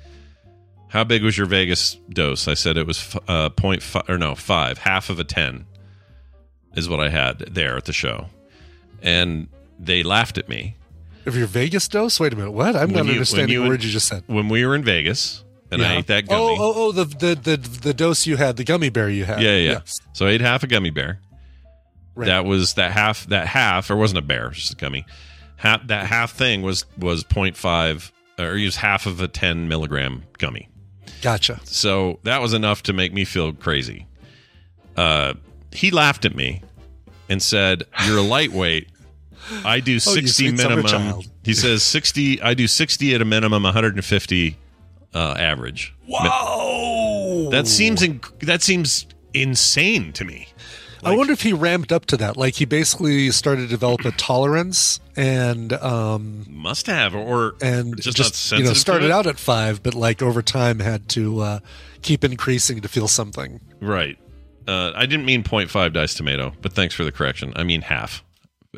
"How 0.89 1.05
big 1.05 1.23
was 1.23 1.37
your 1.37 1.47
Vegas 1.47 1.97
dose?" 2.11 2.49
I 2.49 2.55
said 2.55 2.77
it 2.77 2.87
was 2.87 3.17
uh, 3.29 3.51
point 3.51 3.83
five 3.83 4.09
or 4.09 4.19
no 4.19 4.35
five, 4.35 4.79
half 4.79 5.11
of 5.11 5.19
a 5.21 5.25
ten, 5.25 5.67
is 6.75 6.89
what 6.89 7.01
I 7.01 7.09
had 7.09 7.39
there 7.41 7.77
at 7.77 7.85
the 7.87 7.93
show, 7.93 8.27
and 9.03 9.49
they 9.79 10.03
laughed 10.03 10.39
at 10.39 10.49
me 10.49 10.77
Of 11.27 11.37
your 11.37 11.47
Vegas 11.47 11.87
dose? 11.89 12.19
Wait 12.19 12.33
a 12.33 12.37
minute. 12.37 12.51
What? 12.53 12.75
I'm 12.75 12.89
When 12.89 12.97
not 12.97 13.07
you- 13.07 13.13
understanding 13.13 13.49
when 13.49 13.49
the 13.61 13.65
you- 13.65 13.69
word 13.69 13.85
you 13.85 13.91
just 13.91 14.09
said. 14.09 14.25
when 14.27 14.49
we 14.49 14.65
were 14.65 14.75
in 14.75 14.83
Vegas, 14.83 15.45
and 15.71 15.83
I 15.83 15.97
ate 15.97 16.07
that 16.09 16.27
gummy. 16.27 16.41
Oh, 16.43 16.57
oh, 16.59 16.73
oh, 16.77 16.93
the, 16.93 17.05
the 17.05 17.35
the 17.35 17.57
the 17.57 17.95
dose 17.95 18.27
you 18.27 18.37
had, 18.37 18.57
the 18.57 18.65
gummy 18.65 18.89
bear 18.89 19.09
you 19.11 19.25
had. 19.25 19.41
yeah, 19.43 19.57
yeah. 19.57 19.71
Yes. 19.73 20.01
So 20.15 20.27
I 20.27 20.31
ate 20.31 20.41
half 20.41 20.63
a 20.63 20.67
gummy 20.67 20.91
bear. 20.91 21.21
Right. 22.15 22.27
That 22.27 22.45
was 22.47 22.75
that 22.75 22.91
half. 22.93 23.27
That 23.27 23.47
half, 23.47 23.91
or 23.91 23.97
wasn't 23.97 24.19
a 24.19 24.23
bear, 24.23 24.51
just 24.51 24.73
a 24.73 24.77
gummy. 24.77 25.05
Half 25.57 25.87
that 25.89 26.07
half 26.07 26.33
thing 26.33 26.63
was 26.63 26.85
was 26.97 27.23
0.5 27.25 28.11
or 28.39 28.53
was 28.55 28.77
half 28.77 29.07
of 29.07 29.21
a 29.21 29.29
ten 29.29 29.69
milligram 29.69 30.23
gummy. 30.39 30.69
Gotcha. 31.23 31.61
So 31.65 32.21
that 32.23 32.41
was 32.41 32.53
enough 32.55 32.83
to 32.85 32.93
make 32.93 33.13
me 33.13 33.25
feel 33.25 33.53
crazy. 33.53 34.07
Uh, 34.97 35.35
he 35.73 35.91
laughed 35.91 36.25
at 36.25 36.35
me 36.35 36.63
and 37.29 37.43
said, 37.43 37.85
"You're 38.07 38.19
a 38.19 38.23
lightweight. 38.23 38.89
I 39.65 39.81
do 39.81 39.97
Oh, 39.97 39.99
60 39.99 40.27
sweet 40.29 40.57
minimum." 40.57 41.23
He 41.45 41.55
says 41.55 41.83
60. 41.83 42.43
I 42.43 42.55
do 42.55 42.67
60 42.67 43.15
at 43.15 43.23
a 43.23 43.25
minimum, 43.25 43.63
150 43.63 44.57
uh, 45.15 45.35
average. 45.39 45.95
Whoa! 46.07 47.49
That 47.51 47.67
seems 47.67 48.03
inc- 48.03 48.39
that 48.41 48.63
seems 48.63 49.07
insane 49.35 50.13
to 50.15 50.25
me. 50.25 50.49
I 51.05 51.17
wonder 51.17 51.33
if 51.33 51.43
he 51.43 51.53
ramped 51.53 51.93
up 51.93 52.07
to 52.07 52.17
that. 52.19 52.37
Like 52.37 52.55
he 52.55 52.65
basically 52.65 53.31
started 53.31 53.63
to 53.63 53.69
develop 53.69 54.05
a 54.05 54.11
tolerance 54.13 55.01
and 55.17 55.73
um 55.75 56.47
Must 56.49 56.87
have 56.87 57.15
or 57.15 57.55
and 57.63 57.97
just, 57.97 58.17
just, 58.17 58.19
not 58.19 58.35
sensitive. 58.35 58.59
you 58.59 58.65
know 58.71 58.75
started 58.75 59.11
out 59.11 59.27
at 59.27 59.39
five, 59.39 59.83
but 59.83 59.95
like 59.95 60.23
over 60.23 60.43
time 60.43 60.81
had 60.81 61.09
to 61.11 61.41
uh, 61.41 61.59
keep 62.03 62.25
increasing 62.25 62.81
to 62.81 62.89
feel 62.89 63.09
something. 63.09 63.61
right. 63.81 64.19
Uh, 64.67 64.93
I 64.95 65.07
didn't 65.07 65.25
mean 65.25 65.43
0.5 65.43 65.95
diced 65.95 66.19
tomato, 66.19 66.53
but 66.61 66.75
thanks 66.75 66.95
for 66.95 67.03
the 67.03 67.11
correction. 67.11 67.55
I 67.57 67.63
mean 67.65 67.81
half. 67.81 68.23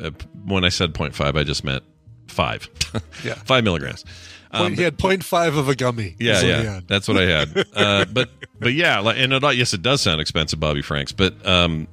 Uh, 0.01 0.11
when 0.45 0.63
I 0.63 0.69
said 0.69 0.93
0.5, 0.93 1.35
I 1.37 1.43
just 1.43 1.65
meant 1.65 1.83
five. 2.27 2.69
Yeah. 3.25 3.35
five 3.35 3.63
milligrams. 3.63 4.05
Um, 4.51 4.73
he 4.73 4.81
had 4.83 4.97
0.5 4.97 5.57
of 5.57 5.69
a 5.69 5.75
gummy. 5.75 6.15
Yeah, 6.19 6.37
is 6.37 6.43
what 6.43 6.55
he 6.59 6.63
yeah, 6.63 6.79
that's 6.87 7.07
what 7.07 7.17
I 7.17 7.23
had. 7.23 7.65
uh, 7.75 8.05
but 8.05 8.29
but 8.59 8.73
yeah, 8.73 8.99
like, 8.99 9.17
and 9.17 9.31
it, 9.31 9.43
yes, 9.55 9.73
it 9.73 9.81
does 9.81 10.01
sound 10.01 10.19
expensive, 10.19 10.59
Bobby 10.59 10.81
Franks. 10.81 11.11
But 11.11 11.45
um, 11.47 11.87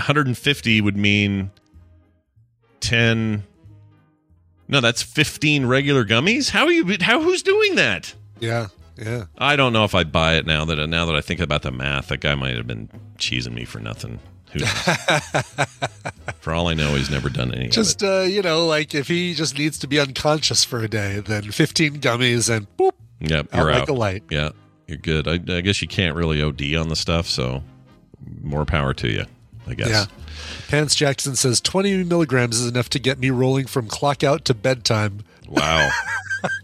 150 0.00 0.80
would 0.80 0.96
mean 0.96 1.50
10. 2.80 3.44
No, 4.68 4.80
that's 4.80 5.02
15 5.02 5.66
regular 5.66 6.04
gummies. 6.04 6.50
How 6.50 6.64
are 6.64 6.72
you? 6.72 6.96
How 7.00 7.20
who's 7.20 7.42
doing 7.42 7.74
that? 7.76 8.14
Yeah, 8.38 8.68
yeah. 8.96 9.24
I 9.36 9.56
don't 9.56 9.72
know 9.72 9.84
if 9.84 9.94
I'd 9.94 10.12
buy 10.12 10.36
it 10.36 10.46
now 10.46 10.64
that 10.64 10.84
now 10.88 11.06
that 11.06 11.14
I 11.16 11.20
think 11.20 11.40
about 11.40 11.62
the 11.62 11.72
math. 11.72 12.08
That 12.08 12.20
guy 12.20 12.34
might 12.34 12.56
have 12.56 12.66
been 12.66 12.88
cheesing 13.18 13.52
me 13.52 13.64
for 13.64 13.80
nothing. 13.80 14.20
Who 14.52 14.60
for 16.40 16.52
all 16.52 16.68
I 16.68 16.74
know, 16.74 16.94
he's 16.94 17.10
never 17.10 17.28
done 17.28 17.52
any. 17.54 17.68
Just 17.68 18.02
uh, 18.02 18.20
you 18.22 18.42
know, 18.42 18.66
like 18.66 18.94
if 18.94 19.08
he 19.08 19.34
just 19.34 19.58
needs 19.58 19.78
to 19.80 19.86
be 19.86 20.00
unconscious 20.00 20.64
for 20.64 20.80
a 20.80 20.88
day, 20.88 21.20
then 21.20 21.50
15 21.50 22.00
gummies 22.00 22.54
and 22.54 22.66
boop, 22.76 22.92
Yep, 23.20 23.48
out 23.52 23.58
you're 23.58 23.72
like 23.72 23.82
out. 23.82 23.88
a 23.88 23.92
light. 23.92 24.22
Yeah, 24.30 24.50
you're 24.86 24.98
good. 24.98 25.28
I, 25.28 25.34
I 25.56 25.60
guess 25.60 25.82
you 25.82 25.88
can't 25.88 26.16
really 26.16 26.42
OD 26.42 26.74
on 26.74 26.88
the 26.88 26.96
stuff, 26.96 27.26
so 27.26 27.62
more 28.42 28.64
power 28.64 28.92
to 28.94 29.08
you. 29.08 29.24
I 29.70 29.74
guess. 29.74 29.88
Yeah. 29.88 30.04
Pants 30.68 30.94
Jackson 30.94 31.36
says 31.36 31.60
20 31.60 32.04
milligrams 32.04 32.58
is 32.60 32.66
enough 32.68 32.88
to 32.90 32.98
get 32.98 33.18
me 33.18 33.30
rolling 33.30 33.66
from 33.66 33.86
clock 33.88 34.22
out 34.24 34.44
to 34.46 34.54
bedtime. 34.54 35.20
Wow. 35.48 35.90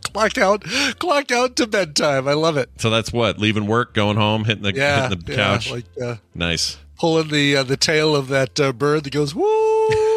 Clock 0.05 0.39
out, 0.39 0.63
clock 0.99 1.31
out 1.31 1.57
to 1.57 1.67
bedtime. 1.67 2.27
I 2.27 2.33
love 2.33 2.57
it. 2.57 2.71
so 2.79 2.89
that's 2.89 3.13
what 3.13 3.39
leaving 3.39 3.67
work, 3.67 3.93
going 3.93 4.17
home, 4.17 4.45
hitting 4.47 4.63
the 4.63 4.73
Yeah, 4.73 5.11
hitting 5.11 5.25
the 5.27 5.33
yeah, 5.33 5.37
couch. 5.37 5.71
like 5.71 5.85
uh, 6.03 6.17
nice. 6.35 6.79
pulling 6.99 7.29
the 7.29 7.57
uh, 7.59 7.63
the 7.65 7.77
tail 7.77 8.17
of 8.17 8.29
that 8.29 8.59
uh, 8.59 8.73
bird 8.73 9.05
that 9.05 9.13
goes 9.13 9.35
woo, 9.35 9.47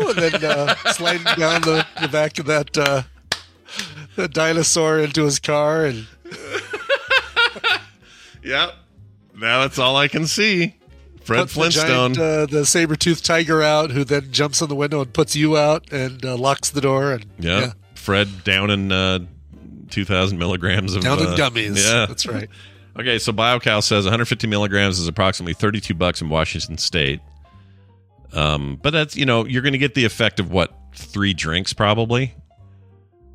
and 0.07 0.15
then 0.17 0.45
uh, 0.45 0.73
sliding 0.93 1.25
down 1.37 1.61
the, 1.63 1.85
the 2.01 2.07
back 2.07 2.39
of 2.39 2.45
that 2.45 2.77
uh, 2.77 3.01
the 4.15 4.29
dinosaur 4.29 4.99
into 4.99 5.25
his 5.25 5.37
car, 5.39 5.83
and 5.83 6.07
Yep. 8.43 8.73
Now 9.37 9.61
that's 9.61 9.79
all 9.79 9.97
I 9.97 10.07
can 10.07 10.25
see. 10.27 10.75
Fred 11.23 11.41
puts 11.41 11.53
the 11.53 11.59
Flintstone. 11.59 12.13
giant, 12.13 12.17
uh, 12.17 12.45
the 12.45 12.65
saber 12.65 12.95
toothed 12.95 13.25
tiger 13.25 13.61
out, 13.61 13.91
who 13.91 14.03
then 14.03 14.31
jumps 14.31 14.61
on 14.61 14.69
the 14.69 14.75
window 14.75 15.01
and 15.01 15.13
puts 15.13 15.35
you 15.35 15.57
out 15.57 15.91
and 15.91 16.23
uh, 16.25 16.35
locks 16.35 16.69
the 16.69 16.81
door. 16.81 17.13
And 17.13 17.25
yeah. 17.37 17.59
yeah, 17.59 17.73
Fred 17.95 18.43
down 18.43 18.69
in 18.69 18.91
uh, 18.91 19.19
2,000 19.89 20.37
milligrams 20.37 20.95
of 20.95 21.03
down 21.03 21.19
in 21.19 21.27
uh, 21.27 21.35
gummies. 21.35 21.85
Yeah. 21.85 22.05
that's 22.05 22.25
right. 22.25 22.49
Okay, 22.97 23.17
so 23.17 23.31
BioCal 23.31 23.81
says 23.81 24.03
150 24.03 24.47
milligrams 24.47 24.99
is 24.99 25.07
approximately 25.07 25.53
32 25.53 25.93
bucks 25.93 26.21
in 26.21 26.27
Washington 26.27 26.77
State. 26.77 27.21
Um, 28.33 28.77
but 28.81 28.89
that's 28.91 29.15
you 29.15 29.25
know 29.25 29.45
you're 29.45 29.61
going 29.61 29.73
to 29.73 29.79
get 29.79 29.93
the 29.93 30.03
effect 30.03 30.39
of 30.39 30.51
what 30.51 30.73
three 30.93 31.33
drinks 31.33 31.71
probably. 31.71 32.35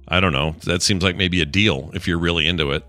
I 0.07 0.21
don't 0.21 0.33
know. 0.33 0.55
That 0.65 0.83
seems 0.83 1.03
like 1.03 1.17
maybe 1.17 1.41
a 1.41 1.47
deal 1.47 1.91
if 1.95 2.07
you're 2.07 2.19
really 2.19 2.47
into 2.47 2.73
it. 2.73 2.85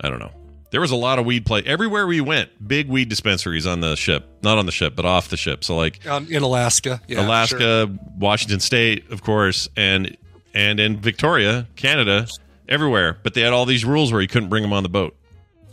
I 0.00 0.10
don't 0.10 0.18
know. 0.18 0.32
There 0.70 0.80
was 0.80 0.90
a 0.92 0.96
lot 0.96 1.18
of 1.18 1.26
weed 1.26 1.44
play 1.46 1.62
everywhere 1.66 2.06
we 2.06 2.20
went. 2.20 2.66
Big 2.66 2.88
weed 2.88 3.08
dispensaries 3.08 3.66
on 3.66 3.80
the 3.80 3.96
ship, 3.96 4.24
not 4.42 4.56
on 4.56 4.66
the 4.66 4.72
ship, 4.72 4.94
but 4.94 5.04
off 5.04 5.28
the 5.28 5.36
ship. 5.36 5.64
So 5.64 5.74
like 5.76 6.06
Um, 6.06 6.28
in 6.30 6.42
Alaska, 6.42 7.00
yeah, 7.08 7.26
Alaska, 7.26 7.58
sure. 7.58 7.98
Washington 8.18 8.60
State, 8.60 9.10
of 9.10 9.22
course, 9.22 9.68
and 9.76 10.16
and 10.54 10.78
in 10.80 10.98
Victoria, 11.00 11.66
Canada, 11.76 12.26
everywhere. 12.68 13.18
But 13.22 13.34
they 13.34 13.40
had 13.40 13.52
all 13.52 13.66
these 13.66 13.84
rules 13.84 14.12
where 14.12 14.20
you 14.20 14.28
couldn't 14.28 14.48
bring 14.48 14.62
them 14.62 14.72
on 14.72 14.82
the 14.84 14.88
boat 14.88 15.16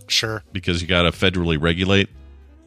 Sure. 0.07 0.43
because 0.51 0.81
you 0.81 0.87
got 0.87 1.03
to 1.03 1.11
federally 1.11 1.61
regulate 1.61 2.09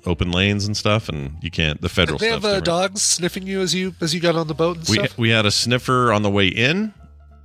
open 0.07 0.31
lanes 0.33 0.67
and 0.67 0.77
stuff, 0.77 1.09
and 1.09 1.37
you 1.43 1.51
can't. 1.51 1.81
The 1.81 1.89
federal 1.89 2.19
Did 2.19 2.27
they 2.27 2.31
have 2.31 2.45
uh, 2.45 2.61
dogs 2.61 3.03
sniffing 3.03 3.47
you 3.47 3.61
as 3.61 3.75
you 3.75 3.95
as 4.01 4.15
you 4.15 4.21
got 4.21 4.35
on 4.37 4.47
the 4.47 4.55
boat 4.55 4.79
and 4.79 4.89
we 4.89 4.97
stuff? 4.99 5.19
we 5.19 5.31
had 5.31 5.47
a 5.47 5.51
sniffer 5.51 6.13
on 6.13 6.23
the 6.23 6.31
way 6.31 6.47
in, 6.49 6.95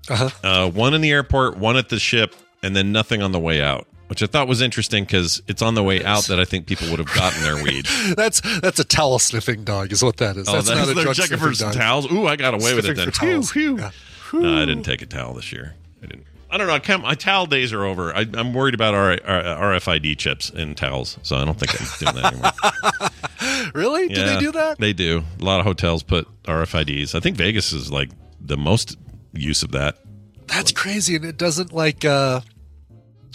Uh-huh. 0.10 0.30
uh, 0.44 0.70
one 0.70 0.94
in 0.94 1.02
the 1.02 1.12
airport, 1.12 1.58
one 1.58 1.76
at 1.76 1.90
the 1.90 2.00
ship, 2.00 2.36
and 2.64 2.76
then 2.76 2.92
nothing 2.92 3.22
on 3.22 3.32
the 3.32 3.40
way 3.40 3.62
out. 3.62 3.88
Which 4.08 4.22
I 4.22 4.28
thought 4.28 4.48
was 4.48 4.62
interesting 4.62 5.04
because 5.04 5.42
it's 5.48 5.62
on 5.64 5.74
the 5.74 5.82
way 5.84 6.04
out 6.04 6.26
that 6.26 6.40
I 6.40 6.46
think 6.46 6.68
people 6.68 6.90
would 6.92 7.00
have 7.00 7.12
gotten 7.14 7.42
their 7.42 7.64
weed. 7.64 7.86
That's 8.16 8.40
that's 8.60 8.78
a 8.80 8.84
towel 8.84 9.18
sniffing 9.18 9.64
dog, 9.64 9.92
is 9.92 10.04
what 10.04 10.18
that 10.18 10.38
is. 10.38 10.48
oh, 10.48 10.54
that's 10.54 10.68
that's 10.68 10.80
not 10.80 10.90
a 10.90 10.94
they're 10.94 11.14
checking 11.14 11.38
for 11.38 11.54
some 11.56 11.70
dog. 11.70 11.78
towels. 11.78 12.12
Ooh, 12.12 12.28
I 12.28 12.36
got 12.36 12.54
away 12.54 12.76
with 12.76 12.86
it 12.86 12.96
Sniffing 12.96 12.98
then. 12.98 13.12
for 13.12 13.20
Phew, 13.20 13.32
towels. 13.32 13.52
phew. 13.52 14.40
Yeah. 14.40 14.42
No, 14.42 14.62
I 14.62 14.66
didn't 14.66 14.84
take 14.84 15.02
a 15.02 15.06
towel 15.08 15.34
this 15.34 15.52
year. 15.52 15.74
I 16.04 16.06
didn't. 16.08 16.26
I 16.52 16.58
don't 16.58 16.68
know. 16.68 16.74
I 16.74 16.80
can't, 16.80 17.02
my 17.02 17.16
towel 17.16 17.48
days 17.48 17.74
are 17.74 17.84
over. 17.84 18.16
I, 18.16 18.26
I'm 18.34 18.54
worried 18.54 18.76
about 18.76 18.94
our, 18.94 19.12
our 19.26 19.74
RFID 19.74 20.18
chips 20.18 20.50
in 20.52 20.76
towels, 20.76 21.18
so 21.24 21.36
I 21.38 21.44
don't 21.44 21.60
think 21.60 21.74
I'm 21.82 21.88
doing 22.14 22.22
that 22.22 22.34
anymore. 22.34 23.10
Really? 23.74 24.08
Do 24.08 24.16
they 24.24 24.40
do 24.40 24.52
that? 24.54 24.78
They 24.80 24.94
do. 24.94 25.24
A 25.40 25.44
lot 25.44 25.60
of 25.60 25.66
hotels 25.66 26.02
put 26.04 26.28
RFIDs. 26.44 27.14
I 27.16 27.20
think 27.20 27.36
Vegas 27.38 27.74
is 27.74 27.92
like 27.92 28.10
the 28.40 28.58
most 28.58 28.98
use 29.34 29.64
of 29.64 29.72
that. 29.74 29.98
That's 30.48 30.72
crazy, 30.72 31.16
and 31.16 31.26
it 31.26 31.38
doesn't 31.38 31.74
like 31.74 32.06
uh 32.06 32.42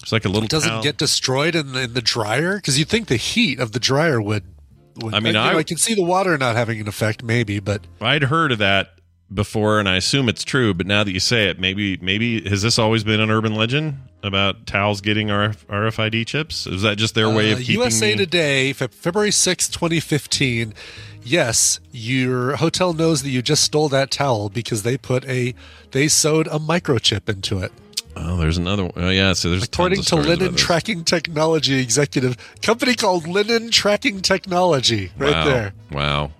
It's 0.02 0.12
like 0.12 0.24
a 0.24 0.28
little. 0.28 0.44
it 0.44 0.50
doesn't 0.50 0.70
towel. 0.70 0.82
get 0.82 0.96
destroyed 0.98 1.54
in 1.54 1.72
the, 1.72 1.82
in 1.82 1.92
the 1.94 2.02
dryer 2.02 2.56
because 2.56 2.78
you'd 2.78 2.88
think 2.88 3.08
the 3.08 3.16
heat 3.16 3.58
of 3.60 3.72
the 3.72 3.80
dryer 3.80 4.20
would. 4.20 4.44
would 5.02 5.14
I 5.14 5.20
mean, 5.20 5.28
you 5.28 5.32
know, 5.34 5.42
I- 5.42 5.56
I 5.58 5.62
can 5.62 5.76
see 5.76 5.94
the 5.94 6.04
water 6.04 6.36
not 6.38 6.56
having 6.56 6.80
an 6.80 6.88
effect, 6.88 7.22
maybe, 7.22 7.60
but 7.60 7.86
I'd 8.00 8.24
heard 8.24 8.52
of 8.52 8.58
that 8.58 8.92
before, 9.32 9.78
and 9.78 9.88
I 9.88 9.96
assume 9.96 10.28
it's 10.28 10.42
true. 10.42 10.74
But 10.74 10.86
now 10.86 11.04
that 11.04 11.12
you 11.12 11.20
say 11.20 11.48
it, 11.48 11.60
maybe 11.60 11.96
maybe 11.98 12.48
has 12.48 12.62
this 12.62 12.78
always 12.78 13.04
been 13.04 13.20
an 13.20 13.30
urban 13.30 13.54
legend 13.54 13.98
about 14.22 14.66
towels 14.66 15.00
getting 15.00 15.28
RF, 15.28 15.64
RFID 15.66 16.26
chips? 16.26 16.66
Is 16.66 16.82
that 16.82 16.96
just 16.98 17.14
their 17.14 17.28
way 17.30 17.52
of 17.52 17.58
Uh, 17.58 17.60
keeping 17.60 17.74
USA 17.76 18.16
Today, 18.16 18.72
February 18.72 19.30
sixth, 19.30 19.70
2015. 19.72 20.74
Yes, 21.22 21.80
your 21.92 22.56
hotel 22.56 22.92
knows 22.94 23.22
that 23.22 23.28
you 23.30 23.42
just 23.42 23.62
stole 23.62 23.88
that 23.90 24.10
towel 24.10 24.48
because 24.48 24.82
they 24.82 24.96
put 24.96 25.24
a 25.26 25.54
they 25.90 26.08
sewed 26.08 26.46
a 26.48 26.58
microchip 26.58 27.28
into 27.28 27.58
it. 27.58 27.72
Oh, 28.16 28.36
there's 28.36 28.58
another 28.58 28.84
one. 28.84 28.92
Oh, 28.96 29.10
yeah. 29.10 29.32
So 29.32 29.50
there's 29.50 29.64
According 29.64 30.02
to 30.02 30.16
Linen. 30.16 30.56
Tracking 30.56 31.04
Technology 31.04 31.78
executive 31.80 32.36
company 32.60 32.94
called 32.94 33.26
Linen 33.26 33.70
Tracking 33.70 34.20
Technology, 34.20 35.12
right 35.16 35.32
wow. 35.32 35.44
there. 35.44 35.72
Wow. 35.92 36.32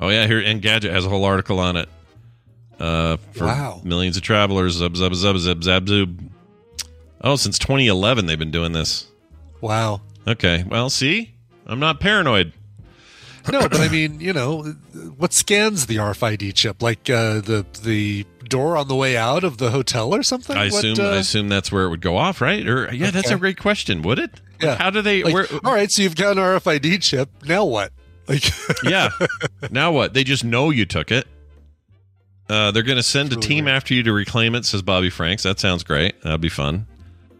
Oh 0.00 0.08
yeah, 0.08 0.26
here 0.26 0.40
Engadget 0.40 0.90
has 0.90 1.04
a 1.04 1.08
whole 1.08 1.24
article 1.24 1.58
on 1.58 1.76
it. 1.76 1.88
Uh, 2.78 3.16
for 3.32 3.46
Wow. 3.46 3.80
millions 3.84 4.16
of 4.16 4.22
travelers, 4.22 4.80
zub 4.80 4.94
zub 4.94 5.10
zub 5.10 5.34
zub 5.36 5.62
zab 5.64 5.86
zub. 5.86 6.18
Oh, 7.20 7.34
since 7.36 7.58
2011 7.58 8.26
they've 8.26 8.38
been 8.38 8.52
doing 8.52 8.72
this. 8.72 9.06
Wow. 9.60 10.00
Okay, 10.26 10.64
well, 10.68 10.88
see, 10.88 11.34
I'm 11.66 11.80
not 11.80 11.98
paranoid. 11.98 12.52
No, 13.52 13.60
but 13.62 13.80
I 13.80 13.88
mean, 13.88 14.20
you 14.20 14.32
know, 14.32 14.62
what 15.16 15.32
scans 15.32 15.86
the 15.86 15.96
RFID 15.96 16.54
chip? 16.54 16.82
Like 16.82 17.08
uh, 17.08 17.40
the 17.40 17.64
the 17.82 18.26
door 18.48 18.76
on 18.76 18.88
the 18.88 18.94
way 18.94 19.16
out 19.16 19.44
of 19.44 19.58
the 19.58 19.70
hotel 19.70 20.14
or 20.14 20.22
something? 20.22 20.56
I 20.56 20.68
What, 20.68 20.84
assume 20.84 21.04
uh, 21.04 21.10
I 21.10 21.16
assume 21.16 21.48
that's 21.48 21.70
where 21.72 21.84
it 21.84 21.90
would 21.90 22.00
go 22.00 22.16
off, 22.16 22.40
right? 22.40 22.66
Or 22.66 22.92
yeah, 22.94 23.10
that's 23.10 23.30
a 23.30 23.36
great 23.36 23.58
question. 23.58 24.02
Would 24.02 24.18
it? 24.18 24.40
Yeah. 24.60 24.76
How 24.76 24.90
do 24.90 25.02
they? 25.02 25.22
like, 25.22 25.32
where, 25.34 25.46
all 25.64 25.72
right, 25.72 25.90
so 25.90 26.02
you've 26.02 26.16
got 26.16 26.36
an 26.36 26.42
RFID 26.42 27.00
chip. 27.02 27.30
Now 27.46 27.64
what? 27.64 27.92
Like, 28.26 28.44
yeah. 28.82 29.10
Now 29.70 29.92
what? 29.92 30.14
They 30.14 30.24
just 30.24 30.44
know 30.44 30.70
you 30.70 30.84
took 30.84 31.10
it. 31.12 31.26
Uh, 32.50 32.70
they're 32.70 32.82
going 32.82 32.96
to 32.96 33.02
send 33.02 33.32
a 33.32 33.36
team 33.36 33.66
weird. 33.66 33.76
after 33.76 33.94
you 33.94 34.02
to 34.02 34.12
reclaim 34.12 34.54
it, 34.54 34.64
says 34.64 34.80
Bobby 34.82 35.10
Franks. 35.10 35.42
That 35.42 35.60
sounds 35.60 35.84
great. 35.84 36.20
That'd 36.22 36.40
be 36.40 36.48
fun. 36.48 36.86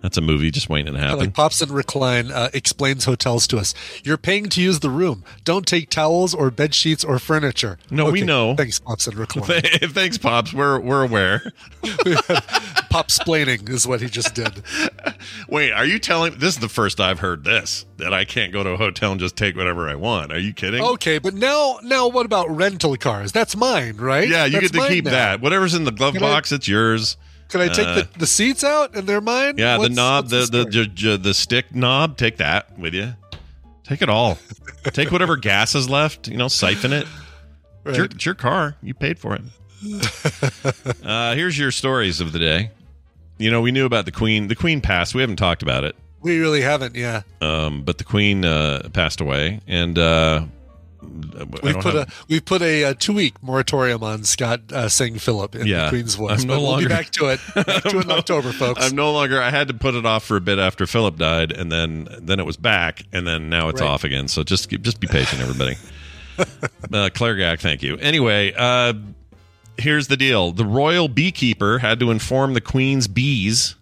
That's 0.00 0.16
a 0.16 0.20
movie 0.20 0.50
just 0.52 0.68
waiting 0.68 0.92
to 0.94 0.98
happen. 1.00 1.18
like 1.18 1.34
Pops 1.34 1.60
and 1.60 1.72
Recline 1.72 2.30
uh, 2.30 2.50
explains 2.54 3.04
hotels 3.04 3.46
to 3.48 3.58
us. 3.58 3.74
You're 4.04 4.16
paying 4.16 4.48
to 4.50 4.60
use 4.62 4.78
the 4.80 4.90
room. 4.90 5.24
Don't 5.44 5.66
take 5.66 5.90
towels 5.90 6.34
or 6.34 6.50
bed 6.52 6.72
sheets 6.74 7.02
or 7.04 7.18
furniture. 7.18 7.78
No, 7.90 8.10
we 8.10 8.22
know. 8.22 8.54
Thanks, 8.54 8.78
Pops 8.78 9.06
and 9.08 9.16
Recline. 9.18 9.60
Thanks, 9.62 10.16
pops. 10.16 10.52
We're 10.54 10.78
we're 10.78 11.02
aware. 11.02 11.52
Pop 12.90 13.08
splaining 13.08 13.68
is 13.68 13.86
what 13.86 14.00
he 14.00 14.08
just 14.08 14.34
did. 14.34 14.62
Wait, 15.48 15.72
are 15.72 15.84
you 15.84 15.98
telling? 15.98 16.38
This 16.38 16.54
is 16.54 16.60
the 16.60 16.68
first 16.68 17.00
I've 17.00 17.18
heard 17.20 17.44
this 17.44 17.84
that 17.98 18.14
I 18.14 18.24
can't 18.24 18.52
go 18.52 18.62
to 18.62 18.70
a 18.70 18.76
hotel 18.76 19.10
and 19.12 19.20
just 19.20 19.36
take 19.36 19.56
whatever 19.56 19.88
I 19.88 19.94
want. 19.94 20.32
Are 20.32 20.38
you 20.38 20.52
kidding? 20.52 20.82
Okay, 20.82 21.18
but 21.18 21.34
now, 21.34 21.78
now 21.82 22.08
what 22.08 22.24
about 22.24 22.48
rental 22.50 22.96
cars? 22.96 23.32
That's 23.32 23.56
mine, 23.56 23.96
right? 23.96 24.28
yeah, 24.28 24.44
you 24.46 24.52
That's 24.60 24.70
get 24.70 24.80
to 24.82 24.88
keep 24.88 25.04
now. 25.04 25.10
that. 25.10 25.40
Whatever's 25.40 25.74
in 25.74 25.84
the 25.84 25.92
glove 25.92 26.14
Can 26.14 26.22
I- 26.22 26.26
box, 26.30 26.52
it's 26.52 26.66
yours. 26.68 27.16
Can 27.48 27.60
I 27.62 27.68
take 27.68 27.86
Uh, 27.86 27.94
the, 27.94 28.08
the 28.18 28.26
seats 28.26 28.62
out 28.62 28.94
and 28.94 29.08
they're 29.08 29.20
mine? 29.20 29.54
Yeah, 29.56 29.78
What's- 29.78 29.88
the 29.90 29.94
knob, 29.94 30.30
what's 30.30 30.50
the 30.50 30.64
the, 30.64 30.86
the 30.94 31.16
the 31.16 31.34
stick 31.34 31.74
knob. 31.74 32.16
Take 32.16 32.36
that 32.38 32.78
with 32.78 32.94
you. 32.94 33.14
Take 33.84 34.02
it 34.02 34.08
all. 34.10 34.38
take 34.92 35.10
whatever 35.10 35.36
gas 35.36 35.74
is 35.74 35.88
left. 35.88 36.28
You 36.28 36.36
know, 36.36 36.48
siphon 36.48 36.92
it. 36.92 37.06
It's, 37.86 37.96
your, 37.96 38.06
it's 38.06 38.26
your 38.26 38.34
car. 38.34 38.76
You 38.82 38.92
paid 38.92 39.18
for 39.18 39.34
it. 39.34 39.40
uh, 41.04 41.34
here's 41.34 41.58
your 41.58 41.70
stories 41.70 42.20
of 42.20 42.32
the 42.32 42.38
day. 42.38 42.70
You 43.38 43.50
know, 43.50 43.62
we 43.62 43.70
knew 43.72 43.86
about 43.86 44.04
the 44.04 44.12
Queen. 44.12 44.48
The 44.48 44.54
Queen 44.54 44.82
passed. 44.82 45.14
We 45.14 45.22
haven't 45.22 45.36
talked 45.36 45.62
about 45.62 45.84
it. 45.84 45.96
We 46.20 46.38
really 46.38 46.60
haven't, 46.60 46.96
yeah. 46.96 47.22
um, 47.40 47.84
but 47.84 47.96
the 47.98 48.04
queen 48.04 48.44
uh, 48.44 48.88
passed 48.92 49.20
away, 49.22 49.60
and 49.68 49.96
uh, 49.98 50.44
We 51.00 51.72
put 51.74 51.84
have- 51.84 51.94
a 51.94 52.06
we 52.28 52.40
put 52.40 52.60
a, 52.62 52.84
uh 52.84 52.94
two 52.98 53.12
week 53.12 53.40
moratorium 53.42 54.02
on 54.02 54.24
Scott 54.24 54.72
uh, 54.72 54.88
saying 54.88 55.18
Philip 55.18 55.54
in 55.54 55.66
Yeah. 55.66 55.84
the 55.84 55.88
Queen's 55.90 56.14
voice. 56.16 56.42
I'm 56.42 56.48
no 56.48 56.54
but 56.54 56.60
we'll 56.60 56.70
longer- 56.70 56.88
be 56.88 56.94
back 56.94 57.10
to 57.12 57.26
it. 57.28 57.40
Back 57.54 57.82
to 57.84 57.98
it 57.98 58.04
in 58.04 58.10
October, 58.10 58.52
folks. 58.52 58.84
I'm 58.84 58.96
no 58.96 59.12
longer. 59.12 59.40
I 59.40 59.50
had 59.50 59.68
to 59.68 59.74
put 59.74 59.94
it 59.94 60.04
off 60.04 60.24
for 60.24 60.36
a 60.36 60.40
bit 60.40 60.58
after 60.58 60.86
Philip 60.86 61.16
died, 61.16 61.52
and 61.52 61.70
then 61.70 62.08
then 62.20 62.40
it 62.40 62.46
was 62.46 62.56
back, 62.56 63.02
and 63.12 63.26
then 63.26 63.48
now 63.48 63.68
it's 63.68 63.80
Right. 63.80 63.86
off 63.88 64.04
again. 64.04 64.28
So 64.28 64.42
just 64.42 64.68
just 64.70 64.98
be 65.00 65.06
patient, 65.06 65.40
everybody. 65.40 65.76
uh, 66.92 67.10
Claire 67.14 67.36
Gag, 67.36 67.60
thank 67.60 67.82
you. 67.82 67.96
Anyway, 67.98 68.52
uh, 68.56 68.94
here's 69.76 70.08
the 70.08 70.16
deal: 70.16 70.52
the 70.52 70.64
royal 70.64 71.08
beekeeper 71.08 71.78
had 71.78 72.00
to 72.00 72.10
inform 72.10 72.54
the 72.54 72.60
queen's 72.60 73.06
bees 73.08 73.76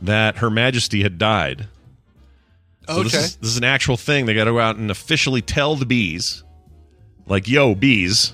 that 0.00 0.38
Her 0.38 0.50
Majesty 0.50 1.02
had 1.02 1.18
died. 1.18 1.66
So 2.88 3.02
this 3.04 3.14
Okay. 3.14 3.24
is, 3.24 3.36
this 3.36 3.50
is 3.50 3.56
an 3.56 3.64
actual 3.64 3.96
thing. 3.96 4.26
They 4.26 4.34
got 4.34 4.44
to 4.44 4.50
go 4.52 4.58
out 4.60 4.76
and 4.76 4.90
officially 4.90 5.40
tell 5.42 5.76
the 5.76 5.86
bees, 5.86 6.42
like, 7.26 7.48
"Yo, 7.48 7.74
bees, 7.74 8.32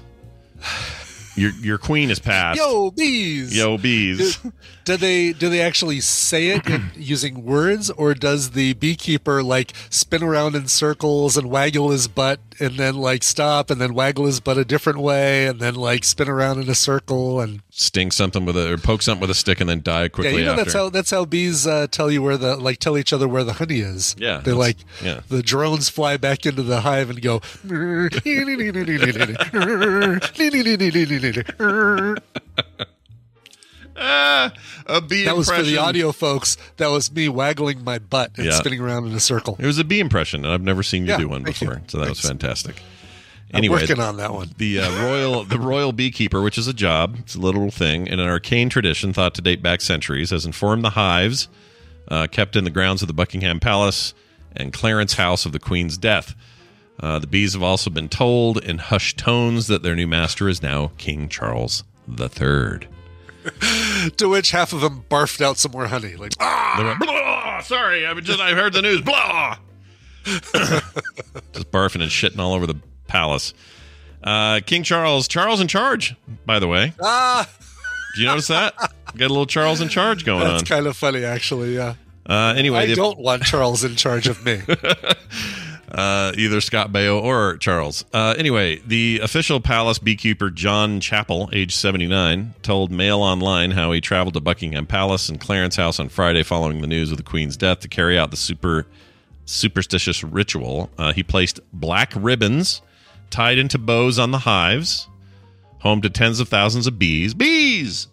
your 1.38 1.52
your 1.52 1.78
queen 1.78 2.08
has 2.08 2.18
passed." 2.18 2.58
Yo, 2.58 2.90
bees. 2.90 3.56
Yo, 3.56 3.78
bees. 3.78 4.38
Do 4.84 4.96
they 4.96 5.32
do 5.34 5.50
they 5.50 5.60
actually 5.60 6.00
say 6.00 6.48
it 6.48 6.62
using 6.96 7.44
words, 7.44 7.90
or 7.90 8.14
does 8.14 8.52
the 8.52 8.72
beekeeper 8.74 9.42
like 9.42 9.74
spin 9.90 10.22
around 10.22 10.56
in 10.56 10.66
circles 10.66 11.36
and 11.36 11.50
waggle 11.50 11.90
his 11.90 12.08
butt, 12.08 12.40
and 12.58 12.76
then 12.78 12.94
like 12.94 13.22
stop, 13.22 13.70
and 13.70 13.80
then 13.80 13.92
waggle 13.92 14.24
his 14.24 14.40
butt 14.40 14.56
a 14.56 14.64
different 14.64 14.98
way, 15.00 15.46
and 15.46 15.60
then 15.60 15.74
like 15.74 16.04
spin 16.04 16.28
around 16.28 16.60
in 16.62 16.70
a 16.70 16.74
circle, 16.74 17.40
and 17.40 17.60
Sting 17.80 18.10
something 18.10 18.44
with 18.44 18.56
a 18.56 18.72
or 18.72 18.76
poke 18.76 19.02
something 19.02 19.20
with 19.20 19.30
a 19.30 19.34
stick 19.34 19.60
and 19.60 19.70
then 19.70 19.82
die 19.82 20.08
quickly. 20.08 20.32
yeah, 20.32 20.38
you 20.38 20.44
know 20.46 20.50
after. 20.52 20.64
that's 20.64 20.74
how 20.74 20.88
that's 20.88 21.10
how 21.12 21.24
bees 21.24 21.64
uh, 21.64 21.86
tell 21.88 22.10
you 22.10 22.20
where 22.20 22.36
the 22.36 22.56
like 22.56 22.78
tell 22.78 22.98
each 22.98 23.12
other 23.12 23.28
where 23.28 23.44
the 23.44 23.52
honey 23.52 23.78
is. 23.78 24.16
Yeah, 24.18 24.38
they 24.38 24.52
like 24.52 24.78
yeah. 25.00 25.20
the 25.28 25.44
drones 25.44 25.88
fly 25.88 26.16
back 26.16 26.44
into 26.44 26.64
the 26.64 26.80
hive 26.80 27.08
and 27.08 27.22
go. 27.22 27.40
Ah, 33.96 34.52
a 34.86 35.00
bee 35.00 35.24
That 35.24 35.36
was 35.36 35.48
for 35.48 35.54
the 35.54 35.60
impression. 35.60 35.78
audio 35.78 36.12
folks. 36.12 36.56
That 36.76 36.90
was 36.90 37.12
me 37.12 37.28
waggling 37.28 37.84
my 37.84 37.98
butt 37.98 38.32
and 38.36 38.46
Yeah. 38.46 38.52
spinning 38.52 38.80
around 38.80 39.06
in 39.06 39.12
a 39.14 39.20
circle. 39.20 39.56
It 39.58 39.66
was 39.66 39.78
a 39.78 39.84
bee 39.84 40.00
impression, 40.00 40.44
and 40.44 40.52
I've 40.52 40.62
never 40.62 40.82
seen 40.82 41.04
you 41.04 41.12
Yeah, 41.12 41.18
do 41.18 41.28
one 41.28 41.44
thank 41.44 41.58
before, 41.58 41.74
you. 41.76 41.80
so 41.88 41.98
that 41.98 42.08
was 42.08 42.20
Thanks. 42.20 42.28
fantastic. 42.28 42.82
I'm 43.52 43.58
Anyway, 43.58 43.80
working 43.80 43.98
on 44.00 44.18
that 44.18 44.32
one. 44.34 44.50
the 44.58 44.78
uh, 44.80 45.02
royal 45.04 45.42
the 45.44 45.58
royal 45.58 45.92
beekeeper, 45.92 46.42
which 46.42 46.58
is 46.58 46.68
a 46.68 46.74
job, 46.74 47.16
it's 47.20 47.34
a 47.34 47.38
little 47.40 47.70
thing 47.70 48.06
in 48.06 48.20
an 48.20 48.28
arcane 48.28 48.68
tradition 48.68 49.12
thought 49.14 49.34
to 49.36 49.42
date 49.42 49.62
back 49.62 49.80
centuries, 49.80 50.30
has 50.30 50.44
informed 50.44 50.84
the 50.84 50.90
hives 50.90 51.48
uh, 52.08 52.26
kept 52.26 52.56
in 52.56 52.64
the 52.64 52.70
grounds 52.70 53.00
of 53.02 53.08
the 53.08 53.14
Buckingham 53.14 53.58
Palace 53.58 54.12
and 54.54 54.72
Clarence 54.72 55.14
House 55.14 55.46
of 55.46 55.52
the 55.52 55.58
Queen's 55.58 55.96
death. 55.96 56.34
Uh, 57.00 57.18
the 57.18 57.26
bees 57.26 57.52
have 57.52 57.62
also 57.62 57.90
been 57.90 58.08
told 58.08 58.62
in 58.64 58.78
hushed 58.78 59.18
tones 59.18 59.68
that 59.68 59.82
their 59.82 59.94
new 59.94 60.06
master 60.06 60.48
is 60.48 60.62
now 60.62 60.90
King 60.98 61.28
Charles 61.28 61.84
III. 62.08 62.88
To 64.18 64.28
which 64.28 64.50
half 64.50 64.72
of 64.74 64.82
them 64.82 65.04
barfed 65.08 65.40
out 65.40 65.56
some 65.56 65.72
more 65.72 65.86
honey. 65.86 66.16
Like, 66.16 66.32
ah! 66.38 66.74
Went, 66.78 67.00
blah, 67.00 67.60
sorry, 67.62 68.06
I 68.06 68.12
just 68.20 68.40
I 68.40 68.52
heard 68.52 68.74
the 68.74 68.82
news. 68.82 69.00
Blah. 69.00 69.56
just 70.24 71.70
barfing 71.70 72.02
and 72.02 72.10
shitting 72.10 72.38
all 72.38 72.52
over 72.52 72.66
the 72.66 72.76
palace. 73.06 73.54
Uh, 74.22 74.60
King 74.66 74.82
Charles, 74.82 75.28
Charles 75.28 75.60
in 75.60 75.68
charge, 75.68 76.14
by 76.44 76.58
the 76.58 76.68
way. 76.68 76.92
Ah, 77.00 77.48
Did 78.14 78.20
you 78.20 78.26
notice 78.26 78.48
that? 78.48 78.74
Got 78.76 79.26
a 79.26 79.28
little 79.28 79.46
Charles 79.46 79.80
in 79.80 79.88
charge 79.88 80.24
going 80.26 80.40
that's 80.44 80.62
on. 80.62 80.66
kind 80.66 80.86
of 80.86 80.96
funny, 80.96 81.24
actually. 81.24 81.74
Yeah. 81.74 81.94
Uh, 82.28 82.52
anyway, 82.56 82.80
I 82.80 82.94
don't 82.94 83.18
want 83.18 83.44
Charles 83.44 83.82
in 83.84 83.96
charge 83.96 84.26
of 84.26 84.44
me. 84.44 84.60
uh, 85.90 86.32
either 86.36 86.60
Scott 86.60 86.92
Baio 86.92 87.22
or 87.22 87.56
Charles. 87.56 88.04
Uh, 88.12 88.34
anyway, 88.38 88.80
the 88.86 89.20
official 89.22 89.60
palace 89.60 89.98
beekeeper 89.98 90.50
John 90.50 91.00
Chappell, 91.00 91.48
age 91.52 91.74
79, 91.74 92.54
told 92.62 92.90
Mail 92.90 93.20
Online 93.20 93.70
how 93.72 93.92
he 93.92 94.00
traveled 94.00 94.34
to 94.34 94.40
Buckingham 94.40 94.86
Palace 94.86 95.28
and 95.28 95.40
Clarence 95.40 95.76
House 95.76 95.98
on 95.98 96.08
Friday 96.08 96.42
following 96.42 96.80
the 96.80 96.86
news 96.86 97.10
of 97.10 97.16
the 97.16 97.22
Queen's 97.22 97.56
death 97.56 97.80
to 97.80 97.88
carry 97.88 98.18
out 98.18 98.30
the 98.30 98.36
super 98.36 98.86
superstitious 99.44 100.22
ritual. 100.22 100.90
Uh, 100.98 101.12
he 101.12 101.22
placed 101.22 101.60
black 101.72 102.12
ribbons 102.14 102.82
tied 103.30 103.58
into 103.58 103.78
bows 103.78 104.18
on 104.18 104.30
the 104.30 104.38
hives, 104.38 105.08
home 105.80 106.02
to 106.02 106.10
tens 106.10 106.40
of 106.40 106.48
thousands 106.48 106.86
of 106.86 106.98
bees. 106.98 107.34
Bees! 107.34 108.08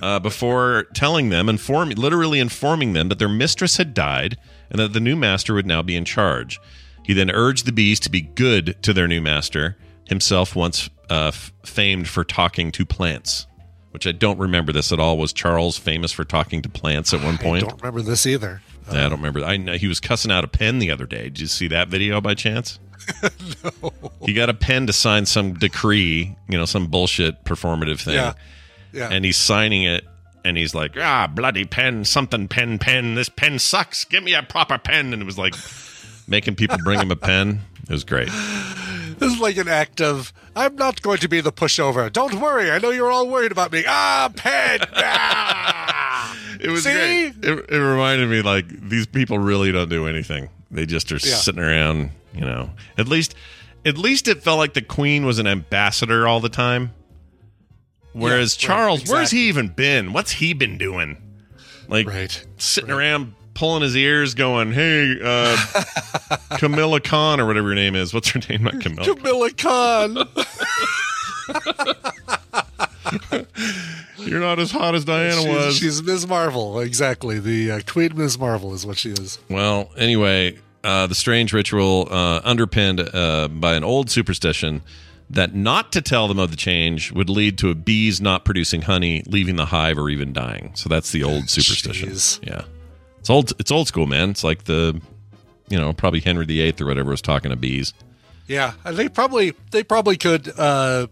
uh, 0.00 0.18
before 0.18 0.84
telling 0.94 1.30
them, 1.30 1.48
informing, 1.48 1.96
literally 1.96 2.40
informing 2.40 2.92
them 2.92 3.08
that 3.08 3.18
their 3.18 3.28
mistress 3.28 3.76
had 3.76 3.94
died 3.94 4.36
and 4.74 4.80
that 4.80 4.92
the 4.92 4.98
new 4.98 5.14
master 5.14 5.54
would 5.54 5.68
now 5.68 5.82
be 5.82 5.94
in 5.94 6.04
charge. 6.04 6.60
He 7.04 7.12
then 7.12 7.30
urged 7.30 7.64
the 7.64 7.70
bees 7.70 8.00
to 8.00 8.10
be 8.10 8.20
good 8.22 8.76
to 8.82 8.92
their 8.92 9.06
new 9.06 9.20
master, 9.20 9.76
himself 10.08 10.56
once 10.56 10.90
uh, 11.08 11.28
f- 11.28 11.52
famed 11.64 12.08
for 12.08 12.24
talking 12.24 12.72
to 12.72 12.84
plants. 12.84 13.46
Which 13.92 14.04
I 14.04 14.10
don't 14.10 14.36
remember 14.36 14.72
this 14.72 14.90
at 14.90 14.98
all. 14.98 15.16
Was 15.16 15.32
Charles 15.32 15.78
famous 15.78 16.10
for 16.10 16.24
talking 16.24 16.60
to 16.62 16.68
plants 16.68 17.14
at 17.14 17.22
one 17.22 17.38
point? 17.38 17.62
I 17.62 17.68
don't 17.68 17.80
remember 17.82 18.02
this 18.02 18.26
either. 18.26 18.62
I 18.90 18.94
don't 19.02 19.12
remember. 19.12 19.44
I 19.44 19.56
know 19.58 19.74
he 19.74 19.86
was 19.86 20.00
cussing 20.00 20.32
out 20.32 20.42
a 20.42 20.48
pen 20.48 20.80
the 20.80 20.90
other 20.90 21.06
day. 21.06 21.24
Did 21.24 21.38
you 21.38 21.46
see 21.46 21.68
that 21.68 21.86
video 21.86 22.20
by 22.20 22.34
chance? 22.34 22.80
no. 23.62 23.92
He 24.22 24.32
got 24.32 24.48
a 24.48 24.54
pen 24.54 24.88
to 24.88 24.92
sign 24.92 25.24
some 25.26 25.54
decree, 25.54 26.36
you 26.48 26.58
know, 26.58 26.64
some 26.64 26.88
bullshit 26.88 27.44
performative 27.44 28.00
thing. 28.00 28.14
Yeah. 28.14 28.32
Yeah. 28.92 29.10
And 29.12 29.24
he's 29.24 29.36
signing 29.36 29.84
it 29.84 30.04
and 30.44 30.56
he's 30.56 30.74
like, 30.74 30.96
ah, 30.98 31.26
bloody 31.26 31.64
pen, 31.64 32.04
something 32.04 32.48
pen, 32.48 32.78
pen. 32.78 33.14
This 33.14 33.28
pen 33.28 33.58
sucks. 33.58 34.04
Give 34.04 34.22
me 34.22 34.34
a 34.34 34.42
proper 34.42 34.78
pen. 34.78 35.12
And 35.12 35.22
it 35.22 35.24
was 35.24 35.38
like 35.38 35.54
making 36.28 36.56
people 36.56 36.78
bring 36.84 37.00
him 37.00 37.10
a 37.10 37.16
pen. 37.16 37.60
It 37.84 37.90
was 37.90 38.04
great. 38.04 38.28
This 39.18 39.32
is 39.32 39.38
like 39.40 39.56
an 39.56 39.68
act 39.68 40.00
of 40.00 40.32
I'm 40.56 40.76
not 40.76 41.02
going 41.02 41.18
to 41.18 41.28
be 41.28 41.40
the 41.40 41.52
pushover. 41.52 42.12
Don't 42.12 42.34
worry. 42.34 42.70
I 42.70 42.78
know 42.78 42.90
you're 42.90 43.10
all 43.10 43.28
worried 43.28 43.52
about 43.52 43.72
me. 43.72 43.84
Ah, 43.86 44.30
pen. 44.34 44.80
Ah. 44.96 46.36
It 46.60 46.70
was 46.70 46.84
See? 46.84 46.92
great. 46.92 47.34
It, 47.44 47.66
it 47.70 47.78
reminded 47.78 48.28
me 48.30 48.40
like 48.42 48.66
these 48.68 49.06
people 49.06 49.38
really 49.38 49.70
don't 49.72 49.88
do 49.90 50.06
anything. 50.06 50.48
They 50.70 50.86
just 50.86 51.10
are 51.12 51.16
Yeah. 51.16 51.34
sitting 51.36 51.62
around, 51.62 52.10
you 52.34 52.40
know. 52.42 52.70
At 52.96 53.08
least 53.08 53.34
at 53.84 53.98
least 53.98 54.28
it 54.28 54.42
felt 54.42 54.58
like 54.58 54.72
the 54.74 54.80
queen 54.82 55.26
was 55.26 55.38
an 55.38 55.46
ambassador 55.46 56.26
all 56.26 56.40
the 56.40 56.48
time. 56.48 56.92
Whereas 58.14 58.56
Yeah, 58.62 58.68
right, 58.70 58.76
Charles, 58.78 59.00
where's 59.00 59.32
exactly. 59.32 59.38
he 59.40 59.48
even 59.48 59.68
been? 59.68 60.12
What's 60.14 60.32
he 60.32 60.54
been 60.54 60.78
doing? 60.78 61.18
Like 61.88 62.06
Right. 62.08 62.46
sitting 62.56 62.90
around 62.90 63.34
pulling 63.52 63.82
his 63.82 63.94
ears 63.96 64.34
going, 64.34 64.72
"Hey, 64.72 65.18
uh 65.22 65.56
Camilla 66.58 67.00
Khan 67.00 67.40
or 67.40 67.46
whatever 67.46 67.68
your 67.68 67.74
name 67.76 67.94
is. 67.94 68.14
What's 68.14 68.28
her 68.30 68.40
name? 68.48 68.62
Not 68.64 68.80
Camilla. 68.80 69.14
Kamala 69.14 69.50
Khan. 69.50 70.16
You're 74.18 74.40
not 74.40 74.58
as 74.58 74.70
hot 74.70 74.94
as 74.94 75.04
Diana 75.04 75.34
she's, 75.42 75.46
was." 75.46 75.76
she's 75.76 76.02
Ms. 76.02 76.26
Marvel. 76.26 76.80
Exactly. 76.80 77.38
The 77.38 77.70
uh, 77.72 77.80
Queen 77.86 78.16
Ms. 78.16 78.38
Marvel 78.38 78.72
is 78.74 78.86
what 78.86 78.96
she 78.98 79.10
is. 79.10 79.38
Well, 79.50 79.90
anyway, 79.96 80.58
uh, 80.82 81.06
the 81.06 81.14
strange 81.14 81.52
ritual 81.52 82.08
uh, 82.10 82.40
underpinned 82.44 83.00
uh, 83.00 83.48
by 83.48 83.74
an 83.74 83.84
old 83.84 84.10
superstition 84.10 84.82
that 85.30 85.54
not 85.54 85.92
to 85.92 86.02
tell 86.02 86.28
them 86.28 86.38
of 86.38 86.50
the 86.50 86.56
change 86.56 87.12
would 87.12 87.30
lead 87.30 87.58
to 87.58 87.70
a 87.70 87.74
bees 87.74 88.20
not 88.20 88.44
producing 88.44 88.82
honey, 88.82 89.22
leaving 89.26 89.56
the 89.56 89.66
hive, 89.66 89.98
or 89.98 90.08
even 90.10 90.32
dying. 90.32 90.72
So 90.74 90.88
that's 90.88 91.12
the 91.12 91.24
old 91.24 91.48
superstition. 91.50 92.10
Jeez. 92.10 92.46
Yeah, 92.46 92.62
it's 93.18 93.30
old. 93.30 93.52
It's 93.58 93.70
old 93.70 93.88
school, 93.88 94.06
man. 94.06 94.30
It's 94.30 94.44
like 94.44 94.64
the, 94.64 95.00
you 95.68 95.78
know, 95.78 95.92
probably 95.92 96.20
Henry 96.20 96.46
VIII 96.46 96.74
or 96.80 96.86
whatever 96.86 97.10
was 97.10 97.22
talking 97.22 97.50
to 97.50 97.56
bees. 97.56 97.92
Yeah, 98.46 98.74
they 98.84 99.08
probably 99.08 99.54
they 99.70 99.82
probably 99.82 100.16
could 100.16 100.52
uh, 100.58 101.06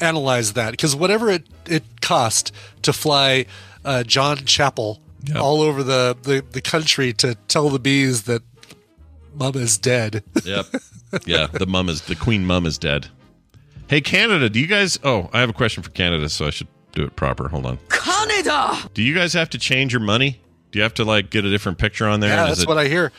analyze 0.00 0.54
that 0.54 0.70
because 0.70 0.96
whatever 0.96 1.28
it 1.30 1.46
it 1.66 1.84
cost 2.00 2.52
to 2.82 2.92
fly 2.92 3.46
uh, 3.84 4.02
John 4.04 4.38
Chappell 4.38 5.00
Yep. 5.26 5.36
all 5.36 5.60
over 5.60 5.82
the, 5.82 6.16
the 6.22 6.42
the 6.50 6.62
country 6.62 7.12
to 7.12 7.34
tell 7.46 7.68
the 7.68 7.78
bees 7.78 8.22
that 8.22 8.42
Mum 9.34 9.54
is 9.54 9.76
dead. 9.76 10.24
Yep. 10.44 10.66
yeah, 11.26 11.46
the 11.46 11.66
mum 11.66 11.88
is 11.90 12.00
the 12.02 12.16
queen. 12.16 12.46
Mum 12.46 12.64
is 12.66 12.78
dead. 12.78 13.08
Hey, 13.90 14.00
Canada, 14.00 14.48
do 14.48 14.60
you 14.60 14.68
guys? 14.68 15.00
Oh, 15.02 15.28
I 15.32 15.40
have 15.40 15.50
a 15.50 15.52
question 15.52 15.82
for 15.82 15.90
Canada, 15.90 16.28
so 16.28 16.46
I 16.46 16.50
should 16.50 16.68
do 16.92 17.02
it 17.02 17.16
proper. 17.16 17.48
Hold 17.48 17.66
on. 17.66 17.80
Canada! 17.88 18.88
Do 18.94 19.02
you 19.02 19.12
guys 19.16 19.32
have 19.32 19.50
to 19.50 19.58
change 19.58 19.92
your 19.92 20.00
money? 20.00 20.40
Do 20.70 20.78
you 20.78 20.84
have 20.84 20.94
to 20.94 21.04
like 21.04 21.30
get 21.30 21.44
a 21.44 21.50
different 21.50 21.78
picture 21.78 22.06
on 22.06 22.20
there? 22.20 22.30
yeah, 22.30 22.46
that's 22.46 22.62
it- 22.62 22.68
what 22.68 22.78
I 22.78 22.86
hear. 22.86 23.10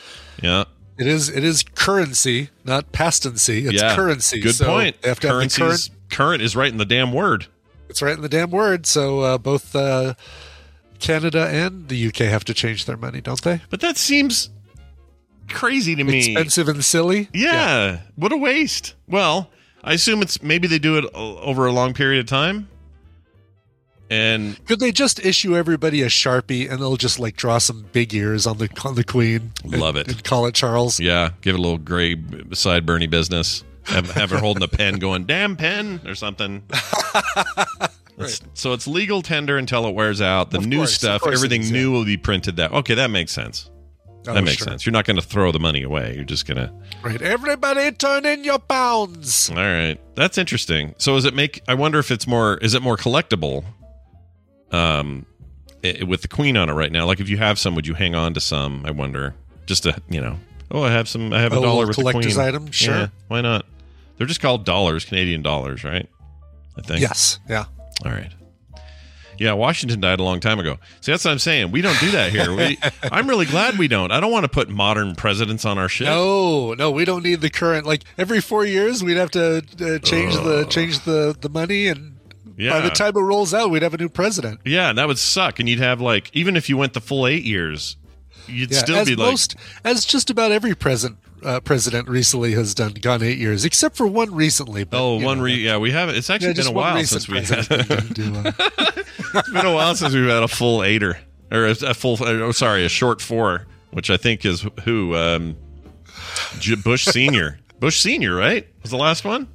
Yeah. 0.42 0.64
It 0.96 1.06
is 1.06 1.28
it 1.28 1.44
is 1.44 1.62
currency, 1.62 2.48
not 2.64 2.90
pastancy. 2.90 3.66
It's 3.66 3.82
yeah. 3.82 3.94
currency. 3.94 4.40
Good 4.40 4.54
so 4.54 4.64
point. 4.64 5.02
They 5.02 5.10
have 5.10 5.20
to 5.20 5.28
have 5.28 5.52
current. 5.52 5.90
current 6.08 6.40
is 6.40 6.56
right 6.56 6.72
in 6.72 6.78
the 6.78 6.86
damn 6.86 7.12
word. 7.12 7.48
It's 7.90 8.00
right 8.00 8.14
in 8.16 8.22
the 8.22 8.28
damn 8.30 8.50
word. 8.50 8.86
So 8.86 9.20
uh, 9.20 9.36
both 9.36 9.76
uh, 9.76 10.14
Canada 11.00 11.48
and 11.48 11.90
the 11.90 12.06
UK 12.06 12.20
have 12.20 12.44
to 12.44 12.54
change 12.54 12.86
their 12.86 12.96
money, 12.96 13.20
don't 13.20 13.42
they? 13.42 13.60
But 13.68 13.82
that 13.82 13.98
seems 13.98 14.48
crazy 15.50 15.94
to 15.96 16.02
me. 16.02 16.32
Expensive 16.32 16.68
and 16.68 16.82
silly. 16.82 17.28
Yeah. 17.34 17.98
What 18.16 18.32
a 18.32 18.38
waste. 18.38 18.94
Well, 19.06 19.50
I 19.84 19.94
assume 19.94 20.22
it's 20.22 20.42
maybe 20.42 20.68
they 20.68 20.78
do 20.78 20.96
it 20.98 21.04
over 21.14 21.66
a 21.66 21.72
long 21.72 21.92
period 21.94 22.20
of 22.20 22.26
time. 22.26 22.68
And 24.10 24.62
Could 24.66 24.78
they 24.78 24.92
just 24.92 25.24
issue 25.24 25.56
everybody 25.56 26.02
a 26.02 26.06
sharpie 26.08 26.70
and 26.70 26.80
they'll 26.80 26.96
just 26.98 27.18
like 27.18 27.34
draw 27.34 27.56
some 27.58 27.86
big 27.92 28.12
ears 28.14 28.46
on 28.46 28.58
the 28.58 28.68
on 28.84 28.94
the 28.94 29.04
Queen? 29.04 29.52
Love 29.64 29.96
and- 29.96 30.06
it. 30.08 30.12
And 30.12 30.24
call 30.24 30.46
it 30.46 30.54
Charles. 30.54 31.00
yeah, 31.00 31.30
give 31.40 31.54
it 31.54 31.58
a 31.58 31.62
little 31.62 31.78
gray 31.78 32.16
side 32.52 32.84
Bernie 32.86 33.06
business. 33.06 33.64
Have, 33.84 34.10
have 34.12 34.30
her 34.30 34.38
holding 34.38 34.62
a 34.62 34.68
pen 34.68 35.00
going, 35.00 35.24
damn 35.24 35.56
pen 35.56 36.00
or 36.06 36.14
something. 36.14 36.62
It's- 38.18 38.42
So 38.54 38.74
it's 38.74 38.86
legal 38.86 39.22
tender 39.22 39.56
until 39.56 39.86
it 39.86 39.94
wears 39.94 40.20
out. 40.20 40.50
The 40.50 40.58
Of 40.58 40.66
new 40.66 40.76
course, 40.80 40.94
stuff, 40.94 41.26
everything 41.26 41.62
new 41.72 41.90
will 41.90 42.04
be 42.04 42.18
printed 42.18 42.56
that. 42.56 42.70
Okay, 42.70 42.94
that 42.94 43.10
makes 43.10 43.32
sense. 43.32 43.70
Oh, 44.26 44.34
that 44.34 44.44
makes 44.44 44.58
sure. 44.58 44.68
sense. 44.68 44.86
You're 44.86 44.92
not 44.92 45.04
going 45.04 45.16
to 45.16 45.22
throw 45.22 45.50
the 45.50 45.58
money 45.58 45.82
away. 45.82 46.14
You're 46.14 46.24
just 46.24 46.46
going 46.46 46.56
to 46.58 46.72
Right. 47.02 47.20
Everybody 47.20 47.90
turn 47.92 48.24
in 48.24 48.44
your 48.44 48.60
pounds. 48.60 49.50
All 49.50 49.56
right, 49.56 49.98
that's 50.14 50.38
interesting. 50.38 50.94
So, 50.98 51.16
is 51.16 51.24
it 51.24 51.34
make? 51.34 51.60
I 51.66 51.74
wonder 51.74 51.98
if 51.98 52.10
it's 52.12 52.26
more. 52.28 52.56
Is 52.58 52.74
it 52.74 52.82
more 52.82 52.96
collectible? 52.96 53.64
Um, 54.70 55.26
i- 55.84 56.02
with 56.06 56.22
the 56.22 56.28
queen 56.28 56.56
on 56.56 56.70
it 56.70 56.74
right 56.74 56.92
now. 56.92 57.06
Like, 57.06 57.20
if 57.20 57.28
you 57.28 57.36
have 57.38 57.58
some, 57.58 57.74
would 57.74 57.86
you 57.86 57.94
hang 57.94 58.14
on 58.14 58.34
to 58.34 58.40
some? 58.40 58.84
I 58.86 58.90
wonder. 58.92 59.34
Just 59.66 59.82
to 59.84 60.00
you 60.08 60.20
know. 60.20 60.38
Oh, 60.70 60.82
I 60.82 60.90
have 60.92 61.08
some. 61.08 61.32
I 61.32 61.40
have 61.40 61.52
a 61.52 61.58
A 61.58 61.62
dollar 61.62 61.86
with 61.86 61.96
the 61.96 62.02
collector's 62.02 62.34
queen. 62.34 62.46
item? 62.46 62.70
Sure. 62.70 62.94
Yeah, 62.94 63.06
why 63.28 63.40
not? 63.40 63.66
They're 64.16 64.26
just 64.26 64.40
called 64.40 64.64
dollars, 64.64 65.04
Canadian 65.04 65.42
dollars, 65.42 65.82
right? 65.84 66.08
I 66.78 66.82
think. 66.82 67.00
Yes. 67.00 67.40
Yeah. 67.48 67.64
All 68.04 68.12
right. 68.12 68.30
Yeah, 69.42 69.54
Washington 69.54 70.00
died 70.00 70.20
a 70.20 70.22
long 70.22 70.38
time 70.38 70.60
ago. 70.60 70.78
See, 71.00 71.10
that's 71.10 71.24
what 71.24 71.32
I'm 71.32 71.38
saying. 71.40 71.72
We 71.72 71.80
don't 71.82 71.98
do 71.98 72.12
that 72.12 72.30
here. 72.30 72.54
We, 72.54 72.78
I'm 73.02 73.28
really 73.28 73.46
glad 73.46 73.76
we 73.76 73.88
don't. 73.88 74.12
I 74.12 74.20
don't 74.20 74.30
want 74.30 74.44
to 74.44 74.48
put 74.48 74.68
modern 74.68 75.16
presidents 75.16 75.64
on 75.64 75.78
our 75.78 75.88
shit. 75.88 76.06
No, 76.06 76.74
no, 76.74 76.90
we 76.92 77.04
don't 77.04 77.24
need 77.24 77.40
the 77.40 77.50
current. 77.50 77.84
Like 77.84 78.04
every 78.16 78.40
four 78.40 78.64
years, 78.64 79.02
we'd 79.02 79.16
have 79.16 79.32
to 79.32 79.56
uh, 79.80 79.98
change 79.98 80.34
the 80.34 80.64
change 80.70 81.00
the 81.00 81.36
the 81.40 81.48
money, 81.48 81.88
and 81.88 82.18
Yeah. 82.56 82.70
by 82.70 82.80
the 82.82 82.90
time 82.90 83.16
it 83.16 83.20
rolls 83.20 83.52
out, 83.52 83.70
we'd 83.70 83.82
have 83.82 83.94
a 83.94 83.98
new 83.98 84.08
president. 84.08 84.60
Yeah, 84.64 84.90
and 84.90 84.98
that 84.98 85.08
would 85.08 85.18
suck. 85.18 85.58
And 85.58 85.68
you'd 85.68 85.80
have 85.80 86.00
like, 86.00 86.30
even 86.34 86.56
if 86.56 86.68
you 86.68 86.76
went 86.76 86.92
the 86.92 87.00
full 87.00 87.26
eight 87.26 87.42
years, 87.44 87.96
you'd 88.46 88.70
Yeah, 88.70 88.78
still 88.78 89.04
be 89.04 89.16
like, 89.16 89.38
as 89.84 90.04
just 90.04 90.30
about 90.30 90.52
every 90.52 90.74
present 90.76 91.16
uh, 91.44 91.60
president 91.60 92.08
recently 92.08 92.52
has 92.52 92.74
done, 92.74 92.92
gone 92.94 93.22
eight 93.22 93.38
years, 93.38 93.64
except 93.64 93.96
for 93.96 94.06
one 94.06 94.34
recently. 94.34 94.84
But, 94.84 95.00
oh, 95.00 95.14
one 95.16 95.38
know, 95.38 95.44
re- 95.44 95.54
yeah, 95.54 95.76
we 95.78 95.90
haven't. 95.90 96.16
It's 96.16 96.30
actually 96.30 96.48
yeah, 96.48 96.62
been 96.62 96.66
a 96.68 96.72
while 96.72 97.04
since 97.04 97.28
we 97.28 97.42
had. 97.42 97.66
do, 98.14 98.34
uh... 98.36 98.52
it's 99.34 99.50
been 99.50 99.66
a 99.66 99.74
while 99.74 99.94
since 99.94 100.14
we've 100.14 100.24
had 100.28 100.42
a 100.42 100.48
full 100.48 100.82
eighter 100.82 101.18
or 101.50 101.66
a, 101.66 101.70
a 101.70 101.94
full. 101.94 102.16
Oh, 102.20 102.52
sorry, 102.52 102.84
a 102.84 102.88
short 102.88 103.20
four, 103.20 103.66
which 103.92 104.10
I 104.10 104.16
think 104.16 104.44
is 104.44 104.66
who 104.84 105.14
um, 105.14 105.56
J- 106.58 106.76
Bush 106.76 107.04
Senior. 107.06 107.58
Bush 107.80 107.98
Senior, 108.00 108.34
right? 108.34 108.66
Was 108.82 108.90
the 108.90 108.96
last 108.96 109.24
one. 109.24 109.48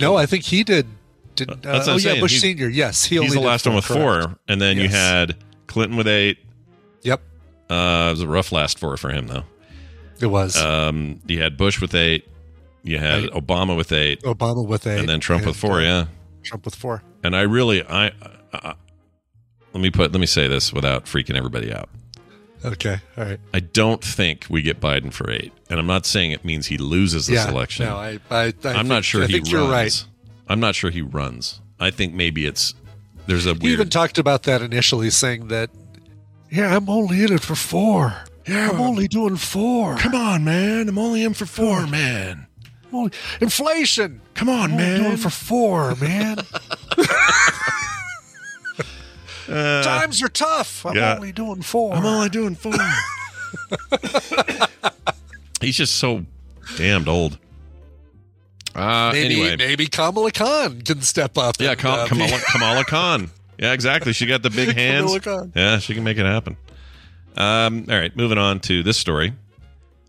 no, 0.00 0.16
I 0.16 0.26
think 0.26 0.44
he 0.44 0.64
did. 0.64 0.86
Didn't, 1.34 1.64
uh, 1.66 1.72
That's 1.72 1.86
what 1.86 1.88
oh 1.88 1.92
I'm 1.92 1.98
yeah, 1.98 2.02
saying. 2.12 2.20
Bush 2.20 2.30
He's- 2.32 2.42
Senior. 2.42 2.68
Yes, 2.68 3.04
he 3.04 3.18
He's 3.20 3.32
the 3.34 3.40
did 3.40 3.46
last 3.46 3.66
one 3.66 3.76
with 3.76 3.84
correct. 3.84 4.00
four, 4.28 4.38
and 4.48 4.60
then 4.60 4.76
you 4.78 4.88
had 4.88 5.36
Clinton 5.66 5.96
with 5.96 6.08
eight. 6.08 6.38
Yep, 7.02 7.20
Uh, 7.70 8.06
it 8.08 8.10
was 8.12 8.22
a 8.22 8.26
rough 8.26 8.50
last 8.50 8.78
four 8.78 8.96
for 8.96 9.10
him, 9.10 9.26
though. 9.28 9.44
It 10.20 10.26
was 10.26 10.56
Um, 10.56 11.20
you 11.26 11.40
had 11.42 11.56
Bush 11.56 11.80
with 11.80 11.94
eight. 11.94 12.28
You 12.82 12.98
had. 12.98 13.24
Obama 13.30 13.76
with 13.76 13.92
eight, 13.92 14.22
Obama 14.22 14.66
with 14.66 14.86
eight, 14.86 15.00
and 15.00 15.08
then 15.08 15.20
Trump 15.20 15.44
with 15.46 15.56
four. 15.56 15.78
uh, 15.80 15.82
Yeah. 15.82 16.06
Trump 16.44 16.64
with 16.64 16.74
four. 16.74 17.02
and 17.22 17.36
I 17.36 17.42
really 17.42 17.82
I, 17.84 18.12
I 18.52 18.74
let 19.74 19.80
me 19.82 19.90
put 19.90 20.12
let 20.12 20.20
me 20.20 20.26
say 20.26 20.48
this 20.48 20.72
without 20.72 21.04
freaking 21.04 21.36
everybody 21.36 21.72
out. 21.72 21.88
Okay, 22.64 22.98
all 23.16 23.24
right. 23.24 23.38
I 23.54 23.60
don't 23.60 24.02
think 24.02 24.46
we 24.50 24.62
get 24.62 24.80
Biden 24.80 25.12
for 25.12 25.30
eight, 25.30 25.52
and 25.70 25.78
I'm 25.78 25.86
not 25.86 26.06
saying 26.06 26.32
it 26.32 26.44
means 26.44 26.66
he 26.66 26.76
loses 26.78 27.26
this 27.26 27.44
yeah, 27.44 27.50
election. 27.50 27.86
No, 27.86 27.96
I, 27.96 28.18
I, 28.30 28.46
I'm 28.46 28.52
think- 28.52 28.86
not 28.88 29.04
sure 29.04 29.22
I 29.22 29.26
he 29.26 29.34
think 29.34 29.44
runs. 29.44 29.52
you're 29.52 29.70
right. 29.70 30.04
I'm 30.48 30.58
not 30.60 30.74
sure 30.74 30.90
he 30.90 31.02
runs. 31.02 31.60
I 31.78 31.90
think 31.90 32.14
maybe 32.14 32.46
it's 32.46 32.74
there's 33.26 33.46
a 33.46 33.52
He 33.52 33.58
weird. 33.60 33.72
even 33.74 33.88
talked 33.90 34.18
about 34.18 34.44
that 34.44 34.62
initially, 34.62 35.10
saying 35.10 35.48
that, 35.48 35.70
yeah, 36.50 36.74
I'm 36.74 36.88
only 36.88 37.22
in 37.22 37.32
it 37.32 37.42
for 37.42 37.54
four. 37.54 38.24
Yeah, 38.48 38.70
I'm 38.70 38.80
only 38.80 39.08
doing 39.08 39.36
four. 39.36 39.96
Come 39.96 40.14
on, 40.14 40.44
man! 40.44 40.88
I'm 40.88 40.98
only 40.98 41.22
in 41.22 41.34
for 41.34 41.46
four, 41.46 41.86
man. 41.86 42.46
Only- 42.92 43.12
inflation. 43.40 44.20
Come 44.34 44.48
on, 44.48 44.72
I'm 44.72 44.72
only 44.72 44.84
man. 44.84 45.02
doing 45.02 45.16
for 45.16 45.30
four, 45.30 45.94
man. 45.96 46.38
Uh, 49.48 49.82
Times 49.82 50.22
are 50.22 50.28
tough. 50.28 50.86
I'm 50.86 50.96
yeah. 50.96 51.16
only 51.16 51.32
doing 51.32 51.62
four. 51.62 51.94
I'm 51.94 52.06
only 52.06 52.28
doing 52.28 52.54
four. 52.54 52.72
He's 55.60 55.76
just 55.76 55.96
so 55.96 56.24
damned 56.76 57.08
old. 57.08 57.38
Uh, 58.74 59.10
maybe, 59.12 59.40
anyway, 59.40 59.56
maybe 59.56 59.86
Kamala 59.86 60.30
Khan 60.30 60.82
can 60.82 61.02
step 61.02 61.36
up. 61.36 61.56
yeah, 61.58 61.70
and, 61.70 61.78
Kam- 61.80 61.98
uh, 61.98 62.06
Kamala, 62.06 62.38
Kamala 62.52 62.84
Khan. 62.84 63.30
Yeah, 63.58 63.72
exactly. 63.72 64.12
She 64.12 64.26
got 64.26 64.42
the 64.42 64.50
big 64.50 64.74
hands. 64.76 65.02
Kamala 65.04 65.20
Khan. 65.20 65.52
Yeah, 65.56 65.78
she 65.78 65.94
can 65.94 66.04
make 66.04 66.16
it 66.16 66.26
happen. 66.26 66.56
Um, 67.38 67.86
all 67.88 67.96
right, 67.96 68.14
moving 68.16 68.36
on 68.36 68.60
to 68.60 68.82
this 68.82 68.98
story. 68.98 69.32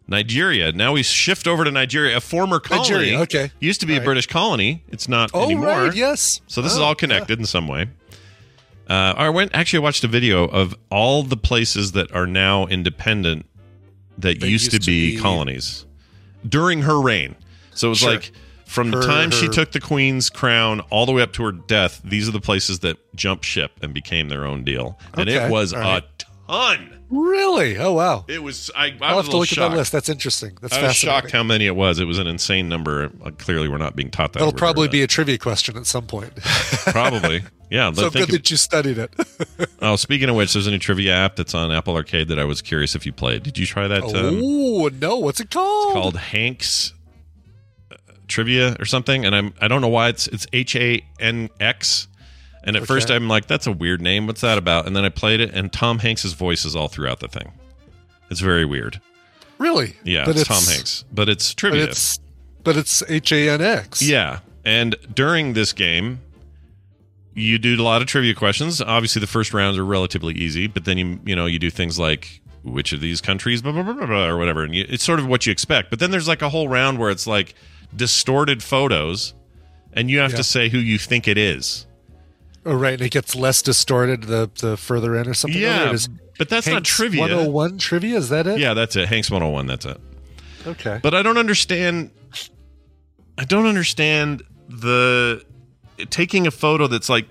Nigeria. 0.07 0.71
Now 0.71 0.93
we 0.93 1.03
shift 1.03 1.47
over 1.47 1.63
to 1.63 1.69
Nigeria, 1.71 2.17
a 2.17 2.21
former 2.21 2.59
colony. 2.59 2.89
Nigeria, 2.89 3.19
okay. 3.21 3.51
Used 3.59 3.79
to 3.81 3.85
be 3.85 3.93
a 3.93 3.95
All 3.97 3.99
right. 3.99 4.05
British 4.05 4.25
colony. 4.27 4.83
It's 4.89 5.07
not 5.07 5.29
Oh, 5.35 5.43
anymore. 5.43 5.67
right. 5.67 5.95
Yes. 5.95 6.41
So 6.47 6.61
this 6.63 6.71
is 6.73 6.79
Oh, 6.79 6.83
all 6.85 6.95
connected 6.95 7.37
in 7.39 7.45
some 7.45 7.67
way. 7.67 7.87
Uh, 8.89 9.13
I 9.15 9.29
went 9.29 9.51
actually 9.53 9.77
I 9.77 9.81
watched 9.83 10.03
a 10.03 10.07
video 10.07 10.45
of 10.45 10.73
all 10.89 11.21
the 11.21 11.37
places 11.37 11.91
that 11.91 12.11
are 12.11 12.25
now 12.25 12.65
independent 12.65 13.45
that 14.17 14.41
used, 14.41 14.41
to, 14.41 14.49
used 14.49 14.71
to 14.71 14.79
be, 14.79 15.15
be- 15.15 15.21
colonies 15.21 15.85
during 16.47 16.81
her 16.81 16.99
reign. 16.99 17.35
So 17.75 17.87
it 17.87 17.89
was 17.91 17.99
Sure. 17.99 18.09
like 18.13 18.31
from 18.65 18.89
the 18.89 18.97
Her- 18.97 19.03
time 19.03 19.29
she 19.29 19.47
took 19.47 19.71
the 19.73 19.79
queen's 19.79 20.31
crown 20.31 20.79
all 20.89 21.05
the 21.05 21.11
way 21.11 21.21
up 21.21 21.33
to 21.33 21.43
her 21.43 21.51
death. 21.51 22.01
These 22.03 22.27
are 22.27 22.31
the 22.31 22.41
places 22.41 22.79
that 22.79 22.97
jumped 23.15 23.45
ship 23.45 23.73
and 23.83 23.93
became 23.93 24.29
their 24.29 24.43
own 24.47 24.63
deal, 24.63 24.97
and 25.13 25.29
it 25.29 25.51
was 25.51 25.75
right. 25.75 26.03
a 26.03 26.18
ton. 26.49 26.99
Really? 27.09 27.77
Oh, 27.77 27.93
wow. 27.93 28.25
It 28.27 28.43
was. 28.43 28.69
I, 28.75 28.85
I 28.85 28.97
I'll 29.01 29.17
was 29.17 29.25
have 29.25 29.31
to 29.31 29.37
look 29.37 29.51
at 29.51 29.57
that 29.57 29.71
list. 29.75 29.91
That's 29.91 30.09
interesting. 30.09 30.57
That's 30.61 30.73
I 30.75 30.83
was 30.83 30.91
fascinating. 30.91 31.21
shocked 31.21 31.31
how 31.31 31.41
many 31.41 31.65
it 31.65 31.75
was. 31.75 31.97
It 31.99 32.05
was 32.05 32.19
an 32.19 32.27
insane 32.27 32.69
number. 32.69 33.11
Uh, 33.23 33.31
clearly, 33.31 33.67
we're 33.67 33.79
not 33.79 33.95
being 33.95 34.11
taught 34.11 34.33
that. 34.33 34.39
That'll 34.39 34.53
probably 34.53 34.89
be 34.89 35.01
a 35.01 35.07
trivia 35.07 35.39
question 35.39 35.75
at 35.75 35.87
some 35.87 36.05
point. 36.05 36.35
probably. 36.85 37.41
Yeah. 37.71 37.91
so 37.93 38.11
good 38.11 38.29
that 38.29 38.51
you 38.51 38.57
studied 38.57 38.97
it. 38.97 39.13
Oh, 39.81 39.95
speaking 39.95 40.27
of 40.27 40.35
which, 40.35 40.51
there's 40.51 40.67
a 40.67 40.71
new 40.71 40.77
trivia 40.77 41.13
app 41.13 41.37
that's 41.37 41.53
on 41.53 41.71
Apple 41.71 41.95
Arcade 41.95 42.27
that 42.27 42.37
I 42.37 42.43
was 42.43 42.61
curious 42.61 42.95
if 42.95 43.05
you 43.05 43.13
played. 43.13 43.43
Did 43.43 43.57
you 43.57 43.65
try 43.65 43.87
that? 43.87 44.03
Um, 44.03 44.41
oh 44.43 44.89
no! 44.89 45.17
What's 45.19 45.39
it 45.39 45.49
called? 45.49 45.87
It's 45.87 45.93
called 45.93 46.17
Hank's 46.17 46.93
uh, 47.89 47.95
Trivia 48.27 48.75
or 48.77 48.83
something, 48.83 49.25
and 49.25 49.33
I'm 49.33 49.53
I 49.61 49.69
don't 49.69 49.79
know 49.79 49.87
why 49.87 50.09
it's 50.09 50.27
it's 50.27 50.45
H 50.51 50.75
A 50.75 51.01
N 51.17 51.49
X. 51.61 52.08
And 52.63 52.75
at 52.75 52.81
Okay. 52.83 52.87
first 52.87 53.09
I'm 53.09 53.27
like, 53.27 53.47
that's 53.47 53.67
a 53.67 53.71
weird 53.71 54.01
name. 54.01 54.27
What's 54.27 54.41
that 54.41 54.57
about? 54.57 54.85
And 54.85 54.95
then 54.95 55.05
I 55.05 55.09
played 55.09 55.39
it, 55.39 55.51
and 55.53 55.71
Tom 55.71 55.99
Hanks's 55.99 56.33
voice 56.33 56.65
is 56.65 56.75
all 56.75 56.87
throughout 56.89 57.19
the 57.21 57.27
thing. 57.27 57.53
It's 58.29 58.41
very 58.41 58.65
weird. 58.65 58.99
Really? 59.57 59.95
Yeah, 60.03 60.25
But 60.25 60.37
it's, 60.37 60.47
Tom 60.47 60.63
Hanks, 60.63 61.03
but 61.11 61.27
it's 61.29 61.53
But 61.53 61.57
trivia. 61.59 61.83
it's 61.85 62.19
but 62.63 62.77
it's 62.77 63.01
H 63.09 63.31
A 63.31 63.49
N 63.49 63.61
X. 63.61 64.01
Yeah. 64.01 64.39
And 64.65 64.95
during 65.13 65.53
this 65.53 65.73
game, 65.73 66.19
you 67.33 67.57
do 67.57 67.79
a 67.81 67.83
lot 67.83 68.01
of 68.01 68.07
trivia 68.07 68.33
questions. 68.33 68.81
Obviously, 68.81 69.19
the 69.21 69.27
first 69.27 69.53
rounds 69.53 69.77
are 69.77 69.85
relatively 69.85 70.33
easy, 70.33 70.67
but 70.67 70.85
then 70.85 70.97
you 70.97 71.19
you 71.25 71.35
know 71.35 71.45
you 71.45 71.59
do 71.59 71.69
things 71.69 71.97
like 71.97 72.41
which 72.63 72.91
of 72.91 72.99
these 73.01 73.21
countries, 73.21 73.61
blah 73.61 73.71
blah 73.71 73.83
blah, 73.83 73.93
blah, 73.93 74.05
blah 74.05 74.27
or 74.27 74.37
whatever, 74.37 74.63
and 74.63 74.75
you, 74.75 74.85
it's 74.89 75.03
sort 75.03 75.19
of 75.19 75.27
what 75.27 75.45
you 75.45 75.51
expect. 75.51 75.89
But 75.89 75.99
then 75.99 76.11
there's 76.11 76.27
like 76.27 76.41
a 76.41 76.49
whole 76.49 76.67
round 76.67 76.99
where 76.99 77.09
it's 77.09 77.25
like 77.27 77.55
distorted 77.95 78.61
photos, 78.61 79.33
and 79.93 80.09
you 80.11 80.19
have 80.19 80.31
Yeah. 80.31 80.37
to 80.37 80.43
say 80.43 80.69
who 80.69 80.77
you 80.77 80.97
think 80.97 81.27
it 81.27 81.37
is. 81.37 81.85
Oh, 82.65 82.73
right. 82.73 82.93
And 82.93 83.01
it 83.01 83.11
gets 83.11 83.35
less 83.35 83.61
distorted 83.61 84.23
the 84.23 84.49
the 84.59 84.75
further 84.77 85.15
in 85.15 85.27
or 85.27 85.33
something. 85.33 85.59
Yeah, 85.59 85.89
oh, 85.91 85.95
Or 85.95 85.97
but 86.37 86.49
that's 86.49 86.67
not 86.67 86.83
trivia. 86.85 87.21
101 87.21 87.77
trivia. 87.77 88.17
Is 88.17 88.29
that 88.29 88.47
it? 88.47 88.59
Yeah, 88.59 88.73
that's 88.73 88.95
it. 88.95 89.07
Hanks 89.09 89.29
101. 89.31 89.67
That's 89.67 89.85
it. 89.85 89.99
Okay. 90.67 90.99
But 91.01 91.13
I 91.13 91.21
don't 91.21 91.37
understand. 91.37 92.11
I 93.37 93.45
don't 93.45 93.65
understand 93.65 94.43
the 94.67 95.43
taking 96.09 96.47
a 96.47 96.51
photo 96.51 96.87
that's 96.87 97.09
like 97.09 97.25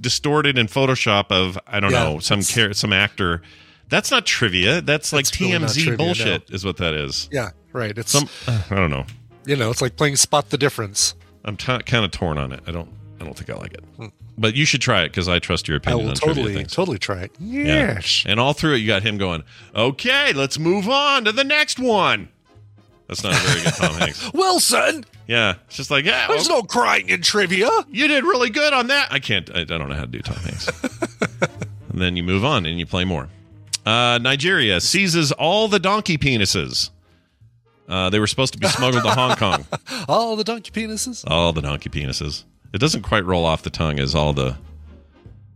distorted 0.00 0.58
in 0.58 0.66
Photoshop 0.66 1.26
of 1.30 1.58
I 1.66 1.78
don't 1.80 1.92
Yeah, 1.92 2.04
know 2.04 2.18
some 2.18 2.42
char- 2.42 2.72
some 2.72 2.92
actor. 2.92 3.42
That's 3.88 4.10
not 4.10 4.26
trivia. 4.26 4.80
That's 4.80 5.12
like 5.12 5.26
That's 5.26 5.40
really 5.40 5.52
TMZ 5.52 5.74
trivia, 5.84 5.96
bullshit, 5.96 6.50
is 6.50 6.64
what 6.64 6.78
that 6.78 6.94
is. 6.94 7.28
yeah. 7.30 7.50
Right. 7.72 7.96
It's 7.96 8.12
Some 8.12 8.28
I 8.48 8.74
don't 8.76 8.90
know. 8.90 9.04
you 9.46 9.56
know 9.56 9.70
it's 9.70 9.82
like 9.82 9.96
playing 9.96 10.16
spot 10.16 10.50
the 10.50 10.58
difference. 10.58 11.14
I'm 11.44 11.56
t- 11.56 11.78
kind 11.80 12.04
of 12.04 12.10
torn 12.10 12.38
on 12.38 12.52
it. 12.52 12.60
I 12.66 12.70
don't. 12.72 12.88
I 13.20 13.24
don't 13.24 13.36
think 13.36 13.50
I 13.50 13.54
like 13.54 13.74
it. 13.74 13.84
Hmm. 13.96 14.06
But 14.36 14.56
you 14.56 14.64
should 14.64 14.80
try 14.80 15.02
it 15.02 15.10
because 15.10 15.28
I 15.28 15.38
trust 15.38 15.68
your 15.68 15.76
opinion. 15.76 16.00
I 16.00 16.02
will 16.02 16.10
on 16.10 16.16
totally 16.16 16.64
totally 16.64 16.98
try 16.98 17.22
it. 17.22 17.32
Yeah. 17.38 17.64
Yes. 17.64 18.24
And 18.26 18.40
all 18.40 18.52
through 18.52 18.74
it, 18.74 18.78
you 18.78 18.86
got 18.86 19.02
him 19.02 19.16
going, 19.16 19.44
okay, 19.74 20.32
let's 20.32 20.58
move 20.58 20.88
on 20.88 21.24
to 21.24 21.32
the 21.32 21.44
next 21.44 21.78
one. 21.78 22.28
That's 23.06 23.22
not 23.22 23.34
a 23.34 23.36
very 23.36 23.62
good 23.62 23.74
Tom 23.74 23.94
Hanks. 23.94 24.32
Wilson, 24.34 25.04
Yeah. 25.26 25.54
It's 25.66 25.76
just 25.76 25.90
like, 25.90 26.04
yeah, 26.04 26.26
there's 26.26 26.48
well, 26.48 26.60
no 26.60 26.62
crying 26.64 27.08
in 27.08 27.22
trivia. 27.22 27.68
you 27.88 28.08
did 28.08 28.24
really 28.24 28.50
good 28.50 28.72
on 28.72 28.88
that. 28.88 29.12
I 29.12 29.18
can't, 29.20 29.48
I, 29.54 29.60
I 29.60 29.64
don't 29.64 29.88
know 29.88 29.94
how 29.94 30.02
to 30.02 30.06
do 30.06 30.20
Tom 30.20 30.36
Hanks. 30.36 30.68
and 31.90 32.00
then 32.00 32.16
you 32.16 32.24
move 32.24 32.44
on 32.44 32.66
and 32.66 32.78
you 32.78 32.86
play 32.86 33.04
more. 33.04 33.28
Uh, 33.84 34.18
Nigeria 34.20 34.80
seizes 34.80 35.30
all 35.32 35.68
the 35.68 35.78
donkey 35.78 36.16
penises. 36.16 36.90
Uh, 37.86 38.08
they 38.08 38.18
were 38.18 38.26
supposed 38.26 38.54
to 38.54 38.58
be 38.58 38.66
smuggled 38.66 39.04
to 39.04 39.10
Hong 39.10 39.36
Kong. 39.36 39.66
All 40.08 40.36
the 40.36 40.44
donkey 40.44 40.70
penises. 40.70 41.22
All 41.26 41.52
the 41.52 41.60
donkey 41.60 41.90
penises. 41.90 42.44
It 42.74 42.78
doesn't 42.80 43.02
quite 43.02 43.24
roll 43.24 43.44
off 43.46 43.62
the 43.62 43.70
tongue 43.70 44.00
as 44.00 44.14
all 44.16 44.32
the, 44.32 44.56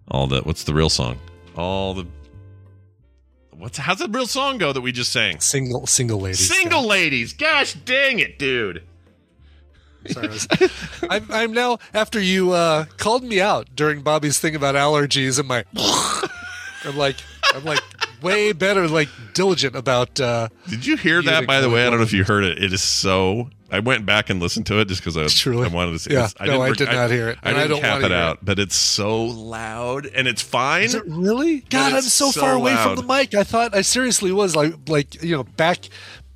all 0.09 0.29
the, 0.29 0.41
what's 0.43 0.63
the 0.63 0.73
real 0.73 0.89
song? 0.89 1.19
All 1.57 1.93
the, 1.93 2.07
what's, 3.57 3.77
how's 3.77 3.99
the 3.99 4.09
real 4.09 4.29
song 4.29 4.57
go 4.59 4.73
that 4.73 4.81
we 4.81 4.93
just 4.93 5.11
sang? 5.13 5.41
Single 5.41 5.87
single 5.89 6.21
ladies. 6.21 6.49
Single 6.49 6.87
ladies. 6.87 7.33
Gosh 7.33 7.75
dang 7.75 8.21
it, 8.21 8.39
dude. 8.39 8.85
Sorry, 10.07 10.29
I 10.29 10.31
was- 10.31 10.47
I'm, 11.11 11.27
I'm 11.31 11.53
now 11.53 11.79
after 11.93 12.21
you 12.21 12.53
uh, 12.53 12.85
called 12.99 13.25
me 13.25 13.41
out 13.41 13.69
during 13.75 14.03
Bobby's 14.03 14.39
thing 14.39 14.55
about 14.55 14.77
allergies 14.77 15.41
and 15.41 15.49
my. 15.49 15.65
I'm 16.85 16.97
like 16.97 17.17
I'm 17.53 17.65
like 17.65 17.81
way 18.23 18.53
better 18.53 18.87
like 18.87 19.09
diligent 19.35 19.75
about. 19.75 20.21
Uh, 20.21 20.49
Did 20.69 20.87
you 20.87 20.97
hear 20.97 21.21
that? 21.23 21.49
By 21.49 21.61
the 21.61 21.69
way, 21.69 21.85
I 21.85 21.91
don't 21.91 21.99
know 21.99 22.05
if 22.05 22.13
you 22.13 22.23
heard 22.23 22.45
it. 22.45 22.63
It 22.63 22.73
is 22.73 22.81
so. 22.83 23.51
I 23.71 23.81
went 23.81 24.07
back 24.07 24.31
and 24.31 24.41
listened 24.41 24.67
to 24.67 24.81
it 24.81 24.89
just 24.89 25.03
because 25.03 25.17
I, 25.17 25.27
Truly? 25.27 25.67
I 25.67 25.69
wanted 25.69 25.93
to 25.93 25.99
see. 25.99 26.13
Yeah. 26.13 26.25
it's- 26.25 26.47
No, 26.47 26.63
I 26.63 26.73
did 26.73 26.91
not 26.91 27.11
hear 27.11 27.29
it, 27.29 27.39
I 27.43 27.51
I 27.51 27.53
didn't 27.53 27.69
don't 27.71 27.81
cap 27.81 28.03
it 28.03 28.13
out, 28.13 28.39
but 28.43 28.59
it's 28.59 28.75
so 28.77 29.25
loud 29.25 30.07
and 30.07 30.27
it's 30.27 30.41
fine. 30.43 30.85
is 30.85 30.95
it 30.95 31.05
really? 31.07 31.61
God, 31.69 31.93
I'm 31.93 32.03
so, 32.03 32.31
so 32.31 32.41
far 32.41 32.55
away 32.55 32.75
from 32.77 32.97
the 32.97 33.03
mic. 33.03 33.35
I 33.35 33.45
thought 33.45 33.75
I 33.75 33.83
seriously 33.83 34.33
was 34.33 34.57
like 34.57 34.75
like 34.89 35.23
you 35.23 35.37
know 35.37 35.45
back 35.45 35.81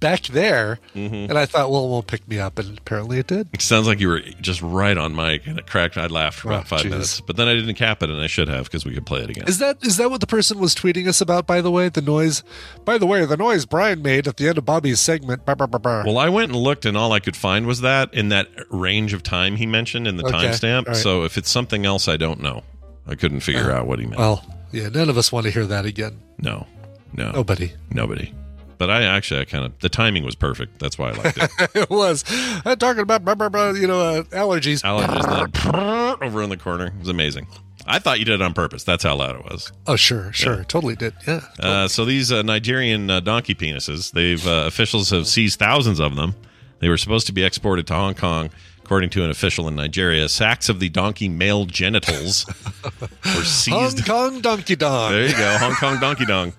back 0.03 0.25
there, 0.25 0.79
Mm-hmm. 0.95 1.15
and 1.31 1.39
I 1.39 1.47
thought, 1.47 1.71
well, 1.71 1.87
it 1.87 1.89
won't 1.89 2.07
pick 2.07 2.29
me 2.29 2.39
up, 2.39 2.59
and 2.59 2.77
apparently 2.77 3.19
it 3.19 3.27
did. 3.29 3.49
It 3.55 3.63
sounds 3.63 3.87
like 3.87 3.99
you 4.01 4.09
were 4.09 4.21
just 4.43 4.61
right 4.61 4.99
on 4.99 5.17
mic, 5.17 5.47
and 5.47 5.59
it 5.59 5.67
cracked. 5.67 5.97
I 5.97 6.09
laughed 6.09 6.41
for 6.41 6.49
about 6.49 6.65
Oh, 6.65 6.67
five 6.67 6.81
jeez. 6.81 6.91
minutes, 6.91 7.21
but 7.23 7.37
then 7.37 7.49
I 7.49 7.55
didn't 7.55 7.77
cap 7.77 8.03
it, 8.03 8.11
and 8.11 8.21
I 8.21 8.27
should 8.27 8.49
have 8.49 8.65
because 8.65 8.85
we 8.85 8.93
could 8.93 9.07
play 9.07 9.21
it 9.23 9.31
again. 9.31 9.45
Is 9.49 9.59
that 9.61 9.79
is 9.83 9.97
that 9.97 10.11
what 10.11 10.21
the 10.21 10.27
person 10.27 10.59
was 10.59 10.75
tweeting 10.75 11.09
us 11.09 11.21
about? 11.23 11.47
By 11.47 11.63
the 11.63 11.71
way, 11.71 11.89
the 11.89 12.03
noise. 12.03 12.43
By 12.85 12.99
the 12.99 13.07
way, 13.07 13.25
the 13.25 13.37
noise 13.39 13.65
Brian 13.65 14.03
made 14.03 14.29
at 14.29 14.37
the 14.37 14.49
end 14.49 14.59
of 14.59 14.67
Bobby's 14.67 15.01
segment. 15.01 15.47
Bah, 15.47 15.55
bah, 15.55 15.67
bah. 15.67 16.03
Well, 16.05 16.19
I 16.19 16.29
went 16.29 16.51
and 16.53 16.61
looked, 16.61 16.85
and 16.85 16.97
all 16.97 17.13
I 17.13 17.21
could 17.21 17.37
find 17.37 17.67
was 17.67 17.81
that 17.81 18.13
in 18.13 18.29
that 18.29 18.49
range 18.71 19.15
of 19.15 19.23
time 19.23 19.57
he 19.57 19.65
mentioned 19.65 20.07
in 20.07 20.17
the 20.19 20.25
Okay, 20.27 20.35
timestamp. 20.49 20.89
right. 20.89 20.97
So 20.97 21.25
if 21.25 21.39
it's 21.39 21.51
something 21.51 21.87
else, 21.87 22.09
I 22.09 22.17
don't 22.19 22.41
know. 22.43 22.65
I 23.07 23.15
couldn't 23.15 23.41
figure 23.41 23.71
out 23.71 23.87
what 23.87 23.99
he 24.01 24.07
meant. 24.07 24.19
Well, 24.19 24.45
yeah, 24.73 24.89
none 24.89 25.09
of 25.09 25.17
us 25.17 25.31
want 25.33 25.45
to 25.47 25.51
hear 25.53 25.67
that 25.67 25.85
again. 25.87 26.19
no, 26.39 26.67
no, 27.15 27.31
Nobody. 27.33 27.73
nobody. 27.91 28.33
But 28.83 28.91
I 28.91 29.05
actually, 29.05 29.43
I 29.43 29.45
kind 29.45 29.65
of 29.65 29.79
the 29.79 29.89
timing 29.89 30.25
was 30.25 30.35
perfect. 30.35 30.81
That's 30.81 30.99
why 30.99 31.11
I 31.11 31.13
liked 31.13 31.39
it. 31.39 31.51
it 31.77 31.89
was. 31.89 32.25
I'm 32.67 32.77
talking 32.79 33.03
about 33.03 33.25
blah, 33.25 33.37
blah, 33.37 33.49
blah, 33.49 33.71
you 33.71 33.87
know 33.87 34.01
uh, 34.01 34.23
allergies. 34.25 34.83
Allergies 34.83 35.23
then 35.63 36.17
over 36.21 36.43
in 36.43 36.51
the 36.51 36.57
corner. 36.57 36.87
It 36.87 36.99
was 36.99 37.09
amazing. 37.09 37.47
I 37.87 38.01
thought 38.01 38.19
you 38.19 38.25
did 38.25 38.41
it 38.41 38.43
on 38.43 38.55
purpose. 38.55 38.83
That's 38.83 39.05
how 39.05 39.15
loud 39.15 39.37
it 39.37 39.45
was. 39.45 39.71
Oh, 39.87 39.95
sure, 39.95 40.33
sure, 40.33 40.65
totally 40.65 40.97
did. 40.97 41.15
Yeah. 41.29 41.43
Uh, 41.61 41.87
so 41.87 42.05
these 42.05 42.33
uh, 42.33 42.43
Nigerian 42.43 43.09
uh, 43.09 43.21
donkey 43.21 43.55
penises, 43.55 44.11
they've 44.11 44.45
uh, 44.45 44.65
officials 44.67 45.11
have 45.11 45.29
seized 45.29 45.61
thousands 45.61 46.01
of 46.01 46.17
them. 46.17 46.35
They 46.81 46.89
were 46.89 46.99
supposed 46.99 47.29
to 47.29 47.33
be 47.33 47.45
exported 47.45 47.87
to 47.87 47.95
Hong 47.95 48.15
Kong, 48.15 48.51
according 48.83 49.11
to 49.11 49.23
an 49.23 49.31
official 49.31 49.69
in 49.69 49.77
Nigeria. 49.77 50.29
Sacks 50.29 50.69
of 50.69 50.81
the 50.81 50.89
donkey 50.89 51.29
male 51.29 51.67
genitals 51.67 52.47
were 53.01 53.45
seized. 53.45 54.01
Hong. 54.09 54.33
Kong 54.33 54.41
Donkey 54.41 54.75
Dong. 54.75 55.13
There 55.13 55.29
you 55.29 55.37
go, 55.37 55.59
Hong 55.59 55.75
Kong 55.77 56.01
donkey 56.01 56.27
dong. 56.27 56.53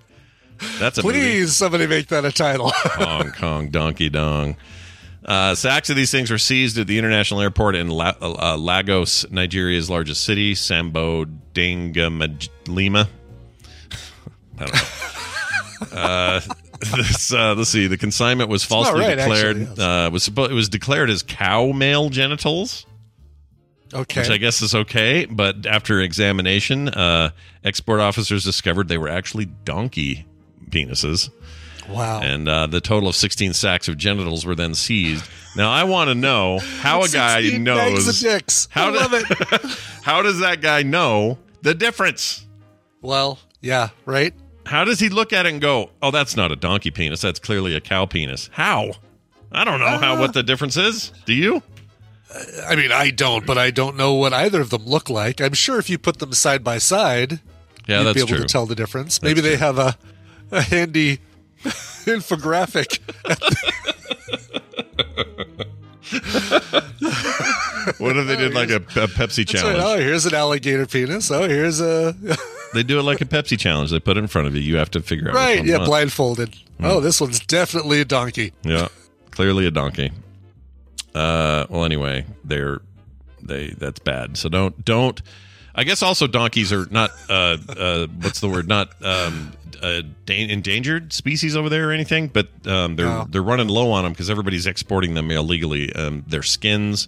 That's 0.79 0.97
a 0.97 1.03
movie. 1.03 1.19
Please, 1.19 1.55
somebody 1.55 1.87
make 1.87 2.07
that 2.07 2.25
a 2.25 2.31
title. 2.31 2.71
Hong 2.73 3.31
Kong 3.37 3.69
Donkey 3.69 4.09
Dong. 4.09 4.57
Uh, 5.25 5.55
sacks 5.55 5.89
of 5.89 5.95
these 5.95 6.11
things 6.11 6.29
were 6.29 6.37
seized 6.37 6.77
at 6.77 6.87
the 6.87 6.97
international 6.97 7.39
airport 7.39 7.75
in 7.75 7.89
La- 7.89 8.15
uh, 8.21 8.57
Lagos, 8.57 9.29
Nigeria's 9.31 9.89
largest 9.89 10.25
city, 10.25 10.53
Sambo 10.53 11.25
Lima. 11.55 13.09
I 14.59 14.65
don't 14.65 14.73
know. 14.73 15.97
uh, 15.97 16.41
this, 16.97 17.33
uh, 17.33 17.55
let's 17.55 17.69
see. 17.69 17.87
The 17.87 17.97
consignment 17.97 18.49
was 18.49 18.63
falsely 18.63 18.99
right, 18.99 19.15
declared. 19.15 19.57
actually, 19.61 19.75
yes. 19.77 19.79
uh, 19.79 20.09
was 20.11 20.27
suppo- 20.27 20.49
it 20.49 20.53
was 20.53 20.67
declared 20.69 21.09
as 21.09 21.23
cow 21.23 21.71
male 21.71 22.09
genitals. 22.09 22.85
Okay. 23.93 24.21
which 24.21 24.29
I 24.31 24.37
guess 24.37 24.63
is 24.63 24.73
okay. 24.73 25.25
But 25.25 25.67
after 25.67 26.01
examination, 26.01 26.89
uh, 26.89 27.29
export 27.63 27.99
officers 27.99 28.43
discovered 28.43 28.87
they 28.87 28.97
were 28.97 29.07
actually 29.07 29.45
donkey 29.45 30.25
penises. 30.73 31.29
Wow. 31.89 32.21
And 32.21 32.47
uh, 32.47 32.67
the 32.67 32.79
total 32.81 33.09
of 33.09 33.15
16 33.15 33.53
sacks 33.53 33.87
of 33.87 33.97
genitals 33.97 34.45
were 34.45 34.55
then 34.55 34.73
seized. 34.73 35.25
Now, 35.55 35.69
I 35.69 35.83
want 35.83 36.09
to 36.09 36.15
know 36.15 36.59
how 36.79 37.03
a 37.03 37.09
guy 37.09 37.41
knows. 37.57 38.21
dicks. 38.21 38.67
How, 38.71 38.87
I 38.87 38.89
love 38.89 39.13
it. 39.13 39.25
how 40.01 40.21
does 40.21 40.39
that 40.39 40.61
guy 40.61 40.81
know 40.83 41.37
the 41.61 41.73
difference? 41.75 42.45
well, 43.01 43.37
yeah, 43.61 43.89
right. 44.05 44.33
How 44.65 44.83
does 44.85 44.99
he 44.99 45.09
look 45.09 45.31
at 45.33 45.45
it 45.45 45.51
and 45.51 45.61
go, 45.61 45.89
"Oh, 46.01 46.09
that's 46.09 46.35
not 46.37 46.51
a 46.51 46.55
donkey 46.55 46.89
penis. 46.89 47.21
That's 47.21 47.37
clearly 47.39 47.75
a 47.75 47.81
cow 47.81 48.05
penis"? 48.05 48.49
How? 48.53 48.91
I 49.51 49.63
don't 49.65 49.79
know 49.79 49.97
how 49.99 50.19
what 50.19 50.33
the 50.33 50.41
difference 50.41 50.77
is. 50.77 51.11
Do 51.25 51.33
you? 51.33 51.61
I 52.65 52.75
mean, 52.75 52.91
I 52.91 53.11
don't, 53.11 53.45
but 53.45 53.57
I 53.57 53.71
don't 53.71 53.95
know 53.97 54.13
what 54.13 54.33
either 54.33 54.61
of 54.61 54.69
them 54.69 54.85
look 54.85 55.09
like. 55.09 55.39
I'm 55.41 55.53
sure 55.53 55.77
if 55.79 55.89
you 55.89 55.97
put 55.97 56.19
them 56.19 56.33
side 56.33 56.63
by 56.63 56.77
side, 56.79 57.41
Yeah, 57.87 58.01
you'd 58.01 58.13
be 58.15 58.19
able 58.21 58.29
true. 58.29 58.37
to 58.39 58.45
tell 58.45 58.65
the 58.65 58.75
difference. 58.75 59.21
Maybe 59.21 59.39
they 59.41 59.57
have 59.57 59.77
a, 59.77 59.95
a 60.53 60.61
handy 60.61 61.19
infographic. 61.63 62.99
What 67.99 68.17
if 68.17 68.27
they 68.27 68.35
did 68.37 68.53
like 68.53 68.69
a, 68.69 68.77
a 68.77 69.07
Pepsi 69.07 69.45
That's 69.45 69.53
right. 69.55 69.61
challenge? 69.61 69.83
Oh, 69.83 69.97
here's 69.97 70.25
an 70.25 70.33
alligator 70.33 70.85
penis. 70.85 71.29
Oh, 71.31 71.47
here's 71.47 71.81
a 71.81 72.15
They 72.73 72.83
do 72.83 72.99
it 72.99 73.03
like 73.03 73.21
a 73.21 73.25
Pepsi 73.25 73.57
challenge. 73.59 73.91
They 73.91 73.99
put 73.99 74.17
it 74.17 74.21
in 74.21 74.27
front 74.27 74.47
of 74.47 74.55
you. 74.55 74.61
You 74.61 74.77
have 74.77 74.89
to 74.91 75.01
figure 75.01 75.29
out. 75.29 75.35
right. 75.35 75.63
Yeah, 75.63 75.79
blindfolded. 75.79 76.55
Hmm. 76.79 76.85
Oh, 76.85 76.99
this 77.01 77.21
one's 77.21 77.39
definitely 77.39 78.01
a 78.01 78.05
donkey. 78.05 78.51
Yeah, 78.63 78.87
clearly 79.31 79.65
a 79.67 79.71
donkey. 79.71 80.11
Uh, 81.13 81.65
well, 81.69 81.85
anyway, 81.85 82.25
they're 82.43 82.81
they 83.41 83.69
that's 83.77 83.99
bad. 83.99 84.37
So 84.37 84.49
don't 84.49 84.83
don't. 84.83 85.21
I 85.75 85.83
guess 85.83 86.01
also 86.03 86.27
donkeys 86.27 86.71
are 86.71 86.85
not 86.91 87.11
uh 87.29 87.57
uh 87.67 88.07
what's 88.21 88.39
the 88.39 88.49
word 88.49 88.67
not 88.67 88.89
um 89.03 89.53
uh, 89.81 90.01
da- 90.25 90.49
endangered 90.49 91.11
species 91.11 91.55
over 91.57 91.67
there 91.67 91.89
or 91.89 91.91
anything, 91.91 92.27
but 92.27 92.47
um 92.67 92.95
they're 92.95 93.05
No. 93.05 93.27
they're 93.29 93.43
running 93.43 93.67
low 93.67 93.91
on 93.91 94.03
them 94.03 94.13
because 94.13 94.29
everybody's 94.29 94.65
exporting 94.67 95.13
them 95.13 95.29
illegally. 95.31 95.93
Um, 95.93 96.23
their 96.27 96.43
skins. 96.43 97.07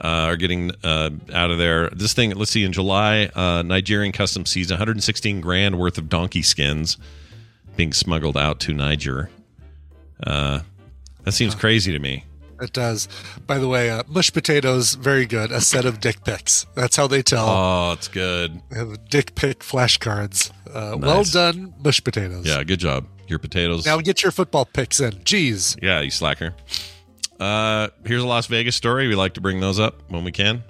Uh, 0.00 0.26
are 0.26 0.36
getting 0.36 0.72
uh, 0.82 1.10
out 1.32 1.52
of 1.52 1.58
there. 1.58 1.88
This 1.90 2.12
thing, 2.12 2.30
let's 2.32 2.50
see, 2.50 2.64
in 2.64 2.72
July, 2.72 3.26
uh, 3.36 3.62
Nigerian 3.62 4.10
customs 4.10 4.50
seized 4.50 4.70
116 4.70 5.40
grand 5.40 5.78
worth 5.78 5.96
of 5.96 6.08
donkey 6.08 6.42
skins 6.42 6.98
being 7.76 7.92
smuggled 7.92 8.36
out 8.36 8.58
to 8.60 8.74
Niger. 8.74 9.30
Uh, 10.26 10.60
that 11.22 11.30
seems 11.30 11.54
crazy 11.54 11.92
to 11.92 12.00
me. 12.00 12.24
It 12.62 12.72
does. 12.72 13.08
By 13.46 13.58
the 13.58 13.66
way, 13.68 13.90
uh, 13.90 14.04
mush 14.08 14.32
potatoes, 14.32 14.94
very 14.94 15.26
good. 15.26 15.50
A 15.50 15.60
set 15.60 15.84
of 15.84 16.00
dick 16.00 16.24
pics. 16.24 16.64
That's 16.74 16.96
how 16.96 17.06
they 17.08 17.22
tell. 17.22 17.46
Oh, 17.48 17.92
it's 17.92 18.08
good. 18.08 18.62
Dick 19.10 19.34
pic 19.34 19.58
flashcards. 19.60 20.50
Uh, 20.72 20.96
Well 20.98 21.24
done, 21.24 21.74
mush 21.84 22.02
potatoes. 22.02 22.46
Yeah, 22.46 22.62
good 22.64 22.78
job. 22.80 23.06
Your 23.28 23.38
potatoes. 23.38 23.84
Now 23.86 23.98
get 24.00 24.22
your 24.22 24.30
football 24.32 24.64
picks 24.64 25.00
in. 25.00 25.12
Jeez. 25.24 25.76
yeah, 25.82 26.00
you 26.00 26.10
slacker. 26.10 26.54
Uh, 27.40 27.88
here's 28.06 28.22
a 28.22 28.26
Las 28.26 28.46
Vegas 28.46 28.76
story. 28.76 29.08
We 29.08 29.14
like 29.16 29.34
to 29.34 29.40
bring 29.40 29.58
those 29.60 29.80
up 29.80 30.02
when 30.08 30.22
we 30.22 30.30
can. 30.32 30.62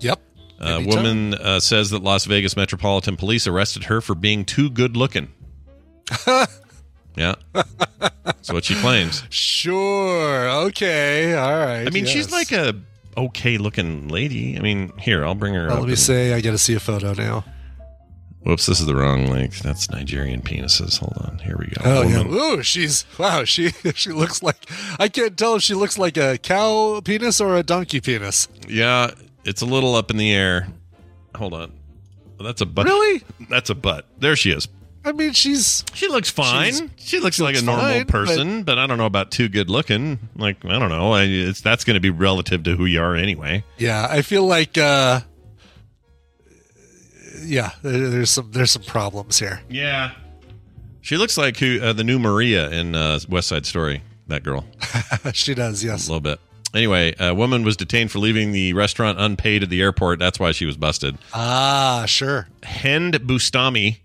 Yep. 0.00 0.20
A 0.60 0.64
Anytime. 0.74 0.86
woman 0.86 1.34
uh, 1.34 1.60
says 1.60 1.90
that 1.90 2.02
Las 2.02 2.24
Vegas 2.24 2.56
Metropolitan 2.56 3.16
Police 3.16 3.46
arrested 3.46 3.84
her 3.84 4.00
for 4.00 4.14
being 4.14 4.44
too 4.44 4.70
good 4.70 4.96
looking. 4.96 5.28
yeah. 7.16 7.34
That's 8.24 8.52
what 8.52 8.64
she 8.64 8.74
claims. 8.76 9.22
Sure. 9.30 10.48
Okay. 10.68 11.34
All 11.34 11.50
right. 11.58 11.86
I 11.86 11.90
mean, 11.90 12.06
she's 12.06 12.30
like 12.30 12.52
a 12.52 12.74
okay 13.16 13.58
looking 13.58 14.08
lady. 14.08 14.56
I 14.56 14.60
mean, 14.60 14.92
here, 14.98 15.24
I'll 15.24 15.34
bring 15.34 15.54
her 15.54 15.66
Well, 15.66 15.72
up. 15.74 15.78
let 15.80 15.86
me 15.86 15.92
and- 15.92 15.98
say, 15.98 16.32
I 16.32 16.40
got 16.40 16.52
to 16.52 16.58
see 16.58 16.74
a 16.74 16.80
photo 16.80 17.12
now. 17.14 17.44
Whoops, 18.42 18.64
this 18.64 18.80
is 18.80 18.86
the 18.86 18.94
wrong 18.96 19.26
link. 19.26 19.58
That's 19.58 19.90
Nigerian 19.90 20.40
penises. 20.40 20.98
Hold 20.98 21.12
on. 21.28 21.38
Here 21.44 21.56
we 21.58 21.66
go. 21.66 21.82
Oh 21.84 22.02
yeah. 22.02 22.26
Ooh, 22.26 22.62
she's 22.62 23.04
wow. 23.18 23.44
She 23.44 23.68
she 23.94 24.12
looks 24.12 24.42
like 24.42 24.56
I 24.98 25.08
can't 25.08 25.36
tell 25.36 25.56
if 25.56 25.62
she 25.62 25.74
looks 25.74 25.98
like 25.98 26.16
a 26.16 26.38
cow 26.38 27.02
penis 27.04 27.38
or 27.42 27.56
a 27.56 27.62
donkey 27.62 28.00
penis. 28.00 28.48
Yeah, 28.66 29.10
it's 29.44 29.60
a 29.60 29.66
little 29.66 29.94
up 29.94 30.10
in 30.10 30.16
the 30.16 30.32
air. 30.32 30.68
Hold 31.34 31.52
on. 31.52 31.72
Well, 32.38 32.46
that's 32.46 32.62
a 32.62 32.66
butt. 32.66 32.86
Really? 32.86 33.22
That's 33.50 33.68
a 33.68 33.74
butt. 33.74 34.06
There 34.18 34.36
she 34.36 34.52
is. 34.52 34.68
I 35.04 35.12
mean, 35.12 35.32
she's 35.32 35.84
She 35.94 36.08
looks 36.08 36.30
fine. 36.30 36.90
She 36.96 37.20
looks 37.20 37.36
she 37.36 37.42
like 37.42 37.54
looks 37.54 37.62
a 37.62 37.64
normal 37.64 37.84
fine, 37.84 38.06
person, 38.06 38.62
but, 38.64 38.78
I 38.78 38.86
don't 38.86 38.98
know 38.98 39.06
about 39.06 39.30
too 39.30 39.48
good 39.48 39.70
looking. 39.70 40.18
Like 40.36 40.64
I 40.64 40.78
don't 40.78 40.90
know. 40.90 41.12
I, 41.12 41.22
it's 41.24 41.60
that's 41.60 41.84
going 41.84 41.94
to 41.94 42.00
be 42.00 42.10
relative 42.10 42.62
to 42.64 42.76
who 42.76 42.84
you 42.84 43.00
are 43.00 43.14
anyway. 43.14 43.64
yeah. 43.78 44.06
I 44.10 44.22
feel 44.22 44.44
like 44.46 44.76
uh, 44.76 45.20
yeah. 47.42 47.70
There's 47.82 48.30
some 48.30 48.50
there's 48.52 48.70
some 48.70 48.82
problems 48.82 49.38
here. 49.38 49.60
Yeah. 49.68 50.12
She 51.00 51.16
looks 51.16 51.38
like 51.38 51.56
who 51.56 51.80
uh, 51.80 51.92
the 51.92 52.04
new 52.04 52.18
Maria 52.18 52.68
in 52.70 52.94
uh, 52.94 53.20
West 53.28 53.48
Side 53.48 53.66
Story. 53.66 54.02
That 54.28 54.44
girl. 54.44 54.64
she 55.32 55.54
does. 55.54 55.82
Yes, 55.82 56.06
a 56.06 56.12
little 56.12 56.20
bit. 56.20 56.38
Anyway, 56.72 57.14
a 57.18 57.34
woman 57.34 57.64
was 57.64 57.76
detained 57.76 58.12
for 58.12 58.20
leaving 58.20 58.52
the 58.52 58.74
restaurant 58.74 59.18
unpaid 59.18 59.64
at 59.64 59.70
the 59.70 59.82
airport. 59.82 60.20
That's 60.20 60.38
why 60.38 60.52
she 60.52 60.66
was 60.66 60.76
busted. 60.76 61.18
Ah, 61.34 62.04
sure. 62.06 62.46
Hend 62.62 63.14
Bustami, 63.14 63.98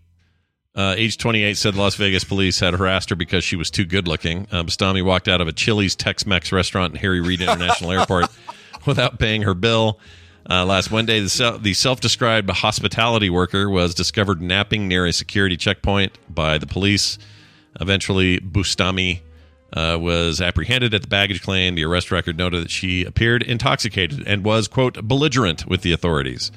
uh, 0.75 0.93
age 0.97 1.17
28, 1.17 1.57
said 1.57 1.75
Las 1.75 1.95
Vegas 1.95 2.23
police 2.23 2.59
had 2.59 2.73
harassed 2.73 3.09
her 3.09 3.15
because 3.15 3.43
she 3.43 3.55
was 3.55 3.71
too 3.71 3.85
good 3.85 4.07
looking. 4.07 4.47
Uh, 4.51 4.63
Bustami 4.63 5.03
walked 5.03 5.27
out 5.27 5.41
of 5.41 5.47
a 5.47 5.53
Chili's 5.53 5.95
Tex 5.95 6.25
Mex 6.25 6.51
restaurant 6.51 6.93
in 6.93 6.99
Harry 6.99 7.21
Reid 7.21 7.41
International 7.41 7.91
Airport 7.99 8.25
without 8.85 9.17
paying 9.19 9.43
her 9.43 9.53
bill. 9.53 9.99
Uh, 10.47 10.65
last 10.65 10.91
Wednesday, 10.91 11.19
the, 11.19 11.29
self, 11.29 11.63
the 11.63 11.73
self-described 11.73 12.49
hospitality 12.49 13.29
worker 13.29 13.69
was 13.69 13.95
discovered 13.95 14.41
napping 14.41 14.87
near 14.87 15.05
a 15.05 15.13
security 15.13 15.57
checkpoint 15.57 16.17
by 16.29 16.57
the 16.57 16.67
police. 16.67 17.17
Eventually, 17.79 18.39
Bustami 18.39 19.21
uh, 19.73 19.97
was 19.99 20.41
apprehended 20.41 20.93
at 20.93 21.01
the 21.01 21.07
baggage 21.07 21.41
claim. 21.41 21.75
The 21.75 21.85
arrest 21.85 22.11
record 22.11 22.37
noted 22.37 22.63
that 22.63 22.69
she 22.69 23.03
appeared 23.05 23.43
intoxicated 23.43 24.23
and 24.27 24.43
was, 24.43 24.67
quote, 24.67 25.07
belligerent 25.07 25.65
with 25.67 25.81
the 25.81 25.93
authorities. 25.93 26.51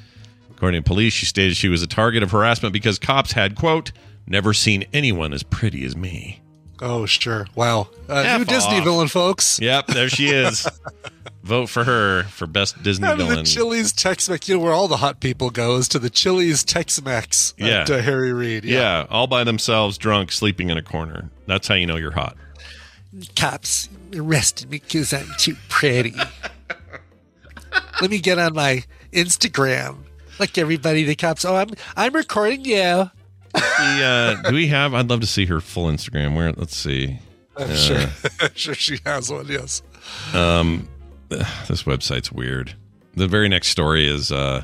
According 0.50 0.82
to 0.82 0.86
police, 0.86 1.12
she 1.12 1.24
stated 1.24 1.56
she 1.56 1.68
was 1.68 1.82
a 1.82 1.86
target 1.86 2.22
of 2.22 2.30
harassment 2.30 2.72
because 2.72 2.98
cops 2.98 3.32
had, 3.32 3.54
quote, 3.54 3.92
never 4.28 4.52
seen 4.54 4.84
anyone 4.92 5.32
as 5.32 5.42
pretty 5.42 5.84
as 5.84 5.96
me. 5.96 6.40
Oh, 6.80 7.06
sure. 7.06 7.46
Wow. 7.56 7.88
Uh, 8.08 8.38
new 8.38 8.44
Disney 8.44 8.80
villain, 8.80 9.08
folks. 9.08 9.58
Yep, 9.60 9.88
there 9.88 10.08
she 10.08 10.28
is. 10.28 10.66
Vote 11.42 11.66
for 11.68 11.82
her 11.84 12.24
for 12.24 12.46
best 12.46 12.80
Disney 12.82 13.08
Out 13.08 13.20
of 13.20 13.28
the. 13.28 13.42
Chili's 13.42 13.92
Tex-Mex, 13.92 14.48
you 14.48 14.56
know 14.56 14.62
where 14.62 14.72
all 14.72 14.86
the 14.86 14.98
hot 14.98 15.18
people 15.20 15.50
goes 15.50 15.88
to 15.88 15.98
the 15.98 16.10
Chili's 16.10 16.62
Tex-Mex 16.62 17.54
Yeah. 17.58 17.80
at 17.80 17.90
uh, 17.90 17.98
Harry 18.02 18.32
Reid. 18.32 18.64
yeah. 18.64 19.06
all 19.10 19.26
by 19.26 19.44
themselves, 19.44 19.98
drunk, 19.98 20.30
sleeping 20.30 20.68
in 20.70 20.76
a 20.76 20.82
corner. 20.82 21.30
That's 21.46 21.66
how 21.66 21.74
you 21.74 21.86
know 21.86 21.96
you're 21.96 22.10
hot. 22.12 22.36
cops 23.34 23.88
arrested 24.14 24.70
me 24.70 24.78
because 24.78 25.12
I'm 25.12 25.26
too 25.38 25.56
pretty. 25.68 26.14
Let 28.00 28.10
me 28.10 28.18
get 28.20 28.38
on 28.38 28.54
my 28.54 28.84
Instagram. 29.12 29.96
Like 30.38 30.56
everybody, 30.58 31.02
the 31.04 31.16
cops. 31.16 31.44
Oh, 31.44 31.56
I'm 31.56 31.70
I'm 31.96 32.14
recording 32.14 32.64
you. 32.64 33.10
The, 33.60 34.38
uh, 34.44 34.48
do 34.50 34.54
we 34.54 34.68
have? 34.68 34.94
I'd 34.94 35.08
love 35.10 35.20
to 35.20 35.26
see 35.26 35.46
her 35.46 35.60
full 35.60 35.86
Instagram. 35.86 36.34
Where? 36.36 36.52
Let's 36.52 36.76
see. 36.76 37.18
I'm 37.56 37.70
Uh, 37.70 37.74
sure. 37.74 38.06
I'm 38.40 38.54
sure 38.54 38.74
she 38.74 38.98
has 39.04 39.30
one. 39.30 39.46
Yes. 39.48 39.82
Um, 40.34 40.88
this 41.28 41.82
website's 41.84 42.30
weird. 42.32 42.74
The 43.14 43.26
very 43.28 43.48
next 43.48 43.68
story 43.68 44.06
is 44.06 44.30
uh, 44.30 44.62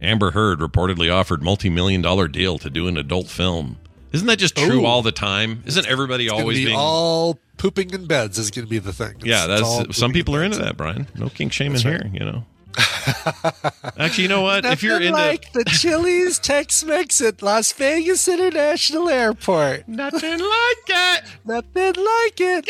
Amber 0.00 0.30
Heard 0.32 0.60
reportedly 0.60 1.12
offered 1.12 1.42
multi-million 1.42 2.02
dollar 2.02 2.28
deal 2.28 2.58
to 2.58 2.70
do 2.70 2.88
an 2.88 2.96
adult 2.96 3.26
film. 3.28 3.78
Isn't 4.12 4.26
that 4.26 4.38
just 4.38 4.56
true 4.56 4.82
Ooh. 4.82 4.86
all 4.86 5.02
the 5.02 5.12
time? 5.12 5.62
Isn't 5.66 5.86
everybody 5.86 6.28
always 6.28 6.58
be 6.58 6.64
being? 6.66 6.76
all 6.76 7.38
pooping 7.58 7.90
in 7.90 8.06
beds 8.06 8.38
is 8.38 8.50
going 8.50 8.64
to 8.66 8.70
be 8.70 8.78
the 8.80 8.92
thing. 8.92 9.10
It's- 9.20 9.26
yeah, 9.26 9.46
that's 9.46 9.96
some 9.96 10.12
people 10.12 10.34
are 10.34 10.42
into 10.42 10.58
that, 10.58 10.76
Brian. 10.76 11.06
No 11.14 11.28
kink 11.28 11.52
shame 11.52 11.72
That's 11.72 11.84
in 11.84 11.92
right. 11.92 12.02
here, 12.02 12.10
you 12.12 12.20
know. 12.32 12.44
Actually, 13.98 14.22
you 14.22 14.28
know 14.28 14.42
what? 14.42 14.64
if 14.64 14.82
you're 14.82 14.92
Nothing 15.00 15.08
into 15.08 15.18
like 15.18 15.52
the 15.52 15.64
Chili's 15.64 16.38
Tex-Mex 16.38 17.20
at 17.20 17.42
Las 17.42 17.72
Vegas 17.72 18.28
International 18.28 19.08
Airport. 19.08 19.88
nothing 19.88 20.38
like 20.38 20.88
it, 20.88 21.24
Nothing 21.44 22.04
like 22.04 22.40
it. 22.40 22.68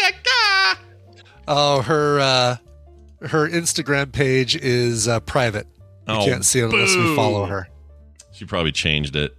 Oh, 1.46 1.82
her 1.82 2.20
uh, 2.20 2.56
her 3.26 3.48
Instagram 3.48 4.12
page 4.12 4.56
is 4.56 5.08
uh, 5.08 5.20
private. 5.20 5.66
You 6.08 6.14
Oh, 6.14 6.24
can't 6.24 6.44
see 6.44 6.60
it 6.60 6.64
unless 6.64 6.94
we 6.96 7.14
follow 7.14 7.44
her. 7.46 7.68
she 8.32 8.44
probably 8.44 8.72
changed 8.72 9.14
it 9.16 9.36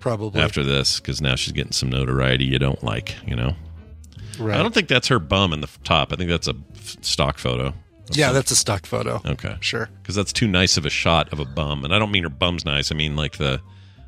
Probably. 0.00 0.40
after 0.40 0.62
this 0.64 0.98
because 1.00 1.20
now 1.20 1.34
she's 1.36 1.52
getting 1.52 1.72
some 1.72 1.90
notoriety 1.90 2.44
you 2.44 2.58
don't 2.58 2.82
like. 2.82 3.14
You 3.26 3.36
know. 3.36 3.54
right. 4.38 4.58
I 4.58 4.62
don't 4.62 4.74
think 4.74 4.88
that's 4.88 5.08
her 5.08 5.18
bum 5.18 5.52
in 5.52 5.60
the 5.60 5.68
top. 5.84 6.12
I 6.12 6.16
think 6.16 6.30
that's 6.30 6.48
a 6.48 6.54
f- 6.74 6.96
stock 7.02 7.38
photo. 7.38 7.74
Yeah, 8.12 8.32
that's 8.32 8.50
a 8.50 8.56
stock 8.56 8.86
photo. 8.86 9.20
Okay. 9.24 9.56
Sure. 9.60 9.88
Because 10.02 10.14
that's 10.14 10.32
too 10.32 10.46
nice 10.46 10.76
of 10.76 10.84
a 10.86 10.90
shot 10.90 11.32
of 11.32 11.40
a 11.40 11.44
bum, 11.44 11.84
and 11.84 11.94
I 11.94 11.98
don't 11.98 12.10
mean 12.10 12.24
her 12.24 12.28
bum's 12.28 12.64
nice. 12.64 12.92
I 12.92 12.94
mean 12.94 13.16
like 13.16 13.38
the, 13.38 13.60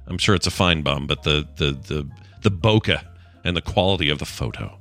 I'm 0.07 0.19
sure 0.19 0.35
it's 0.35 0.47
a 0.47 0.51
fine 0.51 0.83
bum, 0.83 1.07
but 1.07 1.23
the 1.23 1.47
the 1.57 1.73
the 1.73 2.09
the 2.43 2.51
bokeh 2.51 3.03
and 3.45 3.57
the 3.57 3.63
quality 3.63 4.09
of 4.11 4.19
the 4.19 4.27
photo. 4.27 4.79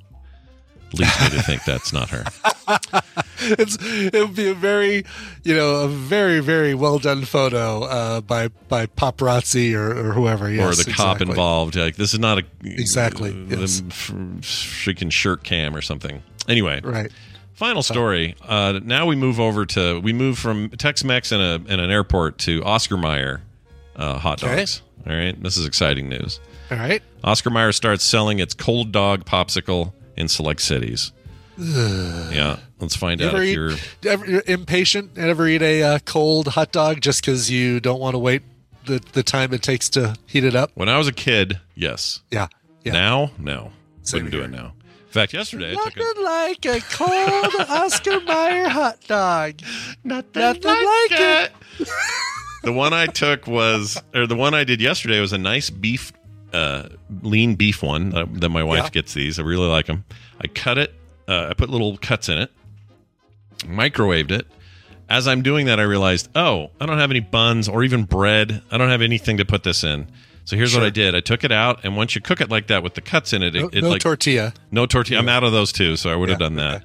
leads 0.93 1.19
me 1.21 1.29
to 1.29 1.41
think 1.43 1.63
that's 1.65 1.91
not 1.93 2.09
her. 2.09 2.23
it's 3.39 3.77
it 3.81 4.13
would 4.13 4.35
be 4.35 4.49
a 4.49 4.53
very 4.53 5.05
you 5.43 5.55
know 5.55 5.81
a 5.81 5.87
very 5.87 6.39
very 6.39 6.73
well 6.73 6.99
done 6.99 7.25
photo 7.25 7.83
uh, 7.83 8.21
by 8.21 8.47
by 8.69 8.85
paparazzi 8.85 9.73
or, 9.73 9.91
or 9.91 10.13
whoever 10.13 10.49
yes, 10.49 10.79
or 10.79 10.83
the 10.83 10.91
cop 10.91 11.15
exactly. 11.15 11.29
involved. 11.29 11.75
Like 11.75 11.95
this 11.95 12.13
is 12.13 12.19
not 12.19 12.39
a 12.39 12.43
Exactly, 12.63 13.31
uh, 13.31 13.59
yes. 13.59 13.81
freaking 13.81 15.11
shirt 15.11 15.43
cam 15.43 15.75
or 15.75 15.81
something. 15.81 16.23
Anyway, 16.47 16.81
right. 16.83 17.11
Final 17.55 17.83
story. 17.83 18.35
Uh, 18.41 18.79
now 18.83 19.05
we 19.05 19.15
move 19.15 19.39
over 19.39 19.65
to 19.65 19.99
we 20.01 20.11
move 20.13 20.37
from 20.37 20.69
Tex-Mex 20.69 21.31
in 21.31 21.39
a 21.41 21.55
in 21.55 21.79
an 21.79 21.89
airport 21.89 22.37
to 22.39 22.61
Oscar 22.63 22.97
Mayer 22.97 23.41
uh, 23.95 24.17
hot 24.19 24.43
Okay. 24.43 24.57
dogs. 24.57 24.81
All 25.07 25.15
right, 25.15 25.41
this 25.41 25.55
is 25.57 25.65
exciting 25.65 26.09
news. 26.09 26.39
All 26.71 26.77
right. 26.77 27.01
Oscar 27.23 27.49
Mayer 27.51 27.71
starts 27.71 28.03
selling 28.03 28.39
its 28.39 28.53
cold 28.53 28.91
dog 28.91 29.23
popsicle 29.25 29.93
in 30.17 30.27
select 30.27 30.61
cities. 30.61 31.11
yeah, 31.57 32.57
let's 32.79 32.95
find 32.95 33.21
You 33.21 33.27
out 33.27 33.33
ever 33.35 33.43
if 33.43 33.49
eat, 33.49 33.53
you're. 33.53 34.11
ever, 34.11 34.25
you're 34.25 34.43
impatient 34.47 35.11
and 35.15 35.27
ever 35.29 35.47
eat 35.47 35.61
a 35.61 35.83
uh, 35.83 35.99
cold 35.99 36.47
hot 36.49 36.71
dog 36.73 36.99
just 37.01 37.21
because 37.21 37.49
you 37.49 37.79
don't 37.79 37.99
want 38.01 38.15
to 38.15 38.19
wait 38.19 38.41
the, 38.85 39.01
the 39.13 39.23
time 39.23 39.53
it 39.53 39.61
takes 39.61 39.87
to 39.91 40.15
heat 40.25 40.43
it 40.43 40.55
up? 40.55 40.71
When 40.75 40.89
I 40.89 40.97
was 40.97 41.07
a 41.07 41.13
kid, 41.13 41.59
yes. 41.75 42.19
Yeah. 42.31 42.47
yeah. 42.83 42.91
Now, 42.93 43.31
no, 43.37 43.71
Same 44.01 44.25
wouldn't 44.25 44.31
do 44.31 44.41
it 44.41 44.49
now. 44.51 44.73
Fact, 45.15 45.31
yesterday 45.31 45.71
I 45.71 45.75
took 45.75 45.95
a 45.95 45.99
Nothing 45.99 46.23
like 46.25 46.65
a 46.65 46.81
cold 46.91 47.69
Oscar 47.69 48.19
Mayer 48.19 48.67
hot 48.67 48.99
dog. 49.07 49.61
Nothing, 50.03 50.41
like, 50.41 50.61
it. 51.11 51.51
the 52.63 52.73
one 52.73 52.91
I 52.91 53.05
took 53.05 53.47
was, 53.47 53.97
or 54.13 54.27
the 54.27 54.35
one 54.35 54.53
I 54.53 54.65
did 54.65 54.81
yesterday 54.81 55.21
was 55.21 55.31
a 55.31 55.37
nice 55.37 55.69
beef, 55.69 56.11
uh, 56.51 56.89
lean 57.21 57.55
beef 57.55 57.81
one 57.81 58.13
uh, 58.13 58.25
that 58.29 58.49
my 58.49 58.61
wife 58.61 58.83
Yeah. 58.83 58.89
gets 58.89 59.13
these. 59.13 59.39
I 59.39 59.43
really 59.43 59.69
like 59.69 59.85
them. 59.85 60.03
I 60.41 60.47
cut 60.47 60.77
it. 60.77 60.93
Uh, 61.29 61.47
I 61.49 61.53
put 61.53 61.69
little 61.69 61.95
cuts 61.95 62.27
in 62.27 62.37
it. 62.37 62.51
Microwaved 63.59 64.31
it. 64.31 64.45
As 65.07 65.29
I'm 65.29 65.43
doing 65.43 65.67
that, 65.67 65.79
I 65.79 65.83
realized, 65.83 66.27
oh, 66.35 66.71
I 66.81 66.85
don't 66.85 66.97
have 66.97 67.11
any 67.11 67.21
buns 67.21 67.69
or 67.69 67.85
even 67.85 68.03
bread. 68.03 68.61
I 68.69 68.77
don't 68.77 68.89
have 68.89 69.01
anything 69.01 69.37
to 69.37 69.45
put 69.45 69.63
this 69.63 69.81
in. 69.85 70.07
So 70.45 70.55
here's 70.55 70.73
what 70.75 70.83
I 70.83 70.89
did. 70.91 71.15
I 71.15 71.21
took 71.21 71.43
it 71.43 71.51
out, 71.51 71.83
and 71.83 71.97
once 71.97 72.13
you 72.15 72.21
cook 72.21 72.39
it 72.39 72.49
like 72.49 72.67
that 72.67 72.83
with 72.83 72.93
the 72.93 73.01
cuts 73.01 73.33
in 73.33 73.41
it, 73.43 73.55
it, 73.55 73.61
No, 73.61 73.69
it 73.73 73.81
no 73.81 73.89
like 73.89 74.01
tortilla. 74.01 74.53
no 74.71 74.85
tortilla. 74.85 75.19
I'm 75.19 75.27
out 75.29 75.43
of 75.43 75.51
those 75.51 75.71
two, 75.71 75.95
so 75.95 76.09
I 76.11 76.15
would 76.15 76.29
have 76.29 76.39
Yeah, 76.39 76.45
done 76.47 76.55
that. 76.57 76.83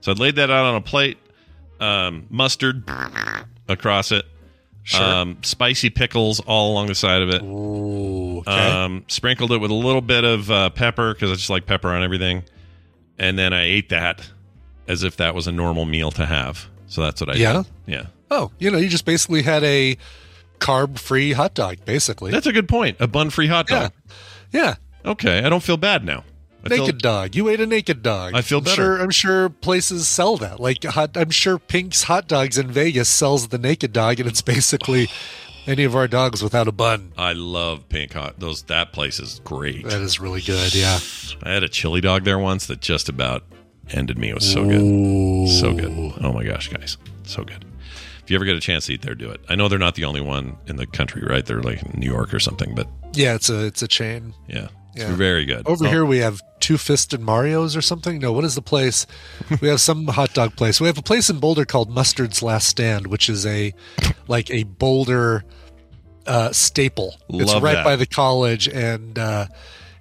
So 0.00 0.12
I 0.12 0.14
laid 0.14 0.36
that 0.36 0.50
out 0.50 0.64
on 0.64 0.74
a 0.76 0.80
plate, 0.80 1.18
um, 1.78 2.26
mustard 2.30 2.88
across 3.68 4.12
it, 4.12 4.24
Sure. 4.84 5.02
um, 5.02 5.36
spicy 5.42 5.90
pickles 5.90 6.40
all 6.40 6.72
along 6.72 6.86
the 6.88 6.94
side 6.94 7.22
of 7.22 7.28
it. 7.28 7.42
Ooh, 7.42 8.38
okay. 8.40 8.50
Um, 8.50 9.04
sprinkled 9.08 9.52
it 9.52 9.58
with 9.58 9.70
a 9.70 9.74
little 9.74 10.00
bit 10.00 10.24
of 10.24 10.50
uh, 10.50 10.70
pepper 10.70 11.12
because 11.14 11.30
I 11.30 11.34
just 11.34 11.50
like 11.50 11.66
pepper 11.66 11.88
on 11.90 12.02
everything, 12.02 12.44
and 13.18 13.38
then 13.38 13.52
I 13.52 13.62
ate 13.64 13.90
that 13.90 14.26
as 14.88 15.04
if 15.04 15.18
that 15.18 15.34
was 15.34 15.46
a 15.46 15.52
normal 15.52 15.84
meal 15.84 16.10
to 16.12 16.24
have. 16.26 16.66
So 16.86 17.02
that's 17.02 17.20
what 17.20 17.30
I 17.30 17.34
Yeah? 17.34 17.52
did. 17.62 17.66
Yeah, 17.86 18.06
oh, 18.30 18.50
you 18.58 18.70
know, 18.70 18.78
you 18.78 18.88
just 18.88 19.04
basically 19.04 19.42
had 19.42 19.62
a 19.64 19.96
carb 20.62 20.98
free 20.98 21.32
hot 21.32 21.54
dog, 21.54 21.78
basically. 21.84 22.30
that's 22.30 22.46
a 22.46 22.52
good 22.52 22.68
point. 22.68 22.96
A 23.00 23.06
bun-free 23.06 23.48
hot 23.48 23.66
dog. 23.66 23.92
Yeah. 24.52 24.76
Okay, 25.04 25.40
I 25.44 25.48
don't 25.48 25.62
feel 25.62 25.76
bad 25.76 26.04
now. 26.04 26.24
I 26.64 26.68
feel- 26.68 26.78
Naked 26.86 26.98
dog. 26.98 27.34
You 27.34 27.48
ate 27.48 27.60
a 27.60 27.66
naked 27.66 28.02
dog. 28.04 28.34
I 28.34 28.40
feel 28.42 28.58
I'm 28.58 28.64
better. 28.64 28.76
Sure, 28.76 29.02
I'm 29.02 29.10
sure 29.10 29.48
places 29.48 30.06
sell 30.06 30.36
that. 30.36 30.60
Like 30.60 30.84
hot, 30.84 31.16
I'm 31.16 31.30
sure 31.30 31.58
Pink's 31.58 32.04
Hot 32.04 32.28
Dogs 32.28 32.56
in 32.56 32.70
Vegas 32.70 33.08
sells 33.08 33.48
the 33.48 33.58
naked 33.58 33.92
dog, 33.92 34.20
and 34.20 34.28
it's 34.28 34.42
basically 34.42 35.08
any 35.66 35.82
of 35.82 35.96
our 35.96 36.06
dogs 36.06 36.40
without 36.40 36.68
a 36.68 36.72
bun. 36.72 37.12
I 37.18 37.32
love 37.32 37.88
pink 37.88 38.12
hot. 38.12 38.38
Those 38.38 38.62
that 38.64 38.92
place 38.92 39.18
is 39.18 39.40
great. 39.42 39.84
That 39.88 40.00
is 40.02 40.20
really 40.20 40.40
good. 40.40 40.72
Yeah. 40.72 41.00
I 41.42 41.50
had 41.50 41.64
a 41.64 41.68
chili 41.68 42.00
dog 42.00 42.22
there 42.22 42.38
once 42.38 42.66
that 42.66 42.80
just 42.80 43.08
about 43.08 43.42
ended 43.90 44.16
me. 44.16 44.28
It 44.30 44.34
was 44.36 44.48
so 44.48 44.64
good. 44.64 45.48
So 45.48 45.74
good. 45.74 46.14
Oh 46.24 46.32
my 46.32 46.44
gosh, 46.44 46.68
guys. 46.68 46.96
So 47.24 47.42
good. 47.42 47.64
If 48.24 48.30
you 48.30 48.36
ever 48.36 48.44
get 48.44 48.56
a 48.56 48.60
chance 48.60 48.86
to 48.86 48.94
eat 48.94 49.02
there, 49.02 49.14
do 49.14 49.30
it. 49.30 49.40
I 49.48 49.54
know 49.56 49.68
they're 49.68 49.78
not 49.78 49.94
the 49.96 50.04
only 50.04 50.20
one 50.20 50.56
in 50.66 50.76
the 50.76 50.86
country, 50.86 51.22
right? 51.22 51.44
They're 51.44 51.62
like 51.62 51.82
in 51.82 51.98
New 51.98 52.06
York 52.10 52.32
or 52.32 52.38
something, 52.38 52.74
but 52.74 52.86
Yeah, 53.14 53.34
it's 53.34 53.50
a 53.50 53.64
it's 53.66 53.82
a 53.82 53.88
chain. 53.88 54.34
yeah. 54.48 54.68
It's 54.94 55.04
Yeah. 55.04 55.14
very 55.16 55.44
good. 55.46 55.66
Over 55.66 55.86
Oh, 55.86 55.90
here 55.90 56.04
we 56.04 56.18
have 56.18 56.40
Two 56.60 56.76
Fisted 56.78 57.20
Mario's 57.20 57.74
or 57.74 57.80
something. 57.82 58.18
No, 58.20 58.30
what 58.32 58.44
is 58.44 58.54
the 58.54 58.62
place? 58.62 59.06
we 59.60 59.68
have 59.68 59.80
some 59.80 60.06
hot 60.06 60.34
dog 60.34 60.54
place. 60.54 60.80
We 60.80 60.86
have 60.86 60.98
a 60.98 61.02
place 61.02 61.28
in 61.30 61.38
Boulder 61.40 61.64
called 61.64 61.90
Mustard's 61.90 62.42
Last 62.42 62.68
Stand, 62.68 63.06
which 63.08 63.28
is 63.28 63.44
a 63.46 63.72
like 64.28 64.50
a 64.50 64.64
Boulder 64.64 65.44
uh, 66.26 66.52
staple. 66.52 67.16
it's 67.30 67.52
right 67.54 67.74
that. 67.74 67.84
by 67.84 67.96
the 67.96 68.06
college, 68.06 68.68
and 68.68 69.18
uh, 69.18 69.46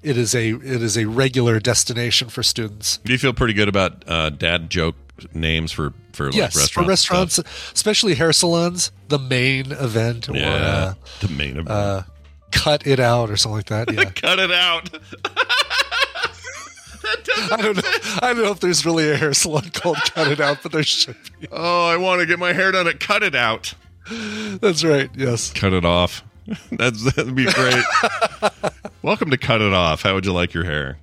it 0.03 0.17
is 0.17 0.35
a 0.35 0.49
it 0.49 0.83
is 0.83 0.97
a 0.97 1.05
regular 1.05 1.59
destination 1.59 2.29
for 2.29 2.43
students. 2.43 2.97
Do 3.05 3.11
you 3.13 3.17
feel 3.17 3.33
pretty 3.33 3.53
good 3.53 3.69
about 3.69 4.03
uh, 4.07 4.29
dad 4.29 4.69
joke 4.69 5.00
names 5.33 5.71
for, 5.71 5.93
for 6.13 6.25
like 6.27 6.35
yes, 6.35 6.55
restaurants? 6.55 6.71
for 6.73 6.83
restaurants, 6.89 7.39
especially 7.73 8.15
hair 8.15 8.31
salons, 8.33 8.91
the 9.09 9.19
main 9.19 9.71
event 9.71 10.29
or 10.29 10.35
Yeah. 10.35 10.49
uh, 10.53 10.93
the 11.21 11.27
main 11.29 11.51
event. 11.51 11.69
uh, 11.69 12.03
cut 12.51 12.85
it 12.85 12.99
out 12.99 13.29
or 13.29 13.37
something 13.37 13.57
like 13.57 13.65
that. 13.67 13.91
Yeah. 13.93 14.05
Cut 14.11 14.39
it 14.39 14.51
out. 14.51 14.89
I 17.51 17.57
don't 17.61 17.75
know. 17.75 17.81
I 18.21 18.33
don't 18.33 18.43
know 18.43 18.51
if 18.51 18.59
there's 18.59 18.85
really 18.85 19.09
a 19.11 19.17
hair 19.17 19.33
salon 19.33 19.69
called 19.73 19.97
Cut 20.13 20.27
It 20.31 20.39
Out, 20.39 20.59
but 20.63 20.71
there 20.71 20.83
should 20.83 21.15
be. 21.39 21.47
Oh, 21.51 21.87
I 21.87 21.97
want 21.97 22.21
to 22.21 22.25
get 22.27 22.39
my 22.39 22.53
hair 22.53 22.71
done 22.71 22.87
at 22.87 22.99
Cut 22.99 23.23
It 23.23 23.35
Out. 23.35 23.73
That's 24.09 24.83
right. 24.83 25.09
Yes. 25.15 25.51
Cut 25.51 25.73
it 25.73 25.83
off. 25.85 26.23
That's 26.71 27.03
that'd 27.13 27.35
be 27.35 27.45
great. 27.51 27.83
Welcome 29.01 29.29
to 29.31 29.37
Cut 29.37 29.61
It 29.61 29.73
Off. 29.73 30.03
How 30.03 30.13
would 30.13 30.25
you 30.25 30.33
like 30.33 30.53
your 30.53 30.63
hair? 30.63 30.97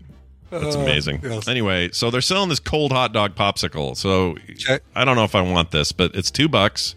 That's 0.50 0.76
Uh, 0.76 0.80
amazing. 0.80 1.20
yes. 1.22 1.46
Anyway, 1.48 1.90
so 1.92 2.10
they're 2.10 2.20
selling 2.20 2.48
this 2.48 2.60
cold 2.60 2.92
hot 2.92 3.12
dog 3.12 3.34
popsicle. 3.34 3.96
So 3.96 4.36
Okay. 4.50 4.78
I 4.94 5.04
don't 5.04 5.16
know 5.16 5.24
if 5.24 5.34
I 5.34 5.40
want 5.42 5.70
this, 5.70 5.92
but 5.92 6.14
it's 6.14 6.30
two 6.30 6.48
bucks. 6.48 6.94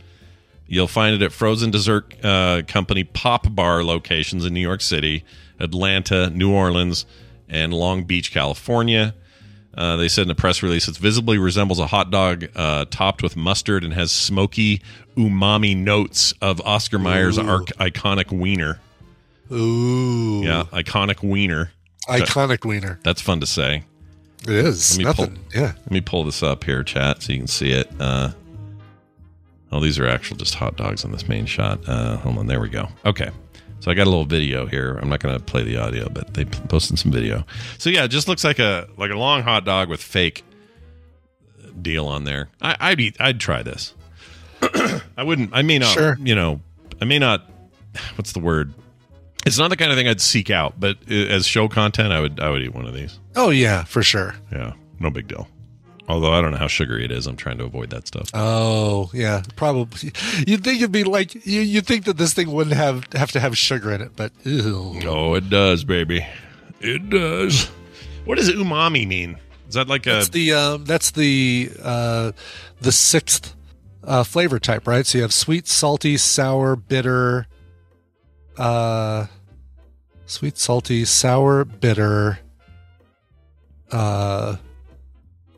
You'll 0.68 0.88
find 0.88 1.14
it 1.16 1.22
at 1.22 1.34
frozen 1.34 1.70
dessert 1.70 2.14
uh, 2.24 2.62
company 2.68 3.04
Pop 3.04 3.54
Bar 3.54 3.84
locations 3.84 4.46
in 4.46 4.54
New 4.54 4.62
York 4.62 4.80
City, 4.82 5.26
Atlanta, 5.60 6.30
New 6.30 6.52
Orleans, 6.52 7.06
and 7.50 7.74
Long 7.74 8.04
Beach, 8.06 8.32
California. 8.32 9.14
Uh, 9.76 9.96
they 9.98 10.08
said 10.08 10.26
in 10.28 10.32
a 10.32 10.36
press 10.36 10.64
release, 10.64 10.88
it 10.88 10.96
visibly 10.98 11.38
resembles 11.38 11.80
a 11.80 11.88
hot 11.88 12.10
dog 12.12 12.46
uh, 12.56 12.86
topped 12.90 13.22
with 13.24 13.36
mustard 13.36 13.84
and 13.84 13.94
has 13.94 14.12
smoky 14.12 14.82
umami 15.18 15.76
notes 15.76 16.34
of 16.42 16.62
Oscar 16.62 17.00
Mayer's 17.00 17.38
arc- 17.38 17.68
iconic 17.78 18.32
wiener. 18.32 18.80
Ooh. 19.52 20.42
Yeah, 20.44 20.64
iconic 20.72 21.22
wiener. 21.24 21.72
Iconic 22.20 22.66
wiener. 22.66 23.00
That's 23.04 23.22
fun 23.22 23.40
to 23.40 23.46
say. 23.48 23.84
It 24.44 24.50
is. 24.50 24.98
Let 24.98 25.06
me 25.08 25.14
pull- 25.14 25.26
Nothing. 25.28 25.46
Yeah. 25.54 25.74
Let 25.78 25.92
me 25.92 26.02
pull 26.02 26.24
this 26.24 26.42
up 26.44 26.64
here, 26.64 26.84
chat, 26.84 27.22
so 27.24 27.32
you 27.34 27.40
can 27.40 27.48
see 27.48 27.72
it. 27.72 27.90
Uh, 28.00 28.32
oh, 29.72 29.80
these 29.80 30.00
are 30.00 30.08
actual 30.08 30.38
just 30.38 30.56
hot 30.56 30.78
dogs 30.78 31.06
on 31.06 31.12
this 31.12 31.28
main 31.28 31.46
shot. 31.46 31.80
Uh, 31.88 32.18
hold 32.18 32.38
on, 32.38 32.48
there 32.48 32.60
we 32.60 32.70
go. 32.70 32.88
Okay, 33.06 33.30
so 33.80 33.92
I 33.92 33.94
got 33.94 34.08
a 34.08 34.10
little 34.10 34.26
video 34.26 34.66
here. 34.66 34.98
I'm 35.02 35.10
not 35.10 35.20
going 35.20 35.38
to 35.38 35.44
play 35.44 35.64
the 35.64 35.78
audio, 35.78 36.10
but 36.10 36.34
they 36.34 36.46
posted 36.46 36.98
some 36.98 37.12
video. 37.12 37.46
So 37.78 37.90
yeah, 37.92 38.04
it 38.06 38.08
just 38.10 38.28
looks 38.28 38.44
like 38.44 38.58
a 38.60 38.88
like 38.98 39.12
a 39.12 39.18
long 39.18 39.44
hot 39.44 39.64
dog 39.66 39.90
with 39.90 40.02
fake 40.02 40.44
deal 41.82 42.08
on 42.08 42.24
there. 42.24 42.50
I, 42.62 42.76
I'd 42.80 43.00
eat. 43.00 43.18
I'd 43.20 43.40
try 43.40 43.62
this. 43.64 43.94
I 45.18 45.24
wouldn't. 45.24 45.52
I 45.54 45.62
may 45.62 45.78
not. 45.80 45.94
Sure. 45.94 46.18
You 46.20 46.34
know, 46.36 46.62
I 47.00 47.06
may 47.06 47.20
not. 47.20 47.48
What's 48.16 48.32
the 48.32 48.40
word? 48.40 48.74
It's 49.46 49.58
not 49.58 49.70
the 49.70 49.78
kind 49.78 49.92
of 49.92 49.98
thing 49.98 50.08
I'd 50.08 50.22
seek 50.22 50.50
out, 50.50 50.80
but 50.80 51.10
as 51.12 51.48
show 51.48 51.68
content, 51.68 52.14
I 52.14 52.20
would. 52.20 52.40
I 52.40 52.50
would 52.50 52.62
eat 52.62 52.74
one 52.74 52.86
of 52.86 52.94
these. 52.94 53.20
Oh 53.36 53.50
yeah, 53.50 53.84
for 53.84 54.04
sure. 54.04 54.36
Yeah, 54.52 54.74
no 55.00 55.10
big 55.10 55.28
deal. 55.28 55.48
Although 56.08 56.34
I 56.34 56.42
don't 56.42 56.52
know 56.52 56.58
how 56.58 56.68
sugary 56.68 57.06
it 57.06 57.12
is, 57.12 57.26
I'm 57.26 57.38
trying 57.38 57.58
to 57.60 57.64
avoid 57.64 57.90
that 57.92 58.06
stuff. 58.08 58.30
Oh 58.34 59.10
yeah, 59.14 59.44
probably. 59.56 60.12
You'd 60.46 60.64
think 60.64 60.82
it'd 60.82 60.92
be 60.92 61.04
like 61.04 61.34
you. 61.46 61.62
You'd 61.62 61.88
think 61.88 62.06
that 62.06 62.18
this 62.18 62.34
thing 62.34 62.52
wouldn't 62.52 62.76
have 62.76 63.06
have 63.14 63.32
to 63.32 63.40
have 63.40 63.58
sugar 63.58 63.92
in 63.92 64.02
it, 64.02 64.16
but 64.16 64.32
ew. 64.44 65.00
Oh, 65.06 65.34
it 65.36 65.50
does, 65.50 65.84
baby. 65.84 66.26
It 66.80 67.10
does. 67.10 67.66
What 68.26 68.38
does 68.38 68.50
umami 68.50 69.08
mean? 69.08 69.38
Is 69.68 69.76
that 69.76 69.88
like 69.88 70.06
a 70.06 70.12
That's 70.12 70.30
the 70.30 70.54
um, 70.54 70.86
that's 70.86 71.12
the 71.12 71.72
uh, 71.82 72.34
the 72.82 72.92
sixth 72.92 73.56
uh, 74.04 74.24
flavor 74.24 74.60
type, 74.60 74.88
right? 74.88 75.06
So 75.06 75.18
you 75.20 75.22
have 75.22 75.34
sweet, 75.34 75.68
salty, 75.68 76.18
sour, 76.18 76.76
bitter, 76.76 77.48
uh, 78.58 79.28
sweet, 80.26 80.58
salty, 80.58 81.06
sour, 81.06 81.66
bitter. 81.66 82.40
Uh, 83.92 84.58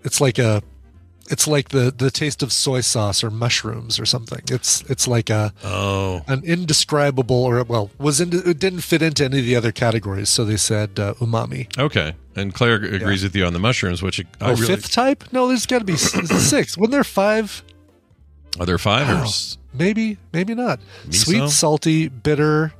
it's 0.03 0.19
like 0.19 0.39
a, 0.39 0.61
it's 1.29 1.47
like 1.47 1.69
the 1.69 1.93
the 1.95 2.11
taste 2.11 2.43
of 2.43 2.51
soy 2.51 2.81
sauce 2.81 3.23
or 3.23 3.29
mushrooms 3.29 3.99
or 3.99 4.05
something. 4.05 4.41
It's 4.49 4.81
it's 4.89 5.07
like 5.07 5.29
a 5.29 5.53
oh 5.63 6.21
an 6.27 6.43
indescribable 6.43 7.43
or 7.43 7.63
well 7.63 7.91
was 7.97 8.19
in, 8.19 8.33
it 8.33 8.59
didn't 8.59 8.81
fit 8.81 9.01
into 9.01 9.23
any 9.23 9.39
of 9.39 9.45
the 9.45 9.55
other 9.55 9.71
categories, 9.71 10.29
so 10.29 10.43
they 10.43 10.57
said 10.57 10.99
uh, 10.99 11.13
umami. 11.15 11.75
okay? 11.77 12.15
And 12.35 12.53
Claire 12.53 12.75
agrees 12.75 13.21
with 13.23 13.35
you 13.35 13.45
on 13.45 13.53
the 13.53 13.59
mushrooms, 13.59 14.01
which 14.01 14.19
I 14.19 14.25
Oh, 14.41 14.51
really 14.55 14.65
fifth 14.65 14.91
type? 14.91 15.23
No, 15.31 15.47
there's 15.47 15.67
got 15.67 15.79
to 15.79 15.85
be 15.85 15.95
six. 15.97 16.75
Wasn't 16.77 16.91
there 16.91 17.03
five? 17.03 17.63
are 18.59 18.65
there 18.65 18.77
five 18.77 19.09
or 19.09 19.25
maybe, 19.73 20.17
maybe 20.31 20.53
not. 20.55 20.79
Miso? 21.07 21.25
Sweet, 21.25 21.49
salty, 21.49 22.07
bitter, 22.07 22.73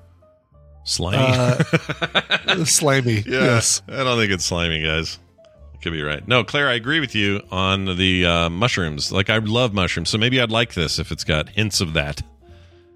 slimy? 0.83 1.17
uh, 1.19 2.65
slimy. 2.65 3.23
yeah, 3.25 3.43
Yes. 3.43 3.81
I 3.87 4.03
don't 4.03 4.17
think 4.17 4.31
it's 4.31 4.45
slimy, 4.45 4.83
guys. 4.83 5.19
Could 5.81 5.91
be 5.93 6.01
right. 6.01 6.25
No, 6.27 6.43
Claire, 6.45 6.69
I 6.69 6.75
agree 6.75 6.99
with 7.01 7.13
you 7.13 7.41
on 7.51 7.97
the 7.97 8.25
uh, 8.25 8.49
mushrooms. 8.49 9.11
Like, 9.11 9.29
I 9.29 9.37
love 9.39 9.73
mushrooms, 9.73 10.09
so 10.09 10.17
maybe 10.17 10.39
I'd 10.39 10.49
like 10.51 10.73
this 10.73 10.97
if 10.97 11.11
it's 11.11 11.25
got 11.25 11.49
hints 11.49 11.81
of 11.81 11.93
that. 11.93 12.21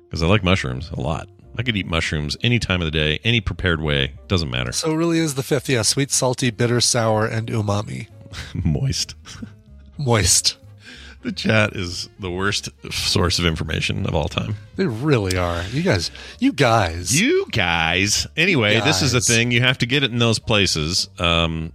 Because 0.05 0.23
I 0.23 0.27
like 0.27 0.41
mushrooms 0.43 0.89
a 0.91 0.99
lot. 1.01 1.27
I 1.57 1.63
could 1.63 1.75
eat 1.75 1.85
mushrooms 1.88 2.38
any 2.43 2.59
time 2.59 2.81
of 2.81 2.85
the 2.85 2.91
day, 2.91 3.19
any 3.25 3.41
prepared 3.41 3.81
way. 3.81 4.13
Doesn't 4.29 4.49
matter. 4.49 4.71
So 4.71 4.91
it 4.91 4.95
really 4.95 5.19
is 5.19 5.35
the 5.35 5.43
fifth. 5.43 5.67
Yeah, 5.67 5.81
sweet, 5.81 6.11
salty, 6.11 6.49
bitter, 6.49 6.79
sour, 6.79 7.25
and 7.25 7.47
umami. 7.49 8.07
Moist. 8.53 9.15
Moist. 9.97 10.57
The 11.28 11.34
chat 11.34 11.75
is 11.75 12.07
the 12.19 12.32
worst 12.32 12.69
source 12.89 13.38
of 13.38 13.45
information 13.45 14.05
of 14.05 14.15
all 14.15 14.30
time. 14.30 14.55
They 14.78 14.86
really 14.86 15.38
are. 15.38 15.61
You 15.73 15.84
guys, 15.84 16.09
you 16.39 16.53
guys, 16.53 17.19
You 17.19 17.45
guys. 17.51 18.25
Anyway, 18.38 18.75
You 18.75 18.82
this 18.82 19.01
is 19.01 19.11
the 19.11 19.19
thing. 19.19 19.51
You 19.51 19.59
have 19.59 19.78
to 19.80 19.86
get 19.86 20.03
it 20.03 20.11
in 20.13 20.19
those 20.19 20.39
places. 20.39 21.09
Um, 21.19 21.73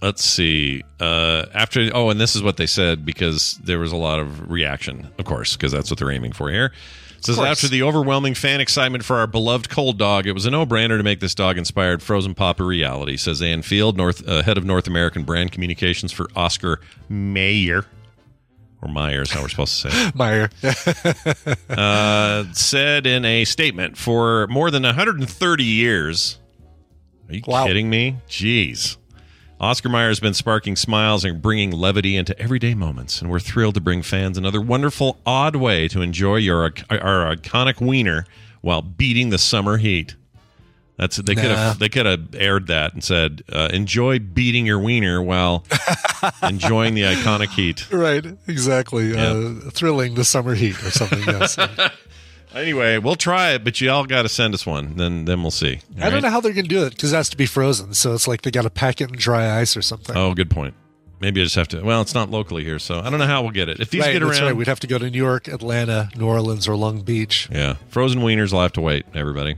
let's 0.00 0.24
see. 0.24 0.82
Uh, 0.98 1.46
after 1.54 1.92
oh, 1.94 2.10
and 2.10 2.20
this 2.20 2.34
is 2.34 2.42
what 2.42 2.56
they 2.56 2.66
said 2.66 3.06
because 3.06 3.56
there 3.62 3.78
was 3.78 3.92
a 3.92 3.96
lot 3.96 4.18
of 4.18 4.50
reaction, 4.50 5.08
of 5.16 5.26
course, 5.26 5.56
because 5.56 5.70
that's 5.70 5.88
what 5.88 6.00
they're 6.00 6.10
aiming 6.10 6.32
for 6.32 6.50
here. 6.50 6.72
It 7.18 7.26
says 7.26 7.38
after 7.38 7.68
the 7.68 7.84
overwhelming 7.84 8.34
fan 8.34 8.60
excitement 8.60 9.04
for 9.04 9.18
our 9.18 9.28
beloved 9.28 9.70
cold 9.70 9.96
dog, 9.96 10.26
it 10.26 10.32
was 10.32 10.44
a 10.44 10.50
no-brainer 10.50 10.98
to 10.98 11.04
make 11.04 11.20
this 11.20 11.36
dog-inspired 11.36 12.02
frozen 12.02 12.34
pop 12.34 12.58
a 12.58 12.64
reality. 12.64 13.16
Says 13.16 13.40
Ann 13.40 13.62
Field, 13.62 13.96
North 13.96 14.28
uh, 14.28 14.42
head 14.42 14.58
of 14.58 14.64
North 14.64 14.88
American 14.88 15.22
brand 15.22 15.52
communications 15.52 16.10
for 16.10 16.26
Oscar 16.34 16.80
Mayer. 17.08 17.86
Or 18.82 18.88
Myers, 18.88 19.30
how 19.30 19.42
we're 19.42 19.48
supposed 19.48 19.80
to 19.82 19.90
say 19.90 20.08
it 20.08 20.14
Meyer. 20.16 20.50
uh, 21.70 22.44
said 22.52 23.06
in 23.06 23.24
a 23.24 23.44
statement 23.44 23.96
for 23.96 24.46
more 24.48 24.70
than 24.70 24.82
130 24.82 25.64
years. 25.64 26.38
Are 27.28 27.34
you 27.34 27.42
Wow. 27.46 27.66
kidding 27.66 27.88
me? 27.88 28.16
Jeez. 28.28 28.96
Oscar 29.60 29.88
Meyer 29.88 30.08
has 30.08 30.18
been 30.18 30.34
sparking 30.34 30.74
smiles 30.74 31.24
and 31.24 31.40
bringing 31.40 31.70
levity 31.70 32.16
into 32.16 32.36
everyday 32.40 32.74
moments, 32.74 33.20
and 33.22 33.30
we're 33.30 33.38
thrilled 33.38 33.74
to 33.76 33.80
bring 33.80 34.02
fans 34.02 34.36
another 34.36 34.60
wonderful, 34.60 35.20
odd 35.24 35.54
way 35.54 35.86
to 35.86 36.02
enjoy 36.02 36.36
your 36.36 36.64
our 36.90 37.36
iconic 37.36 37.80
wiener 37.80 38.26
while 38.62 38.82
beating 38.82 39.30
the 39.30 39.38
summer 39.38 39.76
heat. 39.76 40.16
That's 41.02 41.16
they 41.16 41.34
could 41.34 41.44
Nah. 41.50 41.56
have 41.56 41.78
they 41.80 41.88
could 41.88 42.06
have 42.06 42.32
aired 42.36 42.68
that 42.68 42.94
and 42.94 43.02
said, 43.02 43.42
uh, 43.52 43.68
"Enjoy 43.72 44.20
beating 44.20 44.66
your 44.66 44.78
wiener 44.78 45.20
while 45.20 45.64
enjoying 46.42 46.94
the 46.94 47.02
iconic 47.02 47.48
heat." 47.50 47.90
right. 47.90 48.24
Exactly. 48.46 49.16
Uh, 49.16 49.54
thrilling 49.72 50.14
the 50.14 50.24
summer 50.24 50.54
heat 50.54 50.80
or 50.84 50.90
something. 50.90 51.22
Yes. 51.26 51.58
Anyway, 52.54 52.98
we'll 52.98 53.16
try 53.16 53.52
it, 53.52 53.64
but 53.64 53.80
you 53.80 53.90
all 53.90 54.04
got 54.04 54.22
to 54.22 54.28
send 54.28 54.52
us 54.52 54.66
one. 54.66 54.96
Then 54.98 55.24
then 55.24 55.40
we'll 55.40 55.50
see. 55.50 55.80
I 55.98 56.10
don't 56.10 56.20
know 56.20 56.28
how 56.28 56.40
they're 56.42 56.52
going 56.52 56.66
to 56.66 56.68
do 56.68 56.84
it 56.84 56.90
because 56.90 57.10
it 57.10 57.16
has 57.16 57.30
to 57.30 57.36
be 57.38 57.46
frozen. 57.46 57.94
So 57.94 58.12
it's 58.12 58.28
like 58.28 58.42
they 58.42 58.50
got 58.50 58.62
to 58.64 58.70
pack 58.70 59.00
it 59.00 59.08
in 59.10 59.16
dry 59.16 59.58
ice 59.58 59.74
or 59.74 59.80
something. 59.80 60.14
Oh, 60.14 60.34
good 60.34 60.50
point. 60.50 60.74
Maybe 61.18 61.40
I 61.40 61.44
just 61.44 61.56
have 61.56 61.68
to. 61.68 61.80
Well, 61.80 62.02
it's 62.02 62.12
not 62.14 62.28
locally 62.30 62.62
here, 62.62 62.78
so 62.78 62.98
I 63.00 63.08
don't 63.08 63.18
know 63.20 63.26
how 63.26 63.40
we'll 63.40 63.52
get 63.52 63.70
it. 63.70 63.80
If 63.80 63.88
these 63.88 64.02
right, 64.02 64.12
get 64.12 64.20
that's 64.22 64.38
around, 64.38 64.48
right. 64.48 64.56
We'd 64.56 64.66
have 64.66 64.80
to 64.80 64.86
go 64.86 64.98
to 64.98 65.08
New 65.08 65.16
York, 65.16 65.48
Atlanta, 65.48 66.10
New 66.14 66.26
Orleans, 66.26 66.68
or 66.68 66.76
Long 66.76 67.00
Beach. 67.00 67.48
yeah, 67.50 67.76
frozen 67.88 68.20
wieners. 68.20 68.52
I'll 68.52 68.60
have 68.60 68.72
to 68.74 68.82
wait. 68.82 69.06
Everybody. 69.14 69.56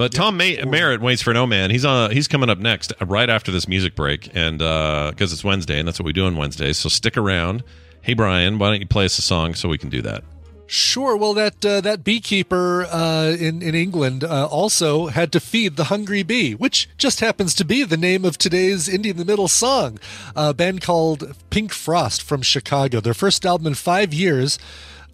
But 0.00 0.12
Tom 0.12 0.38
May- 0.38 0.56
Merritt 0.64 1.02
waits 1.02 1.20
for 1.20 1.34
no 1.34 1.46
man. 1.46 1.70
He's 1.70 1.84
on. 1.84 2.10
He's 2.10 2.26
coming 2.26 2.48
up 2.48 2.56
next, 2.56 2.90
uh, 2.98 3.04
right 3.04 3.28
after 3.28 3.52
this 3.52 3.68
music 3.68 3.94
break, 3.94 4.30
and 4.34 4.56
because 4.56 5.30
it's 5.30 5.44
Wednesday, 5.44 5.78
and 5.78 5.86
that's 5.86 5.98
what 5.98 6.06
we 6.06 6.14
do 6.14 6.24
on 6.24 6.36
Wednesdays. 6.36 6.78
So 6.78 6.88
stick 6.88 7.18
around. 7.18 7.62
Hey, 8.00 8.14
Brian, 8.14 8.58
why 8.58 8.70
don't 8.70 8.80
you 8.80 8.86
play 8.86 9.04
us 9.04 9.18
a 9.18 9.22
song 9.22 9.52
so 9.52 9.68
we 9.68 9.76
can 9.76 9.90
do 9.90 10.00
that? 10.00 10.24
Sure. 10.66 11.18
Well, 11.18 11.34
that 11.34 11.66
uh, 11.66 11.82
that 11.82 12.02
beekeeper 12.02 12.86
uh, 12.86 13.36
in 13.38 13.60
in 13.60 13.74
England 13.74 14.24
uh, 14.24 14.46
also 14.46 15.08
had 15.08 15.32
to 15.32 15.38
feed 15.38 15.76
the 15.76 15.84
hungry 15.84 16.22
bee, 16.22 16.54
which 16.54 16.88
just 16.96 17.20
happens 17.20 17.54
to 17.56 17.64
be 17.66 17.84
the 17.84 17.98
name 17.98 18.24
of 18.24 18.38
today's 18.38 18.88
Indie 18.88 19.10
in 19.10 19.18
the 19.18 19.26
Middle 19.26 19.48
song. 19.48 19.98
A 20.34 20.54
band 20.54 20.80
called 20.80 21.34
Pink 21.50 21.74
Frost 21.74 22.22
from 22.22 22.40
Chicago. 22.40 23.00
Their 23.00 23.12
first 23.12 23.44
album 23.44 23.66
in 23.66 23.74
five 23.74 24.14
years, 24.14 24.58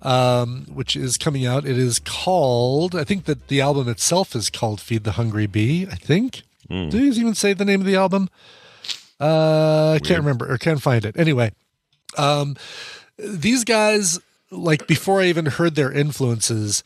um, 0.06 0.66
which 0.72 0.94
is 0.94 1.18
coming 1.18 1.44
out. 1.44 1.66
It 1.66 1.76
is 1.76 1.98
called. 1.98 2.94
I 2.94 3.02
think 3.02 3.24
that 3.24 3.48
the 3.48 3.60
album 3.60 3.88
itself 3.88 4.36
is 4.36 4.48
called 4.48 4.80
"Feed 4.80 5.02
the 5.02 5.12
Hungry 5.12 5.46
Bee." 5.46 5.86
I 5.90 5.96
think. 5.96 6.42
Do 6.68 6.98
you 6.98 7.12
even 7.12 7.34
say 7.34 7.52
the 7.52 7.64
name 7.64 7.80
of 7.80 7.86
the 7.86 7.96
album? 7.96 8.28
Uh, 9.20 9.92
I 9.92 9.98
can't 9.98 10.18
remember 10.18 10.50
or 10.50 10.58
can't 10.58 10.82
find 10.82 11.04
it. 11.04 11.16
Anyway, 11.16 11.52
um, 12.18 12.56
these 13.18 13.62
guys, 13.62 14.18
like 14.50 14.86
before 14.88 15.20
I 15.20 15.26
even 15.26 15.46
heard 15.46 15.76
their 15.76 15.92
influences, 15.92 16.82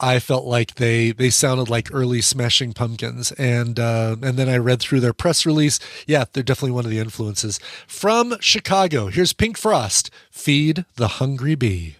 I 0.00 0.18
felt 0.18 0.44
like 0.44 0.76
they 0.76 1.12
they 1.12 1.30
sounded 1.30 1.68
like 1.68 1.92
early 1.92 2.20
Smashing 2.20 2.72
Pumpkins, 2.72 3.32
and 3.32 3.78
uh, 3.78 4.16
and 4.22 4.36
then 4.36 4.48
I 4.48 4.56
read 4.56 4.80
through 4.80 5.00
their 5.00 5.12
press 5.12 5.46
release. 5.46 5.78
Yeah, 6.06 6.24
they're 6.32 6.42
definitely 6.42 6.72
one 6.72 6.84
of 6.84 6.90
the 6.90 6.98
influences 6.98 7.60
from 7.86 8.36
Chicago. 8.40 9.06
Here's 9.06 9.32
Pink 9.32 9.58
Frost, 9.58 10.10
"Feed 10.30 10.84
the 10.96 11.08
Hungry 11.08 11.54
Bee." 11.54 11.96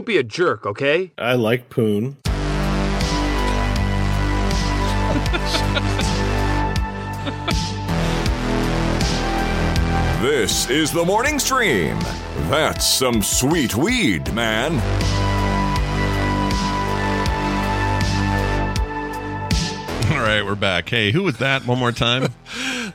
Don't 0.00 0.06
be 0.06 0.16
a 0.16 0.22
jerk, 0.22 0.64
okay? 0.64 1.12
I 1.18 1.34
like 1.34 1.68
Poon. 1.68 2.16
This 10.22 10.70
is 10.70 10.90
the 10.90 11.04
morning 11.04 11.38
stream. 11.38 11.98
That's 12.48 12.86
some 12.86 13.20
sweet 13.20 13.74
weed, 13.74 14.32
man. 14.32 14.72
All 20.10 20.22
right, 20.22 20.42
we're 20.42 20.54
back. 20.54 20.88
Hey, 20.88 21.10
who 21.12 21.24
was 21.24 21.36
that? 21.36 21.66
One 21.66 21.78
more 21.78 21.92
time. 21.92 22.32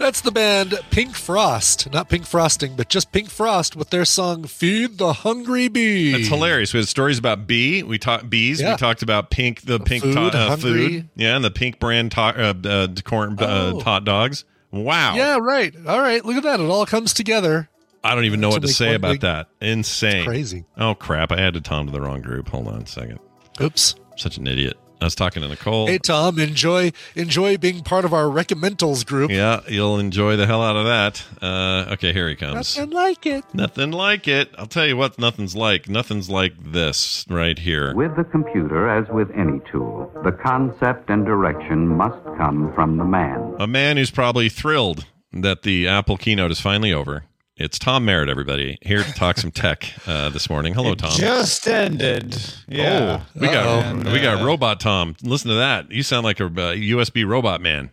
That's 0.06 0.22
the 0.22 0.30
band 0.32 0.76
Pink 0.92 1.16
Frost. 1.16 1.92
Not 1.92 2.10
Pink 2.10 2.28
Frosting, 2.28 2.76
but 2.76 2.90
just 2.90 3.12
Pink 3.12 3.28
Frost 3.28 3.76
with 3.76 3.90
their 3.90 4.06
song 4.06 4.44
Feed 4.44 5.00
the 5.00 5.14
Hungry 5.14 5.68
Bee. 5.68 6.12
That's 6.12 6.28
hilarious. 6.28 6.76
We 6.76 6.80
had 6.82 6.88
stories 6.88 7.18
about 7.18 7.48
bee. 7.48 7.82
We 7.82 7.98
talked 7.98 8.30
bees. 8.30 8.62
Yeah. 8.62 8.74
We 8.74 8.78
talked 8.78 9.02
about 9.02 9.32
pink, 9.32 9.62
the 9.62 9.80
pink 9.80 10.04
Food, 10.04 10.16
uh, 10.16 10.58
food. 10.58 11.10
Yeah, 11.16 11.36
and 11.36 11.44
the 11.44 11.50
pink 11.50 11.80
brand 11.80 12.12
to- 12.12 12.22
uh, 12.22 12.54
uh, 12.70 12.88
corn 13.04 13.36
uh, 13.40 13.72
Oh. 13.74 13.80
hot 13.80 14.06
dogs. 14.06 14.46
Wow. 14.70 15.16
Yeah, 15.16 15.40
right. 15.42 15.74
All 15.88 16.00
right. 16.00 16.24
Look 16.24 16.38
at 16.38 16.44
that. 16.44 16.60
It 16.60 16.70
all 16.70 16.86
comes 16.86 17.12
together. 17.12 17.68
I 18.04 18.14
don't 18.14 18.26
even 18.26 18.40
know 18.40 18.50
what 18.50 18.62
to 18.62 18.68
say 18.68 18.94
about 18.94 19.14
big- 19.14 19.22
that. 19.22 19.48
Insane. 19.60 20.24
crazy. 20.28 20.66
Oh 20.78 20.94
crap! 20.94 21.32
I 21.32 21.38
added 21.38 21.66
Tom 21.66 21.88
to 21.88 21.92
the 21.92 22.00
wrong 22.00 22.22
group. 22.22 22.48
Hold 22.50 22.68
on 22.68 22.84
a 22.84 22.86
second. 22.86 23.18
Oops. 23.60 23.96
Such 24.18 24.38
an 24.38 24.46
idiot. 24.46 24.78
I 25.02 25.06
was 25.06 25.16
talking 25.16 25.42
to 25.42 25.48
Nicole. 25.48 25.88
Hey 25.88 25.98
Tom, 25.98 26.40
enjoy 26.40 26.92
enjoy 27.16 27.58
being 27.58 27.84
part 27.84 28.06
of 28.06 28.14
our 28.14 28.26
recommendals 28.26 29.06
group. 29.06 29.30
Yeah, 29.32 29.62
you'll 29.68 30.00
enjoy 30.00 30.36
the 30.36 30.48
hell 30.48 30.62
out 30.62 30.76
of 30.76 30.86
that. 30.86 31.24
Uh, 31.42 31.94
okay, 31.94 32.14
here 32.14 32.30
he 32.30 32.36
comes. 32.36 32.78
Nothing 32.78 32.92
like 32.92 33.26
it. 33.26 33.44
Nothing 33.54 33.92
like 33.92 34.28
it. 34.28 34.50
I'll 34.58 34.68
tell 34.68 34.86
you 34.86 34.98
what, 34.98 35.20
nothing's 35.20 35.56
like. 35.56 35.90
Nothing's 35.90 36.30
like 36.30 36.54
this 36.58 37.26
right 37.30 37.60
here. 37.60 37.94
With 37.96 38.16
the 38.16 38.24
computer, 38.24 38.90
as 38.90 39.08
with 39.10 39.30
any 39.32 39.60
tool, 39.72 40.12
the 40.24 40.32
concept 40.32 41.10
and 41.10 41.26
direction 41.26 41.88
must 41.88 42.24
come 42.38 42.74
from 42.74 42.98
the 42.98 43.06
man. 43.06 43.56
A 43.60 43.68
man 43.68 43.98
who's 43.98 44.12
probably 44.12 44.50
thrilled 44.50 45.06
that 45.34 45.64
the 45.64 45.88
Apple 45.88 46.18
keynote 46.18 46.52
is 46.52 46.62
finally 46.62 46.94
over. 46.94 47.26
It's 47.58 47.80
Tom 47.80 48.04
Merritt, 48.04 48.28
everybody, 48.28 48.78
here 48.82 49.02
to 49.02 49.14
talk 49.14 49.38
some 49.38 49.50
tech 49.50 49.94
uh, 50.06 50.28
this 50.28 50.50
morning. 50.50 50.74
Hello, 50.74 50.94
Tom. 50.94 51.12
Just 51.12 51.66
ended. 51.70 52.36
Yeah. 52.68 53.22
Oh, 53.24 53.40
we 53.40 53.48
got 53.48 53.86
And, 53.86 54.12
we 54.12 54.20
got 54.20 54.42
uh, 54.42 54.46
robot 54.46 54.82
Tom. 54.82 55.16
Listen 55.24 55.52
to 55.52 55.56
that. 55.56 55.90
You 55.90 56.04
sound 56.04 56.26
like 56.26 56.42
a 56.42 56.48
uh, 56.48 56.76
USB 56.76 57.26
robot 57.26 57.62
man. 57.62 57.92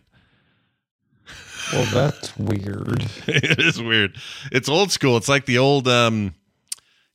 Well, 1.71 1.85
that's 1.93 2.37
weird. 2.37 3.03
it 3.27 3.57
is 3.57 3.81
weird. 3.81 4.17
It's 4.51 4.67
old 4.67 4.91
school. 4.91 5.15
It's 5.15 5.29
like 5.29 5.45
the 5.45 5.59
old 5.59 5.87
um 5.87 6.35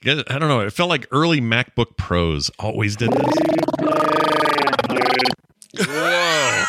I 0.07 0.15
don't 0.15 0.49
know. 0.49 0.61
It 0.61 0.73
felt 0.73 0.89
like 0.89 1.07
early 1.11 1.43
MacBook 1.43 1.99
Pros 1.99 2.51
always 2.59 2.97
did 2.97 3.13
this. 3.13 3.27
Whoa. 5.87 6.65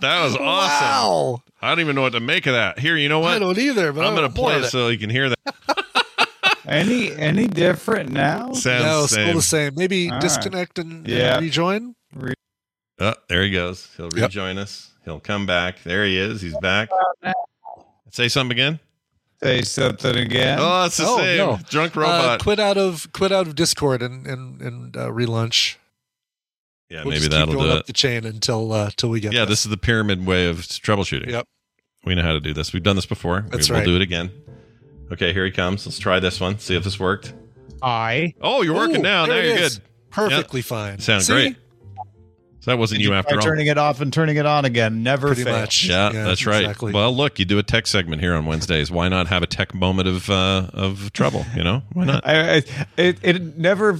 that 0.00 0.24
was 0.24 0.34
awesome. 0.34 0.40
Wow. 0.40 1.42
I 1.64 1.68
don't 1.70 1.80
even 1.80 1.94
know 1.96 2.02
what 2.02 2.12
to 2.12 2.20
make 2.20 2.46
of 2.46 2.52
that. 2.54 2.78
Here, 2.78 2.96
you 2.96 3.08
know 3.08 3.20
what? 3.20 3.34
I 3.34 3.38
don't 3.38 3.58
either, 3.58 3.92
but 3.92 4.04
I'm 4.04 4.12
I 4.12 4.16
going 4.16 4.28
to 4.28 4.34
play 4.34 4.56
it 4.56 4.64
so 4.66 4.88
you 4.88 4.98
can 4.98 5.10
hear 5.10 5.28
that. 5.30 5.38
Any 6.66 7.14
any 7.14 7.46
different 7.46 8.10
now? 8.10 8.52
Sounds 8.52 8.66
no, 8.84 9.02
the 9.02 9.08
still 9.08 9.24
same. 9.26 9.36
the 9.36 9.42
same. 9.42 9.74
Maybe 9.76 10.06
All 10.08 10.12
right. 10.14 10.22
disconnect 10.22 10.78
and, 10.78 10.92
and 11.06 11.08
Yeah. 11.08 11.38
rejoin. 11.38 11.94
Oh, 13.00 13.14
there 13.28 13.42
he 13.42 13.50
goes. 13.50 13.88
He'll 13.98 14.06
Yep. 14.06 14.14
rejoin 14.14 14.56
us. 14.56 14.90
He'll 15.04 15.20
come 15.20 15.44
back. 15.44 15.82
There 15.84 16.04
he 16.06 16.16
is. 16.18 16.40
He's 16.40 16.56
back. 16.58 16.88
Say 18.10 18.28
something 18.28 18.52
again. 18.56 18.80
Say 19.42 19.60
something 19.62 20.16
again. 20.16 20.58
Oh, 20.58 20.84
it's 20.86 20.96
the 20.96 21.04
Oh, 21.06 21.18
same. 21.18 21.36
no. 21.36 21.58
Drunk 21.68 21.96
Uh, 21.96 22.00
robot. 22.00 22.40
quit 22.40 22.58
out 22.60 22.78
of 22.78 23.12
quit 23.12 23.30
out 23.32 23.46
of 23.46 23.54
Discord 23.56 24.00
and 24.02 24.26
and 24.26 24.62
and 24.62 24.96
uh, 24.96 25.08
relaunch. 25.10 25.76
yeah, 26.88 26.98
We'll 27.00 27.10
maybe 27.10 27.18
just 27.20 27.30
that'll 27.32 27.48
keep 27.48 27.56
going 27.56 27.68
do 27.68 27.74
up 27.74 27.80
it. 27.80 27.86
the 27.88 27.92
chain 27.92 28.24
until 28.24 28.72
uh, 28.72 28.90
till 28.96 29.10
we 29.10 29.20
get 29.20 29.32
Yeah, 29.34 29.40
there. 29.40 29.46
this 29.46 29.66
is 29.66 29.70
the 29.70 29.76
pyramid 29.76 30.24
way 30.24 30.46
of 30.48 30.60
troubleshooting. 30.60 31.30
Yep. 31.30 31.46
We 32.04 32.14
know 32.14 32.22
how 32.22 32.32
to 32.32 32.40
do 32.40 32.52
this. 32.52 32.72
We've 32.72 32.82
done 32.82 32.96
this 32.96 33.06
before. 33.06 33.46
That's 33.50 33.68
we, 33.68 33.74
will 33.74 33.80
right. 33.80 33.86
do 33.86 33.96
it 33.96 34.02
again. 34.02 34.30
Okay, 35.12 35.32
here 35.32 35.44
he 35.44 35.50
comes. 35.50 35.86
Let's 35.86 35.98
try 35.98 36.20
this 36.20 36.40
one. 36.40 36.58
See 36.58 36.76
if 36.76 36.84
this 36.84 36.98
worked. 36.98 37.34
I. 37.82 38.34
Oh, 38.40 38.62
you're 38.62 38.74
working 38.74 38.98
Ooh, 38.98 39.02
now. 39.02 39.26
Now 39.26 39.32
there 39.32 39.44
you're 39.46 39.56
is. 39.58 39.78
good. 39.78 39.84
Perfectly 40.10 40.62
fine. 40.62 40.98
Sounds 41.00 41.26
See? 41.26 41.32
great. 41.32 41.56
So 42.60 42.70
that 42.70 42.78
wasn't 42.78 43.02
you 43.02 43.08
Try 43.08 43.18
after 43.18 43.34
all. 43.34 43.42
turning 43.42 43.66
it 43.66 43.76
off 43.76 44.00
and 44.00 44.10
turning 44.10 44.36
it 44.36 44.46
on 44.46 44.64
again. 44.64 45.02
Never 45.02 45.26
Pretty 45.28 45.44
fails. 45.44 45.60
much. 45.60 45.84
Yeah, 45.84 46.12
Yeah, 46.12 46.24
that's 46.24 46.46
right. 46.46 46.62
exactly. 46.62 46.94
Well, 46.94 47.14
look, 47.14 47.38
you 47.38 47.44
do 47.44 47.58
a 47.58 47.62
tech 47.62 47.86
segment 47.86 48.22
here 48.22 48.34
on 48.34 48.46
Wednesdays. 48.46 48.90
Why 48.90 49.08
not 49.08 49.26
have 49.26 49.42
a 49.42 49.46
tech 49.46 49.74
moment 49.74 50.08
of 50.08 50.30
uh, 50.30 50.70
of 50.72 51.12
trouble? 51.12 51.44
You 51.54 51.62
know, 51.62 51.82
why 51.92 52.04
not? 52.06 52.26
I, 52.26 52.56
I, 52.56 52.62
it 52.96 53.18
it 53.20 53.58
never 53.58 53.98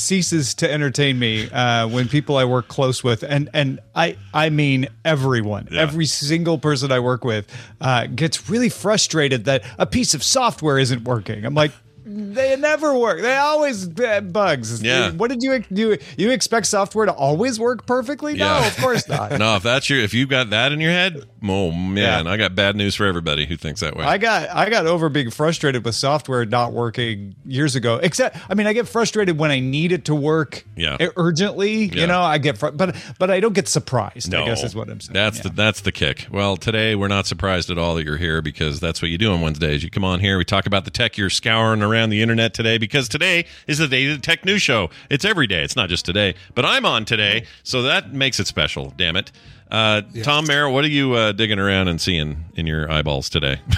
ceases 0.00 0.54
to 0.54 0.70
entertain 0.70 1.18
me 1.18 1.50
uh, 1.50 1.86
when 1.88 2.08
people 2.08 2.36
I 2.36 2.44
work 2.44 2.68
close 2.68 3.04
with, 3.04 3.22
and 3.22 3.48
and 3.54 3.80
I 3.94 4.16
I 4.34 4.50
mean 4.50 4.88
everyone, 5.04 5.68
Yeah. 5.70 5.82
every 5.82 6.06
single 6.06 6.58
person 6.58 6.90
I 6.90 6.98
work 7.00 7.24
with 7.24 7.46
uh, 7.80 8.06
gets 8.06 8.48
really 8.50 8.68
frustrated 8.68 9.44
that 9.44 9.62
a 9.78 9.86
piece 9.86 10.14
of 10.14 10.22
software 10.22 10.78
isn't 10.78 11.04
working. 11.04 11.44
I'm 11.44 11.54
like. 11.54 11.72
They 12.12 12.56
never 12.56 12.92
work. 12.98 13.20
They 13.20 13.36
always 13.36 13.88
have 13.98 14.32
bugs. 14.32 14.82
Yeah. 14.82 15.12
What 15.12 15.30
did 15.30 15.42
you 15.42 15.60
do? 15.72 15.96
You 16.16 16.30
expect 16.30 16.66
software 16.66 17.06
to 17.06 17.12
always 17.12 17.60
work 17.60 17.86
perfectly? 17.86 18.34
No, 18.34 18.46
Yeah. 18.46 18.66
of 18.66 18.76
course 18.78 19.08
not. 19.08 19.38
no, 19.38 19.54
if 19.56 19.62
that's 19.62 19.88
your, 19.88 20.00
if 20.00 20.12
you've 20.12 20.28
got 20.28 20.50
that 20.50 20.72
in 20.72 20.80
your 20.80 20.90
head, 20.90 21.22
oh 21.46 21.70
man, 21.70 22.26
I 22.26 22.36
got 22.36 22.56
bad 22.56 22.74
news 22.74 22.96
for 22.96 23.06
everybody 23.06 23.46
who 23.46 23.56
thinks 23.56 23.80
that 23.80 23.96
way. 23.96 24.04
I 24.04 24.18
got 24.18 24.50
I 24.50 24.68
got 24.70 24.86
over 24.86 25.08
being 25.08 25.30
frustrated 25.30 25.84
with 25.84 25.94
software 25.94 26.44
not 26.44 26.72
working 26.72 27.36
years 27.46 27.76
ago. 27.76 28.00
Except, 28.02 28.36
I 28.50 28.54
mean, 28.54 28.66
I 28.66 28.72
get 28.72 28.88
frustrated 28.88 29.38
when 29.38 29.52
I 29.52 29.60
need 29.60 29.92
it 29.92 30.06
to 30.06 30.14
work 30.14 30.64
Yeah. 30.76 30.96
urgently. 31.16 31.84
Yeah. 31.84 32.00
You 32.00 32.06
know, 32.08 32.22
I 32.22 32.38
get 32.38 32.58
fr- 32.58 32.70
but 32.70 32.96
but 33.20 33.30
I 33.30 33.38
don't 33.38 33.54
get 33.54 33.68
surprised. 33.68 34.32
No, 34.32 34.42
I 34.42 34.46
guess 34.46 34.64
is 34.64 34.74
what 34.74 34.88
I'm 34.88 35.00
saying. 35.00 35.14
That's 35.14 35.36
Yeah. 35.38 35.42
the 35.44 35.48
that's 35.50 35.80
the 35.82 35.92
kick. 35.92 36.26
Well, 36.32 36.56
today 36.56 36.96
we're 36.96 37.06
not 37.08 37.26
surprised 37.26 37.70
at 37.70 37.78
all 37.78 37.94
that 37.94 38.04
you're 38.04 38.16
here 38.16 38.42
because 38.42 38.80
that's 38.80 39.00
what 39.00 39.12
you 39.12 39.18
do 39.18 39.32
on 39.32 39.40
Wednesdays. 39.42 39.84
You 39.84 39.90
come 39.90 40.04
on 40.04 40.18
here, 40.20 40.38
we 40.38 40.44
talk 40.44 40.66
about 40.66 40.84
the 40.84 40.90
tech 40.90 41.16
you're 41.16 41.30
scouring 41.30 41.82
around 41.82 41.99
the 42.08 42.22
internet 42.22 42.54
today 42.54 42.78
because 42.78 43.08
today 43.08 43.44
is 43.66 43.76
the 43.76 43.88
day 43.88 44.06
of 44.06 44.16
the 44.16 44.22
tech 44.22 44.46
news 44.46 44.62
show. 44.62 44.88
It's 45.10 45.24
every 45.26 45.46
day. 45.46 45.62
It's 45.62 45.76
not 45.76 45.90
just 45.90 46.06
today, 46.06 46.34
but 46.54 46.64
I'm 46.64 46.86
on 46.86 47.04
today, 47.04 47.44
so 47.62 47.82
that 47.82 48.14
makes 48.14 48.40
it 48.40 48.46
special. 48.46 48.94
Damn 48.96 49.16
it, 49.16 49.30
uh, 49.70 50.02
Tom 50.22 50.46
Merritt, 50.46 50.72
what 50.72 50.84
are 50.84 50.88
you 50.88 51.12
uh, 51.12 51.32
digging 51.32 51.58
around 51.58 51.88
and 51.88 52.00
seeing 52.00 52.44
in 52.54 52.66
your 52.66 52.90
eyeballs 52.90 53.28
today? 53.28 53.60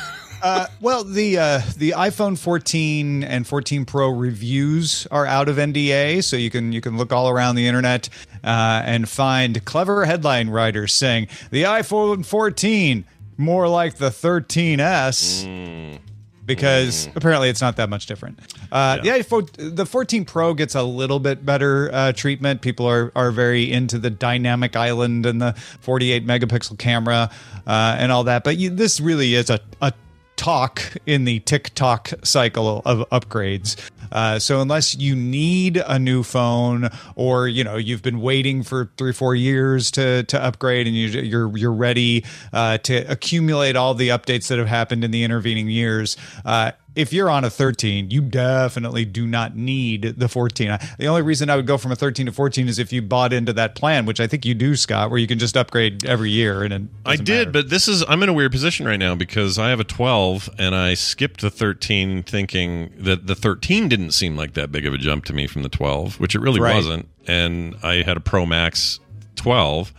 Uh, 0.42 0.66
well, 0.80 1.04
the 1.04 1.38
uh, 1.38 1.60
the 1.76 1.90
iPhone 1.90 2.36
14 2.36 3.22
and 3.22 3.46
14 3.46 3.84
Pro 3.84 4.08
reviews 4.08 5.06
are 5.12 5.24
out 5.24 5.48
of 5.48 5.54
NDA, 5.54 6.24
so 6.24 6.36
you 6.36 6.50
can 6.50 6.72
you 6.72 6.80
can 6.80 6.96
look 6.96 7.12
all 7.12 7.28
around 7.28 7.54
the 7.54 7.68
internet 7.68 8.08
uh, 8.42 8.82
and 8.84 9.08
find 9.08 9.64
clever 9.64 10.04
headline 10.04 10.50
writers 10.50 10.92
saying 10.92 11.28
the 11.52 11.62
iPhone 11.62 12.26
14 12.26 13.04
more 13.36 13.68
like 13.68 13.98
the 13.98 14.08
13s. 14.10 16.00
Because 16.44 17.08
apparently 17.14 17.48
it's 17.48 17.60
not 17.60 17.76
that 17.76 17.88
much 17.88 18.06
different. 18.06 18.40
Uh, 18.72 18.96
The 19.02 19.10
iPhone, 19.10 19.76
the 19.76 19.86
14 19.86 20.24
Pro 20.24 20.54
gets 20.54 20.74
a 20.74 20.82
little 20.82 21.20
bit 21.20 21.46
better 21.46 21.88
uh, 21.92 22.12
treatment. 22.12 22.62
People 22.62 22.86
are 22.86 23.12
are 23.14 23.30
very 23.30 23.70
into 23.70 23.98
the 23.98 24.10
dynamic 24.10 24.74
island 24.74 25.24
and 25.24 25.40
the 25.40 25.52
48 25.80 26.26
megapixel 26.26 26.78
camera 26.78 27.30
uh, 27.66 27.96
and 27.98 28.10
all 28.10 28.24
that. 28.24 28.42
But 28.42 28.56
you, 28.58 28.70
this 28.70 28.98
really 28.98 29.34
is 29.34 29.50
a, 29.50 29.60
a 29.80 29.92
talk 30.36 30.82
in 31.06 31.24
the 31.24 31.40
tick-tock 31.40 32.10
cycle 32.22 32.82
of 32.84 33.08
upgrades. 33.10 33.76
Uh, 34.10 34.38
so 34.38 34.60
unless 34.60 34.94
you 34.96 35.14
need 35.14 35.76
a 35.86 35.98
new 35.98 36.22
phone 36.22 36.90
or 37.16 37.48
you 37.48 37.64
know 37.64 37.76
you've 37.76 38.02
been 38.02 38.20
waiting 38.20 38.62
for 38.62 38.90
three 38.98 39.12
four 39.12 39.34
years 39.34 39.90
to 39.90 40.22
to 40.24 40.42
upgrade 40.42 40.86
and 40.86 40.94
you, 40.94 41.08
you're 41.08 41.56
you're 41.56 41.72
ready 41.72 42.24
uh, 42.52 42.76
to 42.78 42.98
accumulate 43.10 43.74
all 43.74 43.94
the 43.94 44.10
updates 44.10 44.48
that 44.48 44.58
have 44.58 44.68
happened 44.68 45.04
in 45.04 45.10
the 45.10 45.24
intervening 45.24 45.68
years. 45.68 46.16
Uh, 46.44 46.72
if 46.94 47.12
you're 47.12 47.30
on 47.30 47.44
a 47.44 47.50
13, 47.50 48.10
you 48.10 48.20
definitely 48.20 49.04
do 49.04 49.26
not 49.26 49.56
need 49.56 50.02
the 50.18 50.28
14. 50.28 50.78
The 50.98 51.06
only 51.06 51.22
reason 51.22 51.48
I 51.48 51.56
would 51.56 51.66
go 51.66 51.78
from 51.78 51.90
a 51.92 51.96
13 51.96 52.26
to 52.26 52.32
14 52.32 52.68
is 52.68 52.78
if 52.78 52.92
you 52.92 53.00
bought 53.02 53.32
into 53.32 53.52
that 53.54 53.74
plan, 53.74 54.04
which 54.04 54.20
I 54.20 54.26
think 54.26 54.44
you 54.44 54.54
do, 54.54 54.76
Scott, 54.76 55.10
where 55.10 55.18
you 55.18 55.26
can 55.26 55.38
just 55.38 55.56
upgrade 55.56 56.04
every 56.04 56.30
year. 56.30 56.62
And 56.62 56.90
I 57.06 57.16
did, 57.16 57.48
matter. 57.48 57.50
but 57.50 57.70
this 57.70 57.88
is 57.88 58.04
I'm 58.08 58.22
in 58.22 58.28
a 58.28 58.32
weird 58.32 58.52
position 58.52 58.84
right 58.86 58.98
now 58.98 59.14
because 59.14 59.58
I 59.58 59.70
have 59.70 59.80
a 59.80 59.84
12 59.84 60.50
and 60.58 60.74
I 60.74 60.94
skipped 60.94 61.40
the 61.40 61.50
13 61.50 62.22
thinking 62.24 62.92
that 62.98 63.26
the 63.26 63.34
13 63.34 63.88
didn't 63.88 64.10
seem 64.12 64.36
like 64.36 64.52
that 64.54 64.70
big 64.70 64.84
of 64.86 64.92
a 64.92 64.98
jump 64.98 65.24
to 65.26 65.32
me 65.32 65.46
from 65.46 65.62
the 65.62 65.68
12, 65.70 66.20
which 66.20 66.34
it 66.34 66.40
really 66.40 66.60
Right. 66.60 66.74
wasn't. 66.74 67.08
And 67.26 67.74
I 67.82 68.02
had 68.02 68.16
a 68.16 68.20
Pro 68.20 68.44
Max 68.46 69.00
12. 69.36 69.92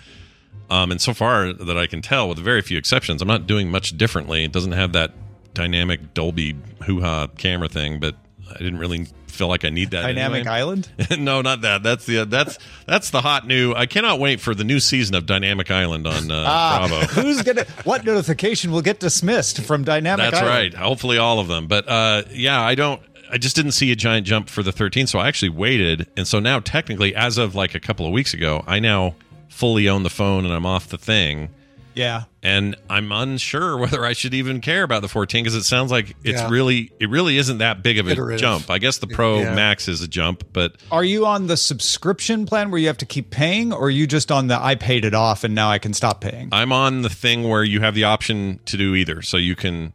Um, 0.69 0.91
and 0.91 0.99
so 1.01 1.13
far 1.13 1.53
that 1.53 1.77
I 1.77 1.87
can 1.87 2.01
tell, 2.01 2.29
with 2.29 2.39
very 2.39 2.61
few 2.61 2.77
exceptions, 2.77 3.21
I'm 3.21 3.27
not 3.27 3.45
doing 3.47 3.69
much 3.69 3.95
differently. 3.97 4.43
It 4.43 4.51
doesn't 4.51 4.71
have 4.71 4.93
that 4.93 5.11
dynamic 5.53 6.13
Dolby 6.13 6.55
hoo 6.85 7.01
ha 7.01 7.27
camera 7.37 7.69
thing, 7.69 7.99
but 7.99 8.15
I 8.49 8.57
didn't 8.57 8.77
really 8.79 9.07
feel 9.27 9.47
like 9.47 9.65
I 9.65 9.69
need 9.69 9.91
that. 9.91 10.03
Dynamic 10.03 10.41
anyway. 10.41 10.51
Island? 10.55 10.89
no, 11.17 11.41
not 11.41 11.61
that. 11.61 11.81
That's 11.83 12.05
the 12.05 12.25
that's 12.25 12.57
that's 12.85 13.09
the 13.09 13.21
hot 13.21 13.47
new. 13.47 13.73
I 13.73 13.85
cannot 13.85 14.19
wait 14.19 14.39
for 14.39 14.53
the 14.53 14.63
new 14.63 14.79
season 14.79 15.15
of 15.15 15.25
Dynamic 15.25 15.71
Island 15.71 16.05
on 16.07 16.29
uh, 16.31 16.43
Ah, 16.47 16.85
Bravo. 16.87 17.05
who's 17.21 17.41
gonna? 17.41 17.65
What 17.83 18.05
notification 18.05 18.71
will 18.71 18.81
get 18.81 18.99
dismissed 18.99 19.61
from 19.61 19.83
Dynamic? 19.83 20.23
That's 20.31 20.37
Island? 20.43 20.49
right. 20.49 20.73
Hopefully, 20.73 21.17
all 21.17 21.39
of 21.39 21.47
them. 21.47 21.67
But 21.67 21.87
uh, 21.87 22.23
yeah, 22.31 22.61
I 22.61 22.75
don't. 22.75 23.01
I 23.31 23.39
just 23.39 23.55
didn't 23.55 23.71
see 23.71 23.91
a 23.91 23.95
giant 23.95 24.27
jump 24.27 24.47
for 24.47 24.61
the 24.61 24.71
13, 24.71 25.07
so 25.07 25.17
I 25.17 25.27
actually 25.27 25.49
waited, 25.49 26.05
and 26.15 26.27
so 26.27 26.39
now 26.39 26.59
technically, 26.59 27.15
as 27.15 27.39
of 27.39 27.55
like 27.55 27.73
a 27.73 27.79
couple 27.79 28.05
of 28.05 28.11
weeks 28.11 28.35
ago, 28.35 28.63
I 28.67 28.79
now 28.79 29.15
fully 29.49 29.89
own 29.89 30.03
the 30.03 30.11
phone 30.11 30.45
and 30.45 30.53
I'm 30.53 30.67
off 30.67 30.89
the 30.89 30.99
thing. 30.99 31.49
Yeah. 31.95 32.23
And 32.41 32.75
I'm 32.89 33.11
unsure 33.11 33.77
whether 33.83 34.05
I 34.05 34.13
should 34.13 34.33
even 34.33 34.61
care 34.61 34.83
about 34.83 35.01
the 35.01 35.07
14 35.07 35.43
because 35.43 35.55
it 35.55 35.63
sounds 35.63 35.91
like 35.91 36.15
it's 36.23 36.41
Yeah. 36.41 36.49
really, 36.49 36.91
it 36.99 37.09
really 37.09 37.37
isn't 37.37 37.59
that 37.59 37.83
big 37.83 37.99
of 37.99 38.07
a 38.07 38.11
Iterative. 38.11 38.39
jump. 38.39 38.69
I 38.69 38.79
guess 38.79 38.97
the 38.97 39.07
Pro 39.07 39.39
Yeah. 39.39 39.53
Max 39.55 39.87
is 39.87 40.01
a 40.01 40.07
jump, 40.07 40.43
but 40.53 40.75
Are 40.91 41.03
you 41.03 41.25
on 41.25 41.47
the 41.47 41.57
subscription 41.57 42.45
plan 42.45 42.71
where 42.71 42.79
you 42.79 42.87
have 42.87 42.97
to 42.99 43.05
keep 43.05 43.29
paying, 43.29 43.71
or 43.73 43.85
are 43.85 43.89
you 43.89 44.07
just 44.07 44.31
on 44.31 44.47
the 44.47 44.59
I 44.61 44.75
paid 44.75 45.05
it 45.05 45.13
off 45.13 45.43
and 45.43 45.53
now 45.53 45.69
I 45.69 45.77
can 45.79 45.93
stop 45.93 46.21
paying? 46.21 46.49
I'm 46.51 46.71
on 46.71 47.01
the 47.03 47.09
thing 47.09 47.43
where 47.47 47.63
you 47.63 47.79
have 47.81 47.95
the 47.95 48.05
option 48.05 48.59
to 48.65 48.77
do 48.77 48.95
either. 48.95 49.21
So 49.21 49.37
you 49.37 49.55
can, 49.55 49.93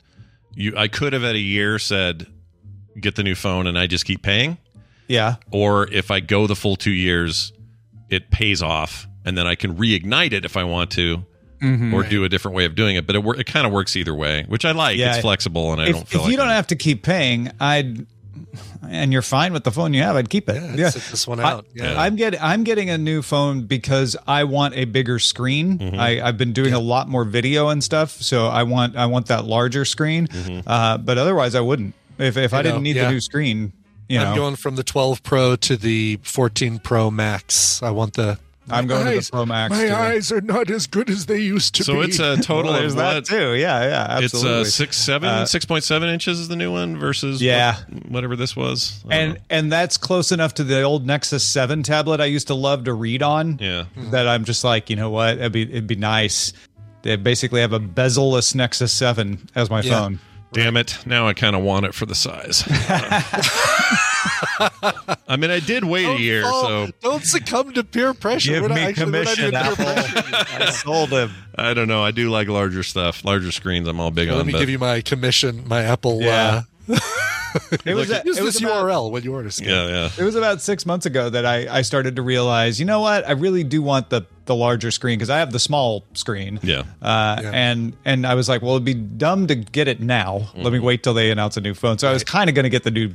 you, 0.55 0.75
I 0.77 0.89
could 0.89 1.13
have 1.13 1.25
at 1.25 1.35
a 1.35 1.41
year 1.41 1.79
said, 1.79 2.27
get 3.01 3.15
the 3.17 3.23
new 3.23 3.35
phone 3.35 3.67
and 3.67 3.79
I 3.79 3.87
just 3.87 4.05
keep 4.05 4.23
paying. 4.23 4.59
Yeah. 5.07 5.37
Or 5.51 5.89
if 5.93 6.11
I 6.11 6.21
go 6.21 6.47
the 6.47 6.57
full 6.57 6.77
two 6.77 6.91
years, 6.91 7.53
it 8.11 8.31
pays 8.31 8.63
off 8.63 9.07
and 9.25 9.37
then 9.39 9.47
I 9.47 9.55
can 9.55 9.77
reignite 9.77 10.33
it 10.33 10.45
if 10.45 10.57
I 10.57 10.65
want 10.65 10.91
to. 10.93 11.25
Mhm. 11.61 11.93
Or 11.93 12.03
do 12.05 12.25
a 12.25 12.29
different 12.29 12.57
way 12.57 12.65
of 12.65 12.75
doing 12.75 12.97
it, 12.97 13.07
but 13.07 13.17
it, 13.17 13.25
it 13.39 13.47
kind 13.47 13.67
of 13.67 13.73
works 13.73 13.97
either 13.97 14.15
way, 14.15 14.45
which 14.49 14.65
I 14.65 14.73
like. 14.73 14.97
Yeah. 14.97 15.15
it's 15.15 15.23
flexible, 15.23 15.73
and 15.73 15.81
I 15.81 15.87
if, 15.87 15.93
don't 15.93 16.09
feel 16.09 16.21
if 16.21 16.25
like 16.25 16.31
you 16.31 16.37
don't 16.37 16.49
have 16.51 16.69
to 16.69 16.77
keep 16.77 17.03
paying, 17.03 17.51
I'd 17.61 18.07
and 18.89 19.13
you're 19.13 19.23
fine 19.23 19.53
with 19.53 19.65
the 19.65 19.71
phone 19.71 19.95
you 19.95 20.03
have, 20.03 20.17
I'd 20.17 20.31
keep 20.31 20.49
it. 20.49 20.79
Yeah, 20.79 20.91
sit 20.91 21.03
this 21.11 21.27
one 21.27 21.41
out. 21.41 21.65
I, 21.65 21.69
Yeah. 21.75 22.01
I'm 22.01 22.17
getting 22.17 22.41
I'm 22.41 22.65
getting 22.65 22.91
a 22.91 22.99
new 22.99 23.23
phone 23.23 23.63
because 23.63 24.17
I 24.27 24.45
want 24.45 24.75
a 24.75 24.85
bigger 24.85 25.19
screen. 25.19 25.79
Mm-hmm. 25.79 26.01
I, 26.01 26.23
I've 26.23 26.39
been 26.39 26.53
doing 26.53 26.73
a 26.73 26.79
lot 26.81 27.09
more 27.09 27.25
video 27.25 27.69
and 27.69 27.83
stuff, 27.83 28.11
so 28.11 28.47
I 28.47 28.63
want 28.63 28.97
I 28.97 29.07
want 29.07 29.27
that 29.27 29.45
larger 29.45 29.85
screen. 29.85 30.29
Mm-hmm. 30.29 30.69
Uh, 30.69 30.99
but 30.99 31.19
otherwise, 31.19 31.55
I 31.55 31.61
wouldn't. 31.61 31.95
If 32.19 32.37
if 32.37 32.55
I 32.55 32.59
know, 32.59 32.63
didn't 32.71 32.83
need 32.83 32.97
yeah. 32.97 33.05
the 33.07 33.13
new 33.13 33.21
screen, 33.21 33.73
you 34.09 34.19
I'm 34.19 34.31
know, 34.31 34.37
going 34.37 34.57
from 34.57 34.77
the 34.77 34.85
12 34.85 35.23
Pro 35.23 35.57
to 35.57 35.77
the 35.77 36.19
14 36.23 36.79
Pro 36.79 37.11
Max. 37.11 37.83
I 37.83 37.91
want 37.91 38.15
the. 38.15 38.39
I'm 38.71 38.87
going 38.87 39.05
to 39.05 39.11
the 39.11 39.17
eyes- 39.19 39.31
Pro 39.31 39.47
Max. 39.47 39.71
My 39.71 39.87
too. 39.87 39.93
eyes 39.95 40.33
are 40.33 40.41
not 40.41 40.71
as 40.71 40.87
good 40.87 41.09
as 41.11 41.27
they 41.27 41.41
used 41.41 41.75
to 41.77 41.85
So 41.85 41.95
be. 42.03 42.13
So 42.13 42.33
it's 42.33 42.41
a 42.41 42.43
total 42.47 42.73
Well, 42.73 42.85
of 42.85 42.95
that 42.97 43.15
what? 43.15 43.25
too. 43.27 43.55
Yeah, 43.55 43.83
yeah, 43.85 44.19
It's 44.19 44.35
absolutely. 44.35 44.61
uh, 44.61 44.65
six 44.65 44.97
seven, 44.97 45.29
Uh, 45.29 45.47
six 45.47 45.65
point 45.65 45.85
seven 45.85 46.09
inches 46.09 46.39
is 46.41 46.49
the 46.49 46.57
new 46.57 46.73
one 46.73 46.99
versus 46.99 47.41
Yeah. 47.43 47.77
what- 47.89 48.11
whatever 48.11 48.37
this 48.37 48.55
was. 48.57 49.03
I 49.09 49.17
don't 49.19 49.21
and 49.31 49.39
and 49.51 49.73
that's 49.73 49.97
close 49.97 50.33
enough 50.33 50.55
to 50.55 50.65
the 50.65 50.83
old 50.83 51.07
Nexus 51.07 51.45
Seven 51.45 51.83
tablet 51.83 52.21
I 52.21 52.27
used 52.27 52.47
to 52.49 52.55
love 52.55 52.85
to 52.85 52.93
read 52.95 53.23
on. 53.23 53.59
Yeah. 53.61 53.85
that 54.11 54.27
I'm 54.29 54.45
just 54.45 54.65
like, 54.65 54.91
you 54.91 54.97
know 54.97 55.11
what? 55.11 55.39
It'd 55.39 55.53
be 55.53 55.63
it'd 55.63 55.87
be 55.87 55.97
nice. 55.97 56.53
They 57.03 57.15
basically 57.17 57.61
have 57.61 57.73
a 57.73 57.79
bezel-less 57.79 58.55
Nexus 58.57 58.93
Seven 58.93 59.49
as 59.55 59.71
my 59.71 59.81
Yeah. 59.83 59.93
phone. 60.01 60.19
Damn 60.53 60.77
it! 60.77 60.99
Now 61.05 61.29
I 61.29 61.35
kind 61.35 61.55
of 61.55 61.63
want 61.63 61.85
it 61.87 61.95
for 61.95 62.07
the 62.07 62.15
size. 62.15 62.65
I 65.29 65.37
mean, 65.39 65.51
I 65.51 65.61
did 65.61 65.85
wait 65.85 66.07
a 66.07 66.19
year, 66.21 66.43
so 66.43 66.89
don't 67.03 67.23
succumb 67.25 67.73
to 67.75 67.85
peer 67.85 68.15
pressure. 68.15 68.53
Give 68.53 68.63
We're 68.63 68.69
me 68.71 68.81
actually- 68.81 69.05
commission, 69.05 69.45
even 69.45 69.55
Apple. 69.55 69.85
I 69.87 70.71
sold 70.71 71.11
him. 71.11 71.31
I 71.55 71.75
don't 71.75 71.89
know. 71.89 72.03
I 72.03 72.11
do 72.13 72.31
like 72.31 72.49
larger 72.49 72.83
stuff, 72.83 73.25
larger 73.25 73.53
screens. 73.53 73.87
I'm 73.89 74.01
all 74.01 74.11
big 74.11 74.29
Let 74.29 74.33
on. 74.35 74.39
Let 74.39 74.47
me 74.47 74.53
but 74.53 74.59
give 74.61 74.71
you 74.71 74.79
my 74.79 75.01
commission, 75.01 75.69
my 75.69 75.83
Apple. 75.83 76.23
Yeah. 76.23 76.33
Uh, 76.33 76.63
It 77.85 77.95
was 77.95 78.11
a- 78.11 78.23
use 78.25 78.39
it 78.39 78.43
was 78.45 78.55
this 78.55 78.63
about- 78.63 78.85
URL 78.85 79.11
when 79.11 79.23
you 79.25 79.33
order. 79.35 79.51
Scan. 79.51 79.69
yeah, 79.69 79.89
yeah. 79.89 80.11
It 80.19 80.23
was 80.25 80.35
about 80.35 80.61
six 80.61 80.85
months 80.85 81.07
ago 81.07 81.31
that 81.31 81.47
I, 81.47 81.79
I 81.79 81.83
started 81.83 82.17
to 82.17 82.23
realize, 82.23 82.79
you 82.79 82.85
know 82.87 83.01
what? 83.01 83.27
I 83.27 83.33
really 83.33 83.65
do 83.65 83.83
want 83.83 84.11
the 84.11 84.23
the 84.45 84.55
larger 84.55 84.91
screen 84.91 85.19
because 85.19 85.29
I 85.31 85.39
have 85.39 85.53
the 85.53 85.59
small 85.59 86.05
screen. 86.15 86.61
Yeah. 86.63 86.83
Uh, 87.03 87.41
And 87.53 87.95
and 88.05 88.27
I 88.27 88.35
was 88.35 88.49
like, 88.49 88.63
well, 88.63 88.73
it'd 88.73 88.85
be 88.85 88.95
dumb 88.95 89.47
to 89.49 89.55
get 89.55 89.89
it 89.89 90.01
now. 90.01 90.49
Let 90.57 90.73
me 90.73 90.79
wait 90.79 91.03
till 91.03 91.15
they 91.15 91.31
announce 91.31 91.57
a 91.57 91.61
new 91.61 91.75
phone. 91.75 91.99
So 91.99 92.09
I 92.09 92.13
was 92.13 92.25
kind 92.25 92.49
of 92.49 92.55
going 92.55 92.65
to 92.65 92.71
get 92.71 92.85
the 92.85 92.91
new 92.91 93.15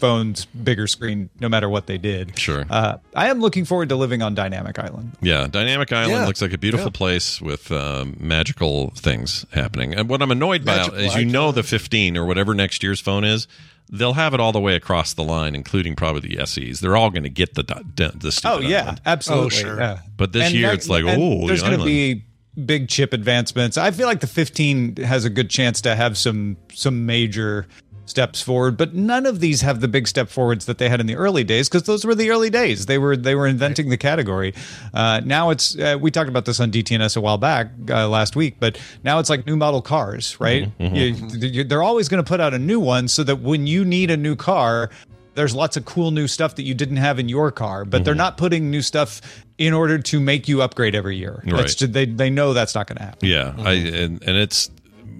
phone's 0.00 0.46
bigger 0.46 0.86
screen, 0.86 1.30
no 1.38 1.48
matter 1.48 1.68
what 1.68 1.86
they 1.86 1.98
did. 1.98 2.38
Sure. 2.38 2.64
Uh, 2.68 2.96
I 3.14 3.28
am 3.28 3.40
looking 3.40 3.64
forward 3.64 3.88
to 3.90 3.96
living 3.96 4.22
on 4.22 4.34
Dynamic 4.34 4.78
Island. 4.78 5.12
Yeah, 5.22 5.46
Dynamic 5.46 5.92
Island 5.92 6.12
Yeah. 6.22 6.26
looks 6.26 6.42
like 6.42 6.52
a 6.52 6.58
beautiful 6.58 6.86
Yeah. 6.86 6.90
place 6.98 7.40
with 7.40 7.70
um, 7.70 8.16
magical 8.18 8.90
things 8.96 9.46
happening. 9.52 9.94
And 9.94 10.08
what 10.08 10.22
I'm 10.22 10.30
annoyed 10.30 10.64
by 10.64 10.76
Magical 10.78 10.98
is, 10.98 11.14
you 11.16 11.26
know, 11.26 11.52
the 11.52 11.62
15 11.62 12.16
or 12.16 12.24
whatever 12.24 12.54
next 12.54 12.82
year's 12.82 12.98
phone 13.00 13.24
is, 13.24 13.46
they'll 13.92 14.14
have 14.14 14.34
it 14.34 14.40
all 14.40 14.52
the 14.52 14.60
way 14.60 14.74
across 14.76 15.12
the 15.14 15.22
line, 15.24 15.54
including 15.54 15.94
probably 15.96 16.34
the 16.34 16.46
SEs. 16.46 16.80
They're 16.80 16.96
all 16.96 17.10
going 17.10 17.24
to 17.24 17.28
get 17.30 17.54
the 17.54 17.62
the, 17.62 18.12
the 18.16 18.32
stupid 18.32 18.54
Oh 18.54 18.60
yeah, 18.60 18.82
island. 18.82 19.00
absolutely. 19.06 19.46
Oh, 19.46 19.48
sure. 19.60 19.78
yeah. 19.80 19.98
But 20.16 20.32
this 20.32 20.46
And 20.46 20.54
year 20.54 20.68
that- 20.68 20.74
it's 20.74 20.88
like, 20.88 21.04
oh, 21.06 21.46
there's 21.46 21.62
the 21.62 21.68
going 21.68 21.78
to 21.80 21.84
be 21.84 22.24
big 22.64 22.88
chip 22.88 23.12
advancements. 23.12 23.78
I 23.78 23.90
feel 23.90 24.06
like 24.06 24.20
the 24.20 24.26
15 24.26 24.96
has 24.96 25.24
a 25.24 25.30
good 25.30 25.50
chance 25.50 25.80
to 25.82 25.94
have 25.94 26.16
some 26.18 26.56
some 26.72 27.06
major 27.06 27.66
steps 28.10 28.42
forward, 28.42 28.76
but 28.76 28.94
none 28.94 29.24
of 29.24 29.40
these 29.40 29.62
have 29.62 29.80
the 29.80 29.88
big 29.88 30.06
step 30.08 30.28
forwards 30.28 30.66
that 30.66 30.76
they 30.78 30.88
had 30.88 31.00
in 31.00 31.06
the 31.06 31.16
early 31.16 31.44
days 31.44 31.68
because 31.68 31.84
those 31.84 32.04
were 32.04 32.14
the 32.14 32.28
early 32.30 32.50
days. 32.50 32.86
They 32.86 32.98
were 32.98 33.16
they 33.16 33.34
were 33.34 33.46
inventing 33.46 33.88
the 33.88 33.96
category. 33.96 34.52
Uh, 34.92 35.20
now 35.24 35.50
it's 35.50 35.78
uh, 35.78 35.96
we 36.00 36.10
talked 36.10 36.28
about 36.28 36.44
this 36.44 36.60
on 36.60 36.70
DTNS 36.70 37.16
a 37.16 37.20
while 37.20 37.38
back 37.38 37.68
uh, 37.88 38.08
last 38.08 38.36
week, 38.36 38.56
but 38.60 38.78
now 39.04 39.18
it's 39.20 39.30
like 39.30 39.46
new 39.46 39.56
model 39.56 39.80
cars, 39.80 40.38
right? 40.40 40.76
Mm-hmm, 40.78 40.94
You- 40.94 41.48
you- 41.48 41.64
they're 41.64 41.82
always 41.82 42.08
going 42.08 42.22
to 42.22 42.28
put 42.28 42.40
out 42.40 42.52
a 42.52 42.58
new 42.58 42.80
one 42.80 43.08
so 43.08 43.22
that 43.24 43.36
when 43.40 43.66
you 43.66 43.84
need 43.84 44.10
a 44.10 44.16
new 44.16 44.36
car. 44.36 44.90
There's 45.36 45.54
lots 45.54 45.76
of 45.76 45.84
cool 45.84 46.10
new 46.10 46.26
stuff 46.26 46.56
that 46.56 46.64
you 46.64 46.74
didn't 46.74 46.96
have 46.96 47.20
in 47.20 47.28
your 47.28 47.52
car, 47.52 47.84
but 47.84 47.98
Mm-hmm. 47.98 48.04
they're 48.04 48.14
not 48.16 48.36
putting 48.36 48.68
new 48.68 48.82
stuff 48.82 49.22
in 49.58 49.72
order 49.72 49.96
to 50.00 50.18
make 50.20 50.48
you 50.48 50.60
upgrade 50.60 50.96
every 50.96 51.16
year. 51.16 51.40
Right. 51.46 51.68
ju- 51.68 51.86
they 51.86 52.04
they 52.04 52.30
know 52.30 52.52
that's 52.52 52.74
not 52.74 52.88
going 52.88 52.96
to 52.98 53.04
happen. 53.04 53.28
Yeah, 53.28 53.54
I 53.56 53.72
and, 53.74 54.20
and 54.24 54.36
it's 54.36 54.70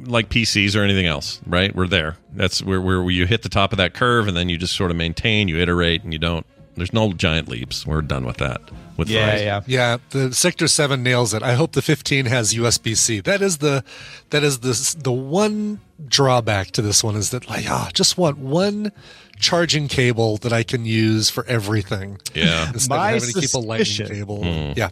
like 0.04 0.28
PCs 0.28 0.76
or 0.76 0.82
anything 0.82 1.06
else, 1.06 1.40
right? 1.46 1.74
We're 1.74 1.86
there. 1.86 2.16
That's 2.32 2.62
where 2.62 2.80
where 2.80 3.08
you 3.10 3.26
hit 3.26 3.42
the 3.42 3.48
top 3.48 3.72
of 3.72 3.78
that 3.78 3.94
curve, 3.94 4.28
and 4.28 4.36
then 4.36 4.48
you 4.48 4.56
just 4.58 4.74
sort 4.76 4.90
of 4.90 4.96
maintain, 4.96 5.48
you 5.48 5.58
iterate, 5.58 6.02
and 6.04 6.12
you 6.12 6.18
don't. 6.18 6.46
There's 6.76 6.92
no 6.92 7.12
giant 7.12 7.48
leaps. 7.48 7.86
We're 7.86 8.00
done 8.00 8.24
with 8.24 8.38
that. 8.38 8.60
With 8.96 9.08
phones. 9.08 9.42
yeah. 9.42 9.60
Yeah. 9.66 9.96
The 10.10 10.32
Sector 10.32 10.68
Seven 10.68 11.02
nails 11.02 11.34
it. 11.34 11.42
I 11.42 11.54
hope 11.54 11.72
the 11.72 11.82
15 11.82 12.26
has 12.26 12.54
USB 12.54 12.96
C. 12.96 13.20
That 13.20 13.42
is 13.42 13.58
the 13.58 13.84
that 14.30 14.42
is 14.42 14.60
the 14.60 14.96
the 15.02 15.12
one 15.12 15.80
drawback 16.06 16.70
to 16.72 16.82
this 16.82 17.04
one 17.04 17.16
is 17.16 17.30
that 17.30 17.48
like 17.48 17.68
ah, 17.68 17.90
just 17.92 18.16
want 18.16 18.38
one 18.38 18.92
charging 19.38 19.88
cable 19.88 20.36
that 20.38 20.52
I 20.52 20.62
can 20.62 20.84
use 20.84 21.28
for 21.30 21.44
everything. 21.46 22.18
Yeah. 22.34 22.68
instead 22.72 22.90
My 22.94 23.12
of 23.12 23.22
having 23.22 23.34
to 23.34 23.40
keep 23.40 23.54
a 23.54 23.58
lightning 23.58 24.06
cable. 24.06 24.42
Hmm. 24.44 24.72
Yeah. 24.76 24.90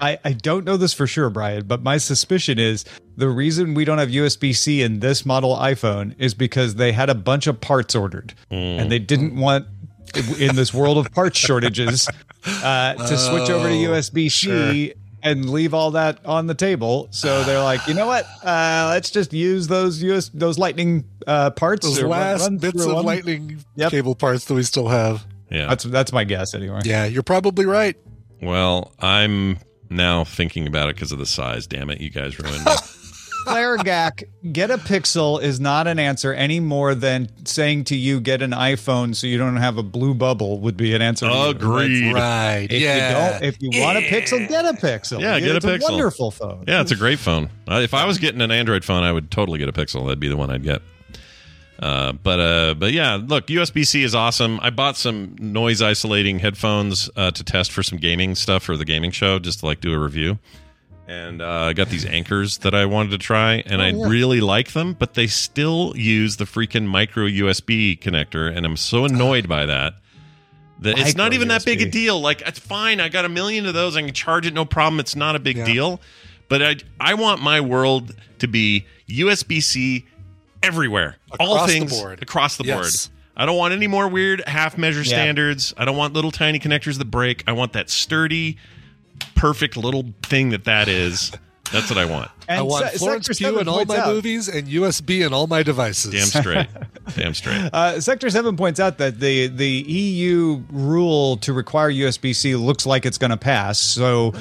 I, 0.00 0.18
I 0.24 0.32
don't 0.32 0.64
know 0.64 0.76
this 0.76 0.94
for 0.94 1.08
sure, 1.08 1.28
Brian, 1.28 1.66
but 1.66 1.82
my 1.82 1.98
suspicion 1.98 2.58
is 2.58 2.84
the 3.18 3.28
reason 3.28 3.74
we 3.74 3.84
don't 3.84 3.98
have 3.98 4.08
USB 4.08 4.54
C 4.56 4.80
in 4.82 5.00
this 5.00 5.26
model 5.26 5.56
iPhone 5.56 6.14
is 6.18 6.34
because 6.34 6.76
they 6.76 6.92
had 6.92 7.10
a 7.10 7.14
bunch 7.14 7.46
of 7.46 7.60
parts 7.60 7.94
ordered 7.94 8.32
and 8.50 8.90
they 8.90 8.98
didn't 8.98 9.36
want, 9.36 9.66
in 10.38 10.56
this 10.56 10.72
world 10.72 10.96
of 10.98 11.12
parts 11.12 11.36
shortages, 11.38 12.08
uh, 12.46 12.94
to 12.94 13.18
switch 13.18 13.50
over 13.50 13.68
to 13.68 13.74
Oh, 13.74 13.90
USB 13.90 14.30
C 14.30 14.94
and 15.22 15.50
leave 15.50 15.74
all 15.74 15.90
that 15.90 16.24
on 16.24 16.46
the 16.46 16.54
table. 16.54 17.08
So 17.10 17.42
they're 17.42 17.62
like, 17.62 17.86
you 17.88 17.94
know 17.94 18.06
what? 18.06 18.24
Uh, 18.42 18.86
let's 18.92 19.10
just 19.10 19.32
use 19.32 19.66
those 19.66 20.00
US, 20.04 20.28
those 20.32 20.56
Lightning 20.58 21.04
uh, 21.26 21.50
parts. 21.50 21.84
Those 21.86 21.98
or 21.98 22.02
run- 22.02 22.10
last 22.12 22.42
run 22.42 22.58
bits 22.58 22.84
of 22.84 22.90
them. 22.96 23.04
lightning 23.04 23.64
Yep. 23.74 23.90
cable 23.90 24.14
parts 24.14 24.44
that 24.44 24.54
we 24.54 24.62
still 24.62 24.86
have. 24.88 25.26
Yeah. 25.50 25.66
That's 25.66 25.84
that's 25.84 26.12
my 26.12 26.22
guess 26.24 26.54
anyway. 26.54 26.82
Yeah, 26.84 27.04
you're 27.06 27.22
probably 27.24 27.66
right. 27.66 27.96
Well, 28.40 28.92
I'm 29.00 29.58
now 29.90 30.22
thinking 30.22 30.66
about 30.68 30.88
it 30.88 30.94
because 30.94 31.10
of 31.10 31.18
the 31.18 31.26
size. 31.26 31.66
Damn 31.66 31.90
it, 31.90 32.00
you 32.00 32.10
guys 32.10 32.38
ruined 32.38 32.64
me. 32.64 32.72
Claire 33.48 33.76
Gack, 33.78 34.24
get 34.52 34.70
a 34.70 34.78
Pixel 34.78 35.42
is 35.42 35.58
not 35.58 35.86
an 35.86 35.98
answer 35.98 36.32
any 36.32 36.60
more 36.60 36.94
than 36.94 37.28
saying 37.46 37.84
to 37.84 37.96
you, 37.96 38.20
get 38.20 38.42
an 38.42 38.50
iPhone 38.50 39.14
so 39.14 39.26
you 39.26 39.38
don't 39.38 39.56
have 39.56 39.78
a 39.78 39.82
blue 39.82 40.14
bubble 40.14 40.60
would 40.60 40.76
be 40.76 40.94
an 40.94 41.02
answer. 41.02 41.26
to 41.26 41.32
you. 41.32 41.48
Agreed. 41.48 42.12
Right. 42.12 42.66
If 42.70 42.80
yeah. 42.80 43.08
you 43.08 43.32
don't, 43.32 43.42
if 43.44 43.56
you 43.60 43.80
want 43.80 43.98
a 43.98 44.02
Pixel, 44.02 44.48
get 44.48 44.64
a 44.64 44.72
Pixel. 44.74 45.20
Yeah, 45.20 45.38
get 45.40 45.56
it's 45.56 45.64
a 45.64 45.68
Pixel. 45.68 45.90
wonderful 45.90 46.30
phone. 46.30 46.64
Yeah, 46.68 46.80
it's 46.80 46.92
a 46.92 46.96
great 46.96 47.18
phone. 47.18 47.50
Uh, 47.68 47.80
if 47.80 47.94
I 47.94 48.04
was 48.04 48.18
getting 48.18 48.40
an 48.40 48.50
Android 48.50 48.84
phone, 48.84 49.02
I 49.02 49.12
would 49.12 49.30
totally 49.30 49.58
get 49.58 49.68
a 49.68 49.72
Pixel. 49.72 50.04
That'd 50.04 50.20
be 50.20 50.28
the 50.28 50.36
one 50.36 50.50
I'd 50.50 50.62
get. 50.62 50.82
Uh, 51.80 52.12
but 52.12 52.40
uh, 52.40 52.74
but 52.74 52.92
yeah, 52.92 53.20
look, 53.24 53.46
USB 53.46 53.86
C 53.86 54.02
is 54.02 54.14
awesome. 54.14 54.58
I 54.60 54.70
bought 54.70 54.96
some 54.96 55.36
noise 55.38 55.80
isolating 55.80 56.40
headphones 56.40 57.08
uh, 57.16 57.30
to 57.30 57.44
test 57.44 57.70
for 57.70 57.82
some 57.82 57.98
gaming 57.98 58.34
stuff 58.34 58.64
for 58.64 58.76
the 58.76 58.84
gaming 58.84 59.12
show, 59.12 59.38
just 59.38 59.60
to 59.60 59.66
like 59.66 59.80
do 59.80 59.92
a 59.92 59.98
review. 59.98 60.38
And 61.08 61.40
uh, 61.40 61.48
I 61.48 61.72
got 61.72 61.88
these 61.88 62.04
Ankers 62.04 62.60
that 62.60 62.74
I 62.74 62.84
wanted 62.84 63.10
to 63.12 63.18
try, 63.18 63.62
and 63.64 63.80
I 63.80 63.90
yeah. 63.92 64.06
really 64.06 64.42
like 64.42 64.72
them, 64.72 64.92
but 64.92 65.14
they 65.14 65.26
still 65.26 65.94
use 65.96 66.36
the 66.36 66.44
freaking 66.44 66.84
micro 66.84 67.26
USB 67.26 67.98
connector, 67.98 68.54
and 68.54 68.66
I'm 68.66 68.76
so 68.76 69.06
annoyed 69.06 69.48
by 69.48 69.64
that. 69.64 69.94
That 70.80 70.98
it's 70.98 71.16
not 71.16 71.32
even 71.32 71.48
that 71.48 71.64
big 71.64 71.80
a 71.80 71.90
deal. 71.90 72.20
Like 72.20 72.42
it's 72.42 72.58
fine. 72.58 73.00
I 73.00 73.08
got 73.08 73.24
a 73.24 73.28
million 73.28 73.64
of 73.66 73.72
those. 73.74 73.96
I 73.96 74.02
can 74.02 74.12
charge 74.12 74.46
it, 74.46 74.52
no 74.54 74.64
problem. 74.66 75.00
It's 75.00 75.16
not 75.16 75.34
a 75.34 75.38
big 75.38 75.56
Yeah. 75.56 75.64
deal. 75.64 76.00
But 76.48 76.62
I 76.62 76.76
I 77.00 77.14
want 77.14 77.42
my 77.42 77.60
world 77.60 78.14
to 78.38 78.46
be 78.46 78.84
USB 79.08 79.60
C 79.62 80.06
everywhere. 80.62 81.16
All 81.40 81.54
Across 81.54 81.66
the 81.66 81.72
things 81.72 82.00
board. 82.00 82.22
across 82.22 82.56
the 82.58 82.64
Yes. 82.64 83.06
board. 83.08 83.14
I 83.36 83.46
don't 83.46 83.56
want 83.56 83.72
any 83.72 83.86
more 83.86 84.08
weird 84.08 84.42
half 84.46 84.76
measure 84.78 85.00
Yeah. 85.00 85.06
standards. 85.06 85.72
I 85.76 85.84
don't 85.84 85.96
want 85.96 86.12
little 86.14 86.30
tiny 86.30 86.58
connectors 86.60 86.98
that 86.98 87.06
break. 87.06 87.42
I 87.46 87.52
want 87.52 87.72
that 87.72 87.88
sturdy, 87.90 88.56
perfect 89.34 89.76
little 89.76 90.04
thing 90.22 90.50
that 90.50 90.64
that 90.64 90.88
is. 90.88 91.32
That's 91.72 91.90
what 91.90 91.98
I 91.98 92.06
want. 92.06 92.30
I 92.48 92.62
want 92.62 92.86
Florence 92.92 93.28
Pugh 93.28 93.58
in 93.58 93.68
all 93.68 93.84
my 93.84 94.06
movies 94.06 94.48
and 94.48 94.66
USB 94.66 95.26
in 95.26 95.34
all 95.34 95.46
my 95.46 95.62
devices. 95.62 96.12
Damn 96.12 96.42
straight. 96.42 96.66
Damn 97.16 97.34
straight. 97.34 97.70
Uh, 97.72 98.00
Sector 98.00 98.30
Seven 98.30 98.56
points 98.56 98.80
out 98.80 98.98
that 98.98 99.20
the 99.20 99.48
the 99.48 99.68
EU 99.68 100.62
rule 100.70 101.36
to 101.38 101.52
require 101.52 101.90
USB 101.90 102.34
C 102.34 102.56
looks 102.56 102.86
like 102.86 103.04
it's 103.04 103.18
going 103.18 103.30
to 103.30 103.36
pass. 103.36 103.78
So 103.78 104.32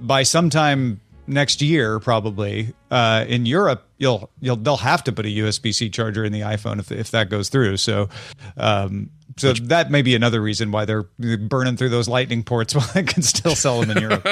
by 0.00 0.24
sometime 0.24 1.00
next 1.28 1.62
year, 1.62 2.00
probably 2.00 2.74
uh, 2.90 3.26
in 3.28 3.46
Europe, 3.46 3.86
you'll 3.98 4.30
you'll 4.40 4.56
they'll 4.56 4.76
have 4.78 5.04
to 5.04 5.12
put 5.12 5.24
a 5.24 5.28
USB 5.28 5.72
C 5.72 5.88
charger 5.88 6.24
in 6.24 6.32
the 6.32 6.40
iPhone 6.40 6.80
if 6.80 6.90
if 6.90 7.10
that 7.12 7.28
goes 7.28 7.48
through. 7.48 7.76
So. 7.76 8.08
Um, 8.56 9.10
so 9.36 9.52
that 9.54 9.90
may 9.90 10.02
be 10.02 10.14
another 10.14 10.40
reason 10.40 10.70
why 10.72 10.84
they're 10.84 11.04
burning 11.38 11.76
through 11.76 11.88
those 11.90 12.08
lightning 12.08 12.42
ports 12.42 12.74
while 12.76 12.88
they 12.94 13.02
can 13.02 13.22
still 13.22 13.54
sell 13.54 13.80
them 13.80 13.90
in 13.96 14.02
Europe. 14.02 14.26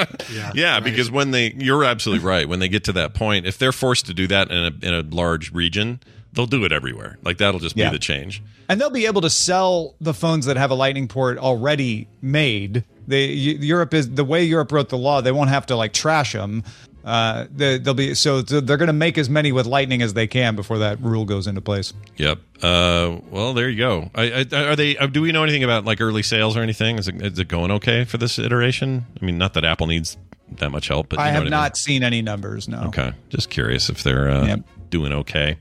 Yeah, 0.53 0.79
because 0.79 1.09
when 1.11 1.31
they, 1.31 1.53
you're 1.53 1.83
absolutely 1.83 2.25
right. 2.25 2.47
When 2.47 2.59
they 2.59 2.67
get 2.69 2.83
to 2.85 2.93
that 2.93 3.13
point, 3.13 3.45
if 3.45 3.57
they're 3.57 3.71
forced 3.71 4.05
to 4.07 4.13
do 4.13 4.27
that 4.27 4.49
in 4.51 4.57
a, 4.57 4.85
in 4.87 4.93
a 4.93 5.01
large 5.15 5.51
region, 5.51 5.99
they'll 6.33 6.45
do 6.45 6.63
it 6.65 6.71
everywhere. 6.71 7.17
Like 7.23 7.37
that'll 7.37 7.59
just 7.59 7.75
Yeah. 7.75 7.89
be 7.89 7.95
the 7.97 7.99
change. 7.99 8.41
And 8.69 8.79
they'll 8.79 8.89
be 8.89 9.05
able 9.05 9.21
to 9.21 9.29
sell 9.29 9.95
the 9.99 10.13
phones 10.13 10.45
that 10.45 10.55
have 10.55 10.71
a 10.71 10.75
Lightning 10.75 11.07
port 11.09 11.37
already 11.37 12.07
made. 12.21 12.85
They 13.07 13.25
Europe 13.25 13.93
is 13.93 14.11
the 14.11 14.23
way 14.23 14.43
Europe 14.43 14.71
wrote 14.71 14.87
the 14.89 14.97
law. 14.97 15.19
They 15.19 15.31
won't 15.33 15.49
have 15.49 15.65
to 15.65 15.75
like 15.75 15.91
trash 15.91 16.31
them. 16.33 16.63
Uh, 17.03 17.47
they, 17.51 17.77
they'll 17.79 17.93
be 17.95 18.13
so 18.13 18.41
they're 18.41 18.77
going 18.77 18.87
to 18.87 18.93
make 18.93 19.17
as 19.17 19.29
many 19.29 19.51
with 19.51 19.65
Lightning 19.65 20.01
as 20.03 20.13
they 20.13 20.27
can 20.27 20.55
before 20.55 20.77
that 20.79 21.01
rule 21.01 21.25
goes 21.25 21.47
into 21.47 21.61
place. 21.61 21.93
Yep. 22.17 22.39
Uh, 22.61 23.17
well, 23.31 23.53
there 23.53 23.69
you 23.69 23.77
go. 23.77 24.11
I, 24.13 24.45
I, 24.51 24.63
are 24.65 24.75
they? 24.75 24.95
uh, 24.97 25.07
Do 25.07 25.21
we 25.21 25.31
know 25.31 25.43
anything 25.43 25.63
about 25.63 25.83
like 25.85 25.99
early 25.99 26.21
sales 26.21 26.55
or 26.55 26.61
anything? 26.61 26.99
Is 26.99 27.07
it, 27.07 27.21
is 27.21 27.39
it 27.39 27.47
going 27.47 27.71
okay 27.71 28.03
for 28.05 28.17
this 28.17 28.37
iteration? 28.37 29.05
I 29.21 29.25
mean, 29.25 29.37
not 29.39 29.53
that 29.55 29.65
Apple 29.65 29.87
needs 29.87 30.15
that 30.57 30.69
much 30.69 30.89
help, 30.89 31.09
but 31.09 31.17
you 31.17 31.23
I 31.23 31.27
know 31.27 31.31
have 31.33 31.39
what 31.39 31.41
I 31.41 31.45
mean. 31.45 31.51
not 31.51 31.77
seen 31.77 32.03
any 32.03 32.21
numbers. 32.21 32.67
No. 32.67 32.83
Okay, 32.87 33.13
just 33.29 33.49
curious 33.49 33.89
if 33.89 34.03
they're 34.03 34.29
uh, 34.29 34.45
Yep. 34.45 34.59
doing 34.91 35.11
okay. 35.13 35.57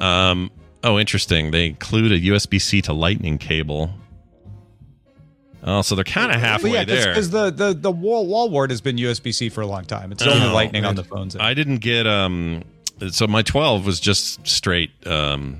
Um, 0.00 0.50
oh, 0.84 0.98
interesting. 0.98 1.50
They 1.50 1.66
include 1.66 2.12
a 2.12 2.20
USB 2.20 2.60
C 2.60 2.82
to 2.82 2.92
Lightning 2.92 3.38
cable. 3.38 3.90
Oh, 5.62 5.82
so 5.82 5.94
they're 5.94 6.04
kind 6.04 6.32
of 6.32 6.40
halfway 6.40 6.70
But 6.70 6.76
yeah, 6.76 6.84
there. 6.84 7.08
because 7.08 7.30
the 7.30 7.50
the 7.50 7.74
the 7.74 7.90
wall 7.90 8.26
wall 8.26 8.48
wart 8.50 8.70
has 8.70 8.80
been 8.80 8.96
USB 8.96 9.34
C 9.34 9.48
for 9.48 9.60
a 9.60 9.66
long 9.66 9.84
time. 9.84 10.12
It's 10.12 10.22
only 10.22 10.46
Oh, 10.48 10.54
Lightning 10.54 10.84
on 10.84 10.94
the 10.94 11.04
phones. 11.04 11.34
I 11.36 11.54
didn't 11.54 11.78
get 11.78 12.06
um. 12.06 12.62
So 13.10 13.26
my 13.28 13.42
12 13.42 13.86
was 13.86 14.00
just 14.00 14.44
straight 14.46 14.90
um, 15.06 15.58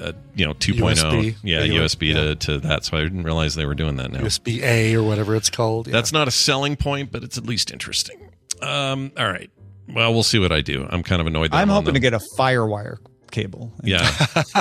uh, 0.00 0.12
you 0.34 0.44
know 0.44 0.54
2.0. 0.54 0.94
USB. 0.94 1.34
Yeah, 1.44 1.62
Yeah, 1.62 1.80
USB 1.80 2.12
to, 2.14 2.34
to 2.34 2.58
that. 2.58 2.84
So 2.84 2.96
I 2.96 3.02
didn't 3.02 3.22
realize 3.22 3.54
they 3.54 3.66
were 3.66 3.74
doing 3.76 3.96
that 3.96 4.10
now. 4.10 4.20
USB 4.20 4.62
A 4.62 4.94
or 4.96 5.02
whatever 5.04 5.36
it's 5.36 5.48
called. 5.50 5.86
Yeah. 5.86 5.92
That's 5.92 6.12
not 6.12 6.26
a 6.26 6.32
selling 6.32 6.74
point, 6.76 7.12
but 7.12 7.22
it's 7.22 7.38
at 7.38 7.46
least 7.46 7.70
interesting. 7.72 8.30
Um, 8.62 9.12
all 9.16 9.28
right. 9.28 9.50
Well, 9.88 10.12
we'll 10.12 10.24
see 10.24 10.40
what 10.40 10.50
I 10.50 10.60
do. 10.60 10.84
I'm 10.90 11.04
kind 11.04 11.20
of 11.20 11.26
annoyed. 11.28 11.52
That 11.52 11.58
I'm 11.58 11.70
on 11.70 11.76
hoping 11.76 11.94
to 11.94 12.00
get 12.00 12.14
a 12.14 12.18
FireWire 12.18 12.96
cable. 13.30 13.72
Yeah. 13.84 14.08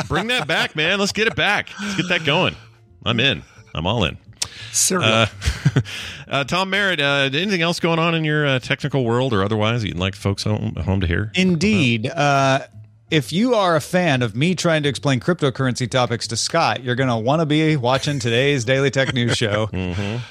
Bring 0.08 0.28
that 0.28 0.48
back, 0.48 0.76
man. 0.76 1.00
Let's 1.00 1.12
get 1.12 1.26
it 1.28 1.36
back. 1.36 1.70
Let's 1.82 1.96
get 1.98 2.10
that 2.10 2.24
going. 2.26 2.56
I'm 3.04 3.20
in. 3.20 3.42
I'm 3.74 3.88
all 3.88 4.04
in. 4.04 4.18
Cereal. 4.72 5.10
Uh, 5.10 5.28
uh, 6.28 6.44
Tom 6.44 6.70
Merritt, 6.70 7.00
uh, 7.00 7.30
anything 7.34 7.62
else 7.62 7.80
going 7.80 8.00
on 8.00 8.16
in 8.16 8.24
your 8.24 8.46
uh, 8.46 8.60
technical 8.60 9.04
world 9.04 9.34
or 9.34 9.44
otherwise 9.44 9.84
you'd 9.84 9.98
like 9.98 10.16
folks 10.16 10.44
home, 10.44 10.76
home 10.76 11.02
to 11.02 11.08
hear? 11.08 11.32
Indeed. 11.36 12.10
If 13.12 13.32
you 13.32 13.54
are 13.54 13.76
a 13.76 13.82
fan 13.82 14.24
of 14.24 14.36
me 14.36 14.56
trying 14.56 14.82
to 14.82 14.90
explain 14.90 15.20
cryptocurrency 15.20 15.88
topics 15.88 16.26
to 16.30 16.36
Scott, 16.36 16.84
you're 16.84 16.96
going 16.96 17.10
to 17.10 17.16
want 17.16 17.40
to 17.40 17.46
be 17.46 17.76
watching 17.76 18.18
today's 18.18 18.66
Daily 18.66 18.90
Tech 18.90 19.14
News 19.14 19.38
show 19.38 19.70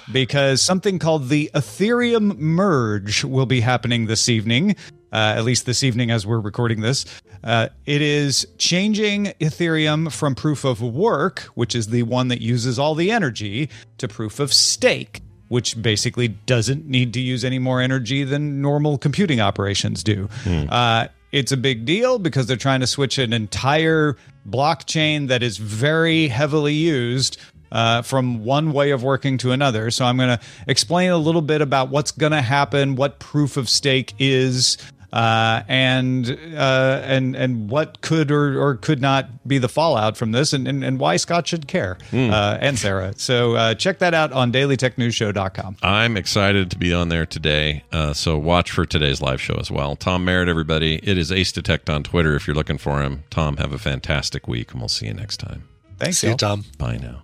because 0.13 0.61
something 0.61 0.99
called 0.99 1.29
the 1.29 1.53
Ethereum 1.55 2.37
Merge 2.37 3.23
will 3.23 3.47
be 3.47 3.61
happening 3.61 4.07
this 4.07 4.29
evening, 4.29 4.75
uh, 5.13 5.35
at 5.37 5.45
least 5.45 5.67
this 5.67 5.85
evening 5.85 6.11
as 6.11 6.27
we're 6.27 6.41
recording 6.41 6.81
this. 6.81 7.05
Uh, 7.45 7.69
it 7.87 8.03
is 8.03 8.45
changing 8.59 9.27
Ethereum 9.41 10.11
from 10.11 10.35
proof 10.35 10.65
of 10.65 10.83
work, 10.83 11.43
which 11.55 11.77
is 11.77 11.87
the 11.87 12.03
one 12.03 12.27
that 12.27 12.41
uses 12.41 12.77
all 12.77 12.97
the 12.97 13.13
energy, 13.13 13.71
to 13.99 14.09
proof 14.09 14.41
of 14.41 14.53
stake 14.53 15.21
which 15.49 15.81
basically 15.81 16.27
doesn't 16.27 16.87
need 16.87 17.13
to 17.13 17.21
use 17.21 17.45
any 17.45 17.59
more 17.59 17.81
energy 17.81 18.25
than 18.25 18.63
normal 18.63 18.97
computing 18.97 19.41
operations 19.41 20.03
do. 20.03 20.29
Uh, 20.71 21.07
it's 21.35 21.51
a 21.51 21.57
big 21.57 21.85
deal 21.85 22.21
because 22.21 22.47
they're 22.47 22.57
trying 22.57 22.79
to 22.79 22.87
switch 22.87 23.19
an 23.19 23.33
entire 23.33 24.17
blockchain 24.49 25.27
that 25.27 25.43
is 25.43 25.57
very 25.57 26.29
heavily 26.29 26.75
used 26.75 27.39
uh, 27.73 28.03
from 28.03 28.45
one 28.45 28.73
way 28.73 28.93
of 28.93 29.03
working 29.03 29.37
to 29.39 29.51
another. 29.51 29.91
So 29.91 30.05
I'm 30.05 30.17
going 30.17 30.39
to 30.39 30.45
explain 30.69 31.11
a 31.11 31.19
little 31.19 31.43
bit 31.43 31.61
about 31.61 31.89
what's 31.89 32.13
going 32.13 32.31
to 32.31 32.41
happen, 32.41 32.95
what 32.95 33.19
proof 33.19 33.57
of 33.57 33.69
stake 33.69 34.15
is. 34.21 34.79
Uh, 35.15 35.63
and 35.69 36.29
uh, 36.57 37.01
and 37.05 37.37
and 37.37 37.71
what 37.71 38.01
could 38.01 38.33
or, 38.33 38.61
or 38.61 38.75
could 38.75 39.01
not 39.01 39.47
be 39.47 39.59
the 39.59 39.69
fallout 39.69 40.17
from 40.17 40.33
this, 40.33 40.53
and, 40.53 40.67
and, 40.67 40.83
and 40.83 40.99
why 40.99 41.17
Scott 41.17 41.47
should 41.47 41.69
care, 41.69 41.97
uh, 42.13 42.59
and 42.61 42.77
Sarah. 42.77 43.15
So 43.17 43.55
uh, 43.55 43.75
check 43.75 44.01
that 44.01 44.13
out 44.13 44.33
on 44.33 44.51
dailytechnewsshow.com. 44.53 45.77
I'm 45.85 46.17
excited 46.17 46.69
to 46.73 46.79
be 46.79 46.93
on 46.93 47.11
there 47.11 47.27
today. 47.27 47.85
Uh, 47.93 48.13
so 48.13 48.37
watch 48.37 48.73
for 48.73 48.85
today's 48.85 49.23
live 49.23 49.41
show 49.41 49.55
as 49.55 49.71
well. 49.71 49.95
Tom 49.95 50.25
Merritt, 50.25 50.49
everybody. 50.49 50.97
It 50.97 51.17
is 51.17 51.31
acedtect 51.31 51.89
on 51.89 52.03
Twitter 52.03 52.35
if 52.35 52.49
you're 52.49 52.57
looking 52.57 52.79
for 52.79 53.01
him. 53.01 53.23
Tom, 53.31 53.59
have 53.59 53.73
a 53.73 53.79
fantastic 53.79 54.49
week, 54.49 54.73
and 54.73 54.81
we'll 54.81 54.89
see 54.89 55.07
you 55.07 55.15
next 55.15 55.37
time. 55.37 55.69
Thanks, 56.01 56.19
See 56.19 56.31
you. 56.31 56.35
Tom. 56.37 56.65
Bye 56.77 56.97
now. 56.97 57.23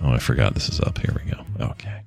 Oh, 0.00 0.12
I 0.12 0.18
forgot 0.18 0.54
this 0.54 0.70
is 0.70 0.80
up. 0.80 0.96
Here 0.96 1.14
we 1.22 1.30
go. 1.30 1.44
Okay. 1.60 2.01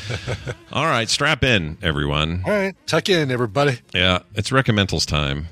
All 0.72 0.86
right, 0.86 1.08
strap 1.08 1.44
in, 1.44 1.78
everyone. 1.82 2.42
All 2.46 2.52
right. 2.52 2.74
Tuck 2.86 3.08
in, 3.08 3.30
everybody. 3.30 3.78
Yeah, 3.94 4.20
it's 4.34 4.50
recommendals 4.50 5.06
time. 5.06 5.46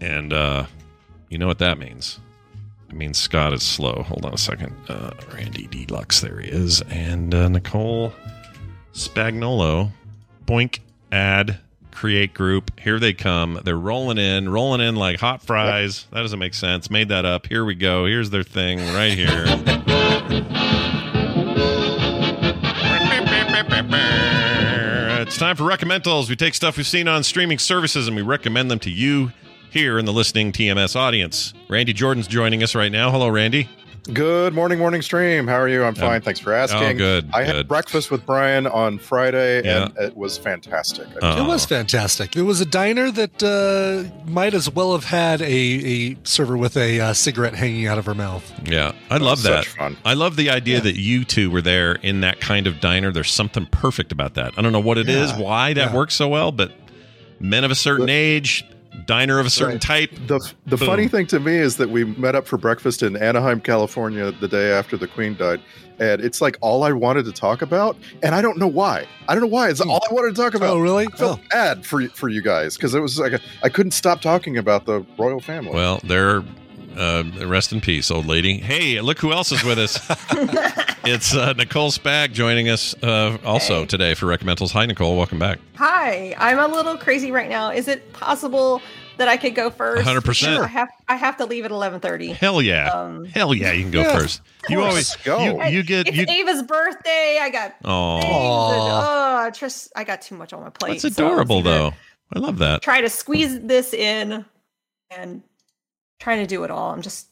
And 0.00 0.32
uh, 0.32 0.66
you 1.28 1.38
know 1.38 1.46
what 1.46 1.58
that 1.58 1.78
means. 1.78 2.20
It 2.88 2.94
means 2.94 3.18
Scott 3.18 3.52
is 3.52 3.62
slow. 3.62 4.04
Hold 4.06 4.24
on 4.24 4.34
a 4.34 4.38
second. 4.38 4.74
Uh, 4.88 5.10
Randy 5.32 5.66
Deluxe, 5.66 6.20
there 6.20 6.40
he 6.40 6.48
is. 6.48 6.80
And 6.82 7.34
uh, 7.34 7.48
Nicole 7.48 8.12
Spagnolo, 8.92 9.90
Boink, 10.46 10.80
Add, 11.10 11.58
Create 11.90 12.34
Group. 12.34 12.78
Here 12.78 12.98
they 12.98 13.12
come. 13.12 13.60
They're 13.64 13.76
rolling 13.76 14.18
in, 14.18 14.48
rolling 14.48 14.80
in 14.80 14.96
like 14.96 15.18
hot 15.20 15.42
fries. 15.42 16.06
That 16.12 16.20
doesn't 16.20 16.38
make 16.38 16.54
sense. 16.54 16.90
Made 16.90 17.08
that 17.08 17.24
up. 17.24 17.46
Here 17.46 17.64
we 17.64 17.74
go. 17.74 18.06
Here's 18.06 18.30
their 18.30 18.42
thing 18.42 18.78
right 18.94 19.12
here. 19.12 19.44
It's 25.34 25.40
time 25.40 25.56
for 25.56 25.64
recommendals. 25.64 26.28
We 26.28 26.36
take 26.36 26.54
stuff 26.54 26.76
we've 26.76 26.86
seen 26.86 27.08
on 27.08 27.24
streaming 27.24 27.58
services 27.58 28.06
and 28.06 28.14
we 28.14 28.22
recommend 28.22 28.70
them 28.70 28.78
to 28.78 28.88
you 28.88 29.32
here 29.68 29.98
in 29.98 30.04
the 30.04 30.12
listening 30.12 30.52
TMS 30.52 30.94
audience. 30.94 31.52
Randy 31.68 31.92
Jordan's 31.92 32.28
joining 32.28 32.62
us 32.62 32.76
right 32.76 32.92
now. 32.92 33.10
Hello, 33.10 33.28
Randy. 33.28 33.68
Good 34.12 34.52
morning, 34.52 34.78
morning 34.78 35.00
stream. 35.00 35.46
How 35.46 35.54
are 35.58 35.68
you? 35.68 35.82
I'm 35.82 35.94
fine. 35.94 36.20
Thanks 36.20 36.38
for 36.38 36.52
asking. 36.52 36.82
oh, 36.82 36.92
good, 36.94 37.30
I 37.32 37.42
good. 37.46 37.54
had 37.56 37.68
breakfast 37.68 38.10
with 38.10 38.26
Brian 38.26 38.66
on 38.66 38.98
Friday, 38.98 39.64
Yeah. 39.64 39.84
and 39.86 39.96
it 39.96 40.14
was 40.14 40.36
fantastic. 40.36 41.06
Oh. 41.22 41.42
It 41.42 41.48
was 41.48 41.64
fantastic. 41.64 42.36
It 42.36 42.42
was 42.42 42.60
a 42.60 42.66
diner 42.66 43.10
that 43.10 43.42
uh, 43.42 44.28
might 44.30 44.52
as 44.52 44.68
well 44.70 44.92
have 44.92 45.04
had 45.04 45.40
a, 45.40 45.46
a 45.46 46.16
server 46.24 46.54
with 46.58 46.76
a 46.76 47.00
uh, 47.00 47.12
cigarette 47.14 47.54
hanging 47.54 47.86
out 47.86 47.96
of 47.96 48.04
her 48.04 48.14
mouth. 48.14 48.44
Yeah, 48.68 48.92
I 49.08 49.16
love 49.16 49.42
that. 49.44 49.64
such 49.64 49.68
fun. 49.74 49.96
I 50.04 50.12
love 50.12 50.36
the 50.36 50.50
idea 50.50 50.82
that 50.82 50.96
you 51.00 51.24
two 51.24 51.50
were 51.50 51.62
there 51.62 51.92
in 51.94 52.20
that 52.20 52.40
kind 52.40 52.66
of 52.66 52.80
diner. 52.80 53.10
There's 53.10 53.30
something 53.32 53.64
perfect 53.66 54.12
about 54.12 54.34
that. 54.34 54.52
I 54.58 54.60
don't 54.60 54.72
know 54.72 54.80
what 54.80 54.98
it 54.98 55.08
is, 55.08 55.30
Yeah, 55.30 55.40
why 55.40 55.72
that 55.72 55.90
yeah. 55.92 55.96
works 55.96 56.12
so 56.14 56.28
well, 56.28 56.52
but 56.52 56.72
men 57.40 57.64
of 57.64 57.70
a 57.70 57.74
certain 57.74 58.10
age, 58.10 58.66
diner 59.06 59.38
of 59.38 59.46
a 59.46 59.50
certain 59.50 59.78
type. 59.78 60.10
The 60.26 60.38
the 60.66 60.76
Boom. 60.76 60.86
funny 60.86 61.08
thing 61.08 61.26
to 61.28 61.40
me 61.40 61.54
is 61.54 61.76
that 61.76 61.90
we 61.90 62.04
met 62.04 62.34
up 62.34 62.46
for 62.46 62.56
breakfast 62.56 63.02
in 63.02 63.16
Anaheim, 63.16 63.60
California, 63.60 64.32
the 64.32 64.48
day 64.48 64.72
after 64.72 64.96
the 64.96 65.06
Queen 65.06 65.36
died, 65.36 65.60
and 65.98 66.20
it's 66.20 66.40
like 66.40 66.56
all 66.60 66.82
I 66.82 66.92
wanted 66.92 67.24
to 67.26 67.32
talk 67.32 67.62
about, 67.62 67.96
and 68.22 68.34
I 68.34 68.42
don't 68.42 68.58
know 68.58 68.68
why. 68.68 69.06
I 69.28 69.34
don't 69.34 69.42
know 69.42 69.48
why. 69.48 69.68
It's 69.68 69.80
all 69.80 70.02
I 70.10 70.12
wanted 70.12 70.34
to 70.34 70.42
talk 70.42 70.54
oh, 70.54 70.58
about. 70.58 70.70
Oh, 70.76 70.80
really? 70.80 71.06
I 71.06 71.16
felt 71.16 71.40
oh. 71.40 71.48
bad 71.50 71.86
for 71.86 72.06
for 72.08 72.28
you 72.28 72.42
guys 72.42 72.76
because 72.76 72.94
it 72.94 73.00
was 73.00 73.18
like 73.18 73.32
a, 73.32 73.40
I 73.62 73.68
couldn't 73.68 73.92
stop 73.92 74.20
talking 74.20 74.56
about 74.56 74.86
the 74.86 75.04
royal 75.18 75.40
family. 75.40 75.72
Well, 75.72 76.00
they're 76.04 76.42
uh, 76.96 77.24
rest 77.46 77.72
in 77.72 77.80
peace, 77.80 78.10
old 78.10 78.26
lady. 78.26 78.58
Hey, 78.58 79.00
look 79.00 79.18
who 79.18 79.32
else 79.32 79.52
is 79.52 79.62
with 79.64 79.78
us. 79.78 79.98
it's 81.04 81.34
uh, 81.34 81.52
Nicole 81.54 81.90
Spag 81.90 82.32
joining 82.32 82.68
us 82.68 82.94
uh, 83.02 83.38
also 83.44 83.84
today 83.84 84.14
for 84.14 84.26
Recommendals. 84.26 84.72
Hi, 84.72 84.86
Nicole. 84.86 85.16
Welcome 85.16 85.38
back. 85.38 85.58
Hi, 85.76 86.34
I'm 86.38 86.58
a 86.58 86.68
little 86.68 86.96
crazy 86.96 87.30
right 87.32 87.48
now. 87.48 87.70
Is 87.70 87.88
it 87.88 88.12
possible 88.12 88.80
that 89.16 89.28
I 89.28 89.36
could 89.36 89.54
go 89.54 89.70
first? 89.70 90.06
100%. 90.06 90.58
I 90.60 90.66
have 90.66 90.88
I 91.08 91.16
have 91.16 91.36
to 91.38 91.46
leave 91.46 91.64
at 91.64 91.70
11:30. 91.70 92.34
Hell 92.34 92.60
yeah. 92.62 92.90
Um, 92.90 93.24
Hell 93.26 93.54
yeah, 93.54 93.72
you 93.72 93.82
can 93.82 93.90
go 93.90 94.02
Yeah, 94.02 94.18
first. 94.18 94.40
You 94.68 94.80
always 94.82 95.14
go. 95.16 95.38
You, 95.40 95.62
you 95.64 95.82
get 95.82 96.08
it's 96.08 96.16
you. 96.16 96.26
Ava's 96.28 96.62
birthday. 96.62 97.38
I 97.40 97.50
got 97.50 97.74
Oh, 97.84 98.20
things 98.20 98.32
and- 98.32 98.92
oh, 98.92 99.36
I 99.44 99.50
just 99.50 99.92
I 99.94 100.04
got 100.04 100.22
too 100.22 100.34
much 100.36 100.52
on 100.52 100.62
my 100.62 100.70
plate. 100.70 101.00
that's 101.02 101.16
adorable 101.18 101.58
it's 101.58 101.68
either 101.68 101.78
though. 101.78 101.92
I 102.34 102.38
love 102.40 102.58
that. 102.58 102.82
Try 102.82 103.00
to 103.02 103.08
squeeze 103.10 103.60
this 103.60 103.92
in 103.94 104.44
and 105.10 105.42
trying 106.24 106.40
to 106.40 106.46
do 106.46 106.64
it 106.64 106.70
all. 106.70 106.90
I'm 106.90 107.02
just 107.02 107.28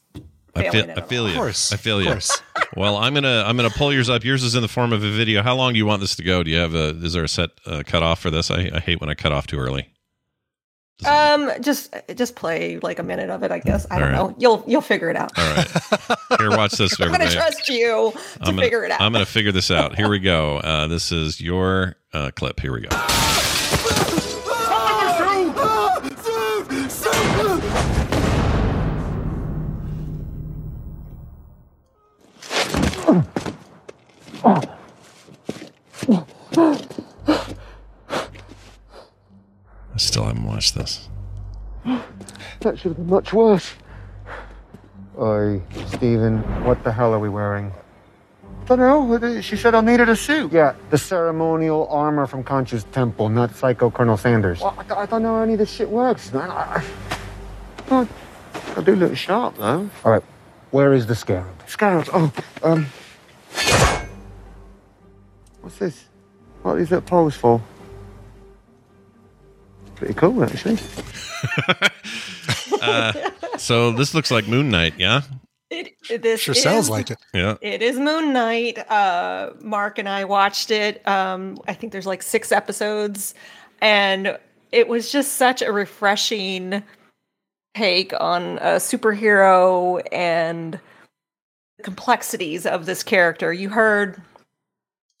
I 0.55 0.69
failing 0.69 0.71
feel, 0.71 0.89
it 0.89 0.97
I 0.97 1.01
feel 1.01 1.23
you. 1.23 1.33
Of 1.33 1.37
course, 1.37 1.73
I 1.73 1.77
feel 1.77 2.01
you. 2.01 2.17
Well, 2.75 2.97
I'm 2.97 3.13
gonna 3.13 3.43
I'm 3.45 3.55
gonna 3.55 3.69
pull 3.69 3.93
yours 3.93 4.09
up. 4.09 4.23
Yours 4.23 4.43
is 4.43 4.55
in 4.55 4.63
the 4.63 4.67
form 4.67 4.93
of 4.93 5.03
a 5.03 5.11
video. 5.11 5.43
How 5.43 5.55
long 5.55 5.73
do 5.73 5.77
you 5.77 5.85
want 5.85 6.01
this 6.01 6.15
to 6.15 6.23
go? 6.23 6.41
Do 6.41 6.49
you 6.49 6.57
have 6.57 6.73
a? 6.73 6.89
Is 7.03 7.13
there 7.13 7.23
a 7.23 7.27
set 7.27 7.51
uh, 7.67 7.83
cut 7.85 8.01
off 8.01 8.19
for 8.19 8.31
this? 8.31 8.49
I, 8.49 8.71
I 8.73 8.79
hate 8.79 8.99
when 8.99 9.11
I 9.11 9.13
cut 9.13 9.31
off 9.31 9.45
too 9.45 9.59
early. 9.59 9.89
Um, 11.05 11.51
just 11.61 11.93
just 12.15 12.35
play 12.35 12.79
like 12.79 12.97
a 12.97 13.03
minute 13.03 13.29
of 13.29 13.43
it, 13.43 13.51
I 13.51 13.59
guess. 13.59 13.85
I 13.91 13.95
All 13.95 13.99
don't 13.99 14.09
right. 14.09 14.17
know. 14.17 14.35
You'll 14.39 14.63
you'll 14.65 14.81
figure 14.81 15.11
it 15.11 15.15
out. 15.15 15.37
All 15.37 15.55
right. 15.55 15.67
Here, 16.39 16.49
watch 16.49 16.71
this, 16.71 16.99
I'm 16.99 17.11
gonna 17.11 17.29
trust 17.29 17.69
you 17.69 18.11
to 18.13 18.19
I'm 18.41 18.55
gonna, 18.55 18.61
figure 18.63 18.83
it 18.85 18.89
out. 18.89 19.01
I'm 19.01 19.13
gonna 19.13 19.25
figure 19.27 19.51
this 19.51 19.69
out. 19.69 19.95
Here 19.95 20.09
we 20.09 20.17
go. 20.17 20.57
Uh, 20.57 20.87
this 20.87 21.11
is 21.11 21.39
your 21.39 21.95
uh, 22.11 22.31
clip. 22.35 22.59
Here 22.59 22.73
we 22.73 22.81
go. 22.81 22.89
I 33.05 33.17
still 39.97 40.23
haven't 40.25 40.45
watched 40.45 40.75
this. 40.75 41.09
That 42.61 42.77
should 42.77 42.91
have 42.91 42.97
been 42.97 43.09
much 43.09 43.33
worse. 43.33 43.73
Oi, 45.19 45.61
Stephen, 45.87 46.39
what 46.63 46.83
the 46.83 46.91
hell 46.91 47.13
are 47.13 47.19
we 47.19 47.29
wearing? 47.29 47.71
I 48.63 48.75
don't 48.75 48.79
know. 48.79 49.41
She 49.41 49.57
said 49.57 49.75
I 49.75 49.81
needed 49.81 50.07
a 50.07 50.15
suit. 50.15 50.51
Yeah, 50.53 50.73
the 50.89 50.97
ceremonial 50.97 51.87
armor 51.89 52.25
from 52.25 52.43
Khonshu's 52.43 52.85
temple, 52.85 53.27
not 53.29 53.53
Psycho 53.53 53.91
Colonel 53.91 54.15
Sanders. 54.17 54.61
Well, 54.61 54.73
I, 54.77 55.01
I 55.01 55.05
don't 55.05 55.21
know 55.21 55.35
how 55.35 55.41
any 55.41 55.53
of 55.53 55.59
this 55.59 55.69
shit 55.69 55.89
works, 55.89 56.31
man. 56.31 56.49
I, 56.49 56.81
I, 57.89 57.95
I, 57.95 58.07
I 58.77 58.81
do 58.81 58.95
look 58.95 59.15
sharp, 59.17 59.57
though. 59.57 59.89
All 60.05 60.11
right, 60.11 60.23
where 60.73 60.91
is 60.91 61.05
the 61.05 61.15
scarab? 61.15 61.67
Scarabs? 61.67 62.09
Oh, 62.11 62.33
um... 62.63 62.87
What's 65.61 65.77
this? 65.77 66.05
What 66.63 66.79
is 66.79 66.89
that 66.89 67.05
pose 67.05 67.35
for? 67.35 67.61
Pretty 69.95 70.15
cool, 70.15 70.43
actually. 70.43 70.79
Uh, 72.81 73.13
so 73.57 73.93
this 73.93 74.13
looks 74.13 74.29
like 74.29 74.45
Moon 74.45 74.69
Knight, 74.69 74.93
yeah? 74.97 75.21
It, 75.69 75.93
this 76.21 76.41
Sure 76.41 76.53
is, 76.53 76.61
sounds 76.61 76.89
like 76.89 77.11
it. 77.11 77.17
Yeah. 77.33 77.55
It 77.61 77.81
is 77.81 77.97
Moon 77.97 78.33
Knight. 78.33 78.77
Uh, 78.91 79.51
Mark 79.61 79.99
and 79.99 80.09
I 80.09 80.25
watched 80.25 80.69
it. 80.69 81.05
Um, 81.07 81.57
I 81.65 81.73
think 81.73 81.93
there's 81.93 82.05
like 82.05 82.23
six 82.23 82.51
episodes, 82.51 83.35
and 83.79 84.37
it 84.73 84.89
was 84.89 85.13
just 85.13 85.33
such 85.33 85.61
a 85.61 85.71
refreshing 85.71 86.83
take 87.75 88.13
on 88.19 88.57
a 88.59 88.75
superhero 88.77 90.01
and 90.11 90.79
the 91.77 91.83
complexities 91.83 92.65
of 92.65 92.85
this 92.85 93.03
character. 93.03 93.51
You 93.53 93.69
heard. 93.69 94.21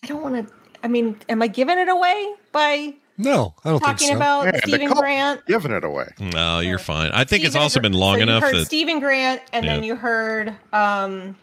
I 0.03 0.07
don't 0.07 0.21
want 0.21 0.47
to. 0.47 0.53
I 0.83 0.87
mean, 0.87 1.17
am 1.29 1.41
I 1.41 1.47
giving 1.47 1.77
it 1.79 1.87
away 1.87 2.33
by 2.51 2.93
No, 3.17 3.53
I 3.63 3.69
don't 3.69 3.79
talking 3.79 3.95
think 4.07 4.11
so. 4.11 4.15
about 4.17 4.45
Yeah, 4.45 4.59
Stephen 4.65 4.87
cult- 4.89 4.99
Grant? 4.99 5.45
Giving 5.47 5.71
it 5.71 5.83
away. 5.85 6.09
No, 6.19 6.59
you're 6.59 6.77
fine. 6.77 7.11
I 7.13 7.23
think 7.23 7.45
it's 7.45 7.55
also 7.55 7.79
Gr- 7.79 7.83
been 7.83 7.93
long 7.93 8.17
so 8.17 8.23
enough 8.23 8.41
You 8.41 8.47
heard 8.47 8.55
that 8.57 8.65
Stephen 8.65 8.99
Grant, 8.99 9.41
and 9.53 9.65
then 9.65 9.83
you 9.83 9.95
heard 9.95 10.53
um, 10.73 11.37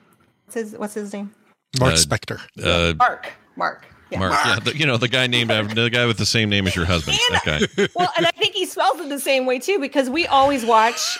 what's 0.45 0.55
his 0.55 0.73
what's 0.79 0.95
his 0.95 1.13
name? 1.15 1.33
Mark 1.79 1.95
Uh, 1.95 1.97
Spector. 1.97 2.41
uh, 2.63 2.95
Mark. 2.99 3.33
Mark. 3.57 3.87
Yeah. 4.11 4.19
Mark, 4.19 4.33
yeah, 4.33 4.59
the, 4.59 4.77
you 4.77 4.87
know 4.87 4.97
the 4.97 5.09
guy 5.09 5.27
named 5.27 5.51
the 5.51 5.89
guy 5.91 6.07
with 6.07 6.19
the 6.19 6.27
same 6.27 6.49
name 6.49 6.67
as 6.67 6.75
your 6.75 6.85
husband. 6.85 7.19
That 7.31 7.45
guy. 7.45 7.87
Well, 7.95 8.13
and 8.17 8.27
I 8.27 8.31
think 8.33 8.55
he 8.55 8.67
spells 8.67 8.99
it 8.99 9.09
the 9.09 9.21
same 9.21 9.47
way 9.47 9.59
too 9.59 9.79
because 9.79 10.11
we 10.11 10.27
always 10.27 10.65
watch 10.65 11.19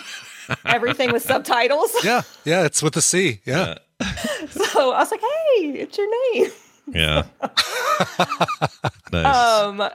everything 0.65 1.11
with 1.11 1.23
subtitles. 1.23 1.91
Yeah, 2.03 2.23
yeah, 2.43 2.65
it's 2.65 2.83
with 2.83 2.95
a 2.97 3.01
C. 3.01 3.39
Yeah. 3.45 3.75
So 4.49 4.91
I 4.91 4.99
was 4.99 5.11
like, 5.11 5.21
"Hey, 5.21 5.67
it's 5.79 5.97
your 5.97 6.09
name." 6.33 6.51
Yeah. 6.87 7.23
nice. 9.11 9.35
Um, 9.35 9.89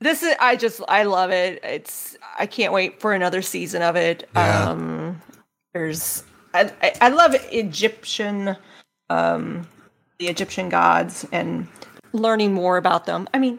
this 0.00 0.22
is 0.22 0.34
I 0.40 0.56
just 0.56 0.80
I 0.88 1.02
love 1.04 1.30
it. 1.30 1.60
It's 1.62 2.16
I 2.38 2.46
can't 2.46 2.72
wait 2.72 3.00
for 3.00 3.12
another 3.12 3.42
season 3.42 3.82
of 3.82 3.96
it. 3.96 4.28
Yeah. 4.34 4.70
Um, 4.70 5.20
there's 5.74 6.24
I, 6.54 6.72
I 6.82 6.92
I 7.02 7.08
love 7.10 7.34
Egyptian, 7.52 8.56
um, 9.10 9.68
the 10.18 10.28
Egyptian 10.28 10.68
gods 10.68 11.26
and 11.32 11.68
learning 12.12 12.52
more 12.52 12.76
about 12.76 13.06
them. 13.06 13.28
I 13.34 13.38
mean, 13.38 13.58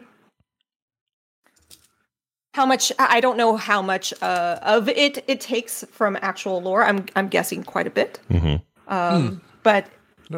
how 2.54 2.66
much 2.66 2.92
I 2.98 3.16
I 3.16 3.20
don't 3.20 3.36
know 3.36 3.56
how 3.56 3.82
much 3.82 4.12
uh, 4.22 4.58
of 4.62 4.88
it 4.88 5.24
it 5.26 5.40
takes 5.40 5.84
from 5.90 6.18
actual 6.20 6.60
lore. 6.62 6.84
I'm 6.84 7.06
I'm 7.16 7.28
guessing 7.28 7.62
quite 7.64 7.86
a 7.86 7.90
bit. 7.90 8.20
hmm 8.30 8.56
Um, 8.88 9.40
But 9.62 9.86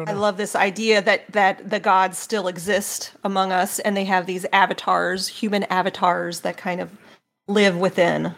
I 0.07 0.13
love 0.13 0.37
this 0.37 0.55
idea 0.55 1.01
that 1.01 1.31
that 1.31 1.69
the 1.69 1.79
gods 1.79 2.17
still 2.17 2.47
exist 2.47 3.11
among 3.23 3.51
us, 3.51 3.79
and 3.79 3.95
they 3.97 4.05
have 4.05 4.25
these 4.25 4.45
avatars, 4.53 5.27
human 5.27 5.63
avatars 5.65 6.41
that 6.41 6.57
kind 6.57 6.81
of 6.81 6.89
live 7.47 7.77
within. 7.77 8.33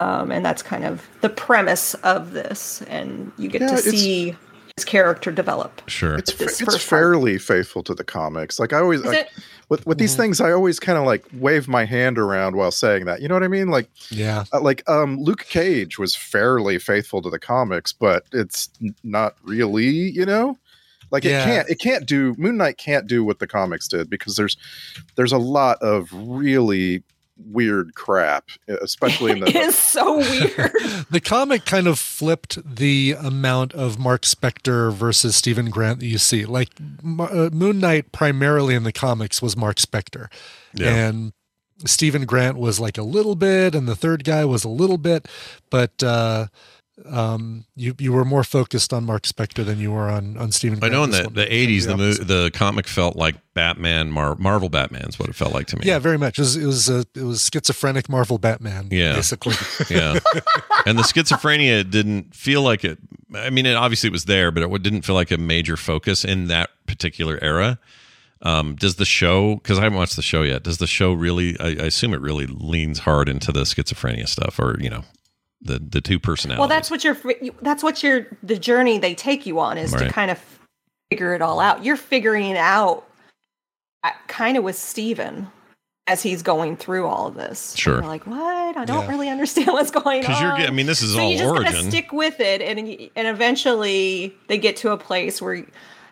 Um, 0.00 0.32
and 0.32 0.44
that's 0.44 0.62
kind 0.62 0.84
of 0.84 1.06
the 1.20 1.28
premise 1.28 1.94
of 2.02 2.32
this, 2.32 2.82
and 2.88 3.30
you 3.38 3.48
get 3.48 3.60
Yeah, 3.62 3.68
to 3.68 3.74
it's- 3.74 3.90
see 3.90 4.36
his 4.76 4.84
character 4.84 5.30
develop. 5.30 5.82
Sure. 5.88 6.16
It's 6.16 6.32
This 6.34 6.52
it's 6.52 6.60
first 6.60 6.70
part. 6.88 7.00
fairly 7.00 7.38
faithful 7.38 7.82
to 7.84 7.94
the 7.94 8.04
comics. 8.04 8.58
Like 8.58 8.72
I 8.72 8.78
always 8.78 9.00
Is 9.00 9.06
like, 9.06 9.18
it? 9.18 9.28
with 9.68 9.86
with 9.86 9.98
these 9.98 10.16
things, 10.16 10.40
I 10.40 10.52
always 10.52 10.78
kind 10.80 10.98
of 10.98 11.04
like 11.04 11.24
wave 11.34 11.68
my 11.68 11.84
hand 11.84 12.18
around 12.18 12.56
while 12.56 12.70
saying 12.70 13.04
that. 13.06 13.20
You 13.22 13.28
know 13.28 13.34
what 13.34 13.42
I 13.42 13.48
mean? 13.48 13.68
Like 13.68 13.88
Yeah. 14.10 14.44
uh, 14.52 14.60
like 14.60 14.88
um 14.88 15.20
Luke 15.20 15.46
Cage 15.48 15.98
was 15.98 16.14
fairly 16.16 16.78
faithful 16.78 17.22
to 17.22 17.30
the 17.30 17.38
comics, 17.38 17.92
but 17.92 18.24
it's 18.32 18.68
not 19.02 19.34
really. 19.42 20.10
You 20.10 20.24
know, 20.26 20.58
like 21.10 21.24
Yeah. 21.24 21.42
it 21.42 21.44
can't 21.44 21.68
it 21.70 21.78
can't 21.80 22.06
do 22.06 22.34
Moon 22.38 22.56
Knight 22.56 22.78
can't 22.78 23.06
do 23.06 23.24
what 23.24 23.38
the 23.38 23.46
comics 23.46 23.88
did 23.88 24.08
because 24.08 24.36
there's 24.36 24.56
there's 25.16 25.32
a 25.32 25.38
lot 25.38 25.78
of 25.82 26.08
really 26.12 27.02
weird 27.46 27.94
crap, 27.94 28.48
especially 28.68 29.32
in 29.32 29.40
the 29.40 29.46
it 29.48 29.56
is 29.56 29.76
so 29.76 30.18
weird. 30.18 30.72
The 31.10 31.20
comic 31.20 31.64
kind 31.66 31.86
of 31.86 31.98
flipped 31.98 32.58
the 32.76 33.14
amount 33.18 33.72
of 33.74 33.98
Mark 33.98 34.22
Spector 34.22 34.92
versus 34.92 35.36
Stephen 35.36 35.68
Grant 35.70 36.00
that 36.00 36.06
you 36.06 36.18
see. 36.18 36.44
Like 36.46 36.70
uh, 36.80 37.50
Moon 37.52 37.80
Knight, 37.80 38.12
primarily 38.12 38.74
in 38.74 38.84
the 38.84 38.92
comics, 38.92 39.42
was 39.42 39.56
Mark 39.56 39.76
Spector, 39.76 40.28
Yeah. 40.74 40.88
and 40.94 41.32
Stephen 41.84 42.24
Grant 42.24 42.56
was 42.56 42.78
like 42.80 42.96
a 42.96 43.02
little 43.02 43.34
bit, 43.34 43.74
and 43.74 43.86
the 43.88 43.96
third 43.96 44.24
guy 44.24 44.44
was 44.44 44.64
a 44.64 44.68
little 44.68 44.98
bit, 44.98 45.26
but 45.68 46.02
uh, 46.02 46.46
um, 47.06 47.64
you 47.74 47.94
you 47.98 48.12
were 48.12 48.24
more 48.24 48.44
focused 48.44 48.92
on 48.92 49.04
Mark 49.04 49.22
Spector 49.22 49.64
than 49.64 49.78
you 49.78 49.90
were 49.92 50.10
on 50.10 50.36
on 50.36 50.52
Stephen. 50.52 50.78
I 50.82 50.88
know 50.88 51.04
in 51.04 51.10
the, 51.10 51.22
the 51.22 51.42
was 51.42 51.86
80s, 51.88 52.18
the, 52.18 52.24
the 52.24 52.50
comic 52.52 52.86
felt 52.86 53.16
like 53.16 53.36
Batman, 53.54 54.10
Mar- 54.10 54.36
Marvel 54.36 54.68
Batman's 54.68 55.18
what 55.18 55.28
it 55.28 55.34
felt 55.34 55.54
like 55.54 55.66
to 55.68 55.78
me. 55.78 55.86
Yeah, 55.86 55.98
very 55.98 56.18
much. 56.18 56.38
It 56.38 56.42
was 56.42 56.56
it 56.56 56.66
was, 56.66 56.90
uh, 56.90 57.04
it 57.14 57.22
was 57.22 57.48
schizophrenic 57.52 58.08
Marvel 58.08 58.38
Batman. 58.38 58.88
Yeah. 58.90 59.14
basically. 59.14 59.54
yeah. 59.90 60.18
And 60.84 60.98
the 60.98 61.02
schizophrenia 61.02 61.88
didn't 61.88 62.34
feel 62.34 62.62
like 62.62 62.84
it. 62.84 62.98
I 63.34 63.48
mean, 63.50 63.64
it 63.64 63.74
obviously 63.74 64.08
it 64.08 64.12
was 64.12 64.26
there, 64.26 64.50
but 64.50 64.62
it 64.62 64.82
didn't 64.82 65.02
feel 65.02 65.14
like 65.14 65.30
a 65.30 65.38
major 65.38 65.78
focus 65.78 66.24
in 66.24 66.48
that 66.48 66.70
particular 66.86 67.38
era. 67.42 67.78
Um, 68.42 68.74
does 68.74 68.96
the 68.96 69.04
show, 69.04 69.54
because 69.56 69.78
I 69.78 69.82
haven't 69.84 69.98
watched 69.98 70.16
the 70.16 70.22
show 70.22 70.42
yet, 70.42 70.64
does 70.64 70.78
the 70.78 70.88
show 70.88 71.12
really, 71.12 71.56
I, 71.60 71.68
I 71.68 71.86
assume 71.86 72.12
it 72.12 72.20
really 72.20 72.48
leans 72.48 72.98
hard 72.98 73.28
into 73.28 73.52
the 73.52 73.60
schizophrenia 73.60 74.28
stuff 74.28 74.58
or, 74.58 74.76
you 74.80 74.90
know, 74.90 75.04
the, 75.62 75.78
the 75.78 76.00
two 76.00 76.18
personalities. 76.18 76.58
well, 76.60 76.68
that's 76.68 76.90
what 76.90 77.04
your 77.04 77.16
that's 77.62 77.82
what 77.82 78.02
your 78.02 78.26
the 78.42 78.58
journey 78.58 78.98
they 78.98 79.14
take 79.14 79.46
you 79.46 79.60
on 79.60 79.78
is 79.78 79.92
to 79.92 80.08
kind 80.10 80.30
of 80.30 80.38
figure 81.10 81.34
it 81.34 81.42
all 81.42 81.60
out. 81.60 81.84
You're 81.84 81.96
figuring 81.96 82.46
it 82.50 82.56
out, 82.56 83.06
uh, 84.04 84.10
kind 84.26 84.56
of 84.56 84.64
with 84.64 84.76
Steven 84.76 85.48
as 86.08 86.20
he's 86.22 86.42
going 86.42 86.76
through 86.76 87.06
all 87.06 87.28
of 87.28 87.34
this. 87.34 87.76
Sure. 87.76 87.98
You're 87.98 88.06
like, 88.06 88.26
what? 88.26 88.76
I 88.76 88.84
don't 88.84 89.04
Yeah. 89.04 89.08
really 89.08 89.28
understand 89.28 89.68
what's 89.68 89.92
going 89.92 90.16
on. 90.16 90.20
Because 90.22 90.40
you're, 90.40 90.56
get- 90.56 90.68
I 90.68 90.72
mean, 90.72 90.86
this 90.86 91.00
is 91.00 91.14
so 91.14 91.20
all 91.20 91.30
you 91.30 91.38
just 91.38 91.54
gotta 91.54 91.66
origin. 91.68 91.90
stick 91.90 92.12
with 92.12 92.40
it, 92.40 92.60
and 92.60 92.78
and 93.14 93.28
eventually 93.28 94.34
they 94.48 94.58
get 94.58 94.76
to 94.78 94.90
a 94.90 94.96
place 94.96 95.40
where 95.40 95.54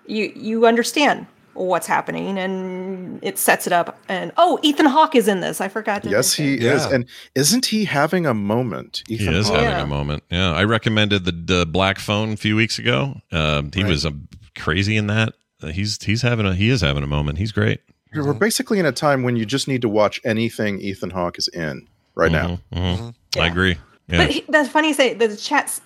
you 0.07 0.33
you 0.37 0.67
understand 0.67 1.27
what's 1.55 1.87
happening, 1.87 2.39
and 2.39 3.19
it 3.23 3.39
sets 3.39 3.67
it 3.67 3.73
up. 3.73 3.99
And 4.09 4.33
oh, 4.37 4.59
Ethan 4.63 4.87
Hawke 4.87 5.15
is 5.15 5.29
in 5.29 5.41
this. 5.41 5.61
I 5.61 5.69
forgot. 5.69 6.03
To 6.05 6.11
yes, 6.11 6.33
he 6.35 6.59
mention. 6.59 6.69
is, 6.69 6.85
and 6.87 7.07
isn't 7.35 7.67
he 7.67 7.85
having 7.85 8.27
a 8.27 8.35
moment? 8.35 9.03
He 9.09 9.15
Ethan 9.15 9.35
is 9.35 9.49
Hawke? 9.49 9.59
having 9.59 9.83
a 9.85 9.87
moment. 9.87 10.23
Yeah, 10.31 10.53
I 10.53 10.65
recommended 10.65 11.25
the, 11.25 11.33
the 11.33 11.67
Black 11.67 11.99
Phone 11.99 12.33
a 12.33 12.37
few 12.37 12.57
weeks 12.57 12.79
ago. 12.79 13.21
Um, 13.33 13.71
he 13.75 13.85
was 13.85 14.07
um 14.07 14.29
crazy 14.57 14.97
in 14.97 15.07
that. 15.09 15.35
He's 15.73 16.03
he's 16.03 16.23
having 16.23 16.47
a 16.47 16.55
he 16.55 16.71
is 16.71 16.81
having 16.81 17.03
a 17.03 17.07
moment. 17.09 17.39
He's 17.39 17.53
great. 17.53 17.81
We're 18.15 18.33
basically 18.33 18.79
in 18.81 18.87
a 18.87 18.93
time 18.93 19.23
when 19.23 19.37
you 19.37 19.45
just 19.47 19.69
need 19.69 19.83
to 19.83 19.89
watch 19.89 20.21
anything 20.25 20.81
Ethan 20.81 21.11
Hawke 21.11 21.39
is 21.39 21.49
in 21.49 21.87
right 22.17 22.33
now. 22.33 22.59
Mhm. 22.75 23.15
I 23.39 23.47
agree. 23.47 23.77
Yeah. 24.09 24.19
But 24.19 24.31
he, 24.31 24.45
that's 24.49 24.69
funny. 24.69 24.89
You 24.89 24.95
say 24.95 25.15
the 25.15 25.37
chat 25.37 25.81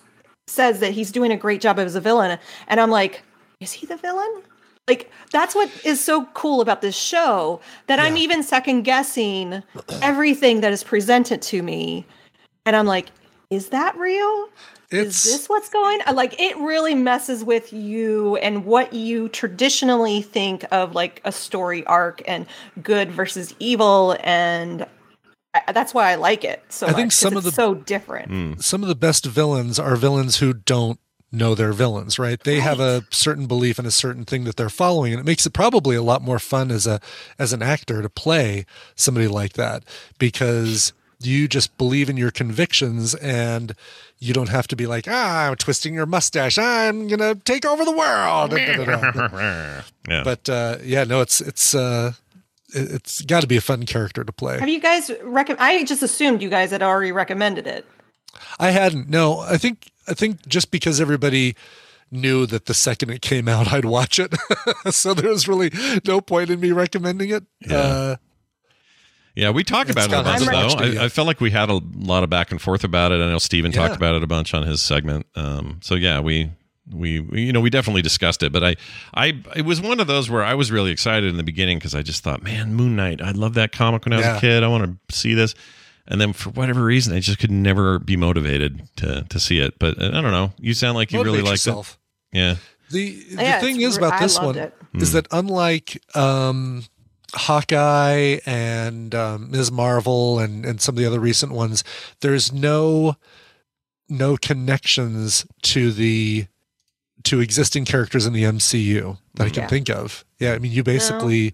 says 0.47 0.79
that 0.79 0.91
he's 0.91 1.11
doing 1.11 1.31
a 1.31 1.37
great 1.37 1.61
job 1.61 1.77
as 1.77 1.95
a 1.95 2.01
villain, 2.01 2.39
and 2.67 2.79
I'm 2.79 2.89
like, 2.89 3.21
is 3.59 3.71
he 3.73 3.85
the 3.85 3.97
villain? 3.97 4.41
Like 4.87 5.11
that's 5.31 5.55
what 5.55 5.69
is 5.83 5.99
so 6.03 6.25
cool 6.33 6.61
about 6.61 6.81
this 6.81 6.95
show 6.95 7.59
that 7.87 7.99
I'm 7.99 8.17
even 8.17 8.43
second 8.43 8.83
guessing 8.83 9.63
everything 10.01 10.61
that 10.61 10.71
is 10.71 10.83
presented 10.83 11.41
to 11.43 11.63
me, 11.63 12.05
and 12.67 12.75
I'm 12.75 12.85
like, 12.85 13.07
is 13.49 13.69
that 13.69 13.97
real? 13.97 14.49
is 14.91 15.23
this 15.23 15.49
what's 15.49 15.67
going 15.69 15.99
on? 16.05 16.15
Like 16.15 16.39
it 16.39 16.55
really 16.57 16.93
messes 16.93 17.43
with 17.43 17.73
you 17.73 18.35
and 18.37 18.65
what 18.65 18.93
you 18.93 19.27
traditionally 19.29 20.21
think 20.21 20.63
of 20.71 20.93
like 20.93 21.19
a 21.25 21.31
story 21.31 21.83
arc 21.87 22.21
and 22.27 22.45
good 22.83 23.11
versus 23.11 23.55
evil 23.59 24.15
and 24.23 24.85
I, 25.55 25.71
that's 25.73 25.93
why 25.93 26.11
I 26.11 26.15
like 26.15 26.43
it 26.43 26.63
so 26.69 26.85
I 26.85 26.91
much. 26.91 26.97
think 26.97 27.11
some 27.13 27.35
of 27.35 27.43
the- 27.43 27.51
so 27.51 27.73
different. 27.73 28.61
Some 28.63 28.83
of 28.83 28.87
the 28.89 28.95
best 28.95 29.25
villains 29.25 29.79
are 29.79 29.95
villains 29.95 30.37
who 30.37 30.53
don't 30.53 30.99
know 31.31 31.53
they're 31.55 31.73
villains, 31.73 32.17
right? 32.17 32.39
They 32.41 32.59
have 32.61 32.79
a 32.79 33.05
certain 33.11 33.45
belief 33.47 33.77
and 33.79 33.87
a 33.87 33.91
certain 33.91 34.23
thing 34.25 34.43
that 34.45 34.55
they're 34.55 34.69
following, 34.69 35.11
and 35.13 35.19
it 35.19 35.25
makes 35.25 35.45
it 35.45 35.53
probably 35.53 35.95
a 35.95 36.01
lot 36.03 36.21
more 36.21 36.39
fun 36.39 36.71
as 36.71 36.87
a 36.87 36.99
as 37.39 37.51
an 37.53 37.61
actor 37.61 38.01
to 38.01 38.09
play 38.09 38.65
somebody 38.95 39.27
like 39.27 39.53
that 39.53 39.83
because 40.19 40.93
you 41.19 41.47
just 41.47 41.77
believe 41.77 42.09
in 42.09 42.17
your 42.17 42.29
convictions 42.31 43.15
and 43.15 43.73
you 44.19 44.33
don't 44.33 44.49
have 44.49 44.67
to 44.67 44.75
be 44.75 44.85
like, 44.85 45.05
ah, 45.09 45.47
I'm 45.49 45.55
twisting 45.55 45.93
your 45.93 46.05
mustache. 46.05 46.57
I'm 46.57 47.07
gonna 47.07 47.35
take 47.35 47.65
over 47.65 47.83
the 47.85 47.91
world. 47.91 48.51
yeah. 50.09 50.23
But 50.23 50.47
uh, 50.49 50.77
yeah, 50.83 51.03
no, 51.03 51.21
it's 51.21 51.41
it's 51.41 51.73
uh, 51.75 52.13
it- 52.73 52.91
it's 52.91 53.21
got 53.21 53.41
to 53.41 53.47
be 53.47 53.57
a 53.57 53.61
fun 53.61 53.85
character 53.85 54.23
to 54.23 54.31
play. 54.31 54.59
Have 54.59 54.69
you 54.69 54.79
guys 54.81 55.11
recommend? 55.23 55.61
I 55.61 55.83
just 55.83 56.03
assumed 56.03 56.41
you 56.41 56.49
guys 56.49 56.71
had 56.71 56.83
already 56.83 57.11
recommended 57.11 57.67
it. 57.67 57.85
I 58.59 58.71
hadn't. 58.71 59.09
No, 59.09 59.39
I 59.39 59.57
think 59.57 59.91
I 60.07 60.13
think 60.13 60.47
just 60.47 60.71
because 60.71 60.99
everybody 61.01 61.55
knew 62.11 62.45
that 62.45 62.65
the 62.65 62.73
second 62.73 63.09
it 63.09 63.21
came 63.21 63.47
out, 63.47 63.67
I'd 63.73 63.85
watch 63.85 64.19
it, 64.19 64.33
so 64.91 65.13
there 65.13 65.29
was 65.29 65.47
really 65.47 65.71
no 66.05 66.21
point 66.21 66.49
in 66.49 66.59
me 66.59 66.71
recommending 66.71 67.29
it. 67.31 67.43
Uh, 67.69 68.15
Yeah, 69.35 69.49
we 69.49 69.63
talked 69.63 69.89
about 69.89 70.09
it 70.11 70.13
a 70.17 70.23
bunch 70.23 70.45
though. 70.45 71.01
I, 71.01 71.05
I 71.05 71.09
felt 71.09 71.27
like 71.27 71.41
we 71.41 71.51
had 71.51 71.69
a 71.69 71.81
lot 71.97 72.23
of 72.23 72.29
back 72.29 72.51
and 72.51 72.61
forth 72.61 72.83
about 72.85 73.11
it. 73.11 73.15
I 73.15 73.29
know 73.29 73.37
Steven 73.39 73.71
talked 73.71 73.95
about 73.95 74.15
it 74.15 74.23
a 74.23 74.27
bunch 74.27 74.53
on 74.53 74.63
his 74.63 74.81
segment. 74.81 75.25
Um, 75.35 75.79
so 75.83 75.95
yeah, 75.95 76.21
we, 76.21 76.51
we 76.89 77.19
we 77.19 77.41
you 77.41 77.51
know 77.51 77.59
we 77.59 77.69
definitely 77.69 78.01
discussed 78.03 78.43
it. 78.43 78.53
But 78.53 78.63
I 78.63 78.75
I 79.13 79.33
it 79.55 79.63
was 79.65 79.81
one 79.81 79.99
of 79.99 80.07
those 80.07 80.29
where 80.29 80.43
I 80.43 80.53
was 80.53 80.71
really 80.71 80.91
excited 80.91 81.27
in 81.29 81.35
the 81.35 81.43
beginning 81.43 81.79
because 81.79 81.93
I 81.95 82.01
just 82.01 82.23
thought, 82.23 82.43
man, 82.43 82.75
Moon 82.75 82.95
Knight. 82.95 83.21
I 83.21 83.31
love 83.31 83.55
that 83.55 83.71
comic 83.73 84.05
when 84.05 84.13
I 84.13 84.17
was 84.17 84.25
Yeah. 84.25 84.37
a 84.37 84.39
kid. 84.39 84.63
I 84.63 84.67
want 84.67 84.99
to 85.09 85.15
see 85.15 85.33
this. 85.33 85.53
And 86.07 86.21
then 86.21 86.33
for 86.33 86.51
whatever 86.51 86.83
reason, 86.83 87.15
I 87.15 87.19
just 87.19 87.39
could 87.39 87.49
never 87.51 87.97
be 87.99 88.15
motivated 88.15 88.87
to 88.97 89.25
to 89.29 89.39
see 89.39 89.59
it. 89.59 89.79
But 89.79 89.99
uh, 90.01 90.09
I 90.13 90.21
don't 90.21 90.31
know. 90.31 90.53
You 90.59 90.73
sound 90.73 90.95
like 90.95 91.11
you 91.11 91.19
really 91.19 91.37
Motivate 91.39 91.45
liked 91.45 91.65
yourself. 91.65 91.97
it. 92.31 92.37
Yeah. 92.37 92.55
the 92.91 93.23
the 93.35 93.43
Yeah, 93.43 93.59
thing 93.59 93.81
is 93.81 93.97
about 93.97 94.13
I 94.13 94.19
this 94.19 94.39
one 94.39 94.55
it. 94.57 94.73
is 94.93 95.13
that 95.13 95.27
unlike 95.31 95.99
um, 96.15 96.83
Hawkeye 97.33 98.39
and 98.45 99.13
um, 99.15 99.51
Ms. 99.51 99.71
Marvel 99.71 100.39
and 100.39 100.65
and 100.65 100.79
some 100.81 100.95
of 100.95 100.99
the 100.99 101.05
other 101.07 101.19
recent 101.19 101.51
ones, 101.51 101.83
there's 102.21 102.53
no 102.53 103.15
no 104.07 104.37
connections 104.37 105.45
to 105.63 105.91
the 105.91 106.45
to 107.25 107.41
existing 107.41 107.85
characters 107.85 108.25
in 108.25 108.33
the 108.33 108.43
MCU 108.43 109.17
that 109.35 109.45
I 109.45 109.49
can 109.49 109.63
Yeah. 109.63 109.67
think 109.67 109.89
of. 109.89 110.23
Yeah, 110.39 110.53
I 110.53 110.59
mean, 110.59 110.71
you 110.71 110.83
basically 110.83 111.53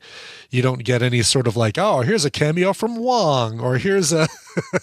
you 0.50 0.62
don't 0.62 0.84
get 0.84 1.02
any 1.02 1.22
sort 1.24 1.48
of 1.48 1.56
like, 1.58 1.78
oh, 1.78 2.02
here's 2.02 2.26
a 2.26 2.32
cameo 2.32 2.74
from 2.74 2.96
Wong, 2.98 3.60
or 3.60 3.78
here's 3.78 4.12
a, 4.14 4.28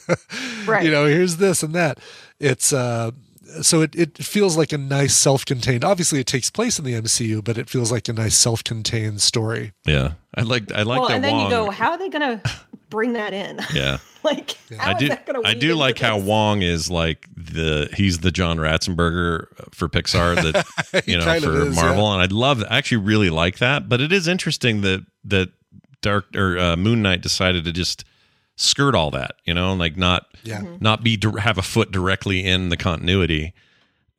Right. 0.67 0.85
you 0.85 0.91
know, 0.91 1.07
here's 1.07 1.37
this 1.37 1.63
and 1.63 1.75
that. 1.75 1.99
It's 2.41 2.73
uh, 2.73 3.11
so 3.63 3.81
it 3.83 3.95
it 3.97 4.19
feels 4.19 4.57
like 4.57 4.73
a 4.73 4.79
nice 4.79 5.17
self-contained. 5.17 5.85
Obviously, 5.85 6.21
it 6.21 6.27
takes 6.27 6.51
place 6.51 6.79
in 6.79 6.85
the 6.85 6.95
MCU, 6.95 7.43
but 7.43 7.57
it 7.59 7.69
feels 7.71 7.91
like 7.91 8.09
a 8.09 8.13
nice 8.13 8.37
self-contained 8.37 9.21
story. 9.23 9.73
Yeah. 9.87 10.13
I 10.35 10.43
like 10.43 10.71
I 10.73 10.83
like 10.83 11.01
well, 11.01 11.09
that 11.09 11.15
and 11.17 11.25
then 11.25 11.33
Wong. 11.35 11.45
you 11.45 11.51
go, 11.51 11.71
how 11.71 11.91
are 11.93 11.99
they 11.99 12.09
going 12.11 12.39
to 12.39 12.51
bring 12.91 13.15
that 13.15 13.33
in? 13.33 13.61
yeah. 13.75 13.99
like, 14.23 14.57
how 14.79 14.91
I 14.91 14.95
is 14.95 14.99
do. 14.99 15.09
that 15.09 15.27
going 15.27 15.43
to 15.43 15.49
I 15.49 15.55
do 15.55 15.75
like 15.75 15.99
how 15.99 16.19
Wong 16.19 16.63
is 16.63 16.91
like 16.91 17.27
the 17.37 17.89
he's 17.95 18.19
the 18.19 18.31
John 18.31 18.59
Ratzenberger 18.59 19.47
for 19.73 19.89
Pixar 19.89 20.37
that 20.37 21.07
you 21.07 21.17
know 21.17 21.25
kind 21.25 21.45
of 21.45 21.53
for 21.53 21.67
is, 21.69 21.77
Marvel, 21.77 22.13
and 22.13 22.23
I'd 22.23 22.33
love. 22.33 22.63
I 22.69 22.79
actually 22.79 22.99
really 22.99 23.31
like 23.31 23.59
that. 23.59 23.89
But 23.89 24.01
it 24.01 24.13
is 24.13 24.29
interesting 24.29 24.81
that 24.83 25.05
that 25.25 25.51
Dark 26.03 26.35
or 26.37 26.59
uh, 26.59 26.77
Moon 26.77 27.03
Knight 27.03 27.23
decided 27.23 27.65
to 27.65 27.73
just 27.73 28.05
skirt 28.57 28.95
all 28.95 29.11
that, 29.13 29.37
you 29.45 29.55
know, 29.55 29.71
and 29.71 29.79
like 29.79 29.97
not 29.97 30.27
Yeah. 30.43 30.63
Not 30.81 31.03
be 31.03 31.19
have 31.39 31.59
a 31.59 31.63
foot 31.63 31.91
directly 31.91 32.45
in 32.45 32.69
the 32.69 32.77
continuity. 32.77 33.55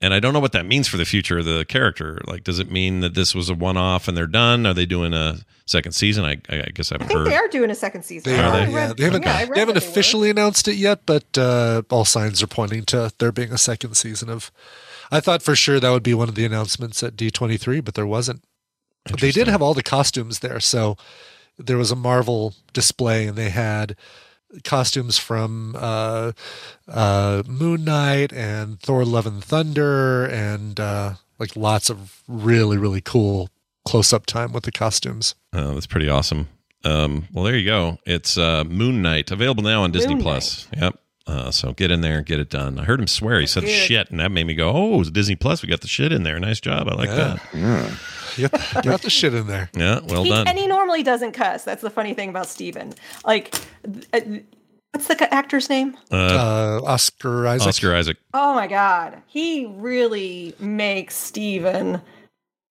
And 0.01 0.13
I 0.13 0.19
don't 0.21 0.31
know 0.33 0.39
what 0.39 0.53
that 0.53 0.65
means 0.65 0.87
for 0.87 0.95
the 0.95 1.03
future 1.05 1.39
of 1.39 1.45
the 1.45 1.65
character. 1.65 2.21
Like, 2.25 2.45
does 2.45 2.57
it 2.59 2.71
mean 2.71 3.01
that 3.01 3.15
this 3.15 3.35
was 3.35 3.49
a 3.49 3.53
one 3.53 3.75
off 3.75 4.07
and 4.07 4.15
they're 4.15 4.27
done? 4.27 4.65
Are 4.65 4.73
they 4.73 4.85
doing 4.85 5.13
a 5.13 5.39
second 5.65 5.91
season? 5.91 6.23
I, 6.23 6.37
I 6.49 6.69
guess 6.73 6.91
I 6.91 6.95
haven't 6.95 7.05
I 7.05 7.07
think 7.09 7.19
heard. 7.19 7.27
they 7.27 7.35
are 7.35 7.47
doing 7.49 7.69
a 7.69 7.75
second 7.75 8.03
season. 8.03 8.31
They 8.31 8.39
Are 8.39 8.45
are, 8.45 8.65
they? 8.65 8.71
yeah. 8.71 8.93
They 8.93 9.03
haven't, 9.03 9.23
yeah, 9.23 9.45
they 9.45 9.59
haven't 9.59 9.75
that 9.75 9.83
they 9.83 9.89
officially 9.89 10.29
announced 10.29 10.69
it 10.69 10.75
yet, 10.75 11.01
but 11.05 11.37
uh, 11.37 11.81
all 11.89 12.05
signs 12.05 12.41
are 12.41 12.47
pointing 12.47 12.85
to 12.85 13.11
there 13.17 13.33
being 13.33 13.51
a 13.51 13.57
second 13.57 13.95
season 13.95 14.29
of. 14.29 14.51
I 15.11 15.19
thought 15.19 15.41
for 15.41 15.55
sure 15.55 15.79
that 15.81 15.89
would 15.89 16.03
be 16.03 16.13
one 16.13 16.29
of 16.29 16.35
the 16.35 16.45
announcements 16.45 17.01
at 17.03 17.15
D23, 17.17 17.83
but 17.83 17.95
there 17.95 18.05
wasn't. 18.07 18.43
They 19.19 19.31
did 19.31 19.47
have 19.47 19.61
all 19.61 19.73
the 19.73 19.83
costumes 19.83 20.39
there, 20.39 20.59
so 20.59 20.95
there 21.57 21.77
was 21.77 21.91
a 21.91 21.95
Marvel 21.95 22.53
display, 22.73 23.25
and 23.27 23.35
they 23.37 23.49
had 23.49 23.95
costumes 24.63 25.17
from 25.17 25.75
uh, 25.77 26.31
uh, 26.87 27.43
Moon 27.47 27.83
Knight 27.83 28.33
and 28.33 28.79
Thor: 28.79 29.05
Love 29.05 29.25
and 29.27 29.43
Thunder, 29.43 30.25
and 30.25 30.79
uh, 30.79 31.13
like 31.37 31.55
lots 31.55 31.89
of 31.89 32.23
really 32.27 32.77
really 32.77 33.01
cool 33.01 33.49
close 33.85 34.11
up 34.13 34.25
time 34.25 34.51
with 34.51 34.63
the 34.63 34.71
costumes. 34.71 35.35
Oh, 35.53 35.73
that's 35.73 35.87
pretty 35.87 36.09
awesome. 36.09 36.47
Um, 36.85 37.27
well, 37.33 37.43
there 37.43 37.57
you 37.57 37.65
go. 37.65 37.97
It's 38.05 38.37
uh, 38.37 38.63
Moon 38.63 39.01
Knight 39.01 39.31
available 39.31 39.63
now 39.63 39.83
on 39.83 39.91
Disney 39.91 40.13
Moon 40.15 40.23
Plus. 40.23 40.67
Yep. 40.77 40.97
Uh, 41.27 41.51
so 41.51 41.73
get 41.73 41.91
in 41.91 42.01
there 42.01 42.17
and 42.17 42.25
get 42.25 42.39
it 42.39 42.49
done. 42.49 42.79
I 42.79 42.85
heard 42.85 42.99
him 42.99 43.05
swear. 43.07 43.39
He 43.39 43.45
said 43.45 43.63
Good. 43.63 43.69
shit, 43.69 44.09
and 44.09 44.19
that 44.19 44.31
made 44.31 44.45
me 44.47 44.55
go, 44.55 44.71
"Oh, 44.73 45.01
it's 45.01 45.11
Disney 45.11 45.35
Plus. 45.35 45.61
We 45.61 45.69
got 45.69 45.81
the 45.81 45.87
shit 45.87 46.11
in 46.11 46.23
there. 46.23 46.39
Nice 46.39 46.59
job. 46.59 46.87
I 46.89 46.95
like 46.95 47.09
Yeah. 47.09 47.15
that." 47.15 47.39
You 47.53 47.95
got, 48.47 48.85
you 48.85 48.91
got 48.91 49.01
the 49.01 49.09
shit 49.09 49.33
in 49.33 49.47
there. 49.47 49.69
Yeah, 49.75 49.99
well 50.07 50.23
He- 50.23 50.29
done. 50.29 50.47
and 50.47 50.57
he 50.57 50.65
normally 50.67 51.03
doesn't 51.03 51.33
cuss. 51.33 51.63
That's 51.65 51.81
the 51.81 51.89
funny 51.89 52.13
thing 52.13 52.29
about 52.29 52.47
Steven. 52.47 52.93
Like, 53.25 53.53
uh, 54.13 54.21
what's 54.91 55.07
the 55.07 55.33
actor's 55.33 55.69
name? 55.69 55.97
Uh, 56.11 56.15
Uh, 56.15 56.81
Oscar 56.85 57.45
Isaac. 57.47 57.67
Oscar 57.67 57.95
Isaac. 57.95 58.17
Oh 58.33 58.53
my 58.55 58.67
God. 58.67 59.21
He 59.27 59.65
really 59.65 60.55
makes 60.59 61.15
Steven 61.15 61.95
i- 61.97 62.01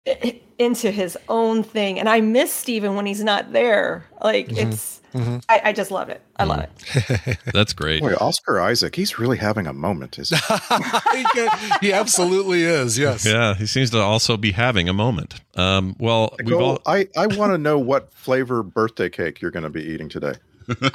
into 0.60 0.92
his 0.92 1.18
own 1.30 1.64
thing. 1.64 2.00
And 2.00 2.08
I 2.10 2.22
miss 2.22 2.54
Steven 2.54 2.96
when 2.96 3.06
he's 3.06 3.24
not 3.24 3.52
there. 3.54 4.06
Like, 4.24 4.48
Mm-hmm. 4.50 4.72
it's, 4.72 5.00
I, 5.48 5.62
I 5.66 5.74
just 5.74 5.92
love 5.92 6.10
it. 6.10 6.22
I 6.38 6.46
love 6.46 6.66
it. 6.96 7.38
That's 7.54 7.72
great. 7.74 8.02
Boy, 8.02 8.14
Oscar 8.20 8.60
Isaac, 8.60 8.96
he's 8.96 9.20
really 9.20 9.38
having 9.38 9.68
a 9.68 9.74
moment. 9.74 10.18
Isn't 10.18 10.42
he? 10.44 11.48
he 11.82 11.94
absolutely 11.94 12.64
is. 12.64 12.98
Yes. 12.98 13.24
Yeah, 13.24 13.54
he 13.54 13.68
seems 13.68 13.92
to 13.92 14.00
also 14.00 14.38
be 14.38 14.52
having 14.54 14.90
a 14.90 14.94
moment. 14.94 15.36
Um, 15.56 15.96
well, 16.00 16.34
we've 16.40 16.48
Nicole, 16.48 16.64
all. 16.64 16.82
I, 16.88 17.08
I 17.16 17.28
want 17.28 17.52
to 17.54 17.60
know 17.60 17.78
what 17.78 18.12
flavor 18.12 18.64
birthday 18.64 19.08
cake 19.10 19.40
you're 19.40 19.52
going 19.52 19.62
to 19.66 19.70
be 19.70 19.84
eating 19.84 20.10
today. 20.10 20.34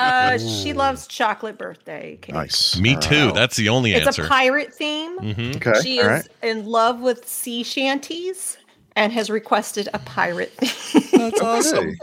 Uh, 0.00 0.36
she 0.38 0.72
loves 0.72 1.06
chocolate 1.06 1.56
birthday 1.56 2.18
cake. 2.20 2.34
Nice. 2.34 2.76
Me 2.80 2.94
All 2.96 3.00
too. 3.00 3.26
right. 3.26 3.34
That's 3.34 3.56
the 3.56 3.68
only 3.68 3.92
It's 3.92 4.06
answer. 4.06 4.24
a 4.24 4.26
pirate 4.28 4.74
theme. 4.74 5.16
Mhm. 5.20 5.56
Okay. 5.56 5.80
She 5.82 6.00
all 6.00 6.06
is 6.08 6.10
right. 6.10 6.28
in 6.42 6.66
love 6.66 7.00
with 7.00 7.28
sea 7.28 7.62
shanties 7.62 8.56
and 8.98 9.12
has 9.12 9.30
requested 9.30 9.88
a 9.94 9.98
pirate. 10.00 10.52
That's 10.58 11.40
oh, 11.40 11.46
awesome. 11.46 11.96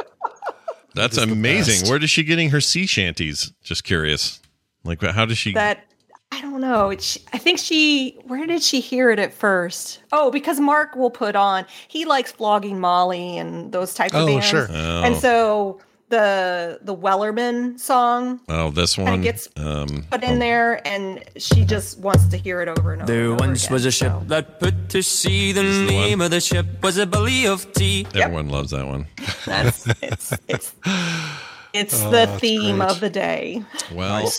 That's 0.95 1.15
That 1.17 1.23
is 1.23 1.27
the 1.27 1.33
amazing. 1.33 1.81
best. 1.81 1.89
Where 1.91 2.01
is 2.01 2.09
she 2.09 2.23
getting 2.23 2.49
her 2.51 2.61
sea 2.61 2.85
shanties? 2.85 3.51
Just 3.63 3.83
curious. 3.83 4.39
Like, 4.85 5.01
how 5.01 5.25
does 5.25 5.37
she? 5.37 5.51
that 5.53 5.83
I 6.31 6.41
don't 6.41 6.59
know. 6.61 6.89
It's, 6.89 7.17
I 7.33 7.37
think 7.37 7.59
she. 7.59 8.17
Where 8.25 8.45
did 8.47 8.61
she 8.63 8.79
hear 8.79 9.09
it 9.11 9.19
at 9.19 9.33
first? 9.33 10.01
Oh, 10.11 10.31
because 10.31 10.59
Mark 10.59 10.95
will 10.95 11.09
put 11.11 11.35
on. 11.35 11.65
He 11.87 12.05
likes 12.05 12.31
flogging 12.31 12.79
Molly 12.79 13.37
and 13.37 13.71
those 13.71 13.93
types 13.93 14.13
of 14.13 14.23
Oh, 14.23 14.27
bands. 14.27 14.45
sure. 14.45 14.67
Oh. 14.69 15.03
And 15.03 15.15
so 15.17 15.79
the 16.15 16.79
the 16.81 16.95
Wellerman 16.95 17.77
song 17.79 18.39
oh, 18.47 18.71
this 18.71 18.97
one. 18.97 19.21
gets 19.21 19.49
um, 19.57 20.05
put 20.09 20.23
in 20.23 20.39
there, 20.39 20.85
and 20.87 21.23
she 21.37 21.65
just 21.65 21.99
wants 21.99 22.25
to 22.27 22.37
hear 22.37 22.61
it 22.61 22.69
over 22.69 22.93
and 22.93 23.01
over. 23.01 23.11
There 23.11 23.23
and 23.31 23.33
over 23.33 23.47
once 23.47 23.63
again, 23.65 23.73
was 23.73 23.85
a 23.85 23.91
ship 23.91 24.11
so. 24.11 24.23
that 24.27 24.59
put 24.59 24.89
to 24.89 25.01
sea. 25.03 25.51
The 25.51 25.61
This 25.61 25.75
is 25.75 25.79
the 25.87 25.87
name 25.87 26.21
of 26.21 26.31
the 26.31 26.39
ship 26.39 26.65
was 26.81 26.97
a 26.97 27.05
Billy 27.05 27.45
of 27.47 27.71
Tea. 27.73 28.07
Everyone 28.13 28.47
loves 28.49 28.71
that 28.71 28.85
one. 28.87 29.07
That's 29.45 29.87
it's 30.01 30.33
it's 30.47 30.73
it's 31.73 32.01
Oh, 32.03 32.11
the 32.11 32.27
theme 32.39 32.77
great. 32.77 32.89
of 32.89 32.99
the 33.01 33.09
day. 33.09 33.63
Well, 33.91 34.31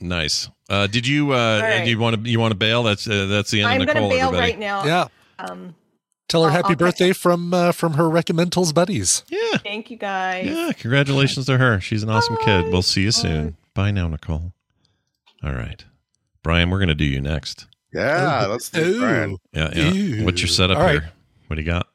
nice. 0.00 0.48
Uh, 0.70 0.86
did 0.86 1.06
you? 1.06 1.32
Uh, 1.32 1.60
right. 1.62 1.84
Do 1.84 1.90
you 1.90 1.98
want 1.98 2.24
to? 2.24 2.30
You 2.30 2.40
want 2.40 2.52
to 2.52 2.58
bail? 2.58 2.82
That's 2.82 3.06
uh, 3.06 3.26
that's 3.26 3.50
the 3.50 3.60
end 3.62 3.68
I'm 3.70 3.80
of 3.82 3.86
gonna 3.86 4.00
bail 4.08 4.28
everybody. 4.28 4.38
right 4.38 4.58
now. 4.58 4.84
Yeah. 4.84 5.08
Um, 5.38 5.74
Tell 6.28 6.42
her 6.42 6.48
I'll- 6.50 6.56
happy 6.56 6.70
I'll 6.70 6.76
birthday 6.76 7.12
from 7.12 7.52
uh, 7.54 7.72
from 7.72 7.94
her 7.94 8.04
recommendals 8.04 8.74
buddies. 8.74 9.22
Yeah. 9.28 9.58
thank 9.58 9.90
you 9.90 9.96
guys. 9.96 10.46
Yeah. 10.46 10.72
Congratulations 10.78 11.46
to 11.46 11.56
her. 11.58 11.80
She's 11.80 12.02
an 12.02 12.10
awesome 12.10 12.36
kid. 12.44 12.66
We'll 12.70 12.82
see 12.82 13.02
you 13.02 13.10
soon. 13.12 13.56
Bye 13.74 13.90
now, 13.90 14.08
Nicole. 14.08 14.52
All 15.42 15.52
right, 15.54 15.84
Brian. 16.42 16.68
We're 16.70 16.80
gonna 16.80 16.94
do 16.94 17.04
you 17.04 17.20
next. 17.20 17.66
Yeah, 17.94 18.46
let's 18.46 18.68
do 18.68 18.98
Brian. 19.00 19.38
Yeah. 19.52 19.70
Yeah. 19.74 19.90
Ew. 19.90 20.24
What's 20.24 20.40
your 20.42 20.48
setup 20.48 20.76
All 20.78 20.84
right. 20.84 21.00
here? 21.00 21.10
What 21.46 21.56
do 21.56 21.62
you 21.62 21.66
got? 21.66 21.88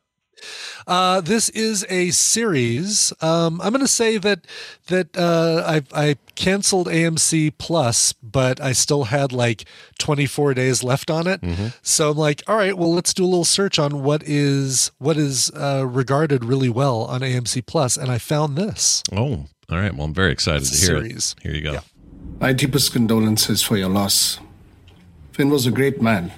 Uh, 0.88 1.22
this 1.22 1.49
is 1.49 1.85
a 1.89 2.11
series. 2.11 3.14
Um, 3.22 3.61
I'm 3.61 3.72
going 3.72 3.81
to 3.85 3.88
say 3.88 4.18
that 4.18 4.45
that 4.88 5.15
uh, 5.18 5.64
I 5.65 5.81
I 6.10 6.15
canceled 6.35 6.88
AMC 6.88 7.53
Plus, 7.57 8.14
but 8.14 8.60
I 8.61 8.73
still 8.73 9.05
had 9.05 9.31
like 9.31 9.65
24 9.99 10.53
days 10.55 10.84
left 10.84 11.10
on 11.11 11.27
it. 11.27 11.41
So 11.81 12.11
I'm 12.11 12.18
like, 12.18 12.41
all 12.47 12.55
right, 12.57 12.77
well, 12.77 12.93
let's 12.93 13.14
do 13.14 13.23
a 13.23 13.27
little 13.27 13.45
search 13.45 13.80
on 13.80 14.03
what 14.03 14.23
is 14.26 14.91
what 14.97 15.18
is 15.18 15.49
uh, 15.51 15.85
regarded 15.88 16.43
really 16.43 16.69
well 16.69 17.03
on 17.03 17.22
AMC 17.22 17.65
Plus, 17.65 17.97
and 17.97 18.11
I 18.11 18.18
found 18.18 18.57
this. 18.57 19.03
Oh, 19.11 19.45
all 19.69 19.77
right. 19.77 19.93
Well, 19.95 20.05
I'm 20.05 20.14
very 20.14 20.31
excited 20.31 20.61
It's 20.64 20.72
to 20.72 20.77
a 20.77 20.89
hear 20.95 21.01
series. 21.05 21.35
it. 21.38 21.43
Here 21.43 21.53
you 21.55 21.61
go. 21.61 21.80
My 22.39 22.51
deepest 22.53 22.91
condolences 22.91 23.61
for 23.61 23.77
your 23.77 23.89
loss. 23.89 24.39
Finn 25.31 25.49
was 25.49 25.65
a 25.65 25.72
great 25.72 26.01
man, 26.01 26.31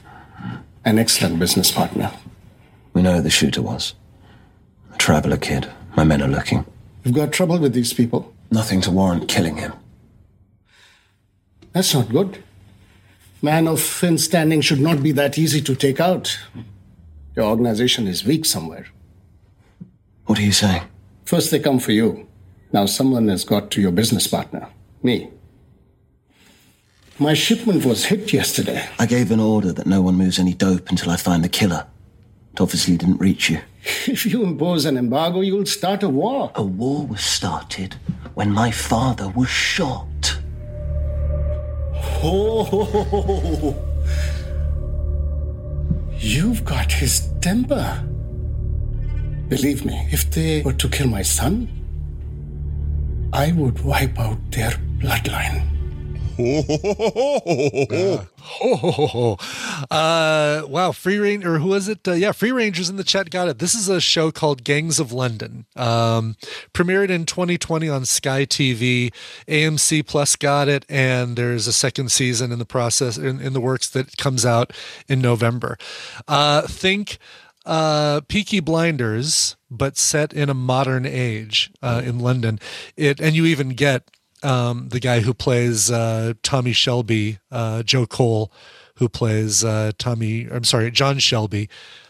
an 0.85 0.97
excellent 0.99 1.37
business 1.39 1.71
partner. 1.71 2.11
We 2.93 3.01
know 3.01 3.15
who 3.15 3.21
the 3.21 3.29
shooter 3.29 3.61
was. 3.61 3.93
A 5.05 5.07
traveller 5.07 5.37
kid. 5.37 5.71
My 5.95 6.03
men 6.03 6.23
are 6.23 6.27
looking. 6.27 6.65
You've 7.03 7.13
got 7.13 7.31
trouble 7.31 7.59
with 7.59 7.73
these 7.73 7.93
people. 7.93 8.33
Nothing 8.49 8.81
to 8.81 8.89
warrant 8.89 9.27
killing 9.27 9.57
him. 9.57 9.73
That's 11.73 11.93
not 11.93 12.09
good. 12.09 12.43
Man 13.39 13.67
of 13.67 13.79
thin 13.79 14.17
standing 14.17 14.61
should 14.61 14.79
not 14.79 15.03
be 15.03 15.11
that 15.11 15.37
easy 15.37 15.61
to 15.61 15.75
take 15.75 15.99
out. 15.99 16.39
Your 17.35 17.45
organization 17.45 18.07
is 18.07 18.25
weak 18.25 18.45
somewhere. 18.45 18.87
What 20.25 20.39
are 20.39 20.41
you 20.41 20.51
saying? 20.51 20.81
First, 21.25 21.51
they 21.51 21.59
come 21.59 21.77
for 21.77 21.91
you. 21.91 22.27
Now, 22.73 22.87
someone 22.87 23.27
has 23.27 23.43
got 23.43 23.69
to 23.71 23.81
your 23.81 23.91
business 23.91 24.25
partner, 24.25 24.69
me. 25.03 25.29
My 27.19 27.35
shipment 27.35 27.85
was 27.85 28.05
hit 28.05 28.33
yesterday. 28.33 28.89
I 28.97 29.05
gave 29.05 29.29
an 29.29 29.39
order 29.39 29.71
that 29.71 29.85
no 29.85 30.01
one 30.01 30.15
moves 30.15 30.39
any 30.39 30.55
dope 30.55 30.89
until 30.89 31.11
I 31.11 31.17
find 31.17 31.43
the 31.43 31.49
killer. 31.49 31.85
It 32.53 32.59
obviously 32.59 32.97
didn't 32.97 33.19
reach 33.19 33.51
you. 33.51 33.59
If 34.07 34.25
you 34.25 34.43
impose 34.43 34.85
an 34.85 34.97
embargo, 34.97 35.41
you'll 35.41 35.65
start 35.65 36.03
a 36.03 36.09
war. 36.09 36.51
A 36.55 36.63
war 36.63 37.05
was 37.05 37.21
started 37.21 37.95
when 38.33 38.51
my 38.51 38.71
father 38.71 39.29
was 39.29 39.49
shot. 39.49 40.37
Oh, 42.23 43.75
you've 46.17 46.65
got 46.65 46.91
his 46.91 47.29
temper. 47.41 48.03
Believe 49.49 49.85
me, 49.85 50.07
if 50.11 50.31
they 50.31 50.63
were 50.63 50.73
to 50.73 50.89
kill 50.89 51.07
my 51.07 51.21
son, 51.21 51.69
I 53.31 53.51
would 53.51 53.83
wipe 53.83 54.17
out 54.19 54.39
their 54.51 54.71
bloodline. 54.97 55.74
Oh, 58.57 59.37
uh, 59.91 60.63
wow! 60.67 60.91
Free 60.91 61.17
range 61.17 61.45
or 61.45 61.59
who 61.59 61.73
is 61.73 61.87
it? 61.87 62.07
Uh, 62.07 62.11
yeah, 62.13 62.31
Free 62.31 62.51
Rangers 62.51 62.89
in 62.89 62.97
the 62.97 63.03
chat 63.03 63.29
got 63.29 63.47
it. 63.47 63.59
This 63.59 63.73
is 63.73 63.87
a 63.87 64.01
show 64.01 64.31
called 64.31 64.63
Gangs 64.63 64.99
of 64.99 65.11
London. 65.11 65.65
Um, 65.75 66.35
premiered 66.73 67.09
in 67.09 67.25
2020 67.25 67.87
on 67.89 68.05
Sky 68.05 68.45
TV. 68.45 69.13
AMC 69.47 70.05
Plus 70.05 70.35
got 70.35 70.67
it, 70.67 70.85
and 70.89 71.37
there's 71.37 71.67
a 71.67 71.73
second 71.73 72.11
season 72.11 72.51
in 72.51 72.59
the 72.59 72.65
process 72.65 73.17
in, 73.17 73.39
in 73.39 73.53
the 73.53 73.61
works 73.61 73.89
that 73.89 74.17
comes 74.17 74.45
out 74.45 74.73
in 75.07 75.21
November. 75.21 75.77
Uh, 76.27 76.63
think 76.63 77.17
uh, 77.65 78.21
Peaky 78.27 78.59
Blinders, 78.59 79.55
but 79.71 79.97
set 79.97 80.33
in 80.33 80.49
a 80.49 80.53
modern 80.53 81.05
age 81.05 81.71
uh, 81.81 82.01
in 82.03 82.19
London. 82.19 82.59
It 82.95 83.19
and 83.19 83.35
you 83.35 83.45
even 83.45 83.69
get 83.69 84.09
um, 84.45 84.89
the 84.89 84.99
guy 84.99 85.19
who 85.21 85.33
plays 85.33 85.89
uh, 85.91 86.33
Tommy 86.43 86.73
Shelby, 86.73 87.39
uh, 87.51 87.83
Joe 87.83 88.05
Cole, 88.05 88.51
who 88.97 89.09
plays 89.09 89.63
uh, 89.63 89.91
Tommy. 89.97 90.47
I'm 90.49 90.63
sorry, 90.63 90.91
John 90.91 91.19
Shelby 91.19 91.67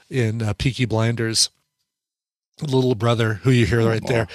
in 0.10 0.42
uh, 0.42 0.54
Peaky 0.54 0.86
Blinders. 0.86 1.50
Little 2.62 2.96
brother, 2.96 3.34
who 3.44 3.52
you 3.52 3.66
hear 3.66 3.86
right 3.86 4.02
there. 4.08 4.28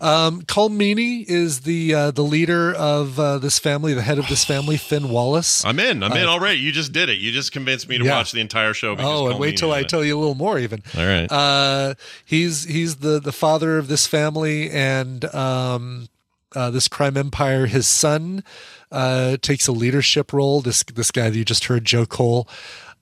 Um, 0.00 0.40
Colm 0.40 0.78
Meaney 0.78 1.26
is 1.28 1.60
the 1.60 1.92
uh, 1.94 2.10
the 2.10 2.22
leader 2.24 2.72
of 2.72 3.20
uh, 3.20 3.36
this 3.36 3.58
family, 3.58 3.92
the 3.92 4.00
head 4.00 4.18
of 4.18 4.26
this 4.28 4.46
family, 4.46 4.76
Finn 4.88 5.10
Wallace. 5.10 5.62
I'm 5.62 5.78
in. 5.78 6.02
I'm 6.02 6.12
in 6.12 6.26
Uh, 6.26 6.30
already. 6.30 6.58
You 6.58 6.72
just 6.72 6.92
did 6.92 7.10
it. 7.10 7.18
You 7.18 7.32
just 7.32 7.52
convinced 7.52 7.86
me 7.86 7.98
to 7.98 8.04
Yeah. 8.04 8.12
watch 8.16 8.32
the 8.32 8.40
entire 8.40 8.72
show. 8.72 8.94
Because 8.96 9.10
Oh, 9.10 9.28
and 9.28 9.38
wait 9.38 9.58
till 9.58 9.72
I 9.74 9.80
it. 9.80 9.90
tell 9.90 10.02
you 10.02 10.16
a 10.16 10.18
little 10.18 10.34
more. 10.34 10.58
Even 10.58 10.82
All 10.96 11.04
right. 11.04 11.30
Uh, 11.30 11.94
he's 12.24 12.64
he's 12.64 12.96
the 12.96 13.20
the 13.20 13.30
father 13.32 13.76
of 13.76 13.88
this 13.88 14.06
family, 14.06 14.70
and 14.70 15.22
um, 15.34 16.08
uh, 16.54 16.70
this 16.70 16.88
crime 16.88 17.16
empire. 17.16 17.66
His 17.66 17.86
son 17.86 18.44
uh, 18.90 19.36
takes 19.40 19.66
a 19.66 19.72
leadership 19.72 20.32
role. 20.32 20.60
This 20.60 20.82
this 20.84 21.10
guy 21.10 21.30
that 21.30 21.36
you 21.36 21.44
just 21.44 21.64
heard, 21.64 21.84
Joe 21.84 22.06
Cole, 22.06 22.48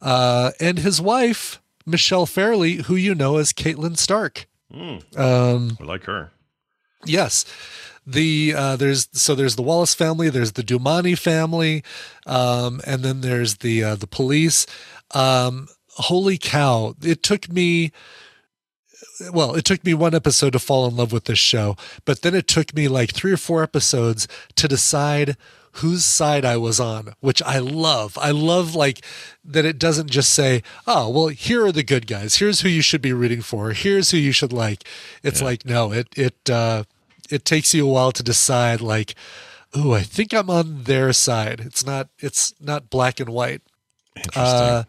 uh, 0.00 0.52
and 0.60 0.78
his 0.78 1.00
wife 1.00 1.60
Michelle 1.86 2.26
Fairley, 2.26 2.76
who 2.76 2.94
you 2.94 3.14
know 3.14 3.38
as 3.38 3.52
Catelyn 3.52 3.96
Stark. 3.96 4.46
Hmm. 4.72 4.98
Um, 5.16 5.78
I 5.80 5.84
like 5.84 6.04
her. 6.04 6.30
Yes. 7.04 7.44
The 8.06 8.54
uh, 8.56 8.76
there's 8.76 9.08
so 9.12 9.34
there's 9.34 9.56
the 9.56 9.62
Wallace 9.62 9.94
family, 9.94 10.30
there's 10.30 10.52
the 10.52 10.62
Dumani 10.62 11.16
family, 11.16 11.84
um, 12.26 12.80
and 12.86 13.02
then 13.02 13.20
there's 13.20 13.56
the 13.56 13.84
uh, 13.84 13.96
the 13.96 14.06
police. 14.06 14.66
Um, 15.14 15.68
holy 15.90 16.38
cow! 16.38 16.94
It 17.02 17.22
took 17.22 17.50
me 17.50 17.92
well, 19.32 19.54
it 19.54 19.64
took 19.64 19.84
me 19.84 19.94
one 19.94 20.14
episode 20.14 20.52
to 20.52 20.58
fall 20.58 20.86
in 20.86 20.96
love 20.96 21.12
with 21.12 21.24
this 21.24 21.38
show, 21.38 21.76
but 22.04 22.22
then 22.22 22.34
it 22.34 22.46
took 22.46 22.74
me 22.74 22.88
like 22.88 23.12
three 23.12 23.32
or 23.32 23.36
four 23.36 23.62
episodes 23.62 24.28
to 24.56 24.68
decide 24.68 25.36
whose 25.72 26.04
side 26.04 26.44
I 26.44 26.56
was 26.56 26.80
on, 26.80 27.14
which 27.20 27.40
I 27.42 27.58
love. 27.58 28.18
I 28.20 28.30
love 28.30 28.74
like 28.74 29.04
that 29.44 29.64
it 29.64 29.78
doesn't 29.78 30.10
just 30.10 30.32
say, 30.32 30.62
"Oh, 30.86 31.08
well, 31.08 31.28
here 31.28 31.64
are 31.64 31.72
the 31.72 31.82
good 31.84 32.06
guys. 32.06 32.36
Here's 32.36 32.60
who 32.60 32.68
you 32.68 32.82
should 32.82 33.02
be 33.02 33.12
rooting 33.12 33.42
for. 33.42 33.70
Here's 33.72 34.10
who 34.10 34.16
you 34.16 34.32
should 34.32 34.52
like." 34.52 34.84
It's 35.22 35.40
like 35.42 35.64
no, 35.64 35.92
it 35.92 36.08
it 36.16 36.50
uh 36.50 36.84
it 37.30 37.44
takes 37.44 37.74
you 37.74 37.86
a 37.86 37.92
while 37.92 38.12
to 38.12 38.22
decide 38.22 38.80
like, 38.80 39.14
oh, 39.74 39.92
I 39.92 40.02
think 40.02 40.32
I'm 40.32 40.50
on 40.50 40.84
their 40.84 41.12
side." 41.12 41.60
It's 41.60 41.84
not 41.86 42.08
it's 42.18 42.54
not 42.60 42.90
black 42.90 43.20
and 43.20 43.28
white. 43.28 43.62
Uh, 44.34 44.82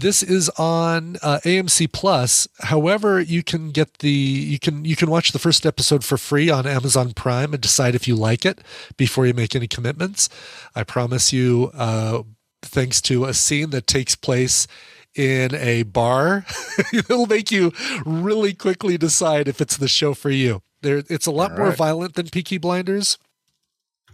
this 0.00 0.22
is 0.22 0.48
on 0.50 1.16
uh, 1.22 1.40
AMC 1.44 1.92
Plus. 1.92 2.48
However, 2.60 3.20
you 3.20 3.42
can 3.42 3.70
get 3.70 3.98
the 3.98 4.10
you 4.10 4.58
can 4.58 4.84
you 4.84 4.96
can 4.96 5.10
watch 5.10 5.32
the 5.32 5.38
first 5.38 5.66
episode 5.66 6.04
for 6.04 6.16
free 6.16 6.50
on 6.50 6.66
Amazon 6.66 7.12
Prime 7.12 7.52
and 7.52 7.60
decide 7.60 7.94
if 7.94 8.06
you 8.06 8.14
like 8.14 8.44
it 8.44 8.60
before 8.96 9.26
you 9.26 9.34
make 9.34 9.54
any 9.54 9.66
commitments. 9.66 10.28
I 10.74 10.84
promise 10.84 11.32
you, 11.32 11.70
uh, 11.74 12.22
thanks 12.62 13.00
to 13.02 13.24
a 13.24 13.34
scene 13.34 13.70
that 13.70 13.86
takes 13.86 14.14
place 14.14 14.66
in 15.14 15.54
a 15.54 15.82
bar, 15.84 16.44
it'll 16.92 17.26
make 17.26 17.50
you 17.50 17.72
really 18.04 18.54
quickly 18.54 18.96
decide 18.96 19.48
if 19.48 19.60
it's 19.60 19.76
the 19.76 19.88
show 19.88 20.14
for 20.14 20.30
you. 20.30 20.62
There, 20.82 21.02
it's 21.08 21.26
a 21.26 21.32
lot 21.32 21.52
All 21.52 21.58
more 21.58 21.72
violent 21.72 22.14
than 22.14 22.28
Peaky 22.28 22.58
Blinders. 22.58 23.18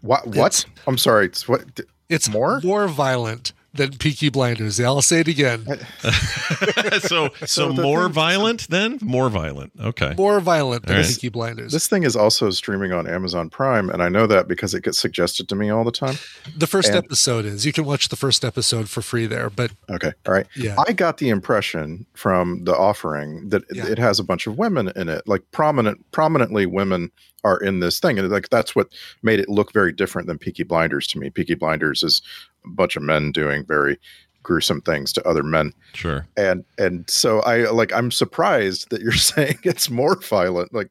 What? 0.01 0.27
What? 0.27 0.65
I'm 0.87 0.99
sorry. 0.99 1.27
It's 1.27 1.49
what? 1.49 1.81
It's 2.09 2.29
more 2.29 2.61
more 2.63 2.89
violent 2.89 3.53
than 3.75 3.93
Peaky 3.99 4.29
Blinders. 4.31 4.79
I'll 4.81 5.03
say 5.03 5.21
it 5.21 5.29
again. 5.29 5.65
so 7.01 7.31
so 7.45 7.73
the 7.73 7.83
more 7.83 8.05
thing- 8.05 8.13
violent 8.13 8.69
then? 8.69 8.99
More 9.03 9.29
violent. 9.29 9.73
Okay. 9.81 10.15
more 10.17 10.41
violent 10.41 10.85
than 10.87 10.97
All 10.97 11.03
right. 11.03 11.09
Peaky 11.09 11.29
Blinders. 11.29 11.73
This 11.73 11.89
thing 11.89 12.05
is 12.05 12.17
also 12.17 12.51
streaming 12.51 12.93
on 12.93 13.07
Amazon 13.07 13.51
Prime, 13.51 13.91
and 13.91 14.03
I 14.03 14.09
know 14.09 14.27
that 14.27 14.49
because 14.49 14.75
it 14.75 14.83
gets 14.85 14.99
suggested 14.99 15.49
to 15.49 15.55
me 15.57 15.71
all 15.71 15.85
the 15.85 15.93
time. 15.93 16.15
The 16.57 16.67
first 16.67 16.89
And- 16.89 16.99
episode 16.99 17.45
is. 17.45 17.65
You 17.67 17.73
can 17.73 17.85
watch 17.85 18.09
the 18.09 18.17
first 18.17 18.45
episode 18.45 18.89
for 18.89 19.03
free 19.03 19.27
there, 19.27 19.51
but 19.51 19.73
Okay, 19.91 20.13
all 20.27 20.35
right. 20.35 20.47
Yeah. 20.57 20.77
I 20.87 20.93
got 20.93 21.19
the 21.19 21.29
impression 21.29 22.07
from 22.15 22.65
the 22.65 22.77
offering 22.77 23.49
that 23.51 23.63
Yeah. 23.73 23.87
it 23.87 23.99
has 23.99 24.19
a 24.19 24.25
bunch 24.25 24.47
of 24.47 24.57
women 24.59 24.93
in 24.97 25.09
it, 25.09 25.23
like 25.27 25.43
prominent, 25.51 26.11
prominently 26.13 26.67
women 26.67 27.11
are 27.45 27.59
in 27.59 27.81
this 27.81 28.01
thing, 28.01 28.19
and 28.19 28.31
like 28.31 28.49
that's 28.49 28.75
what 28.75 28.89
made 29.23 29.39
it 29.39 29.49
look 29.51 29.73
very 29.73 29.93
different 29.93 30.29
than 30.29 30.39
Peaky 30.39 30.63
Blinders 30.63 31.07
to 31.09 31.19
me. 31.19 31.29
Peaky 31.29 31.55
Blinders 31.55 32.03
is 32.03 32.23
a 32.23 32.54
bunch 32.67 32.97
of 32.97 33.03
men 33.03 33.33
doing 33.33 33.65
very 33.65 33.99
gruesome 34.43 34.81
things 34.83 35.13
to 35.15 35.27
other 35.27 35.43
men, 35.43 35.73
Sure. 35.95 36.27
and 36.37 36.65
and 36.79 37.09
so 37.09 37.41
I 37.41 37.71
like 37.71 37.93
I'm 37.93 38.11
surprised 38.11 38.91
that 38.91 39.01
you're 39.01 39.13
saying 39.33 39.59
it's 39.63 39.89
more 39.91 40.17
violent. 40.21 40.73
Like 40.75 40.91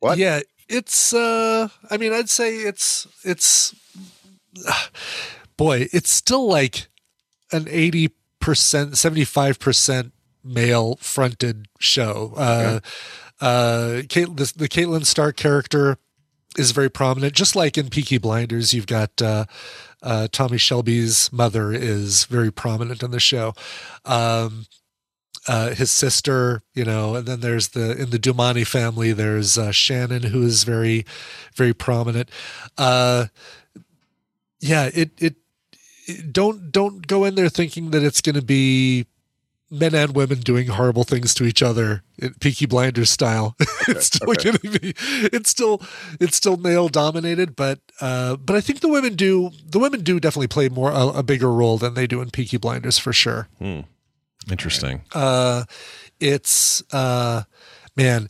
what? 0.00 0.18
yeah, 0.18 0.40
it's. 0.68 1.12
uh 1.12 1.68
I 1.90 1.96
mean, 1.96 2.12
I'd 2.12 2.30
say 2.30 2.56
it's 2.56 3.06
it's. 3.24 3.74
boy, 5.56 5.86
it's 5.92 6.10
still 6.10 6.46
like 6.46 6.88
an 7.52 7.66
eighty 7.68 8.10
percent, 8.40 8.96
seventy 8.96 9.24
five 9.24 9.58
percent 9.58 10.12
male 10.44 10.96
fronted 11.00 11.68
show. 11.78 12.32
Uh, 12.36 12.80
uh, 13.40 14.02
Kate, 14.08 14.34
the, 14.36 14.52
the 14.56 14.68
Catelyn 14.68 15.04
Stark 15.04 15.36
character 15.36 15.98
is 16.58 16.70
very 16.72 16.90
prominent, 16.90 17.34
just 17.34 17.54
like 17.56 17.78
in 17.78 17.88
Peaky 17.90 18.18
Blinders. 18.18 18.74
You've 18.74 18.86
got 18.86 19.20
uh, 19.22 19.44
uh, 20.02 20.28
Tommy 20.30 20.58
Shelby's 20.58 21.32
mother 21.32 21.72
is 21.72 22.24
very 22.24 22.50
prominent 22.50 23.02
in 23.02 23.10
the 23.10 23.20
show. 23.20 23.54
Um, 24.04 24.66
uh, 25.48 25.70
his 25.74 25.90
sister, 25.90 26.62
you 26.74 26.84
know, 26.84 27.16
and 27.16 27.26
then 27.26 27.40
there's 27.40 27.68
the 27.68 28.00
in 28.00 28.10
the 28.10 28.18
Dumani 28.18 28.66
family. 28.66 29.12
There's 29.12 29.58
uh, 29.58 29.72
Shannon, 29.72 30.24
who 30.24 30.42
is 30.42 30.64
very, 30.64 31.04
very 31.54 31.74
prominent. 31.74 32.30
Uh, 32.78 33.26
yeah, 34.60 34.88
it, 34.94 35.10
it 35.18 35.34
it 36.06 36.32
don't 36.32 36.70
don't 36.70 37.06
go 37.06 37.24
in 37.24 37.34
there 37.34 37.48
thinking 37.48 37.90
that 37.90 38.04
it's 38.04 38.20
going 38.20 38.36
to 38.36 38.42
be 38.42 39.06
men 39.72 39.94
and 39.94 40.14
women 40.14 40.40
doing 40.40 40.68
horrible 40.68 41.02
things 41.02 41.32
to 41.34 41.44
each 41.44 41.62
other, 41.62 42.02
in 42.18 42.34
Peaky 42.34 42.66
Blinders 42.66 43.10
style. 43.10 43.56
it's 43.88 44.06
still 44.06 44.30
okay. 44.30 44.52
to 44.52 44.58
be. 44.58 44.94
It's 45.32 45.50
still 45.50 45.80
it's 46.20 46.36
still 46.36 46.58
male 46.58 46.88
dominated, 46.88 47.56
but 47.56 47.80
uh, 48.00 48.36
but 48.36 48.54
I 48.54 48.60
think 48.60 48.80
the 48.80 48.88
women 48.88 49.14
do 49.14 49.50
the 49.66 49.78
women 49.78 50.02
do 50.02 50.20
definitely 50.20 50.48
play 50.48 50.68
more 50.68 50.90
a, 50.90 51.08
a 51.08 51.22
bigger 51.22 51.50
role 51.50 51.78
than 51.78 51.94
they 51.94 52.06
do 52.06 52.20
in 52.20 52.30
Peaky 52.30 52.58
Blinders 52.58 52.98
for 52.98 53.12
sure. 53.12 53.48
Hmm. 53.58 53.80
Interesting. 54.50 55.02
Uh, 55.14 55.64
it's 56.20 56.82
uh, 56.92 57.44
man. 57.96 58.28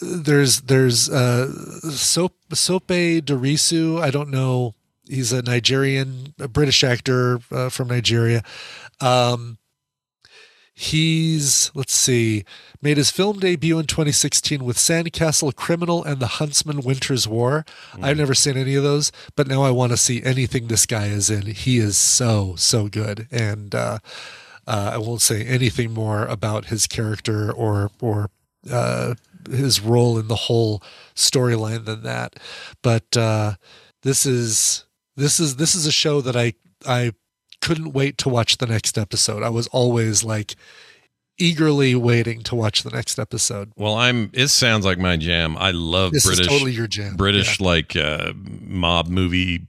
There's 0.00 0.62
there's 0.62 1.08
uh, 1.08 1.52
Sope 1.90 2.36
Sope 2.52 2.88
Dirisu. 2.88 4.00
I 4.00 4.10
don't 4.10 4.30
know. 4.30 4.74
He's 5.06 5.32
a 5.32 5.42
Nigerian, 5.42 6.34
a 6.38 6.48
British 6.48 6.82
actor 6.82 7.40
uh, 7.50 7.68
from 7.68 7.88
Nigeria. 7.88 8.42
Um, 9.00 9.58
he's 10.74 11.70
let's 11.74 11.94
see, 11.94 12.44
made 12.82 12.96
his 12.96 13.10
film 13.10 13.38
debut 13.38 13.78
in 13.78 13.86
2016 13.86 14.64
with 14.64 14.76
Sandcastle 14.76 15.54
Criminal 15.54 16.02
and 16.02 16.20
The 16.20 16.26
Huntsman 16.26 16.80
Winter's 16.80 17.28
War. 17.28 17.64
I've 18.02 18.16
never 18.16 18.34
seen 18.34 18.56
any 18.56 18.74
of 18.74 18.82
those, 18.82 19.12
but 19.36 19.46
now 19.46 19.62
I 19.62 19.70
want 19.70 19.92
to 19.92 19.96
see 19.96 20.22
anything 20.22 20.66
this 20.66 20.86
guy 20.86 21.06
is 21.06 21.30
in. 21.30 21.46
He 21.46 21.78
is 21.78 21.96
so 21.96 22.54
so 22.56 22.88
good, 22.88 23.28
and 23.30 23.74
uh, 23.74 23.98
uh, 24.66 24.90
I 24.94 24.98
won't 24.98 25.22
say 25.22 25.44
anything 25.44 25.92
more 25.92 26.26
about 26.26 26.66
his 26.66 26.86
character 26.86 27.52
or 27.52 27.90
or 28.00 28.30
uh, 28.70 29.14
his 29.48 29.80
role 29.80 30.18
in 30.18 30.28
the 30.28 30.34
whole 30.34 30.82
storyline 31.14 31.84
than 31.84 32.02
that. 32.02 32.36
But 32.82 33.16
uh, 33.16 33.54
this 34.02 34.26
is 34.26 34.84
this 35.16 35.38
is 35.38 35.56
this 35.56 35.74
is 35.74 35.86
a 35.86 35.92
show 35.92 36.20
that 36.20 36.36
I 36.36 36.54
I 36.86 37.12
couldn't 37.64 37.92
wait 37.92 38.18
to 38.18 38.28
watch 38.28 38.58
the 38.58 38.66
next 38.66 38.98
episode. 38.98 39.42
I 39.42 39.48
was 39.48 39.66
always 39.68 40.22
like 40.24 40.54
eagerly 41.38 41.94
waiting 41.94 42.42
to 42.44 42.54
watch 42.54 42.82
the 42.82 42.90
next 42.90 43.18
episode. 43.18 43.72
Well, 43.76 43.94
I'm. 43.94 44.30
It 44.32 44.48
sounds 44.48 44.84
like 44.84 44.98
my 44.98 45.16
jam. 45.16 45.56
I 45.58 45.70
love 45.72 46.12
This 46.12 46.24
is 46.26 46.36
British. 46.36 46.46
totally 46.52 46.72
your 46.72 46.86
jam, 46.86 47.16
British 47.16 47.60
like 47.60 47.96
uh, 47.96 48.32
mob 48.36 49.08
movie 49.08 49.66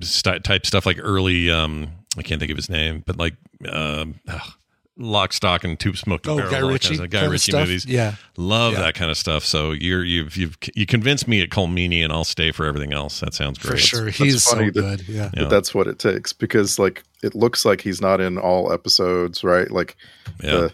st- 0.00 0.42
type 0.44 0.66
stuff, 0.66 0.86
like 0.86 0.98
early. 1.00 1.50
um 1.50 1.88
I 2.16 2.22
can't 2.22 2.38
think 2.40 2.50
of 2.52 2.56
his 2.56 2.70
name, 2.70 3.02
but 3.06 3.16
like 3.16 3.34
um 3.68 4.20
ugh, 4.28 4.52
Lock, 4.96 5.32
Stock, 5.32 5.64
and 5.64 5.78
Two 5.78 5.94
Smoking 5.94 6.32
Oh, 6.32 6.36
Barrels. 6.36 6.52
Guy 6.52 6.60
all 6.60 6.66
that 6.68 6.72
Ritchie 6.72 6.88
kind 6.90 7.00
of, 7.00 7.10
Guy 7.10 7.20
kind 7.20 7.32
Ritchie 7.32 7.52
movies. 7.52 7.84
Yeah. 7.86 8.14
love 8.36 8.74
Yeah. 8.74 8.80
that 8.82 8.94
kind 8.94 9.10
of 9.10 9.16
stuff. 9.16 9.44
So 9.44 9.72
you're 9.72 10.04
you've 10.04 10.36
you've 10.36 10.56
you 10.74 10.86
convinced 10.86 11.26
me 11.26 11.42
at 11.42 11.50
Colm 11.50 11.72
Meaney, 11.74 12.04
and 12.04 12.12
I'll 12.12 12.24
stay 12.24 12.52
for 12.52 12.64
everything 12.66 12.92
else. 12.92 13.18
That 13.20 13.34
sounds 13.34 13.58
great. 13.58 13.72
For 13.72 13.76
sure. 13.86 14.04
That's 14.06 14.18
He's 14.18 14.42
so 14.44 14.54
funny 14.56 14.70
that- 14.70 14.80
good. 14.80 15.08
Yeah. 15.08 15.30
that 15.34 15.50
that's 15.50 15.74
what 15.74 15.86
it 15.88 15.98
takes 15.98 16.32
because 16.32 16.78
like 16.78 17.02
it 17.22 17.34
looks 17.34 17.64
like 17.64 17.80
he's 17.80 18.00
not 18.00 18.20
in 18.20 18.38
all 18.38 18.72
episodes, 18.72 19.42
right? 19.42 19.68
Like 19.70 19.96
Yeah. 20.42 20.50
the, 20.50 20.72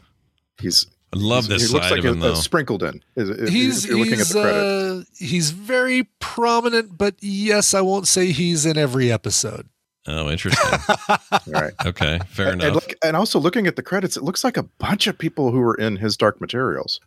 he's 0.61 0.87
I 1.15 1.17
love 1.19 1.47
he's- 1.47 1.61
this 1.61 1.69
he 1.71 1.75
looks 1.75 1.87
side 1.89 1.93
like 1.99 2.05
of 2.05 2.17
him, 2.17 2.23
a- 2.23 2.33
a 2.33 2.37
sprinkled 2.37 2.83
in. 2.83 3.03
If, 3.17 3.49
He's 3.49 3.85
if 3.85 3.91
you're 3.91 3.99
looking 4.01 4.13
at 4.13 4.19
he's 4.19 4.29
the 4.29 4.43
credits. 4.43 5.11
uh, 5.11 5.25
he's 5.25 5.51
very 5.51 6.05
prominent, 6.21 6.99
but 6.99 7.15
yes, 7.21 7.73
I 7.75 7.81
won't 7.81 8.07
say 8.07 8.33
he's 8.33 8.67
in 8.67 8.77
every 8.77 9.11
episode. 9.11 9.67
Oh, 10.07 10.31
interesting. 10.31 10.79
right. 11.49 11.73
Okay, 11.85 12.19
fair 12.29 12.53
And, 12.53 12.63
enough. 12.63 12.75
look, 12.75 12.95
and 13.05 13.17
also 13.17 13.39
looking 13.39 13.67
at 13.67 13.77
the 13.77 13.83
credits, 13.83 14.17
it 14.17 14.23
looks 14.23 14.43
like 14.43 14.57
a 14.57 14.63
bunch 14.63 15.07
of 15.07 15.19
people 15.19 15.51
who 15.51 15.61
were 15.61 15.75
in 15.75 15.97
his 15.97 16.17
Dark 16.17 16.41
Materials. 16.41 17.01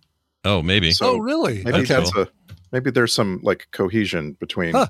oh, 0.46 0.62
maybe. 0.62 0.92
Oh, 1.02 1.18
really? 1.18 1.64
Maybe 1.64 1.80
Okay. 1.80 1.94
that's 1.96 2.16
a 2.16 2.28
maybe 2.72 2.92
there's 2.92 3.14
some 3.14 3.40
like 3.44 3.68
cohesion 3.72 4.34
between. 4.40 4.74
Huh. 4.74 4.88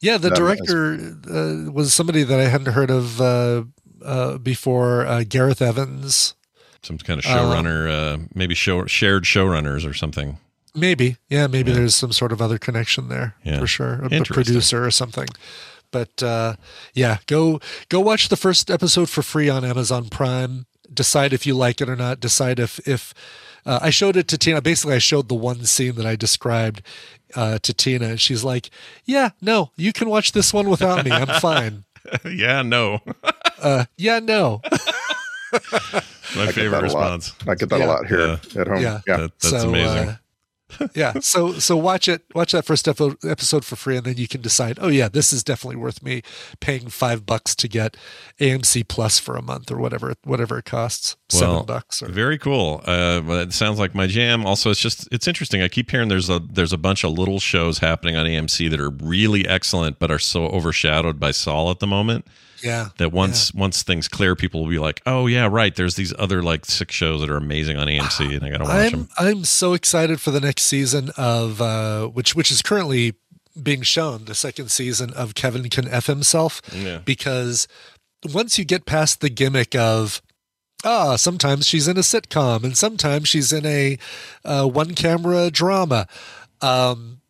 Yeah, 0.00 0.18
the 0.18 0.30
them 0.30 0.32
as- 0.32 0.38
director 0.38 0.94
uh, 1.30 1.70
was 1.72 1.94
somebody 1.94 2.22
that 2.24 2.38
I 2.40 2.44
hadn't 2.48 2.72
heard 2.72 2.90
of 2.90 3.20
uh, 3.20 3.64
uh, 4.04 4.38
before. 4.38 5.06
Uh, 5.06 5.22
Gareth 5.26 5.62
Evans, 5.62 6.34
Some 6.82 6.98
kind 6.98 7.18
of 7.18 7.24
showrunner, 7.24 7.88
uh, 7.88 8.18
maybe 8.34 8.54
show 8.54 8.84
shared 8.86 9.24
showrunners 9.24 9.88
or 9.88 9.94
something. 9.94 10.38
maybe. 10.74 11.16
Yeah, 11.30 11.46
maybe 11.46 11.70
there's 11.72 11.94
some 11.94 12.12
sort 12.12 12.32
of 12.32 12.42
other 12.42 12.58
connection 12.58 13.08
there 13.08 13.36
Yeah. 13.44 13.60
for 13.60 13.66
sure. 13.66 14.00
A, 14.10 14.20
a 14.20 14.24
producer 14.24 14.84
or 14.84 14.90
something. 14.90 15.28
But 15.92 16.22
uh, 16.22 16.56
yeah, 16.94 17.18
go 17.26 17.60
go 17.88 18.00
watch 18.00 18.28
the 18.28 18.36
first 18.36 18.70
episode 18.70 19.08
for 19.08 19.22
free 19.22 19.48
on 19.48 19.64
Amazon 19.64 20.08
Prime. 20.08 20.66
Decide 20.92 21.32
if 21.32 21.46
you 21.46 21.54
like 21.54 21.80
it 21.80 21.88
or 21.88 21.96
not. 21.96 22.18
Decide 22.18 22.58
if 22.58 22.80
if 22.88 23.14
uh, 23.64 23.78
I 23.80 23.90
showed 23.90 24.16
it 24.16 24.26
to 24.28 24.36
Tina. 24.38 24.60
Basically, 24.60 24.94
I 24.96 24.98
showed 24.98 25.28
the 25.28 25.34
one 25.36 25.64
scene 25.64 25.94
that 25.94 26.06
I 26.06 26.16
described 26.16 26.82
uh, 27.36 27.58
to 27.62 27.72
Tina, 27.72 28.06
and 28.08 28.20
she's 28.20 28.42
like, 28.42 28.70
"Yeah, 29.04 29.30
no, 29.40 29.70
you 29.76 29.92
can 29.92 30.08
watch 30.08 30.32
this 30.32 30.52
one 30.52 30.68
without 30.68 31.04
me. 31.04 31.10
I'm 31.12 31.40
fine." 31.40 31.84
yeah, 32.24 32.62
no. 32.62 33.00
Uh, 33.60 33.84
yeah, 33.96 34.18
no. 34.18 34.60
My 36.34 36.42
I 36.44 36.46
get 36.46 36.54
favorite 36.54 36.80
that 36.82 36.90
a 36.90 36.96
lot. 36.96 37.12
response. 37.14 37.34
I 37.46 37.54
get 37.54 37.68
that 37.68 37.78
Yeah. 37.80 37.84
a 37.84 37.88
lot 37.88 38.06
here 38.06 38.20
Yeah. 38.54 38.60
at 38.60 38.66
home. 38.68 38.80
Yeah. 38.82 39.00
Yeah, 39.06 39.16
That- 39.18 39.38
that's 39.38 39.50
So, 39.50 39.68
amazing. 39.68 40.18
Yeah. 40.94 41.14
So 41.20 41.52
so 41.54 41.76
watch 41.76 42.08
it. 42.08 42.22
Watch 42.34 42.52
that 42.52 42.64
first 42.64 42.88
episode 42.88 43.64
for 43.64 43.76
free, 43.76 43.96
and 43.96 44.06
then 44.06 44.16
you 44.16 44.28
can 44.28 44.40
decide. 44.40 44.78
Oh 44.80 44.88
yeah, 44.88 45.08
this 45.08 45.32
is 45.32 45.42
definitely 45.44 45.76
worth 45.76 46.02
me 46.02 46.22
paying 46.60 46.88
five 46.88 47.24
bucks 47.26 47.54
to 47.56 47.68
get 47.68 47.96
AMC 48.40 48.88
Plus 48.88 49.18
for 49.18 49.36
a 49.36 49.42
month 49.42 49.70
or 49.70 49.78
whatever 49.78 50.14
whatever 50.24 50.58
it 50.58 50.64
costs. 50.64 51.16
Seven 51.28 51.64
bucks. 51.64 52.02
Or, 52.02 52.08
Very 52.08 52.38
cool. 52.38 52.82
Uh, 52.86 53.22
it 53.26 53.52
sounds 53.54 53.78
like 53.78 53.94
my 53.94 54.06
jam. 54.06 54.44
Also, 54.44 54.70
it's 54.70 54.80
just 54.80 55.08
it's 55.10 55.26
interesting. 55.26 55.62
I 55.62 55.68
keep 55.68 55.90
hearing 55.90 56.08
there's 56.08 56.28
a 56.28 56.38
there's 56.38 56.72
a 56.72 56.78
bunch 56.78 57.04
of 57.04 57.12
little 57.12 57.40
shows 57.40 57.78
happening 57.78 58.16
on 58.16 58.26
AMC 58.26 58.70
that 58.70 58.80
are 58.80 58.90
really 58.90 59.46
excellent, 59.46 59.98
but 59.98 60.10
are 60.10 60.18
so 60.18 60.46
overshadowed 60.46 61.18
by 61.18 61.30
Saul 61.30 61.70
at 61.70 61.78
the 61.78 61.86
moment. 61.86 62.26
Yeah. 62.62 62.88
That 62.98 63.12
once 63.12 63.52
once 63.54 63.82
things 63.82 64.08
clear, 64.08 64.34
people 64.36 64.62
will 64.62 64.70
be 64.70 64.78
like, 64.78 65.00
oh 65.06 65.26
yeah, 65.26 65.48
right. 65.50 65.74
There's 65.74 65.96
these 65.96 66.12
other 66.18 66.42
like 66.42 66.64
six 66.64 66.94
shows 66.94 67.20
that 67.20 67.30
are 67.30 67.36
amazing 67.36 67.76
on 67.78 67.86
AMC, 67.88 68.34
and 68.36 68.44
I 68.44 68.50
gotta 68.50 68.64
watch 68.64 68.72
I'm 68.72 68.90
them. 68.92 69.08
I'm 69.18 69.44
so 69.44 69.72
excited 69.74 70.20
for 70.20 70.30
the 70.30 70.40
next 70.40 70.62
season 70.62 71.10
of 71.16 71.60
uh, 71.60 72.06
which 72.06 72.34
which 72.34 72.50
is 72.50 72.62
currently 72.62 73.14
being 73.62 73.82
shown 73.82 74.24
the 74.24 74.34
second 74.34 74.70
season 74.70 75.10
of 75.14 75.34
Kevin 75.34 75.68
Can 75.68 75.86
F 75.88 76.06
himself 76.06 76.62
Yeah. 76.74 76.98
because 77.04 77.68
once 78.32 78.58
you 78.58 78.64
get 78.64 78.86
past 78.86 79.20
the 79.20 79.28
gimmick 79.28 79.74
of 79.74 80.22
ah 80.84 81.16
sometimes 81.16 81.66
she's 81.66 81.86
in 81.86 81.96
a 81.96 82.00
sitcom 82.00 82.64
and 82.64 82.78
sometimes 82.78 83.28
she's 83.28 83.52
in 83.52 83.66
a 83.66 83.98
uh, 84.44 84.66
one 84.66 84.94
camera 84.94 85.50
drama 85.50 86.06
um 86.60 87.20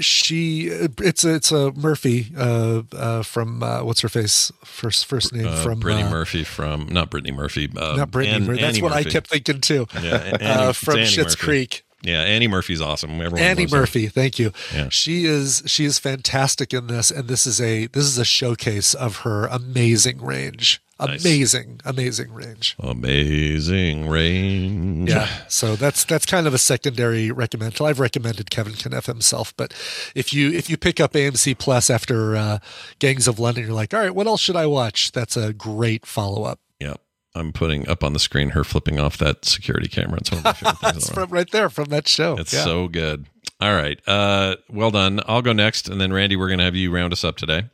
she 0.00 0.68
it's 0.68 1.24
a 1.24 1.34
it's 1.34 1.52
a 1.52 1.72
Murphy 1.72 2.32
uh 2.36 2.82
uh 2.92 3.22
from 3.22 3.62
uh 3.62 3.82
what's 3.84 4.00
her 4.00 4.08
face 4.08 4.52
first 4.64 5.06
first 5.06 5.32
name 5.32 5.46
Uh, 5.46 5.62
from 5.62 5.80
Brittany 5.80 6.04
uh, 6.06 6.10
Murphy 6.10 6.44
from 6.44 6.86
not 6.88 7.10
Brittany 7.10 7.32
Murphy, 7.36 7.68
uh, 7.76 7.96
not 7.96 8.10
Brittany 8.10 8.34
Ann- 8.36 8.46
Murphy. 8.46 8.60
That's 8.60 8.76
Annie 8.78 8.82
what 8.82 8.92
I 8.92 9.04
kept 9.04 9.28
thinking 9.28 9.60
too. 9.60 9.86
Yeah, 10.02 10.16
Annie- 10.16 10.44
uh, 10.44 10.72
from 10.72 10.96
Schitt's 10.96 11.16
Murphy. 11.18 11.36
Creek. 11.36 11.82
Yeah, 12.02 12.20
Annie 12.22 12.46
Murphy's 12.46 12.80
awesome. 12.80 13.12
Everyone 13.20 13.38
Annie 13.40 13.62
loves 13.62 13.72
her. 13.72 13.78
Murphy, 13.80 14.06
thank 14.08 14.38
you. 14.38 14.52
Yeah. 14.72 14.90
She 14.90 15.24
is 15.24 15.62
she 15.66 15.84
is 15.86 15.98
fantastic 15.98 16.72
in 16.74 16.86
this, 16.86 17.10
and 17.10 17.26
this 17.26 17.46
is 17.46 17.60
a 17.60 17.86
this 17.86 18.04
is 18.04 18.18
a 18.18 18.24
showcase 18.24 18.94
of 18.94 19.18
her 19.18 19.46
amazing 19.46 20.22
range. 20.22 20.80
Nice. 20.98 21.24
Amazing, 21.24 21.80
amazing 21.84 22.32
range. 22.32 22.74
Amazing 22.78 24.08
range. 24.08 25.10
Yeah. 25.10 25.28
So 25.48 25.76
that's 25.76 26.04
that's 26.04 26.24
kind 26.26 26.46
of 26.46 26.54
a 26.54 26.58
secondary 26.58 27.30
recommendation. 27.30 27.84
I've 27.86 28.00
recommended 28.00 28.50
Kevin 28.50 28.72
Can 28.74 28.94
F 28.94 29.06
himself, 29.06 29.54
but 29.56 29.72
if 30.14 30.32
you 30.32 30.50
if 30.52 30.70
you 30.70 30.76
pick 30.76 30.98
up 31.00 31.12
AMC 31.12 31.58
Plus 31.58 31.90
after 31.90 32.34
uh, 32.36 32.58
Gangs 32.98 33.28
of 33.28 33.38
London, 33.38 33.64
you're 33.64 33.74
like, 33.74 33.92
all 33.92 34.00
right, 34.00 34.14
what 34.14 34.26
else 34.26 34.40
should 34.40 34.56
I 34.56 34.66
watch? 34.66 35.12
That's 35.12 35.36
a 35.36 35.52
great 35.52 36.06
follow 36.06 36.44
up. 36.44 36.60
Yeah. 36.80 36.94
I'm 37.34 37.52
putting 37.52 37.86
up 37.86 38.02
on 38.02 38.14
the 38.14 38.18
screen 38.18 38.50
her 38.50 38.64
flipping 38.64 38.98
off 38.98 39.18
that 39.18 39.44
security 39.44 39.88
camera. 39.88 40.18
It's 40.20 40.30
one 40.30 40.38
of 40.38 40.44
my 40.44 40.52
favorite 40.54 40.78
things. 40.78 40.82
in 40.92 40.94
That's 40.94 41.08
the 41.10 41.16
world. 41.16 41.28
from 41.28 41.34
right 41.36 41.50
there 41.50 41.68
from 41.68 41.84
that 41.90 42.08
show. 42.08 42.36
It's 42.38 42.54
Yeah. 42.54 42.64
so 42.64 42.88
good. 42.88 43.26
All 43.60 43.74
right. 43.74 44.00
Uh, 44.08 44.56
well 44.70 44.90
done. 44.90 45.20
I'll 45.26 45.42
go 45.42 45.52
next, 45.52 45.88
and 45.90 46.00
then 46.00 46.12
Randy, 46.12 46.36
we're 46.36 46.48
going 46.48 46.58
to 46.58 46.64
have 46.64 46.74
you 46.74 46.90
round 46.90 47.12
us 47.12 47.24
up 47.24 47.36
today. 47.36 47.64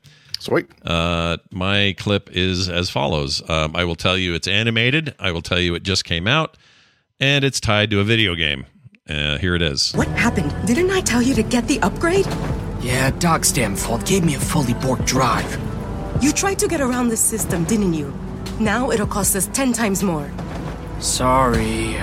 Sweet. 0.43 0.66
Uh, 0.85 1.36
my 1.52 1.94
clip 1.97 2.28
is 2.32 2.69
as 2.69 2.90
follows. 2.90 3.48
Um, 3.48 3.77
I 3.77 3.85
will 3.85 3.94
tell 3.94 4.19
you 4.19 4.35
it's 4.35 4.48
animated. 4.48 5.14
I 5.20 5.31
will 5.31 5.40
tell 5.40 5.60
you 5.60 5.77
it 5.77 5.85
just 5.85 6.05
came 6.05 6.27
out, 6.27 6.56
and 7.20 7.44
it's 7.44 7.60
tied 7.60 7.90
to 7.90 8.01
a 8.01 8.05
video 8.05 8.35
game. 8.35 8.66
Uh, 9.09 9.39
here 9.39 9.55
it 9.55 9.62
is. 9.62 9.93
What 9.93 10.09
happened? 10.09 10.52
Didn't 10.66 10.90
I 10.90 11.01
tell 11.01 11.23
you 11.23 11.32
to 11.35 11.44
get 11.44 11.69
the 11.69 11.78
upgrade? 11.81 12.27
Yeah, 12.81 13.12
Doc's 13.20 13.52
damn 13.52 13.77
fault 13.77 14.05
gave 14.05 14.24
me 14.24 14.35
a 14.35 14.40
fully 14.40 14.74
borked 14.74 15.06
drive. 15.06 15.60
You 16.20 16.32
tried 16.32 16.59
to 16.59 16.66
get 16.66 16.81
around 16.81 17.06
the 17.06 17.16
system, 17.16 17.62
didn't 17.62 17.94
you? 17.94 18.12
Now 18.59 18.90
it'll 18.90 19.06
cost 19.06 19.36
us 19.36 19.47
10 19.47 19.73
times 19.73 20.02
more. 20.02 20.28
Sorry. 20.98 21.94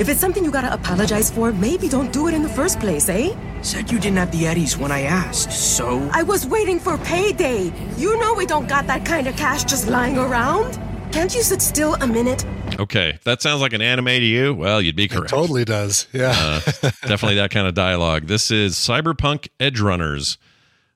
If 0.00 0.08
it's 0.08 0.18
something 0.18 0.42
you 0.42 0.50
gotta 0.50 0.72
apologize 0.72 1.30
for, 1.30 1.52
maybe 1.52 1.86
don't 1.86 2.10
do 2.10 2.26
it 2.26 2.32
in 2.32 2.42
the 2.42 2.48
first 2.48 2.80
place, 2.80 3.10
eh? 3.10 3.36
Said 3.60 3.92
you 3.92 3.98
didn't 4.00 4.16
have 4.16 4.32
the 4.32 4.46
Eddies 4.46 4.78
when 4.78 4.90
I 4.90 5.02
asked, 5.02 5.52
so. 5.52 6.08
I 6.14 6.22
was 6.22 6.46
waiting 6.46 6.80
for 6.80 6.96
payday. 6.96 7.70
You 7.98 8.18
know 8.18 8.32
we 8.32 8.46
don't 8.46 8.66
got 8.66 8.86
that 8.86 9.04
kind 9.04 9.26
of 9.26 9.36
cash 9.36 9.64
just 9.64 9.88
lying 9.88 10.16
around. 10.16 10.80
Can't 11.12 11.34
you 11.34 11.42
sit 11.42 11.60
still 11.60 11.96
a 11.96 12.06
minute? 12.06 12.46
Okay, 12.78 13.18
that 13.24 13.42
sounds 13.42 13.60
like 13.60 13.74
an 13.74 13.82
anime 13.82 14.06
to 14.06 14.24
you. 14.24 14.54
Well, 14.54 14.80
you'd 14.80 14.96
be 14.96 15.06
correct. 15.06 15.34
It 15.34 15.36
Totally 15.36 15.66
does. 15.66 16.08
Yeah. 16.14 16.32
Uh, 16.34 16.60
definitely 17.02 17.34
that 17.34 17.50
kind 17.50 17.66
of 17.66 17.74
dialogue. 17.74 18.24
This 18.24 18.50
is 18.50 18.76
Cyberpunk 18.76 19.48
Edgerunners, 19.60 20.38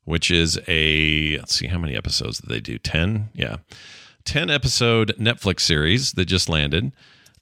which 0.05 0.31
is 0.31 0.59
a 0.67 1.37
let's 1.37 1.55
see 1.55 1.67
how 1.67 1.77
many 1.77 1.95
episodes 1.95 2.39
did 2.39 2.49
they 2.49 2.61
do? 2.61 2.79
Ten, 2.79 3.29
yeah, 3.35 3.57
ten 4.25 4.49
episode 4.49 5.15
Netflix 5.19 5.61
series 5.61 6.13
that 6.13 6.25
just 6.25 6.49
landed. 6.49 6.91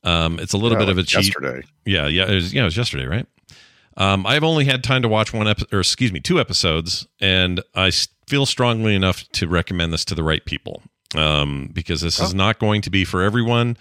Um, 0.04 0.38
it's 0.40 0.52
a 0.52 0.56
little 0.56 0.78
Yeah, 0.78 0.84
bit 0.86 0.88
of 0.90 0.98
a 0.98 1.02
cheat. 1.04 1.26
yesterday. 1.26 1.62
Yeah, 1.84 2.06
yeah, 2.08 2.30
it 2.30 2.34
was, 2.34 2.52
yeah, 2.54 2.62
it 2.62 2.66
was 2.66 2.76
yesterday, 2.76 3.06
right? 3.06 3.26
Um, 3.96 4.26
I've 4.26 4.42
only 4.44 4.64
had 4.64 4.82
time 4.82 5.02
to 5.02 5.08
watch 5.08 5.32
one 5.32 5.46
episode, 5.46 5.72
or 5.72 5.80
excuse 5.80 6.12
me, 6.12 6.20
two 6.20 6.40
episodes, 6.40 7.06
and 7.20 7.60
I 7.74 7.90
feel 8.26 8.46
strongly 8.46 8.94
enough 8.94 9.28
to 9.32 9.46
recommend 9.48 9.92
this 9.92 10.04
to 10.06 10.14
the 10.14 10.22
right 10.22 10.44
people 10.44 10.82
um, 11.14 11.68
because 11.72 12.00
this 12.00 12.18
is 12.18 12.32
not 12.34 12.58
going 12.58 12.80
to 12.82 12.90
be 12.90 13.04
for 13.04 13.22
everyone. 13.22 13.76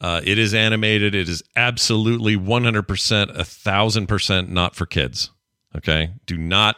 Uh, 0.00 0.20
it 0.24 0.38
is 0.38 0.54
animated. 0.54 1.14
It 1.14 1.28
is 1.28 1.42
absolutely 1.56 2.36
100%, 2.36 3.36
a 3.38 3.44
thousand 3.44 4.06
percent 4.06 4.50
not 4.50 4.74
for 4.76 4.86
kids. 4.86 5.30
Okay. 5.76 6.12
Do 6.26 6.38
not 6.38 6.76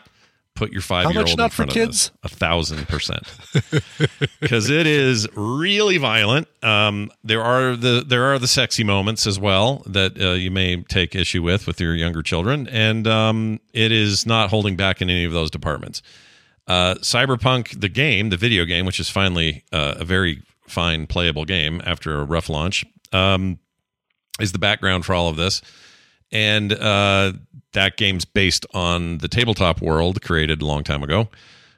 put 0.63 0.73
your 0.73 0.83
five 0.83 1.11
year 1.11 1.21
old 1.21 1.31
in 1.31 1.37
not 1.37 1.51
for 1.51 1.57
front 1.57 1.71
of 1.71 1.75
kids? 1.75 2.11
this. 2.23 2.33
A 2.33 2.35
thousand 2.35 2.89
percent. 2.89 3.27
Because 4.41 4.71
it 4.71 4.87
is 4.87 5.29
really 5.35 5.99
violent. 5.99 6.49
Um, 6.65 7.11
there 7.23 7.43
are 7.43 7.77
the 7.77 8.05
there 8.07 8.33
are 8.33 8.39
the 8.39 8.49
sexy 8.49 8.85
moments 8.85 9.27
as 9.27 9.39
well 9.39 9.83
that 9.87 10.21
uh, 10.21 10.33
you 10.33 10.51
may 10.51 10.83
take 10.83 11.15
issue 11.15 11.43
with 11.43 11.67
with 11.67 11.81
your 11.81 11.95
younger 11.95 12.23
children, 12.23 12.69
and 12.69 13.07
um, 13.07 13.61
it 13.73 13.93
is 13.93 14.27
not 14.27 14.51
holding 14.51 14.77
back 14.77 15.01
in 15.01 15.09
any 15.09 15.25
of 15.25 15.33
those 15.33 15.51
departments. 15.51 16.03
Uh, 16.67 16.95
Cyberpunk, 16.97 17.81
the 17.81 17.89
game, 17.89 18.31
the 18.31 18.37
video 18.37 18.65
game, 18.65 18.85
which 18.85 19.01
is 19.01 19.09
finally 19.09 19.65
uh, 19.73 19.95
a 19.99 20.05
very 20.05 20.43
fine 20.67 21.07
playable 21.07 21.45
game 21.45 21.81
after 21.85 22.21
a 22.21 22.25
rough 22.25 22.49
launch, 22.49 22.85
um, 23.13 23.59
is 24.41 24.53
the 24.53 24.59
background 24.59 25.05
for 25.05 25.15
all 25.15 25.29
of 25.29 25.37
this. 25.37 25.63
And 26.33 26.73
uh, 26.73 27.35
that 27.73 27.97
game's 27.97 28.25
based 28.25 28.67
on 28.75 29.19
the 29.19 29.29
tabletop 29.29 29.83
world 29.83 30.23
created 30.23 30.63
a 30.63 30.67
long 30.67 30.83
time 30.83 31.03
ago 31.03 31.29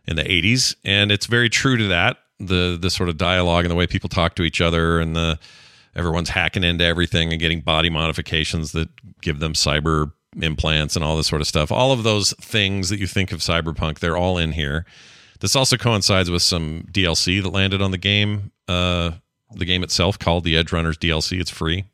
in 0.07 0.17
the 0.17 0.23
80s. 0.23 0.77
And 0.85 1.11
it's 1.11 1.27
very 1.27 1.49
true 1.49 1.77
to 1.77 1.89
that 1.89 2.19
the 2.41 2.77
the 2.81 2.91
sort 2.91 3.09
of 3.09 3.17
dialogue 3.17 3.65
and 3.65 3.71
the 3.71 3.77
way 3.77 3.87
people 3.87 4.09
talk 4.09 4.35
to 4.37 4.43
each 4.43 4.61
other 4.61 5.01
and 5.01 5.15
the 5.15 5.39
everyone's 5.95 6.31
hacking 6.31 6.65
into 6.65 6.85
everything 6.85 7.31
and 7.31 7.41
getting 7.41 7.61
body 7.61 7.89
modifications 7.89 8.73
that 8.73 8.89
give 9.21 9.39
them 9.39 9.53
cyber 9.53 10.13
implants 10.41 10.97
and 10.97 11.05
all 11.05 11.17
this 11.17 11.29
sort 11.29 11.41
of 11.41 11.47
stuff. 11.47 11.71
All 11.71 11.93
of 11.93 12.03
those 12.03 12.33
things 12.41 12.89
that 12.89 12.99
you 12.99 13.07
think 13.07 13.31
of 13.31 13.39
cyberpunk, 13.39 14.01
they're 14.01 14.17
all 14.17 14.37
in 14.37 14.53
here. 14.53 14.85
This 15.39 15.55
also 15.55 15.77
coincides 15.77 16.31
with 16.31 16.43
some 16.43 16.87
DLC 16.91 17.41
that 17.43 17.51
landed 17.51 17.81
on 17.81 17.93
the 17.93 17.99
game, 17.99 18.51
uh, 18.67 19.13
the 19.53 19.65
game 19.65 19.85
itself 19.85 20.19
called 20.19 20.43
the 20.43 20.55
Edgerunners 20.55 20.99
DLC. 20.99 21.41
It's 21.41 21.51
free. 21.51 21.85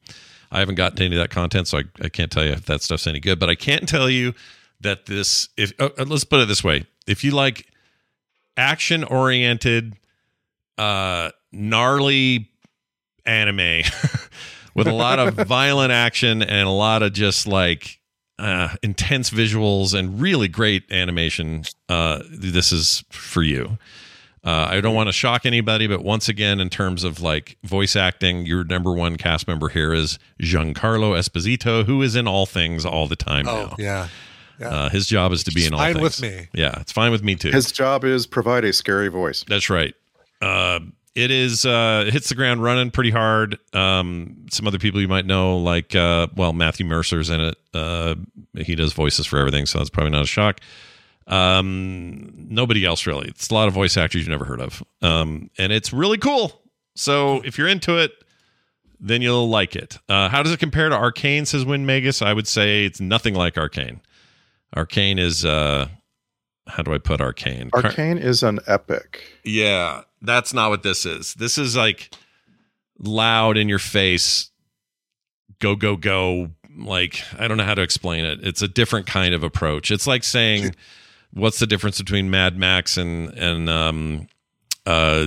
I 0.51 0.59
haven't 0.59 0.75
gotten 0.75 1.03
any 1.03 1.17
of 1.17 1.21
that 1.21 1.31
content, 1.31 1.69
so 1.69 1.79
I, 1.79 1.85
I 2.03 2.09
can't 2.09 2.31
tell 2.31 2.45
you 2.45 2.53
if 2.53 2.67
that 2.67 2.83
stuff's 2.83 3.07
any 3.07 3.21
good. 3.21 3.39
But 3.39 3.49
I 3.49 3.55
can 3.55 3.87
tell 3.87 4.11
you 4.11 4.35
that 4.81 5.07
this, 5.07 5.49
if 5.57 5.73
uh, 5.79 5.91
uh, 5.99 6.05
let's 6.07 6.25
put 6.25 6.41
it 6.41 6.49
this 6.49 6.65
way, 6.65 6.87
if 7.07 7.23
you 7.23 7.31
like 7.31 7.67
action 8.57 9.05
oriented, 9.05 9.95
uh, 10.79 11.31
gnarly 11.53 12.51
anime 13.25 13.83
with 14.75 14.87
a 14.87 14.93
lot 14.93 15.19
of 15.19 15.35
violent 15.47 15.93
action 15.93 16.43
and 16.43 16.67
a 16.67 16.73
lot 16.73 17.03
of 17.03 17.13
just 17.13 17.47
like 17.47 18.01
uh, 18.39 18.75
intense 18.83 19.31
visuals 19.31 19.97
and 19.97 20.21
really 20.21 20.49
great 20.49 20.91
animation, 20.91 21.65
uh, 21.89 22.23
this 22.31 22.73
is 22.73 23.05
for 23.11 23.43
you. 23.43 23.79
Uh, 24.43 24.69
I 24.71 24.81
don't 24.81 24.95
want 24.95 25.09
to 25.09 25.13
shock 25.13 25.45
anybody, 25.45 25.87
but 25.87 26.03
once 26.03 26.29
again, 26.29 26.61
in 26.61 26.71
terms 26.71 27.05
of 27.05 27.21
like 27.21 27.59
voice 27.63 27.95
acting, 27.95 28.47
your 28.47 28.65
number 28.65 28.93
one 28.93 29.17
cast 29.17 29.47
member 29.47 29.69
here 29.69 29.93
is 29.93 30.19
Giancarlo 30.41 31.13
Esposito, 31.19 31.85
who 31.85 32.01
is 32.03 32.17
in 32.17 32.27
all 32.27 32.47
things 32.47 32.87
all 32.87 33.07
the 33.07 33.17
time 33.17 33.47
Oh, 33.47 33.67
now. 33.67 33.77
yeah. 33.79 34.09
Yeah. 34.59 34.69
Uh, 34.69 34.89
his 34.91 35.07
job 35.07 35.33
is 35.33 35.45
to 35.45 35.53
be 35.53 35.61
It's 35.61 35.69
in 35.69 35.75
all 35.75 35.81
fine 35.81 35.95
things. 35.95 36.03
with 36.03 36.23
me. 36.23 36.49
Yeah, 36.53 36.79
it's 36.81 36.93
fine 36.93 37.11
with 37.13 37.23
me 37.23 37.35
too. 37.35 37.51
His 37.51 37.73
job 37.73 38.05
is 38.05 38.27
provide 38.27 38.65
a 38.65 38.73
scary 38.75 39.09
voice. 39.09 39.43
That's 39.49 39.71
right. 39.71 39.95
Uh, 40.43 40.81
it 41.15 41.31
is 41.31 41.65
uh, 41.67 42.05
it 42.07 42.13
hits 42.13 42.29
the 42.29 42.35
ground 42.35 42.63
running 42.63 42.91
pretty 42.91 43.11
hard. 43.11 43.59
Um, 43.75 44.47
some 44.51 44.67
other 44.67 44.79
people 44.79 45.01
you 45.01 45.09
might 45.09 45.27
know, 45.27 45.57
like 45.57 45.95
uh, 45.95 46.29
well, 46.37 46.53
Matthew 46.53 46.85
Mercer's 46.87 47.31
in 47.31 47.41
it. 47.41 47.57
Uh, 47.75 48.15
he 48.55 48.75
does 48.75 48.93
voices 48.93 49.27
for 49.27 49.39
everything, 49.39 49.65
so 49.67 49.79
that's 49.79 49.91
probably 49.91 50.13
not 50.13 50.23
a 50.25 50.27
shock. 50.27 50.61
Um, 51.31 52.33
nobody 52.49 52.85
else 52.85 53.07
really. 53.07 53.29
It's 53.29 53.49
a 53.51 53.55
lot 53.55 53.69
of 53.69 53.75
voice 53.75 53.97
actors 53.97 54.21
you've 54.21 54.29
never 54.29 54.45
heard 54.45 54.61
of, 54.61 54.83
um, 55.01 55.51
and 55.57 55.73
it's 55.73 55.93
really 55.93 56.19
cool. 56.19 56.61
So 56.97 57.41
if 57.43 57.57
you're 57.57 57.69
into 57.69 57.97
it, 57.97 58.13
then 58.99 59.23
you'll 59.23 59.49
like 59.49 59.77
it. 59.77 59.97
Uh, 60.09 60.29
how 60.29 60.43
does 60.43 60.53
it 60.53 60.59
compare 60.59 60.89
to 60.89 60.95
Arcane? 60.95 61.47
Says 61.47 61.65
Win 61.65 61.87
Magus. 61.87 62.21
I 62.21 62.33
would 62.33 62.49
say 62.49 62.85
it's 62.85 63.01
nothing 63.01 63.35
like 63.35 63.57
Arcane. 63.57 64.01
Arcane 64.77 65.19
is 65.19 65.45
uh, 65.45 65.89
how 66.67 66.83
do 66.83 66.93
I 66.93 66.99
put 66.99 67.21
Arcane? 67.21 67.71
Car- 67.71 67.85
Arcane 67.87 68.19
is 68.19 68.43
an 68.43 68.59
epic. 68.67 69.23
yeah, 69.45 70.03
that's 70.23 70.53
not 70.53 70.71
what 70.71 70.83
this 70.83 71.07
is. 71.07 71.35
This 71.35 71.57
is 71.59 71.77
like 71.77 72.11
loud 72.99 73.57
in 73.57 73.69
your 73.69 73.79
face, 73.79 74.51
go, 75.61 75.77
go, 75.77 75.97
go. 75.97 76.51
Like, 76.77 77.23
I 77.39 77.49
don't 77.49 77.57
know 77.57 77.65
how 77.65 77.75
to 77.75 77.83
explain 77.83 78.25
it. 78.25 78.41
It's 78.43 78.63
a 78.63 78.69
different 78.69 79.07
kind 79.07 79.35
of 79.35 79.43
approach. 79.43 79.91
It's 79.91 80.07
like 80.07 80.25
saying, 80.25 80.75
what's 81.33 81.59
the 81.59 81.67
difference 81.67 81.99
between 81.99 82.31
Mad 82.31 82.57
Max 82.57 82.97
and, 82.97 83.31
and, 83.35 83.69
um, 83.69 84.27
uh, 84.87 85.27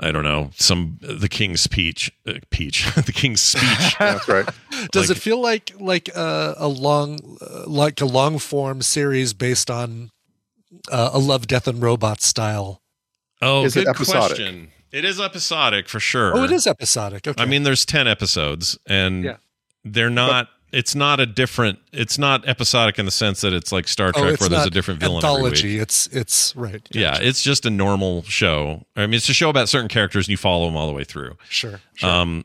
I 0.00 0.10
don't 0.10 0.24
know, 0.24 0.50
some, 0.56 0.98
the 1.02 1.28
King's 1.28 1.60
Speech, 1.60 2.10
uh, 2.26 2.34
Peach, 2.50 2.92
the 2.94 3.12
King's 3.12 3.40
Speech. 3.42 3.96
That's 3.98 4.26
right. 4.26 4.48
Does 4.90 5.08
Like- 5.10 5.18
it 5.18 5.20
feel 5.20 5.40
like 5.40 5.70
like 5.78 6.08
uh, 6.16 6.54
a 6.56 6.66
long 6.68 7.38
uh, 7.42 7.64
like 7.66 8.00
a 8.00 8.06
long 8.06 8.38
form 8.38 8.80
series 8.80 9.34
based 9.34 9.70
on 9.70 10.10
uh, 10.90 11.10
a 11.12 11.18
Love, 11.18 11.46
Death, 11.46 11.68
and 11.68 11.82
Robots 11.82 12.26
style? 12.26 12.80
Oh, 13.42 13.64
Is 13.64 13.76
it 13.76 13.80
good 13.84 13.88
episodic? 13.96 14.36
question. 14.36 14.68
It 14.92 15.04
is 15.04 15.20
episodic 15.20 15.88
for 15.88 16.00
sure. 16.00 16.36
Oh, 16.36 16.44
it 16.44 16.50
is 16.50 16.66
episodic. 16.66 17.26
Okay. 17.28 17.42
I 17.42 17.46
mean, 17.46 17.62
there's 17.62 17.84
10 17.84 18.08
episodes 18.08 18.78
and 18.86 19.24
Yeah. 19.24 19.36
they're 19.84 20.10
not, 20.10 20.48
it's 20.72 20.94
not 20.94 21.20
a 21.20 21.26
different, 21.26 21.78
it's 21.92 22.18
not 22.18 22.48
episodic 22.48 22.98
in 22.98 23.04
the 23.04 23.10
sense 23.10 23.42
that 23.42 23.52
it's 23.52 23.70
like 23.72 23.86
Star 23.86 24.08
Oh, 24.14 24.20
Trek 24.22 24.32
it's 24.34 24.40
where 24.40 24.48
there's 24.48 24.66
a 24.66 24.70
different 24.70 25.00
villain 25.00 25.24
every 25.24 25.28
anthology. 25.36 25.72
week. 25.74 25.82
It's 25.82 26.06
it's 26.08 26.56
right. 26.56 26.86
Yeah, 26.90 27.18
it's 27.20 27.42
just 27.42 27.66
a 27.66 27.70
normal 27.70 28.22
show. 28.22 28.86
I 28.96 29.02
mean, 29.06 29.14
it's 29.14 29.28
a 29.28 29.34
show 29.34 29.50
about 29.50 29.68
certain 29.68 29.88
characters 29.88 30.26
and 30.26 30.30
you 30.30 30.36
follow 30.38 30.66
them 30.66 30.76
all 30.76 30.86
the 30.86 30.94
way 30.94 31.04
through. 31.04 31.36
Sure. 31.48 31.80
sure. 31.94 32.08
Um, 32.10 32.44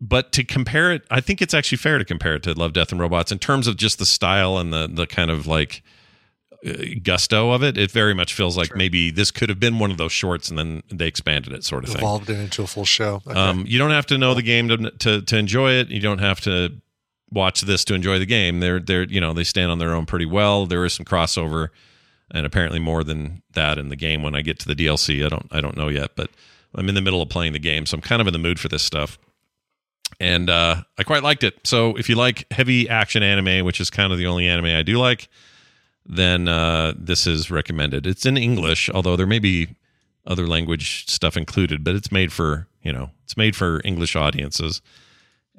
but 0.00 0.32
to 0.32 0.44
compare 0.44 0.92
it, 0.92 1.02
I 1.10 1.20
think 1.20 1.40
it's 1.40 1.54
actually 1.54 1.78
fair 1.78 1.98
to 1.98 2.04
compare 2.04 2.34
it 2.34 2.42
to 2.42 2.52
Love, 2.52 2.72
Death, 2.72 2.90
and 2.90 3.00
Robots 3.00 3.30
in 3.32 3.38
terms 3.38 3.66
of 3.66 3.76
just 3.76 3.98
the 3.98 4.06
style 4.06 4.58
and 4.58 4.72
the 4.72 4.88
the 4.92 5.06
kind 5.06 5.30
of 5.30 5.46
like 5.46 5.82
uh, 6.66 6.72
gusto 7.02 7.52
of 7.52 7.62
it. 7.62 7.78
It 7.78 7.90
very 7.92 8.14
much 8.14 8.34
feels 8.34 8.56
like 8.56 8.74
maybe 8.74 9.10
this 9.10 9.30
could 9.30 9.48
have 9.48 9.60
been 9.60 9.78
one 9.78 9.90
of 9.92 9.96
those 9.96 10.12
shorts 10.12 10.50
and 10.50 10.58
then 10.58 10.82
they 10.90 11.06
expanded 11.06 11.52
it, 11.52 11.64
sort 11.64 11.84
of 11.84 11.90
thing. 11.90 11.98
Evolved 12.00 12.28
it 12.28 12.38
into 12.38 12.62
a 12.62 12.66
full 12.66 12.84
show. 12.84 13.22
Okay. 13.26 13.38
Um, 13.38 13.64
you 13.66 13.78
don't 13.78 13.92
have 13.92 14.06
to 14.06 14.18
know 14.18 14.34
the 14.34 14.42
game 14.42 14.68
to, 14.68 14.90
to 14.90 15.22
to 15.22 15.36
enjoy 15.38 15.72
it. 15.72 15.88
You 15.88 16.00
don't 16.00 16.18
have 16.18 16.40
to 16.42 16.74
watch 17.34 17.62
this 17.62 17.84
to 17.86 17.94
enjoy 17.94 18.18
the 18.18 18.26
game. 18.26 18.60
They're 18.60 18.80
they're 18.80 19.04
you 19.04 19.20
know 19.20 19.32
they 19.32 19.44
stand 19.44 19.70
on 19.70 19.78
their 19.78 19.94
own 19.94 20.06
pretty 20.06 20.26
well. 20.26 20.66
There 20.66 20.84
is 20.84 20.94
some 20.94 21.04
crossover, 21.04 21.68
and 22.30 22.46
apparently 22.46 22.78
more 22.78 23.04
than 23.04 23.42
that 23.52 23.78
in 23.78 23.88
the 23.88 23.96
game. 23.96 24.22
When 24.22 24.34
I 24.34 24.42
get 24.42 24.58
to 24.60 24.68
the 24.68 24.74
DLC, 24.74 25.24
I 25.24 25.28
don't 25.28 25.46
I 25.50 25.60
don't 25.60 25.76
know 25.76 25.88
yet, 25.88 26.12
but 26.16 26.30
I'm 26.74 26.88
in 26.88 26.94
the 26.94 27.02
middle 27.02 27.22
of 27.22 27.28
playing 27.28 27.52
the 27.52 27.58
game, 27.58 27.86
so 27.86 27.96
I'm 27.96 28.00
kind 28.00 28.20
of 28.20 28.26
in 28.26 28.32
the 28.32 28.38
mood 28.38 28.58
for 28.58 28.68
this 28.68 28.82
stuff. 28.82 29.18
And 30.20 30.48
uh, 30.48 30.82
I 30.98 31.02
quite 31.02 31.22
liked 31.22 31.42
it. 31.42 31.58
So 31.64 31.96
if 31.96 32.08
you 32.08 32.14
like 32.14 32.46
heavy 32.52 32.88
action 32.88 33.22
anime, 33.22 33.64
which 33.64 33.80
is 33.80 33.90
kind 33.90 34.12
of 34.12 34.18
the 34.18 34.26
only 34.26 34.46
anime 34.46 34.66
I 34.66 34.82
do 34.82 34.98
like, 34.98 35.28
then 36.06 36.46
uh, 36.46 36.92
this 36.96 37.26
is 37.26 37.50
recommended. 37.50 38.06
It's 38.06 38.26
in 38.26 38.36
English, 38.36 38.90
although 38.90 39.16
there 39.16 39.26
may 39.26 39.38
be 39.38 39.74
other 40.26 40.46
language 40.46 41.06
stuff 41.08 41.36
included, 41.36 41.84
but 41.84 41.94
it's 41.94 42.12
made 42.12 42.32
for 42.32 42.66
you 42.82 42.92
know 42.92 43.10
it's 43.24 43.36
made 43.36 43.56
for 43.56 43.80
English 43.84 44.16
audiences, 44.16 44.82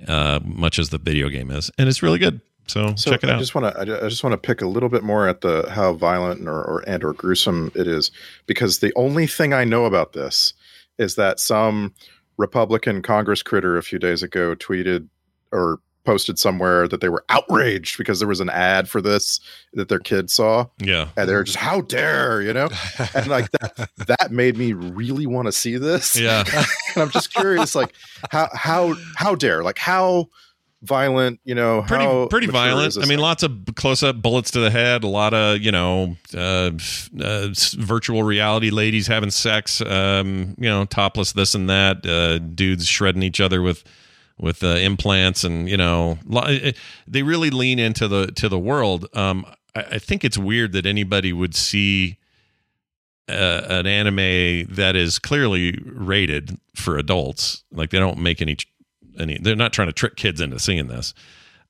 uh, 0.08 0.40
much 0.44 0.80
as 0.80 0.90
the 0.90 0.98
video 0.98 1.30
game 1.30 1.52
is, 1.52 1.72
and 1.78 1.88
it's 1.90 2.04
really 2.04 2.20
good. 2.20 2.42
So, 2.68 2.96
So 2.96 3.12
check 3.12 3.24
it 3.24 3.30
I 3.30 3.34
out. 3.34 3.40
just 3.40 3.54
want 3.54 3.74
to. 3.74 3.80
I 3.80 4.06
I 4.06 4.10
just 4.10 4.24
want 4.24 4.34
to 4.34 4.38
pick 4.38 4.62
a 4.62 4.68
little 4.68 4.90
bit 4.90 5.04
more 5.04 5.28
at 5.28 5.42
the 5.42 5.70
how 5.70 5.94
violent 5.94 6.48
or, 6.48 6.64
or 6.64 6.84
and 6.88 7.04
or 7.04 7.14
gruesome 7.14 7.72
it 7.76 7.88
is, 7.88 8.10
because 8.48 8.80
the 8.80 8.92
only 8.96 9.28
thing 9.28 9.54
I 9.54 9.64
know 9.66 9.86
about 9.86 10.14
this 10.14 10.54
is 10.98 11.16
that 11.16 11.40
some 11.40 11.94
Republican 12.38 13.02
Congress 13.02 13.44
critter 13.44 13.78
a 13.78 13.84
few 13.84 14.00
days 14.00 14.24
ago 14.24 14.56
tweeted 14.56 15.08
or 15.52 15.80
posted 16.06 16.40
somewhere 16.40 16.88
that 16.88 17.02
they 17.02 17.10
were 17.10 17.26
outraged 17.30 17.98
because 17.98 18.20
there 18.20 18.28
was 18.28 18.40
an 18.40 18.50
ad 18.50 18.88
for 18.88 19.02
this 19.02 19.40
that 19.74 19.90
their 19.90 20.00
kids 20.00 20.34
saw, 20.34 20.66
yeah, 20.80 21.10
and 21.18 21.28
they're 21.28 21.44
just 21.44 21.58
how 21.58 21.82
dare 21.82 22.42
you 22.42 22.54
know, 22.54 22.70
and 23.14 23.28
like 23.28 23.52
that 23.52 23.90
that 24.08 24.32
made 24.32 24.58
me 24.58 24.74
really 24.74 25.26
want 25.26 25.48
to 25.48 25.52
see 25.52 25.78
this. 25.78 26.18
Yeah. 26.18 26.44
and 26.96 27.04
I'm 27.04 27.10
just 27.10 27.34
curious, 27.34 27.76
like 27.76 27.94
how 28.30 28.50
how 28.54 28.96
how 29.16 29.36
dare 29.36 29.64
like 29.64 29.78
how 29.78 30.30
violent 30.86 31.40
you 31.44 31.56
know 31.56 31.84
pretty 31.88 32.04
how 32.04 32.28
pretty 32.28 32.48
violent. 32.48 32.96
I 32.98 33.02
mean, 33.02 33.10
thing? 33.10 33.20
lots 33.20 33.44
of 33.44 33.52
close 33.76 34.04
up 34.04 34.22
bullets 34.22 34.52
to 34.52 34.60
the 34.60 34.72
head. 34.72 35.04
A 35.04 35.08
lot 35.08 35.34
of 35.34 35.62
you 35.62 35.72
know, 35.72 36.16
uh, 36.34 36.72
uh, 37.20 37.50
virtual 37.78 38.24
reality 38.24 38.70
ladies 38.70 39.08
having 39.08 39.32
sex. 39.32 39.82
Um, 39.82 40.56
you 40.58 40.70
know, 40.70 40.86
topless 40.86 41.34
this 41.34 41.56
and 41.56 41.70
that. 41.70 42.06
Uh, 42.06 42.40
dudes 42.40 42.88
shredding 42.88 43.24
each 43.24 43.42
other 43.42 43.62
with 43.62 43.84
with 44.40 44.64
uh, 44.64 44.68
implants, 44.68 45.44
and 45.44 45.70
you 45.70 45.78
know, 45.78 46.18
eh, 46.44 46.72
they 47.08 47.24
really 47.24 47.50
lean 47.50 47.80
into 47.80 48.08
the 48.08 48.28
to 48.28 48.50
the 48.50 48.60
world. 48.60 49.08
Um, 49.14 49.46
I, 49.76 49.82
I 49.92 50.00
think 50.00 50.24
it's 50.24 50.38
weird 50.38 50.74
that 50.74 50.86
anybody 50.86 51.34
would 51.34 51.56
see. 51.56 52.18
Uh, 53.28 53.66
an 53.70 53.88
anime 53.88 54.68
that 54.70 54.96
is 54.96 55.18
clearly 55.18 55.80
rated 55.84 56.60
for 56.76 57.00
adults, 57.00 57.64
like 57.72 57.90
they 57.90 57.98
don't 57.98 58.20
make 58.20 58.40
any 58.40 58.56
any. 59.18 59.40
They're 59.40 59.56
not 59.56 59.74
trying 59.74 59.88
to 59.88 59.94
trick 59.94 60.16
kids 60.16 60.40
into 60.40 60.60
seeing 60.60 60.90
this. 60.90 61.16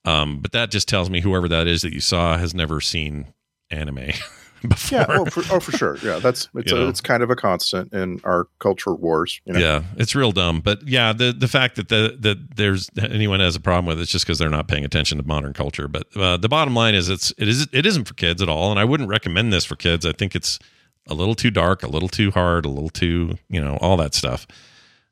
Um, 0.04 0.40
but 0.40 0.52
that 0.52 0.70
just 0.70 0.90
tells 0.90 1.10
me 1.10 1.22
whoever 1.22 1.48
that 1.48 1.66
is 1.66 1.82
that 1.82 1.94
you 1.94 2.00
saw 2.00 2.38
has 2.38 2.54
never 2.54 2.82
seen 2.82 3.34
anime 3.72 4.10
before. 4.70 5.00
Yeah, 5.00 5.06
oh 5.10 5.26
for, 5.26 5.44
oh, 5.52 5.60
for 5.60 5.72
sure. 5.72 5.98
Yeah, 6.04 6.20
that's 6.20 6.50
it's 6.56 6.72
a, 6.72 6.88
it's 6.88 7.02
kind 7.02 7.24
of 7.24 7.30
a 7.30 7.36
constant 7.36 7.94
in 7.94 8.20
our 8.24 8.48
culture 8.60 8.94
wars. 8.94 9.42
You 9.46 9.54
know? 9.54 9.60
Yeah, 9.60 9.84
it's 9.98 10.16
real 10.16 10.32
dumb. 10.32 10.62
But 10.62 10.88
yeah, 10.88 11.14
the 11.14 11.34
the 11.34 11.48
fact 11.48 11.76
that 11.76 11.90
the 11.90 12.18
that 12.20 12.56
there's 12.56 12.90
anyone 12.98 13.40
has 13.40 13.56
a 13.56 13.60
problem 13.60 13.86
with 13.86 14.00
it's 14.00 14.12
just 14.12 14.26
because 14.26 14.40
they're 14.40 14.50
not 14.50 14.68
paying 14.68 14.86
attention 14.86 15.18
to 15.18 15.28
modern 15.28 15.54
culture. 15.54 15.88
But 15.88 16.08
uh, 16.16 16.38
the 16.38 16.50
bottom 16.50 16.76
line 16.76 16.96
is 16.96 17.10
it's 17.10 17.34
it 17.38 17.48
is 17.48 17.68
it 17.72 17.86
isn't 17.86 18.06
for 18.06 18.14
kids 18.14 18.42
at 18.42 18.50
all, 18.50 18.72
and 18.72 18.80
I 18.80 18.86
wouldn't 18.86 19.10
recommend 19.10 19.54
this 19.54 19.66
for 19.66 19.76
kids. 19.76 20.06
I 20.06 20.12
think 20.12 20.36
it's 20.36 20.60
a 21.08 21.14
little 21.14 21.36
too 21.36 21.52
dark, 21.52 21.84
a 21.84 21.88
little 21.88 22.10
too 22.10 22.32
hard, 22.32 22.66
a 22.66 22.70
little 22.70 22.90
too 22.90 23.38
you 23.50 23.62
know 23.62 23.78
all 23.82 23.98
that 23.98 24.14
stuff. 24.14 24.48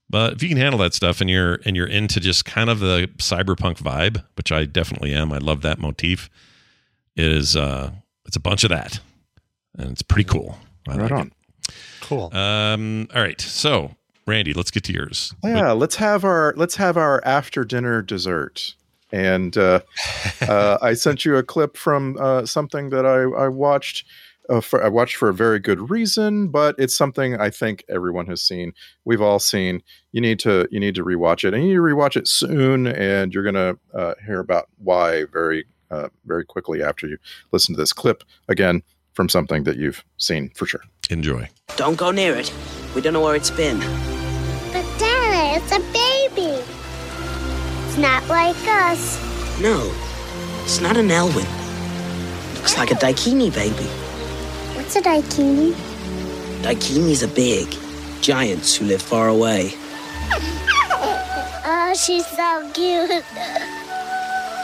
But 0.10 0.34
if 0.34 0.44
you 0.44 0.50
can 0.50 0.58
handle 0.58 0.80
that 0.80 0.94
stuff 0.94 1.22
and 1.22 1.30
you're 1.30 1.60
and 1.66 1.76
you're 1.76 1.88
into 1.88 2.20
just 2.20 2.46
kind 2.46 2.70
of 2.70 2.80
the 2.80 3.10
cyberpunk 3.18 3.78
vibe, 3.78 4.24
which 4.36 4.52
I 4.52 4.66
definitely 4.66 5.14
am, 5.14 5.32
I 5.32 5.38
love 5.38 5.62
that 5.62 5.80
motif. 5.80 6.30
It 7.16 7.26
is 7.26 7.56
uh 7.56 7.92
it's 8.26 8.36
a 8.36 8.40
bunch 8.40 8.64
of 8.64 8.70
that, 8.70 9.00
and 9.78 9.92
it's 9.92 10.02
pretty 10.02 10.30
cool. 10.30 10.58
I 10.88 10.98
Right 10.98 11.12
like 11.12 11.12
on. 11.12 11.32
Cool. 12.02 12.36
Um, 12.36 13.08
all 13.16 13.22
right, 13.22 13.40
so 13.40 13.96
Randy, 14.26 14.54
let's 14.54 14.72
get 14.72 14.84
to 14.86 14.94
yours. 14.94 15.34
Yeah, 15.44 15.72
let's 15.72 15.96
have 15.96 16.24
our 16.24 16.54
let's 16.56 16.76
have 16.76 16.98
our 16.98 17.22
after 17.26 17.64
dinner 17.64 18.02
dessert. 18.02 18.76
And 19.12 19.56
uh, 19.58 19.82
uh, 20.42 20.78
I 20.82 20.94
sent 20.94 21.26
you 21.26 21.38
a 21.38 21.44
clip 21.44 21.78
from 21.78 22.18
uh, 22.20 22.46
something 22.46 22.90
that 22.90 23.06
I, 23.06 23.22
I 23.46 23.48
watched. 23.48 24.06
Uh, 24.50 24.60
for, 24.60 24.84
I 24.84 24.90
watched 24.90 25.16
for 25.16 25.30
a 25.30 25.34
very 25.34 25.58
good 25.58 25.90
reason, 25.90 26.50
but 26.50 26.76
it's 26.78 26.94
something 26.94 27.40
I 27.40 27.50
think 27.50 27.86
everyone 27.88 28.26
has 28.26 28.42
seen. 28.42 28.74
We've 29.06 29.22
all 29.22 29.40
seen. 29.40 29.82
You 30.12 30.20
need 30.20 30.38
to 30.40 30.68
you 30.70 30.82
need 30.82 30.96
to 30.96 31.06
rewatch 31.06 31.46
it, 31.46 31.54
and 31.54 31.64
you 31.64 31.70
need 31.70 31.76
to 31.76 31.96
rewatch 31.96 32.18
it 32.18 32.28
soon. 32.28 32.88
And 32.88 33.34
you're 33.34 33.44
gonna 33.44 33.76
uh, 33.94 34.16
hear 34.26 34.40
about 34.40 34.68
why 34.80 35.26
very 35.32 35.66
uh, 35.92 36.10
very 36.26 36.44
quickly 36.44 36.84
after 36.84 37.08
you 37.08 37.18
listen 37.52 37.76
to 37.76 37.82
this 37.82 37.94
clip 37.94 38.24
again 38.50 38.84
from 39.14 39.30
something 39.30 39.64
that 39.64 39.78
you've 39.78 40.04
seen 40.18 40.50
for 40.56 40.66
sure. 40.66 40.82
Enjoy. 41.10 41.48
Don't 41.76 41.98
go 41.98 42.12
near 42.12 42.36
it. 42.36 42.54
We 42.96 43.02
don't 43.02 43.14
know 43.14 43.22
where 43.22 43.36
it's 43.36 43.52
been. 43.52 43.80
But 44.72 44.86
Dad, 44.98 45.62
it's 45.62 45.72
a 45.72 45.80
baby. 45.92 46.62
It's 47.88 47.98
not 47.98 48.28
like 48.28 48.56
us. 48.68 49.20
No, 49.62 49.92
it's 50.64 50.82
not 50.82 50.98
an 50.98 51.10
Elwyn. 51.12 51.46
Looks 52.56 52.78
like 52.78 52.92
a 52.92 52.96
Daikini 52.96 53.54
baby. 53.54 53.86
What's 54.76 54.96
a 54.96 55.02
daikini? 55.02 55.74
Daikinis 56.62 57.24
are 57.24 57.34
big, 57.36 57.68
giants 58.22 58.76
who 58.76 58.86
live 58.86 59.02
far 59.02 59.28
away. 59.28 59.74
Oh, 61.66 61.94
she's 61.96 62.26
so 62.26 62.70
cute. 62.74 63.24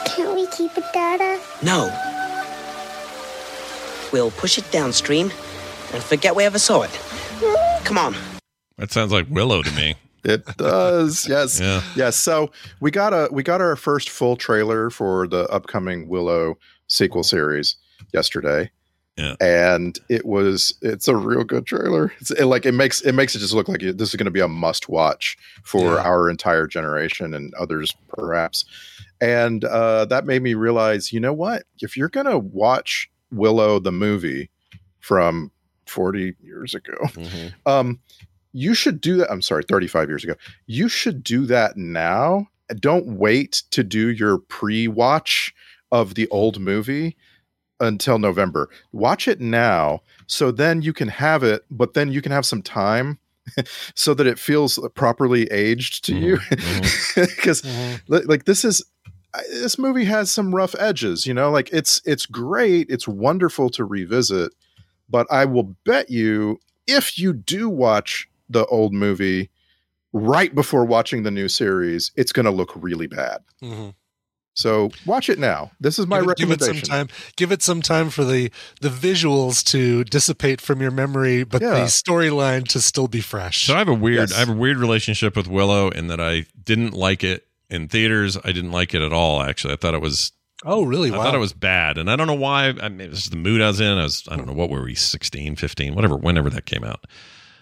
Can't 0.04 0.34
we 0.34 0.46
keep 0.48 0.76
it, 0.76 0.84
Dada? 0.92 1.40
No. 1.62 1.88
We'll 4.12 4.30
push 4.32 4.58
it 4.58 4.70
downstream 4.70 5.30
and 5.92 6.02
forget 6.02 6.34
we 6.36 6.44
ever 6.44 6.58
saw 6.58 6.82
it. 6.82 6.90
Come 7.84 7.98
on. 7.98 8.14
That 8.76 8.90
sounds 8.90 9.12
like 9.12 9.26
Willow 9.30 9.62
to 9.62 9.70
me. 9.72 9.94
It 10.22 10.44
does. 10.58 11.26
Yes. 11.26 11.58
Yeah. 11.58 11.80
Yes. 11.96 12.14
So 12.14 12.50
we 12.78 12.90
got 12.90 13.14
a 13.14 13.30
we 13.32 13.42
got 13.42 13.62
our 13.62 13.74
first 13.74 14.10
full 14.10 14.36
trailer 14.36 14.90
for 14.90 15.26
the 15.26 15.48
upcoming 15.48 16.08
Willow 16.08 16.58
sequel 16.88 17.22
series 17.22 17.76
yesterday. 18.12 18.70
Yeah. 19.16 19.36
And 19.40 19.98
it 20.10 20.26
was 20.26 20.74
it's 20.82 21.08
a 21.08 21.16
real 21.16 21.42
good 21.42 21.64
trailer. 21.64 22.12
It's 22.20 22.30
it, 22.32 22.44
like 22.44 22.66
it 22.66 22.72
makes 22.72 23.00
it 23.00 23.12
makes 23.14 23.34
it 23.34 23.38
just 23.38 23.54
look 23.54 23.66
like 23.66 23.82
it, 23.82 23.96
this 23.96 24.10
is 24.10 24.16
going 24.16 24.26
to 24.26 24.30
be 24.30 24.40
a 24.40 24.46
must 24.48 24.90
watch 24.90 25.38
for 25.64 25.94
Yeah. 25.94 26.02
our 26.02 26.28
entire 26.28 26.66
generation 26.66 27.32
and 27.32 27.54
others 27.54 27.90
perhaps. 28.08 28.66
And 29.22 29.64
uh, 29.64 30.04
that 30.04 30.26
made 30.26 30.42
me 30.42 30.52
realize, 30.52 31.14
you 31.14 31.20
know 31.20 31.32
what? 31.32 31.62
If 31.80 31.96
you're 31.96 32.10
going 32.10 32.26
to 32.26 32.38
watch 32.38 33.10
Willow 33.30 33.78
the 33.78 33.92
movie 33.92 34.50
from 35.00 35.50
40 35.86 36.36
years 36.40 36.74
ago, 36.74 36.96
mm-hmm. 37.02 37.48
um, 37.66 38.00
you 38.52 38.74
should 38.74 39.00
do 39.00 39.16
that. 39.18 39.30
I'm 39.30 39.42
sorry, 39.42 39.64
35 39.64 40.08
years 40.08 40.24
ago. 40.24 40.34
You 40.66 40.88
should 40.88 41.22
do 41.22 41.46
that 41.46 41.76
now. 41.76 42.48
Don't 42.78 43.18
wait 43.18 43.62
to 43.70 43.82
do 43.82 44.08
your 44.08 44.38
pre 44.38 44.88
watch 44.88 45.54
of 45.92 46.14
the 46.14 46.28
old 46.28 46.60
movie 46.60 47.16
until 47.80 48.18
November. 48.18 48.68
Watch 48.92 49.26
it 49.26 49.40
now 49.40 50.02
so 50.30 50.52
then 50.52 50.80
you 50.80 50.92
can 50.92 51.08
have 51.08 51.42
it, 51.42 51.64
but 51.72 51.94
then 51.94 52.12
you 52.12 52.22
can 52.22 52.30
have 52.30 52.46
some 52.46 52.62
time 52.62 53.18
so 53.96 54.14
that 54.14 54.28
it 54.28 54.38
feels 54.38 54.78
properly 54.94 55.50
aged 55.50 56.04
to 56.04 56.16
you. 56.16 56.36
Mm-hmm. 56.36 56.54
Mm-hmm. 56.54 57.20
Because 57.36 57.66
like 58.06 58.44
this 58.44 58.64
is 58.64 58.84
I- 59.34 59.42
this 59.50 59.78
movie 59.78 60.04
has 60.06 60.30
some 60.30 60.54
rough 60.54 60.74
edges, 60.78 61.26
you 61.26 61.34
know, 61.34 61.50
like 61.50 61.70
it's 61.72 62.00
it's 62.04 62.26
great, 62.26 62.88
it's 62.90 63.06
wonderful 63.08 63.70
to 63.70 63.84
revisit, 63.84 64.52
but 65.08 65.26
I 65.30 65.44
will 65.44 65.76
bet 65.84 66.10
you 66.10 66.58
if 66.86 67.18
you 67.18 67.32
do 67.32 67.68
watch 67.68 68.28
the 68.48 68.66
old 68.66 68.92
movie 68.92 69.50
right 70.12 70.52
before 70.54 70.84
watching 70.84 71.22
the 71.22 71.30
new 71.30 71.48
series, 71.48 72.10
it's 72.16 72.32
going 72.32 72.44
to 72.46 72.50
look 72.50 72.72
really 72.74 73.06
bad. 73.06 73.38
Mhm. 73.62 73.94
So 74.54 74.90
watch 75.06 75.28
it 75.30 75.38
now. 75.38 75.70
This 75.78 75.96
is 76.00 76.08
my 76.08 76.18
give 76.20 76.30
it, 76.30 76.36
give 76.36 76.50
it 76.50 76.60
some 76.60 76.80
time. 76.80 77.08
Give 77.36 77.52
it 77.52 77.62
some 77.62 77.80
time 77.80 78.10
for 78.10 78.24
the 78.24 78.50
the 78.80 78.88
visuals 78.88 79.62
to 79.66 80.02
dissipate 80.04 80.60
from 80.60 80.82
your 80.82 80.90
memory, 80.90 81.44
but 81.44 81.60
the 81.60 81.86
storyline 81.86 82.66
to 82.68 82.80
still 82.80 83.06
be 83.06 83.20
fresh. 83.20 83.62
So 83.66 83.74
I 83.76 83.78
have 83.78 83.88
a 83.88 83.94
weird 83.94 84.18
Yes. 84.30 84.34
I 84.34 84.40
have 84.40 84.48
a 84.48 84.52
weird 84.54 84.78
relationship 84.78 85.36
with 85.36 85.46
Willow 85.46 85.88
in 85.90 86.08
that 86.08 86.20
I 86.20 86.46
didn't 86.64 86.94
like 86.94 87.22
it 87.22 87.46
in 87.70 87.88
theaters. 87.88 88.36
I 88.44 88.52
didn't 88.52 88.72
like 88.72 88.94
it 88.94 89.02
at 89.02 89.12
all. 89.12 89.42
Actually, 89.42 89.74
I 89.74 89.76
thought 89.76 89.94
it 89.94 90.00
was. 90.02 90.32
Oh, 90.64 90.82
really? 90.82 91.10
I 91.10 91.16
Wow. 91.16 91.24
thought 91.24 91.34
it 91.34 91.38
was 91.38 91.54
bad, 91.54 91.96
and 91.96 92.10
I 92.10 92.16
don't 92.16 92.26
know 92.26 92.34
why. 92.34 92.74
I 92.82 92.88
mean, 92.90 93.00
it 93.00 93.10
was 93.10 93.26
the 93.26 93.36
mood 93.36 93.62
I 93.62 93.68
was 93.68 93.80
in. 93.80 93.96
I 93.98 94.02
was. 94.02 94.24
I 94.30 94.36
don't 94.36 94.46
know 94.46 94.52
what 94.52 94.68
were 94.70 94.82
we 94.82 94.94
16, 94.94 95.56
15, 95.56 95.94
whatever. 95.94 96.16
Whenever 96.16 96.50
that 96.50 96.66
came 96.66 96.84
out, 96.84 97.06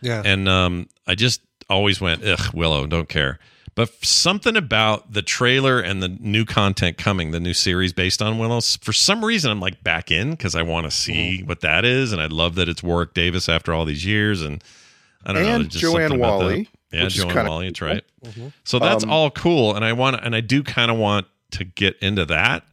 Yeah. 0.02 0.22
and 0.24 0.48
um, 0.48 0.88
I 1.06 1.14
just 1.14 1.40
always 1.70 2.00
went, 2.00 2.24
ugh, 2.24 2.52
Willow, 2.54 2.86
don't 2.86 3.08
care. 3.08 3.38
But 3.76 4.04
something 4.04 4.56
about 4.56 5.12
the 5.12 5.22
trailer 5.22 5.78
and 5.78 6.02
the 6.02 6.08
new 6.08 6.44
content 6.44 6.96
coming, 6.98 7.30
the 7.30 7.38
new 7.38 7.54
series 7.54 7.92
based 7.92 8.20
on 8.20 8.36
Willow, 8.38 8.60
for 8.60 8.92
some 8.92 9.24
reason 9.24 9.52
I'm 9.52 9.60
like 9.60 9.84
back 9.84 10.10
in 10.10 10.32
because 10.32 10.56
I 10.56 10.62
want 10.62 10.86
to 10.86 10.90
see 10.90 11.42
what 11.44 11.60
that 11.60 11.84
is, 11.84 12.10
and 12.12 12.20
I 12.20 12.26
love 12.26 12.56
that 12.56 12.68
it's 12.68 12.82
Warwick 12.82 13.14
Davis 13.14 13.48
after 13.48 13.72
all 13.72 13.84
these 13.84 14.04
years, 14.04 14.42
and 14.42 14.64
I 15.24 15.32
don't 15.32 15.42
know, 15.44 15.48
And 15.50 15.64
there's 15.66 15.74
just 15.74 15.82
Joanne 15.82 16.08
something 16.08 16.18
about 16.20 16.38
that. 16.40 16.44
Whalley, 16.46 16.68
yeah, 16.92 17.04
which 17.04 17.16
is 17.16 17.22
Joanne 17.22 17.34
kinda 17.34 17.50
Whalley, 17.50 17.66
that's 17.68 17.78
cool. 17.80 17.88
right. 17.88 18.04
Mhm. 18.24 18.52
So 18.64 18.78
that's 18.78 19.04
Um, 19.04 19.10
all 19.10 19.30
cool, 19.30 19.74
and 19.76 19.84
I 19.84 19.92
want, 19.92 20.20
and 20.24 20.34
I 20.34 20.40
do 20.40 20.62
kind 20.62 20.90
of 20.90 20.96
want 20.96 21.26
to 21.52 21.64
get 21.64 21.96
into 22.00 22.24
that. 22.26 22.64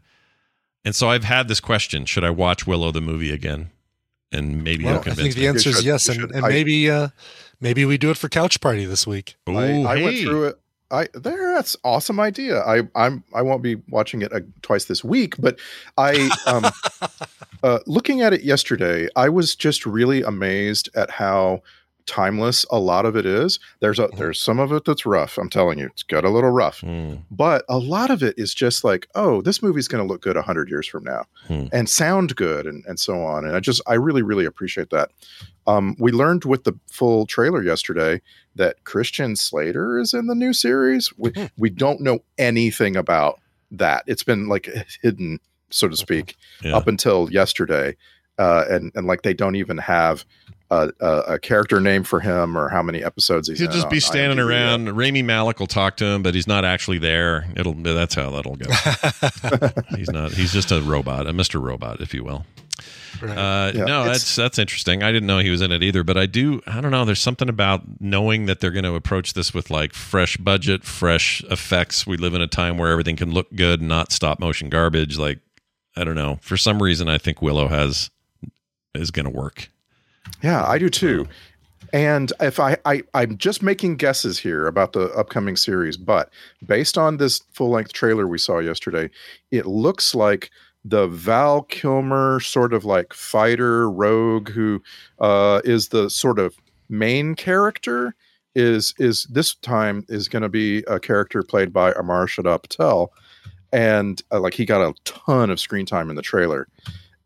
And 0.84 0.96
so 0.96 1.10
I've 1.10 1.24
had 1.24 1.48
this 1.48 1.60
question: 1.60 2.06
Should 2.06 2.24
I 2.24 2.30
watch 2.30 2.68
Willow 2.68 2.92
the 2.92 3.02
movie 3.02 3.32
again? 3.32 3.72
And 4.32 4.64
maybe 4.64 4.84
Well, 4.84 4.96
you'll 5.06 5.12
I 5.14 5.16
think 5.16 5.34
the 5.36 5.42
me. 5.42 5.48
answer 5.48 5.70
is 5.70 5.78
should- 5.78 5.86
yes, 5.86 6.08
you 6.08 6.12
and, 6.14 6.22
should. 6.22 6.32
and 6.36 6.46
I- 6.46 6.50
maybe 6.50 6.90
uh, 6.90 7.10
maybe 7.62 7.86
we 7.86 7.98
do 7.98 8.10
it 8.12 8.18
for 8.18 8.28
couch 8.30 8.60
party 8.62 8.86
this 8.86 9.08
week. 9.08 9.36
Ooh, 9.50 9.56
I, 9.58 9.96
I 9.98 10.04
went 10.04 10.18
through 10.20 10.46
it. 10.46 10.60
I 10.92 11.08
there 11.16 11.54
that's 11.56 11.76
awesome 11.84 12.20
idea. 12.20 12.60
I 12.62 12.84
I'm 12.96 13.24
I 13.34 13.42
won't 13.42 13.64
be 13.64 13.76
watching 13.90 14.22
it 14.22 14.32
uh, 14.32 14.42
twice 14.62 14.86
this 14.86 15.04
week, 15.04 15.34
but 15.40 15.58
I 15.98 16.30
um 16.46 16.66
uh 17.64 17.80
looking 17.88 18.22
at 18.22 18.34
it 18.34 18.44
yesterday, 18.44 19.08
I 19.16 19.30
was 19.30 19.56
just 19.56 19.86
really 19.86 20.22
amazed 20.22 20.90
at 20.96 21.10
how 21.10 21.64
timeless 22.06 22.65
a 22.72 22.80
lot 22.80 23.06
of 23.06 23.15
it 23.15 23.26
is. 23.26 23.60
There's 23.80 23.99
a 23.99 24.10
there's 24.18 24.40
some 24.40 24.60
of 24.60 24.72
it 24.72 24.86
that's 24.86 25.06
rough. 25.06 25.38
I'm 25.38 25.49
telling 25.49 25.80
you, 25.80 25.88
it's 25.88 26.03
got 26.03 26.23
a 26.26 26.30
little 26.30 26.52
rough. 26.52 26.82
Mm, 26.82 27.23
But 27.32 27.65
a 27.68 27.77
lot 27.77 28.11
of 28.11 28.22
it 28.23 28.36
is 28.38 28.53
just 28.53 28.84
like, 28.84 29.07
oh, 29.15 29.41
this 29.41 29.61
movie's 29.64 29.88
going 29.88 30.06
to 30.06 30.11
look 30.11 30.22
good 30.22 30.36
100 30.36 30.69
years 30.69 30.88
from 30.88 31.03
now 31.03 31.26
Hmm. 31.48 31.65
and 31.72 31.90
sound 31.90 32.36
good 32.36 32.65
and, 32.65 32.84
and 32.88 32.99
so 32.99 33.23
on. 33.23 33.45
And 33.45 33.56
I 33.56 33.60
just, 33.60 33.82
I 33.88 33.95
really, 33.95 34.22
really 34.22 34.45
appreciate 34.45 34.90
that. 34.91 35.10
Um, 35.68 35.95
we 35.99 36.11
learned 36.11 36.45
with 36.45 36.64
the 36.64 36.73
full 36.91 37.26
trailer 37.26 37.61
yesterday 37.64 38.22
that 38.56 38.84
Christian 38.84 39.36
Slater 39.36 39.98
is 39.99 40.14
in 40.14 40.27
the 40.27 40.36
new 40.36 40.53
series. 40.53 41.11
We, 41.18 41.32
we 41.57 41.69
don't 41.69 42.02
know 42.02 42.19
anything 42.38 42.95
about 42.95 43.40
that. 43.72 44.03
It's 44.07 44.23
been 44.23 44.48
like 44.48 44.69
hidden, 45.02 45.40
so 45.72 45.88
to 45.88 45.98
speak, 45.98 46.36
Yeah. 46.61 46.76
up 46.77 46.88
until 46.88 47.32
yesterday. 47.32 47.95
Uh, 48.38 48.65
and, 48.69 48.91
and 48.95 49.07
like 49.07 49.22
they 49.22 49.34
don't 49.34 49.56
even 49.56 49.77
have 49.77 50.26
a, 50.84 50.92
a, 51.06 51.20
a 51.36 51.40
character 51.40 51.80
name 51.80 52.04
for 52.04 52.20
him 52.20 52.58
or 52.58 52.70
how 52.70 52.84
many 52.84 53.04
episodes 53.04 53.48
he's 53.48 53.60
He'll 53.60 53.72
just 53.72 53.90
be 53.90 54.00
standing 54.00 54.38
IMDb. 54.40 54.50
around. 54.50 54.98
Rami 54.98 55.22
Malek 55.22 55.60
will 55.60 55.68
talk 55.68 55.98
to 55.98 56.06
him, 56.06 56.24
but 56.24 56.34
he's 56.36 56.48
not 56.48 56.66
actually 56.66 56.98
there. 57.00 57.48
It'll 57.56 57.74
that's 57.74 58.16
how 58.16 58.30
that'll 58.32 58.56
go. 58.56 58.70
he's 59.98 60.10
not. 60.10 60.32
He's 60.32 60.52
just 60.54 60.72
a 60.72 60.82
robot, 60.82 61.28
a 61.28 61.34
Mister 61.34 61.60
Robot, 61.60 62.02
if 62.02 62.14
you 62.14 62.24
will. 62.24 62.46
Right. 63.22 63.38
Uh, 63.38 63.72
Yeah, 63.74 63.86
no, 63.86 64.02
it's- 64.02 64.12
that's 64.18 64.36
that's 64.36 64.60
interesting. 64.60 65.02
I 65.02 65.12
didn't 65.12 65.28
know 65.28 65.40
he 65.40 65.50
was 65.50 65.62
in 65.62 65.72
it 65.72 65.82
either, 65.82 66.04
but 66.04 66.18
I 66.18 66.26
do. 66.26 66.62
I 66.68 66.82
don't 66.82 66.92
know. 66.92 67.06
There's 67.06 67.22
something 67.22 67.48
about 67.48 67.84
knowing 68.02 68.46
that 68.48 68.60
they're 68.60 68.72
going 68.72 68.84
to 68.84 68.96
approach 68.96 69.34
this 69.34 69.54
with 69.54 69.70
like 69.70 69.94
fresh 69.94 70.36
budget, 70.38 70.84
fresh 70.84 71.42
effects. 71.50 72.06
We 72.06 72.18
live 72.18 72.34
in 72.34 72.42
a 72.42 72.48
time 72.48 72.78
where 72.78 72.92
everything 72.92 73.16
can 73.16 73.32
look 73.32 73.54
good, 73.56 73.80
and 73.80 73.88
not 73.88 74.12
stop 74.12 74.40
motion 74.40 74.70
garbage. 74.70 75.18
Like 75.18 75.40
I 75.96 76.04
don't 76.04 76.16
know. 76.16 76.40
For 76.42 76.58
some 76.58 76.84
reason, 76.84 77.08
I 77.08 77.18
think 77.18 77.42
Willow 77.42 77.70
has 77.70 78.10
is 78.94 79.12
going 79.12 79.26
to 79.26 79.30
work. 79.32 79.70
Yeah, 80.44 80.66
I 80.66 80.78
do 80.78 80.90
too. 80.90 81.28
And 81.94 82.34
if 82.41 82.60
I, 82.60 82.78
I 82.86 83.03
I'm 83.14 83.38
just 83.38 83.64
making 83.64 83.95
guesses 83.98 84.38
here 84.38 84.68
about 84.68 84.94
the 84.94 85.10
upcoming 85.12 85.56
series, 85.56 85.98
but 85.98 86.30
based 86.66 86.98
on 86.98 87.18
this 87.18 87.41
full 87.53 87.70
length 87.70 87.94
trailer 87.94 88.28
we 88.28 88.38
saw 88.38 88.60
yesterday, 88.60 89.10
it 89.52 89.66
looks 89.66 90.14
like 90.14 90.52
the 90.84 91.07
Val 91.07 91.64
Kilmer 91.64 92.40
sort 92.40 92.74
of 92.74 92.86
like 92.86 93.14
fighter 93.14 93.90
rogue 93.90 94.49
who 94.49 94.82
uh, 95.20 95.62
is 95.64 95.90
the 95.90 96.10
sort 96.10 96.38
of 96.38 96.56
main 96.90 97.34
character 97.34 98.14
is 98.56 98.94
is 98.98 99.26
this 99.26 99.56
time 99.56 100.06
is 100.07 100.28
going 100.28 100.44
to 100.44 100.49
be 100.49 100.80
a 100.88 100.99
character 100.99 101.44
played 101.44 101.74
by 101.74 101.91
Amar 101.94 102.28
Chadha-Patel, 102.28 103.12
and 103.74 104.22
uh, 104.32 104.40
like 104.40 104.53
he 104.53 104.66
got 104.66 104.82
a 104.82 104.94
ton 105.03 105.49
of 105.49 105.60
screen 105.60 105.86
time 105.86 106.10
in 106.10 106.16
the 106.16 106.22
trailer, 106.22 106.68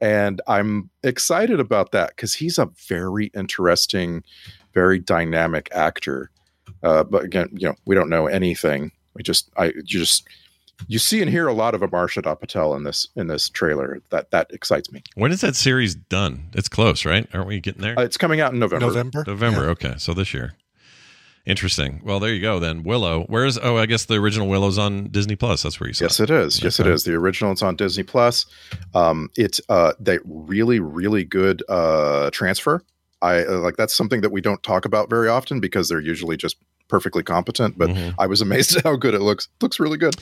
and 0.01 0.41
I'm 0.47 0.89
excited 1.03 1.59
about 1.59 1.91
that 1.91 2.09
because 2.09 2.33
he's 2.33 2.57
a 2.57 2.69
very 2.87 3.27
interesting, 3.35 4.23
very 4.73 4.99
dynamic 4.99 5.69
actor. 5.71 6.31
Uh, 6.83 7.03
but 7.03 7.23
again, 7.23 7.49
you 7.53 7.67
know, 7.67 7.75
we 7.85 7.95
don't 7.95 8.09
know 8.09 8.27
anything. 8.27 8.91
We 9.13 9.23
just 9.23 9.49
I 9.57 9.65
you 9.65 9.83
just 9.83 10.27
you 10.87 10.99
see 10.99 11.21
and 11.21 11.29
hear 11.29 11.47
a 11.47 11.53
lot 11.53 11.75
of 11.75 11.81
Amar 11.81 12.07
Chadha-Patel 12.07 12.73
in 12.75 12.83
this 12.83 13.07
in 13.15 13.27
this 13.27 13.49
trailer. 13.49 14.01
That 14.11 14.31
that 14.31 14.47
excites 14.51 14.91
me. 14.91 15.03
When 15.15 15.31
is 15.31 15.41
that 15.41 15.55
series 15.55 15.95
done? 15.95 16.49
It's 16.53 16.69
close, 16.69 17.05
right? 17.05 17.27
Aren't 17.33 17.47
we 17.47 17.59
getting 17.59 17.81
there? 17.81 17.99
Uh, 17.99 18.03
it's 18.03 18.17
coming 18.17 18.39
out 18.39 18.53
in 18.53 18.59
November. 18.59 18.85
November. 18.85 19.23
November. 19.27 19.69
Okay, 19.69 19.95
so 19.97 20.13
this 20.13 20.33
year. 20.33 20.53
Interesting. 21.45 22.01
Well, 22.03 22.19
there 22.19 22.33
you 22.33 22.41
go. 22.41 22.59
Then 22.59 22.83
Willow. 22.83 23.23
Where's? 23.23 23.57
Oh, 23.57 23.77
I 23.77 23.85
guess 23.85 24.05
the 24.05 24.15
original 24.15 24.47
Willow's 24.47 24.77
on 24.77 25.05
Disney 25.05 25.35
Plus. 25.35 25.63
That's 25.63 25.79
where 25.79 25.87
you 25.87 25.93
saw. 25.93 26.05
Yes, 26.05 26.19
it 26.19 26.29
is. 26.29 26.61
Yes, 26.61 26.79
it 26.79 26.87
is. 26.87 27.03
The 27.03 27.13
original 27.13 27.51
is 27.53 27.63
on 27.63 27.75
Disney 27.75 28.03
Plus. 28.03 28.45
Um, 28.93 29.29
it's 29.35 29.59
uh, 29.69 29.93
they 29.99 30.19
really, 30.25 30.79
really 30.79 31.23
good 31.23 31.63
uh, 31.67 32.29
transfer. 32.31 32.83
I 33.21 33.43
uh, 33.43 33.59
like 33.59 33.77
that's 33.77 33.95
something 33.95 34.21
that 34.21 34.31
we 34.31 34.41
don't 34.41 34.61
talk 34.63 34.85
about 34.85 35.09
very 35.09 35.27
often 35.27 35.59
because 35.59 35.89
they're 35.89 35.99
usually 35.99 36.37
just 36.37 36.57
perfectly 36.87 37.23
competent. 37.23 37.77
But 37.77 37.91
I 38.17 38.27
was 38.27 38.41
amazed 38.41 38.75
at 38.77 38.83
how 38.83 38.95
good 38.95 39.13
it 39.13 39.21
looks. 39.21 39.47
looks 39.61 39.79
really 39.79 39.97
good. 39.97 40.15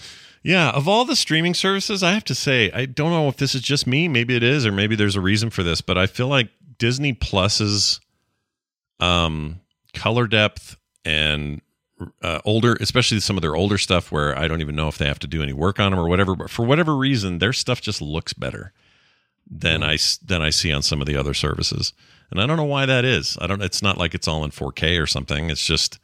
Yeah, 0.44 0.70
of 0.70 0.88
all 0.88 1.04
the 1.04 1.16
streaming 1.16 1.54
services, 1.54 2.04
I 2.04 2.14
have 2.14 2.24
to 2.26 2.36
say, 2.36 2.72
I 2.72 2.86
don't 2.86 3.12
know 3.12 3.28
if 3.28 3.38
this 3.38 3.56
is 3.56 3.62
just 3.62 3.88
me. 3.88 4.08
Maybe 4.08 4.36
it 4.36 4.44
is, 4.44 4.66
or 4.66 4.72
maybe 4.72 4.96
there's 4.96 5.16
a 5.16 5.22
reason 5.22 5.50
for 5.50 5.64
this. 5.64 5.82
But 5.82 5.98
I 5.98 6.06
feel 6.06 6.28
like 6.28 6.50
Disney 6.78 7.14
Plus's 7.14 8.00
um, 9.00 9.60
color 9.94 10.28
depth 10.28 10.78
and 11.08 11.62
uh, 12.22 12.40
older, 12.46 12.78
especially 12.80 13.20
some 13.22 13.38
of 13.38 13.42
their 13.42 13.56
older 13.56 13.78
stuff, 13.78 14.12
where 14.12 14.38
I 14.38 14.48
don't 14.48 14.62
even 14.62 14.76
know 14.76 14.88
if 14.88 14.98
they 14.98 15.08
have 15.08 15.20
to 15.20 15.28
do 15.28 15.42
any 15.42 15.54
work 15.54 15.80
on 15.80 15.92
them 15.92 16.00
or 16.00 16.08
whatever. 16.08 16.36
But 16.36 16.50
for 16.50 16.66
whatever 16.66 16.96
reason, 16.96 17.40
their 17.40 17.54
stuff 17.54 17.82
just 17.82 18.02
looks 18.02 18.34
better 18.34 18.74
than 19.50 19.82
I 19.84 19.98
than 20.24 20.42
I 20.42 20.50
see 20.50 20.72
on 20.72 20.82
some 20.82 21.02
of 21.02 21.08
the 21.08 21.16
other 21.16 21.34
services, 21.34 21.94
and 22.30 22.42
I 22.42 22.46
don't 22.46 22.58
know 22.58 22.66
why 22.66 22.86
that 22.86 23.06
is. 23.06 23.38
I 23.42 23.48
don't. 23.48 23.62
It's 23.62 23.82
not 23.82 23.98
like 23.98 24.14
it's 24.14 24.28
all 24.28 24.44
in 24.44 24.52
4K 24.52 25.02
or 25.02 25.08
something. 25.08 25.50
It's 25.50 25.66
just 25.66 26.00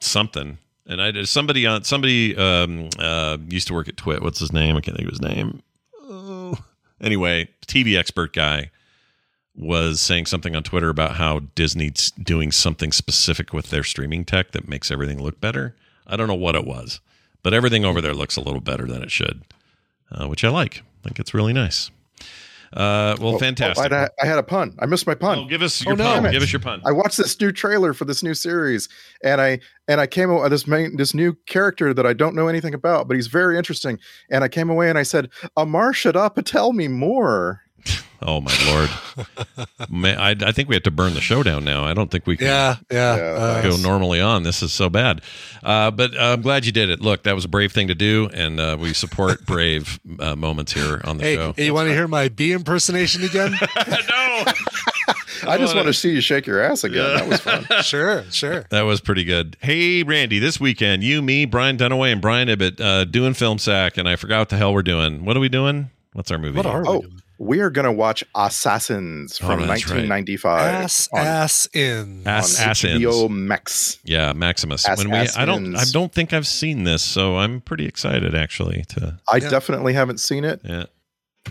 something. 0.00 0.58
And 0.86 1.00
I 1.00 1.22
somebody 1.24 1.66
on 1.66 1.84
somebody 1.84 2.36
um, 2.36 2.90
uh, 2.98 3.38
used 3.48 3.68
to 3.68 3.74
work 3.74 3.88
at 3.88 3.96
TWiT. 3.96 4.22
What's 4.22 4.40
his 4.40 4.52
name? 4.52 4.76
I 4.76 4.80
can't 4.80 4.96
think 4.96 5.08
of 5.08 5.12
his 5.12 5.22
name. 5.22 5.62
Oh. 6.02 6.58
Anyway, 7.00 7.48
TV 7.66 7.98
expert 7.98 8.32
guy 8.32 8.70
was 9.54 10.00
saying 10.00 10.26
something 10.26 10.56
on 10.56 10.62
Twitter 10.62 10.88
about 10.88 11.16
how 11.16 11.40
Disney's 11.54 12.10
doing 12.12 12.50
something 12.52 12.90
specific 12.92 13.52
with 13.52 13.70
their 13.70 13.82
streaming 13.84 14.24
tech 14.24 14.52
that 14.52 14.66
makes 14.68 14.90
everything 14.90 15.22
look 15.22 15.40
better. 15.40 15.76
I 16.06 16.16
don't 16.16 16.28
know 16.28 16.34
what 16.34 16.54
it 16.54 16.66
was, 16.66 17.00
but 17.42 17.52
everything 17.52 17.84
over 17.84 18.00
there 18.00 18.14
looks 18.14 18.36
a 18.36 18.40
little 18.40 18.60
better 18.62 18.86
than 18.86 19.02
it 19.02 19.10
should, 19.10 19.42
uh, 20.10 20.26
which 20.26 20.42
I 20.44 20.48
like. 20.48 20.78
I 20.78 21.04
think 21.04 21.18
it's 21.20 21.34
really 21.34 21.52
nice. 21.52 21.90
Uh, 22.72 23.14
well, 23.20 23.34
Oh, 23.34 23.38
fantastic. 23.38 23.92
oh, 23.92 23.94
I, 23.94 24.08
I 24.22 24.26
had 24.26 24.38
a 24.38 24.42
pun. 24.42 24.74
I 24.78 24.86
missed 24.86 25.06
my 25.06 25.14
pun. 25.14 25.40
Oh, 25.40 25.44
give 25.44 25.60
us 25.60 25.84
your 25.84 25.94
pun. 25.94 26.30
Give 26.32 26.42
us 26.42 26.50
your 26.50 26.60
pun. 26.60 26.80
I 26.86 26.92
watched 26.92 27.18
this 27.18 27.38
new 27.38 27.52
trailer 27.52 27.92
for 27.92 28.06
this 28.06 28.22
new 28.22 28.32
series, 28.32 28.88
and 29.22 29.42
I 29.42 29.60
and 29.88 30.00
I 30.00 30.06
came 30.06 30.30
away 30.30 30.48
this 30.48 30.66
main 30.66 30.96
this 30.96 31.12
new 31.12 31.34
character 31.46 31.92
that 31.92 32.06
I 32.06 32.14
don't 32.14 32.34
know 32.34 32.48
anything 32.48 32.72
about, 32.72 33.08
but 33.08 33.14
he's 33.16 33.26
very 33.26 33.58
interesting. 33.58 33.98
And 34.30 34.42
I 34.42 34.48
came 34.48 34.70
away 34.70 34.88
and 34.88 34.96
I 34.98 35.02
said, 35.02 35.28
Amar 35.58 35.92
Chadha, 35.92 36.42
tell 36.46 36.72
me 36.72 36.88
more. 36.88 37.60
Oh 38.24 38.40
my 38.40 38.56
lord! 38.66 38.88
Man, 39.90 40.16
I, 40.16 40.30
I 40.30 40.52
think 40.52 40.68
we 40.68 40.76
have 40.76 40.84
to 40.84 40.92
burn 40.92 41.14
the 41.14 41.20
show 41.20 41.42
down 41.42 41.64
now. 41.64 41.84
I 41.84 41.92
don't 41.92 42.08
think 42.08 42.24
we 42.24 42.36
can. 42.36 42.46
Yeah, 42.46 42.76
yeah. 42.88 43.14
uh, 43.14 43.62
go 43.62 43.76
normally 43.76 44.20
on. 44.20 44.44
This 44.44 44.62
is 44.62 44.72
so 44.72 44.88
bad, 44.88 45.22
uh, 45.64 45.90
but 45.90 46.16
uh, 46.16 46.34
I'm 46.34 46.42
glad 46.42 46.64
you 46.64 46.70
did 46.70 46.88
it. 46.88 47.00
Look, 47.00 47.24
that 47.24 47.34
was 47.34 47.44
a 47.44 47.48
brave 47.48 47.72
thing 47.72 47.88
to 47.88 47.96
do, 47.96 48.30
and 48.32 48.60
uh, 48.60 48.76
we 48.78 48.92
support 48.92 49.44
brave 49.46 49.98
uh, 50.20 50.36
moments 50.36 50.72
here 50.72 51.00
on 51.04 51.18
the 51.18 51.24
hey, 51.24 51.34
show. 51.34 51.52
hey, 51.56 51.64
you 51.64 51.74
want 51.74 51.88
to 51.88 51.94
hear 51.94 52.06
my 52.06 52.28
bee 52.28 52.52
impersonation 52.52 53.24
again? 53.24 53.54
No. 54.08 54.44
I 55.44 55.58
just 55.58 55.74
want 55.74 55.86
to 55.86 55.92
see 55.92 56.12
you 56.12 56.20
shake 56.20 56.46
your 56.46 56.60
ass 56.60 56.84
again. 56.84 57.16
That 57.16 57.28
was 57.28 57.40
fun. 57.40 57.66
sure, 57.82 58.22
sure. 58.30 58.64
That 58.70 58.82
was 58.82 59.00
pretty 59.00 59.24
good. 59.24 59.56
Hey, 59.60 60.04
Randy, 60.04 60.38
this 60.38 60.60
weekend, 60.60 61.02
you, 61.02 61.20
me, 61.20 61.44
Brian 61.46 61.76
Dunaway, 61.76 62.12
and 62.12 62.20
Brian 62.20 62.48
Ibbott 62.48 62.80
uh, 62.80 63.04
doing 63.04 63.34
Film 63.34 63.58
Sack, 63.58 63.96
and 63.96 64.08
I 64.08 64.14
forgot 64.14 64.38
what 64.38 64.48
the 64.50 64.56
hell 64.56 64.72
we're 64.72 64.82
doing. 64.82 65.24
What 65.24 65.36
are 65.36 65.40
we 65.40 65.48
doing? 65.48 65.90
What's 66.12 66.30
our 66.30 66.38
movie? 66.38 66.56
What 66.56 66.66
are 66.66 66.86
oh, 66.86 67.04
we 67.44 67.58
are 67.60 67.70
going 67.70 67.84
to 67.84 67.92
watch 67.92 68.22
Assassins 68.34 69.40
Oh, 69.42 69.46
from 69.46 69.66
that's 69.66 69.86
right. 69.90 70.08
1995. 70.08 70.60
Ass, 70.84 71.08
on- 71.12 71.18
ass 71.26 71.68
in. 71.74 72.22
Ass, 72.26 72.60
on 72.60 72.68
ass 72.70 72.82
HBO 72.82 73.22
ins. 73.24 73.30
Max. 73.30 73.98
Yeah, 74.04 74.32
Maximus. 74.32 74.86
Ass- 74.86 74.98
when 74.98 75.10
we, 75.10 75.16
I 75.16 75.44
don't, 75.44 75.74
I 75.74 75.84
don't 75.92 76.12
think 76.12 76.32
I've 76.32 76.46
seen 76.46 76.84
this, 76.84 77.02
so 77.02 77.38
I'm 77.38 77.60
pretty 77.60 77.86
excited 77.86 78.34
actually 78.34 78.84
to. 78.90 79.18
I 79.30 79.40
definitely 79.40 79.92
haven't 79.94 80.18
seen 80.18 80.44
it. 80.44 80.60
Yeah. 80.64 80.84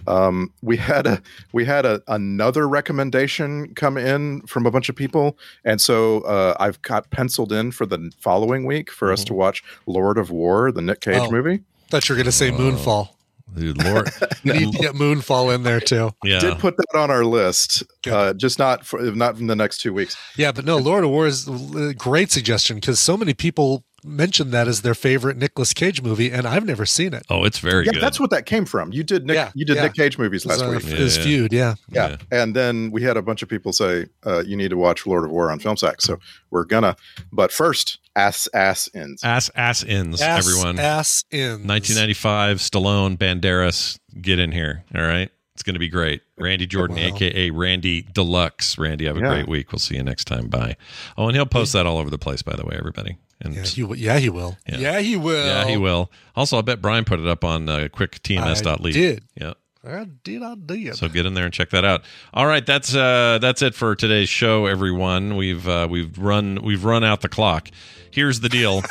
Um, 0.08 0.54
we 0.62 0.78
had 0.78 1.06
a 1.06 1.22
we 1.52 1.66
had 1.66 1.86
a 1.86 2.02
another 2.08 2.66
recommendation 2.66 3.74
come 3.76 3.98
in 3.98 4.42
from 4.48 4.66
a 4.66 4.72
bunch 4.72 4.88
of 4.88 4.96
people, 4.96 5.38
and 5.66 5.82
so 5.82 6.22
uh, 6.22 6.56
I've 6.62 6.82
got 6.82 7.10
penciled 7.12 7.52
in 7.52 7.74
for 7.74 7.86
the 7.86 8.10
following 8.18 8.66
week 8.66 8.90
for 8.90 9.12
us 9.12 9.26
to 9.26 9.34
watch 9.34 9.62
Lord 9.86 10.18
of 10.18 10.32
War, 10.32 10.72
the 10.72 10.82
Nick 10.82 11.02
Cage 11.02 11.18
Oh. 11.20 11.30
movie. 11.30 11.60
thought 11.90 12.08
you 12.08 12.14
were 12.14 12.18
going 12.18 12.26
to 12.26 12.32
say 12.32 12.52
Moonfall. 12.52 13.10
Dude, 13.54 13.84
Lord, 13.84 14.10
You 14.44 14.54
need 14.54 14.72
to 14.74 14.78
get 14.80 14.94
Moonfall 14.94 15.54
in 15.54 15.64
there 15.64 15.80
too. 15.80 16.12
yeah. 16.24 16.40
Did 16.40 16.60
put 16.60 16.78
that 16.78 16.98
on 16.98 17.12
our 17.12 17.26
list, 17.26 17.84
uh, 18.10 18.34
just 18.34 18.60
not 18.60 18.86
for 18.86 19.02
not 19.02 19.38
in 19.40 19.48
the 19.48 19.56
next 19.56 19.80
two 19.82 19.94
weeks. 19.94 20.16
Yeah, 20.38 20.52
but 20.52 20.66
no, 20.66 20.78
Lord 20.78 21.04
of 21.04 21.10
War 21.10 21.28
is 21.28 21.48
a 21.48 21.94
great 21.94 22.32
suggestion 22.32 22.78
because 22.78 23.00
so 23.00 23.18
many 23.18 23.34
people 23.34 23.84
mention 24.04 24.52
that 24.52 24.68
as 24.68 24.82
their 24.82 24.94
favorite 24.96 25.38
Nicolas 25.38 25.74
Cage 25.74 26.02
movie, 26.02 26.32
and 26.32 26.48
I've 26.48 26.66
never 26.66 26.86
seen 26.86 27.14
it. 27.14 27.24
Oh, 27.30 27.44
it's 27.44 27.60
very 27.60 27.86
yeah, 27.86 27.94
good. 27.94 28.02
that's 28.04 28.20
what 28.20 28.30
that 28.32 28.46
came 28.46 28.66
from. 28.66 28.92
You 28.92 29.04
did 29.04 29.26
Nick, 29.26 29.36
Yeah, 29.36 29.52
you 29.54 29.66
did 29.66 29.76
yeah. 29.78 29.84
Nick 29.84 29.94
Cage 29.94 30.18
movies 30.18 30.46
It 30.46 30.50
was, 30.50 30.62
last 30.62 30.68
uh, 30.68 30.72
week. 30.72 30.84
His 30.98 31.18
feud, 31.18 31.54
yeah. 31.54 31.76
Yeah. 31.90 32.18
And 32.32 32.56
then 32.56 32.92
we 32.92 33.04
had 33.04 33.18
a 33.18 33.22
bunch 33.22 33.42
of 33.42 33.50
people 33.50 33.74
say, 33.74 34.08
uh, 34.26 34.44
you 34.46 34.56
need 34.58 34.70
to 34.70 34.78
watch 34.78 35.06
Lord 35.06 35.24
of 35.26 35.32
War 35.32 35.52
on 35.52 35.60
Film 35.60 35.78
Sack. 35.78 36.02
So 36.02 36.18
we're 36.50 36.66
gonna. 36.66 36.96
But 37.32 37.52
first, 37.52 38.00
ass 38.16 38.48
ass 38.54 38.90
ins. 38.94 39.24
Ass 39.24 39.50
ass 39.56 39.84
ins, 39.84 40.22
Ass, 40.22 40.48
everyone. 40.48 40.80
ass 40.80 41.24
in. 41.32 41.68
1995, 41.68 42.58
Stallone, 42.58 43.18
Banderas, 43.18 44.00
get 44.22 44.40
in 44.40 44.52
here. 44.52 44.84
All 44.96 45.02
right. 45.04 45.30
It's 45.54 45.64
going 45.64 45.76
to 45.76 45.80
be 45.80 45.90
great. 45.90 46.22
Randy 46.38 46.66
Jordan, 46.66 46.96
Wow. 46.96 47.04
aka 47.16 47.50
Randy 47.52 48.02
Deluxe. 48.14 48.78
Randy, 48.80 49.06
have 49.06 49.18
a 49.18 49.20
Yeah. 49.20 49.28
great 49.30 49.48
week. 49.48 49.72
We'll 49.72 49.80
see 49.80 49.96
you 49.96 50.02
next 50.04 50.26
time. 50.26 50.48
Bye. 50.48 50.76
Oh, 51.18 51.28
and 51.28 51.36
he'll 51.36 51.46
post 51.46 51.74
that 51.74 51.86
all 51.86 51.98
over 52.00 52.10
the 52.10 52.18
place, 52.18 52.42
by 52.42 52.56
the 52.56 52.66
way, 52.66 52.76
everybody. 52.80 53.18
And 53.42 53.56
Yeah, 53.56 53.64
he, 53.64 53.84
will- 53.84 53.96
yeah, 53.98 54.18
he 54.20 54.30
will. 54.30 54.58
Yeah. 54.68 54.78
Yeah, 54.78 55.00
he 55.00 55.16
will. 55.18 55.46
yeah, 55.46 55.66
he 55.66 55.78
will. 55.78 56.12
Also, 56.36 56.58
I 56.58 56.62
bet 56.62 56.82
Brian 56.82 57.06
put 57.06 57.20
it 57.20 57.28
up 57.28 57.44
on 57.44 57.68
uh, 57.68 57.88
quicktms.lead. 57.92 58.96
I 58.96 59.00
did. 59.00 59.24
Yeah. 59.36 59.54
I 59.84 60.06
did. 60.24 60.44
I 60.44 60.54
did. 60.56 60.96
So 60.96 61.10
get 61.10 61.26
in 61.26 61.34
there 61.34 61.46
and 61.46 61.54
check 61.54 61.72
that 61.72 61.84
out. 61.84 62.04
All 62.36 62.46
right, 62.46 62.64
that's 62.64 62.94
uh, 62.94 63.40
that's 63.42 63.64
it 63.64 63.74
for 63.74 63.96
today's 63.96 64.30
show, 64.30 64.68
everyone. 64.68 65.36
We've 65.36 65.68
uh, 65.68 65.88
we've 65.90 66.16
run 66.20 66.60
we've 66.64 66.86
run 66.86 67.04
out 67.04 67.22
the 67.22 67.30
clock. 67.30 67.70
Here's 68.12 68.42
the 68.42 68.50
deal: 68.50 68.84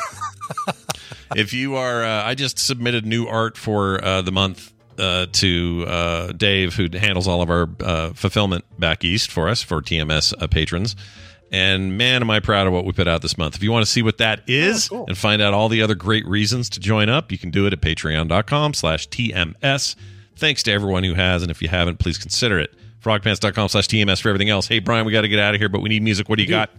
if 1.35 1.53
you 1.53 1.75
are, 1.75 2.03
uh, 2.03 2.23
I 2.25 2.35
just 2.35 2.59
submitted 2.59 3.05
new 3.05 3.25
art 3.25 3.57
for 3.57 4.03
uh, 4.03 4.21
the 4.21 4.31
month 4.33 4.73
uh, 4.99 5.27
to 5.31 5.85
uh, 5.87 6.31
Dave, 6.33 6.75
who 6.75 6.89
handles 6.97 7.27
all 7.27 7.41
of 7.41 7.49
our 7.49 7.69
uh, 7.79 8.11
fulfillment 8.13 8.65
back 8.77 9.05
east 9.05 9.31
for 9.31 9.47
us 9.47 9.61
for 9.61 9.81
TMS 9.81 10.33
uh, 10.41 10.47
patrons. 10.47 10.95
And 11.51 11.97
man, 11.97 12.21
am 12.21 12.31
I 12.31 12.39
proud 12.39 12.65
of 12.65 12.73
what 12.73 12.85
we 12.85 12.93
put 12.93 13.09
out 13.09 13.21
this 13.21 13.37
month. 13.37 13.55
If 13.55 13.63
you 13.63 13.71
want 13.71 13.85
to 13.85 13.91
see 13.91 14.01
what 14.01 14.17
that 14.19 14.39
oh, 14.39 14.43
is 14.47 14.89
and 14.89 15.17
find 15.17 15.41
out 15.41 15.53
all 15.53 15.67
the 15.67 15.81
other 15.81 15.95
great 15.95 16.25
reasons 16.25 16.69
to 16.71 16.79
join 16.79 17.09
up, 17.09 17.31
you 17.31 17.37
can 17.37 17.51
do 17.51 17.67
it 17.67 17.73
at 17.73 17.81
patreon.com 17.81 18.73
slash 18.73 19.09
TMS. 19.09 19.95
Thanks 20.37 20.63
to 20.63 20.71
everyone 20.71 21.03
who 21.03 21.13
has, 21.13 21.41
and 21.41 21.51
if 21.51 21.61
you 21.61 21.67
haven't, 21.67 21.99
please 21.99 22.17
consider 22.17 22.57
it. 22.57 22.73
Frogpants.com 23.03 23.67
slash 23.67 23.87
TMS 23.87 24.21
for 24.21 24.29
everything 24.29 24.49
else. 24.49 24.67
Hey, 24.67 24.79
Brian, 24.79 25.05
we 25.05 25.11
got 25.11 25.21
to 25.21 25.27
get 25.27 25.39
out 25.39 25.53
of 25.53 25.59
here, 25.59 25.69
but 25.69 25.81
we 25.81 25.89
need 25.89 26.03
music. 26.03 26.29
What 26.29 26.37
do 26.37 26.43
you 26.43 26.49
got? 26.49 26.69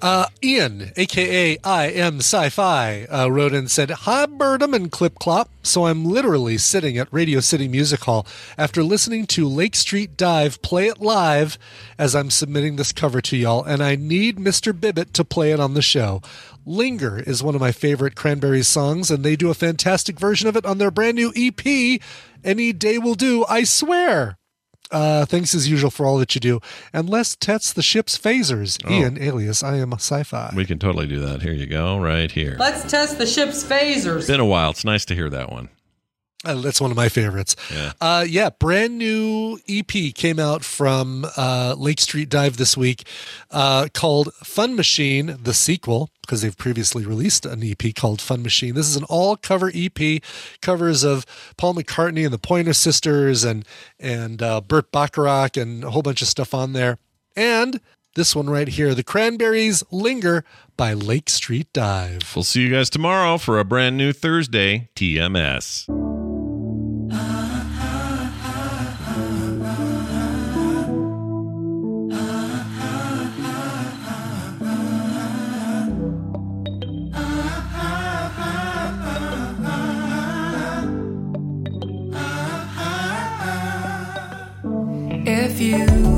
Uh, 0.00 0.26
Ian, 0.44 0.92
aka 0.96 1.58
I 1.64 1.86
am 1.86 2.18
Sci-Fi, 2.18 3.06
uh, 3.06 3.28
wrote 3.28 3.52
and 3.52 3.68
said, 3.68 3.90
"Hi, 3.90 4.26
Birdum 4.26 4.72
and 4.72 4.92
Clip 4.92 5.18
Clop." 5.18 5.50
So 5.64 5.86
I'm 5.86 6.04
literally 6.04 6.56
sitting 6.56 6.96
at 6.98 7.12
Radio 7.12 7.40
City 7.40 7.66
Music 7.66 8.04
Hall 8.04 8.24
after 8.56 8.84
listening 8.84 9.26
to 9.28 9.48
Lake 9.48 9.74
Street 9.74 10.16
Dive 10.16 10.62
play 10.62 10.86
it 10.86 11.00
live 11.00 11.58
as 11.98 12.14
I'm 12.14 12.30
submitting 12.30 12.76
this 12.76 12.92
cover 12.92 13.20
to 13.22 13.36
y'all, 13.36 13.64
and 13.64 13.82
I 13.82 13.96
need 13.96 14.36
Mr. 14.36 14.78
Bibbit 14.78 15.12
to 15.14 15.24
play 15.24 15.50
it 15.50 15.58
on 15.58 15.74
the 15.74 15.82
show. 15.82 16.22
Linger 16.64 17.18
is 17.18 17.42
one 17.42 17.56
of 17.56 17.60
my 17.60 17.72
favorite 17.72 18.14
Cranberries 18.14 18.68
songs, 18.68 19.10
and 19.10 19.24
they 19.24 19.34
do 19.34 19.50
a 19.50 19.54
fantastic 19.54 20.20
version 20.20 20.48
of 20.48 20.56
it 20.56 20.64
on 20.64 20.78
their 20.78 20.92
brand 20.92 21.16
new 21.16 21.32
EP. 21.34 22.00
Any 22.44 22.72
day 22.72 22.98
will 22.98 23.16
do, 23.16 23.44
I 23.48 23.64
swear. 23.64 24.38
Uh, 24.90 25.26
thanks 25.26 25.54
as 25.54 25.68
usual 25.68 25.90
for 25.90 26.06
all 26.06 26.18
that 26.18 26.34
you 26.34 26.40
do. 26.40 26.60
And 26.92 27.08
let's 27.08 27.36
test 27.36 27.76
the 27.76 27.82
ship's 27.82 28.16
phasers. 28.18 28.78
Oh. 28.84 28.92
Ian, 28.92 29.20
alias 29.20 29.62
I 29.62 29.76
am 29.76 29.92
sci-fi. 29.92 30.52
We 30.56 30.64
can 30.64 30.78
totally 30.78 31.06
do 31.06 31.20
that. 31.20 31.42
Here 31.42 31.52
you 31.52 31.66
go, 31.66 31.98
right 31.98 32.30
here. 32.30 32.56
Let's 32.58 32.90
test 32.90 33.18
the 33.18 33.26
ship's 33.26 33.62
phasers. 33.64 34.26
Been 34.26 34.40
a 34.40 34.46
while. 34.46 34.70
It's 34.70 34.84
nice 34.84 35.04
to 35.06 35.14
hear 35.14 35.28
that 35.30 35.50
one. 35.50 35.68
Uh, 36.44 36.54
that's 36.60 36.80
one 36.80 36.90
of 36.90 36.96
my 36.96 37.08
favorites. 37.08 37.56
Yeah. 37.72 37.92
Uh, 38.00 38.24
yeah, 38.26 38.50
brand 38.50 38.96
new 38.96 39.58
EP 39.68 40.14
came 40.14 40.38
out 40.38 40.64
from 40.64 41.26
uh, 41.36 41.74
Lake 41.76 42.00
Street 42.00 42.28
Dive 42.28 42.56
this 42.56 42.76
week 42.76 43.04
uh, 43.50 43.88
called 43.92 44.32
Fun 44.34 44.76
Machine, 44.76 45.36
the 45.42 45.52
sequel 45.52 46.10
because 46.28 46.42
they've 46.42 46.58
previously 46.58 47.06
released 47.06 47.46
an 47.46 47.62
EP 47.64 47.94
called 47.94 48.20
Fun 48.20 48.42
Machine. 48.42 48.74
This 48.74 48.86
is 48.86 48.96
an 48.96 49.04
all 49.04 49.34
cover 49.34 49.72
EP, 49.74 50.22
covers 50.60 51.02
of 51.02 51.24
Paul 51.56 51.74
McCartney 51.74 52.24
and 52.24 52.34
the 52.34 52.38
Pointer 52.38 52.74
Sisters 52.74 53.44
and 53.44 53.64
and 53.98 54.42
uh, 54.42 54.60
Burt 54.60 54.92
Bacharach 54.92 55.56
and 55.56 55.82
a 55.82 55.90
whole 55.90 56.02
bunch 56.02 56.20
of 56.20 56.28
stuff 56.28 56.52
on 56.52 56.74
there. 56.74 56.98
And 57.34 57.80
this 58.14 58.36
one 58.36 58.50
right 58.50 58.68
here, 58.68 58.94
The 58.94 59.02
Cranberries 59.02 59.82
Linger 59.90 60.44
by 60.76 60.92
Lake 60.92 61.30
Street 61.30 61.72
Dive. 61.72 62.32
We'll 62.36 62.42
see 62.42 62.62
you 62.62 62.70
guys 62.70 62.90
tomorrow 62.90 63.38
for 63.38 63.58
a 63.58 63.64
brand 63.64 63.96
new 63.96 64.12
Thursday 64.12 64.90
TMS. 64.94 66.17
with 85.48 85.60
you. 85.62 86.17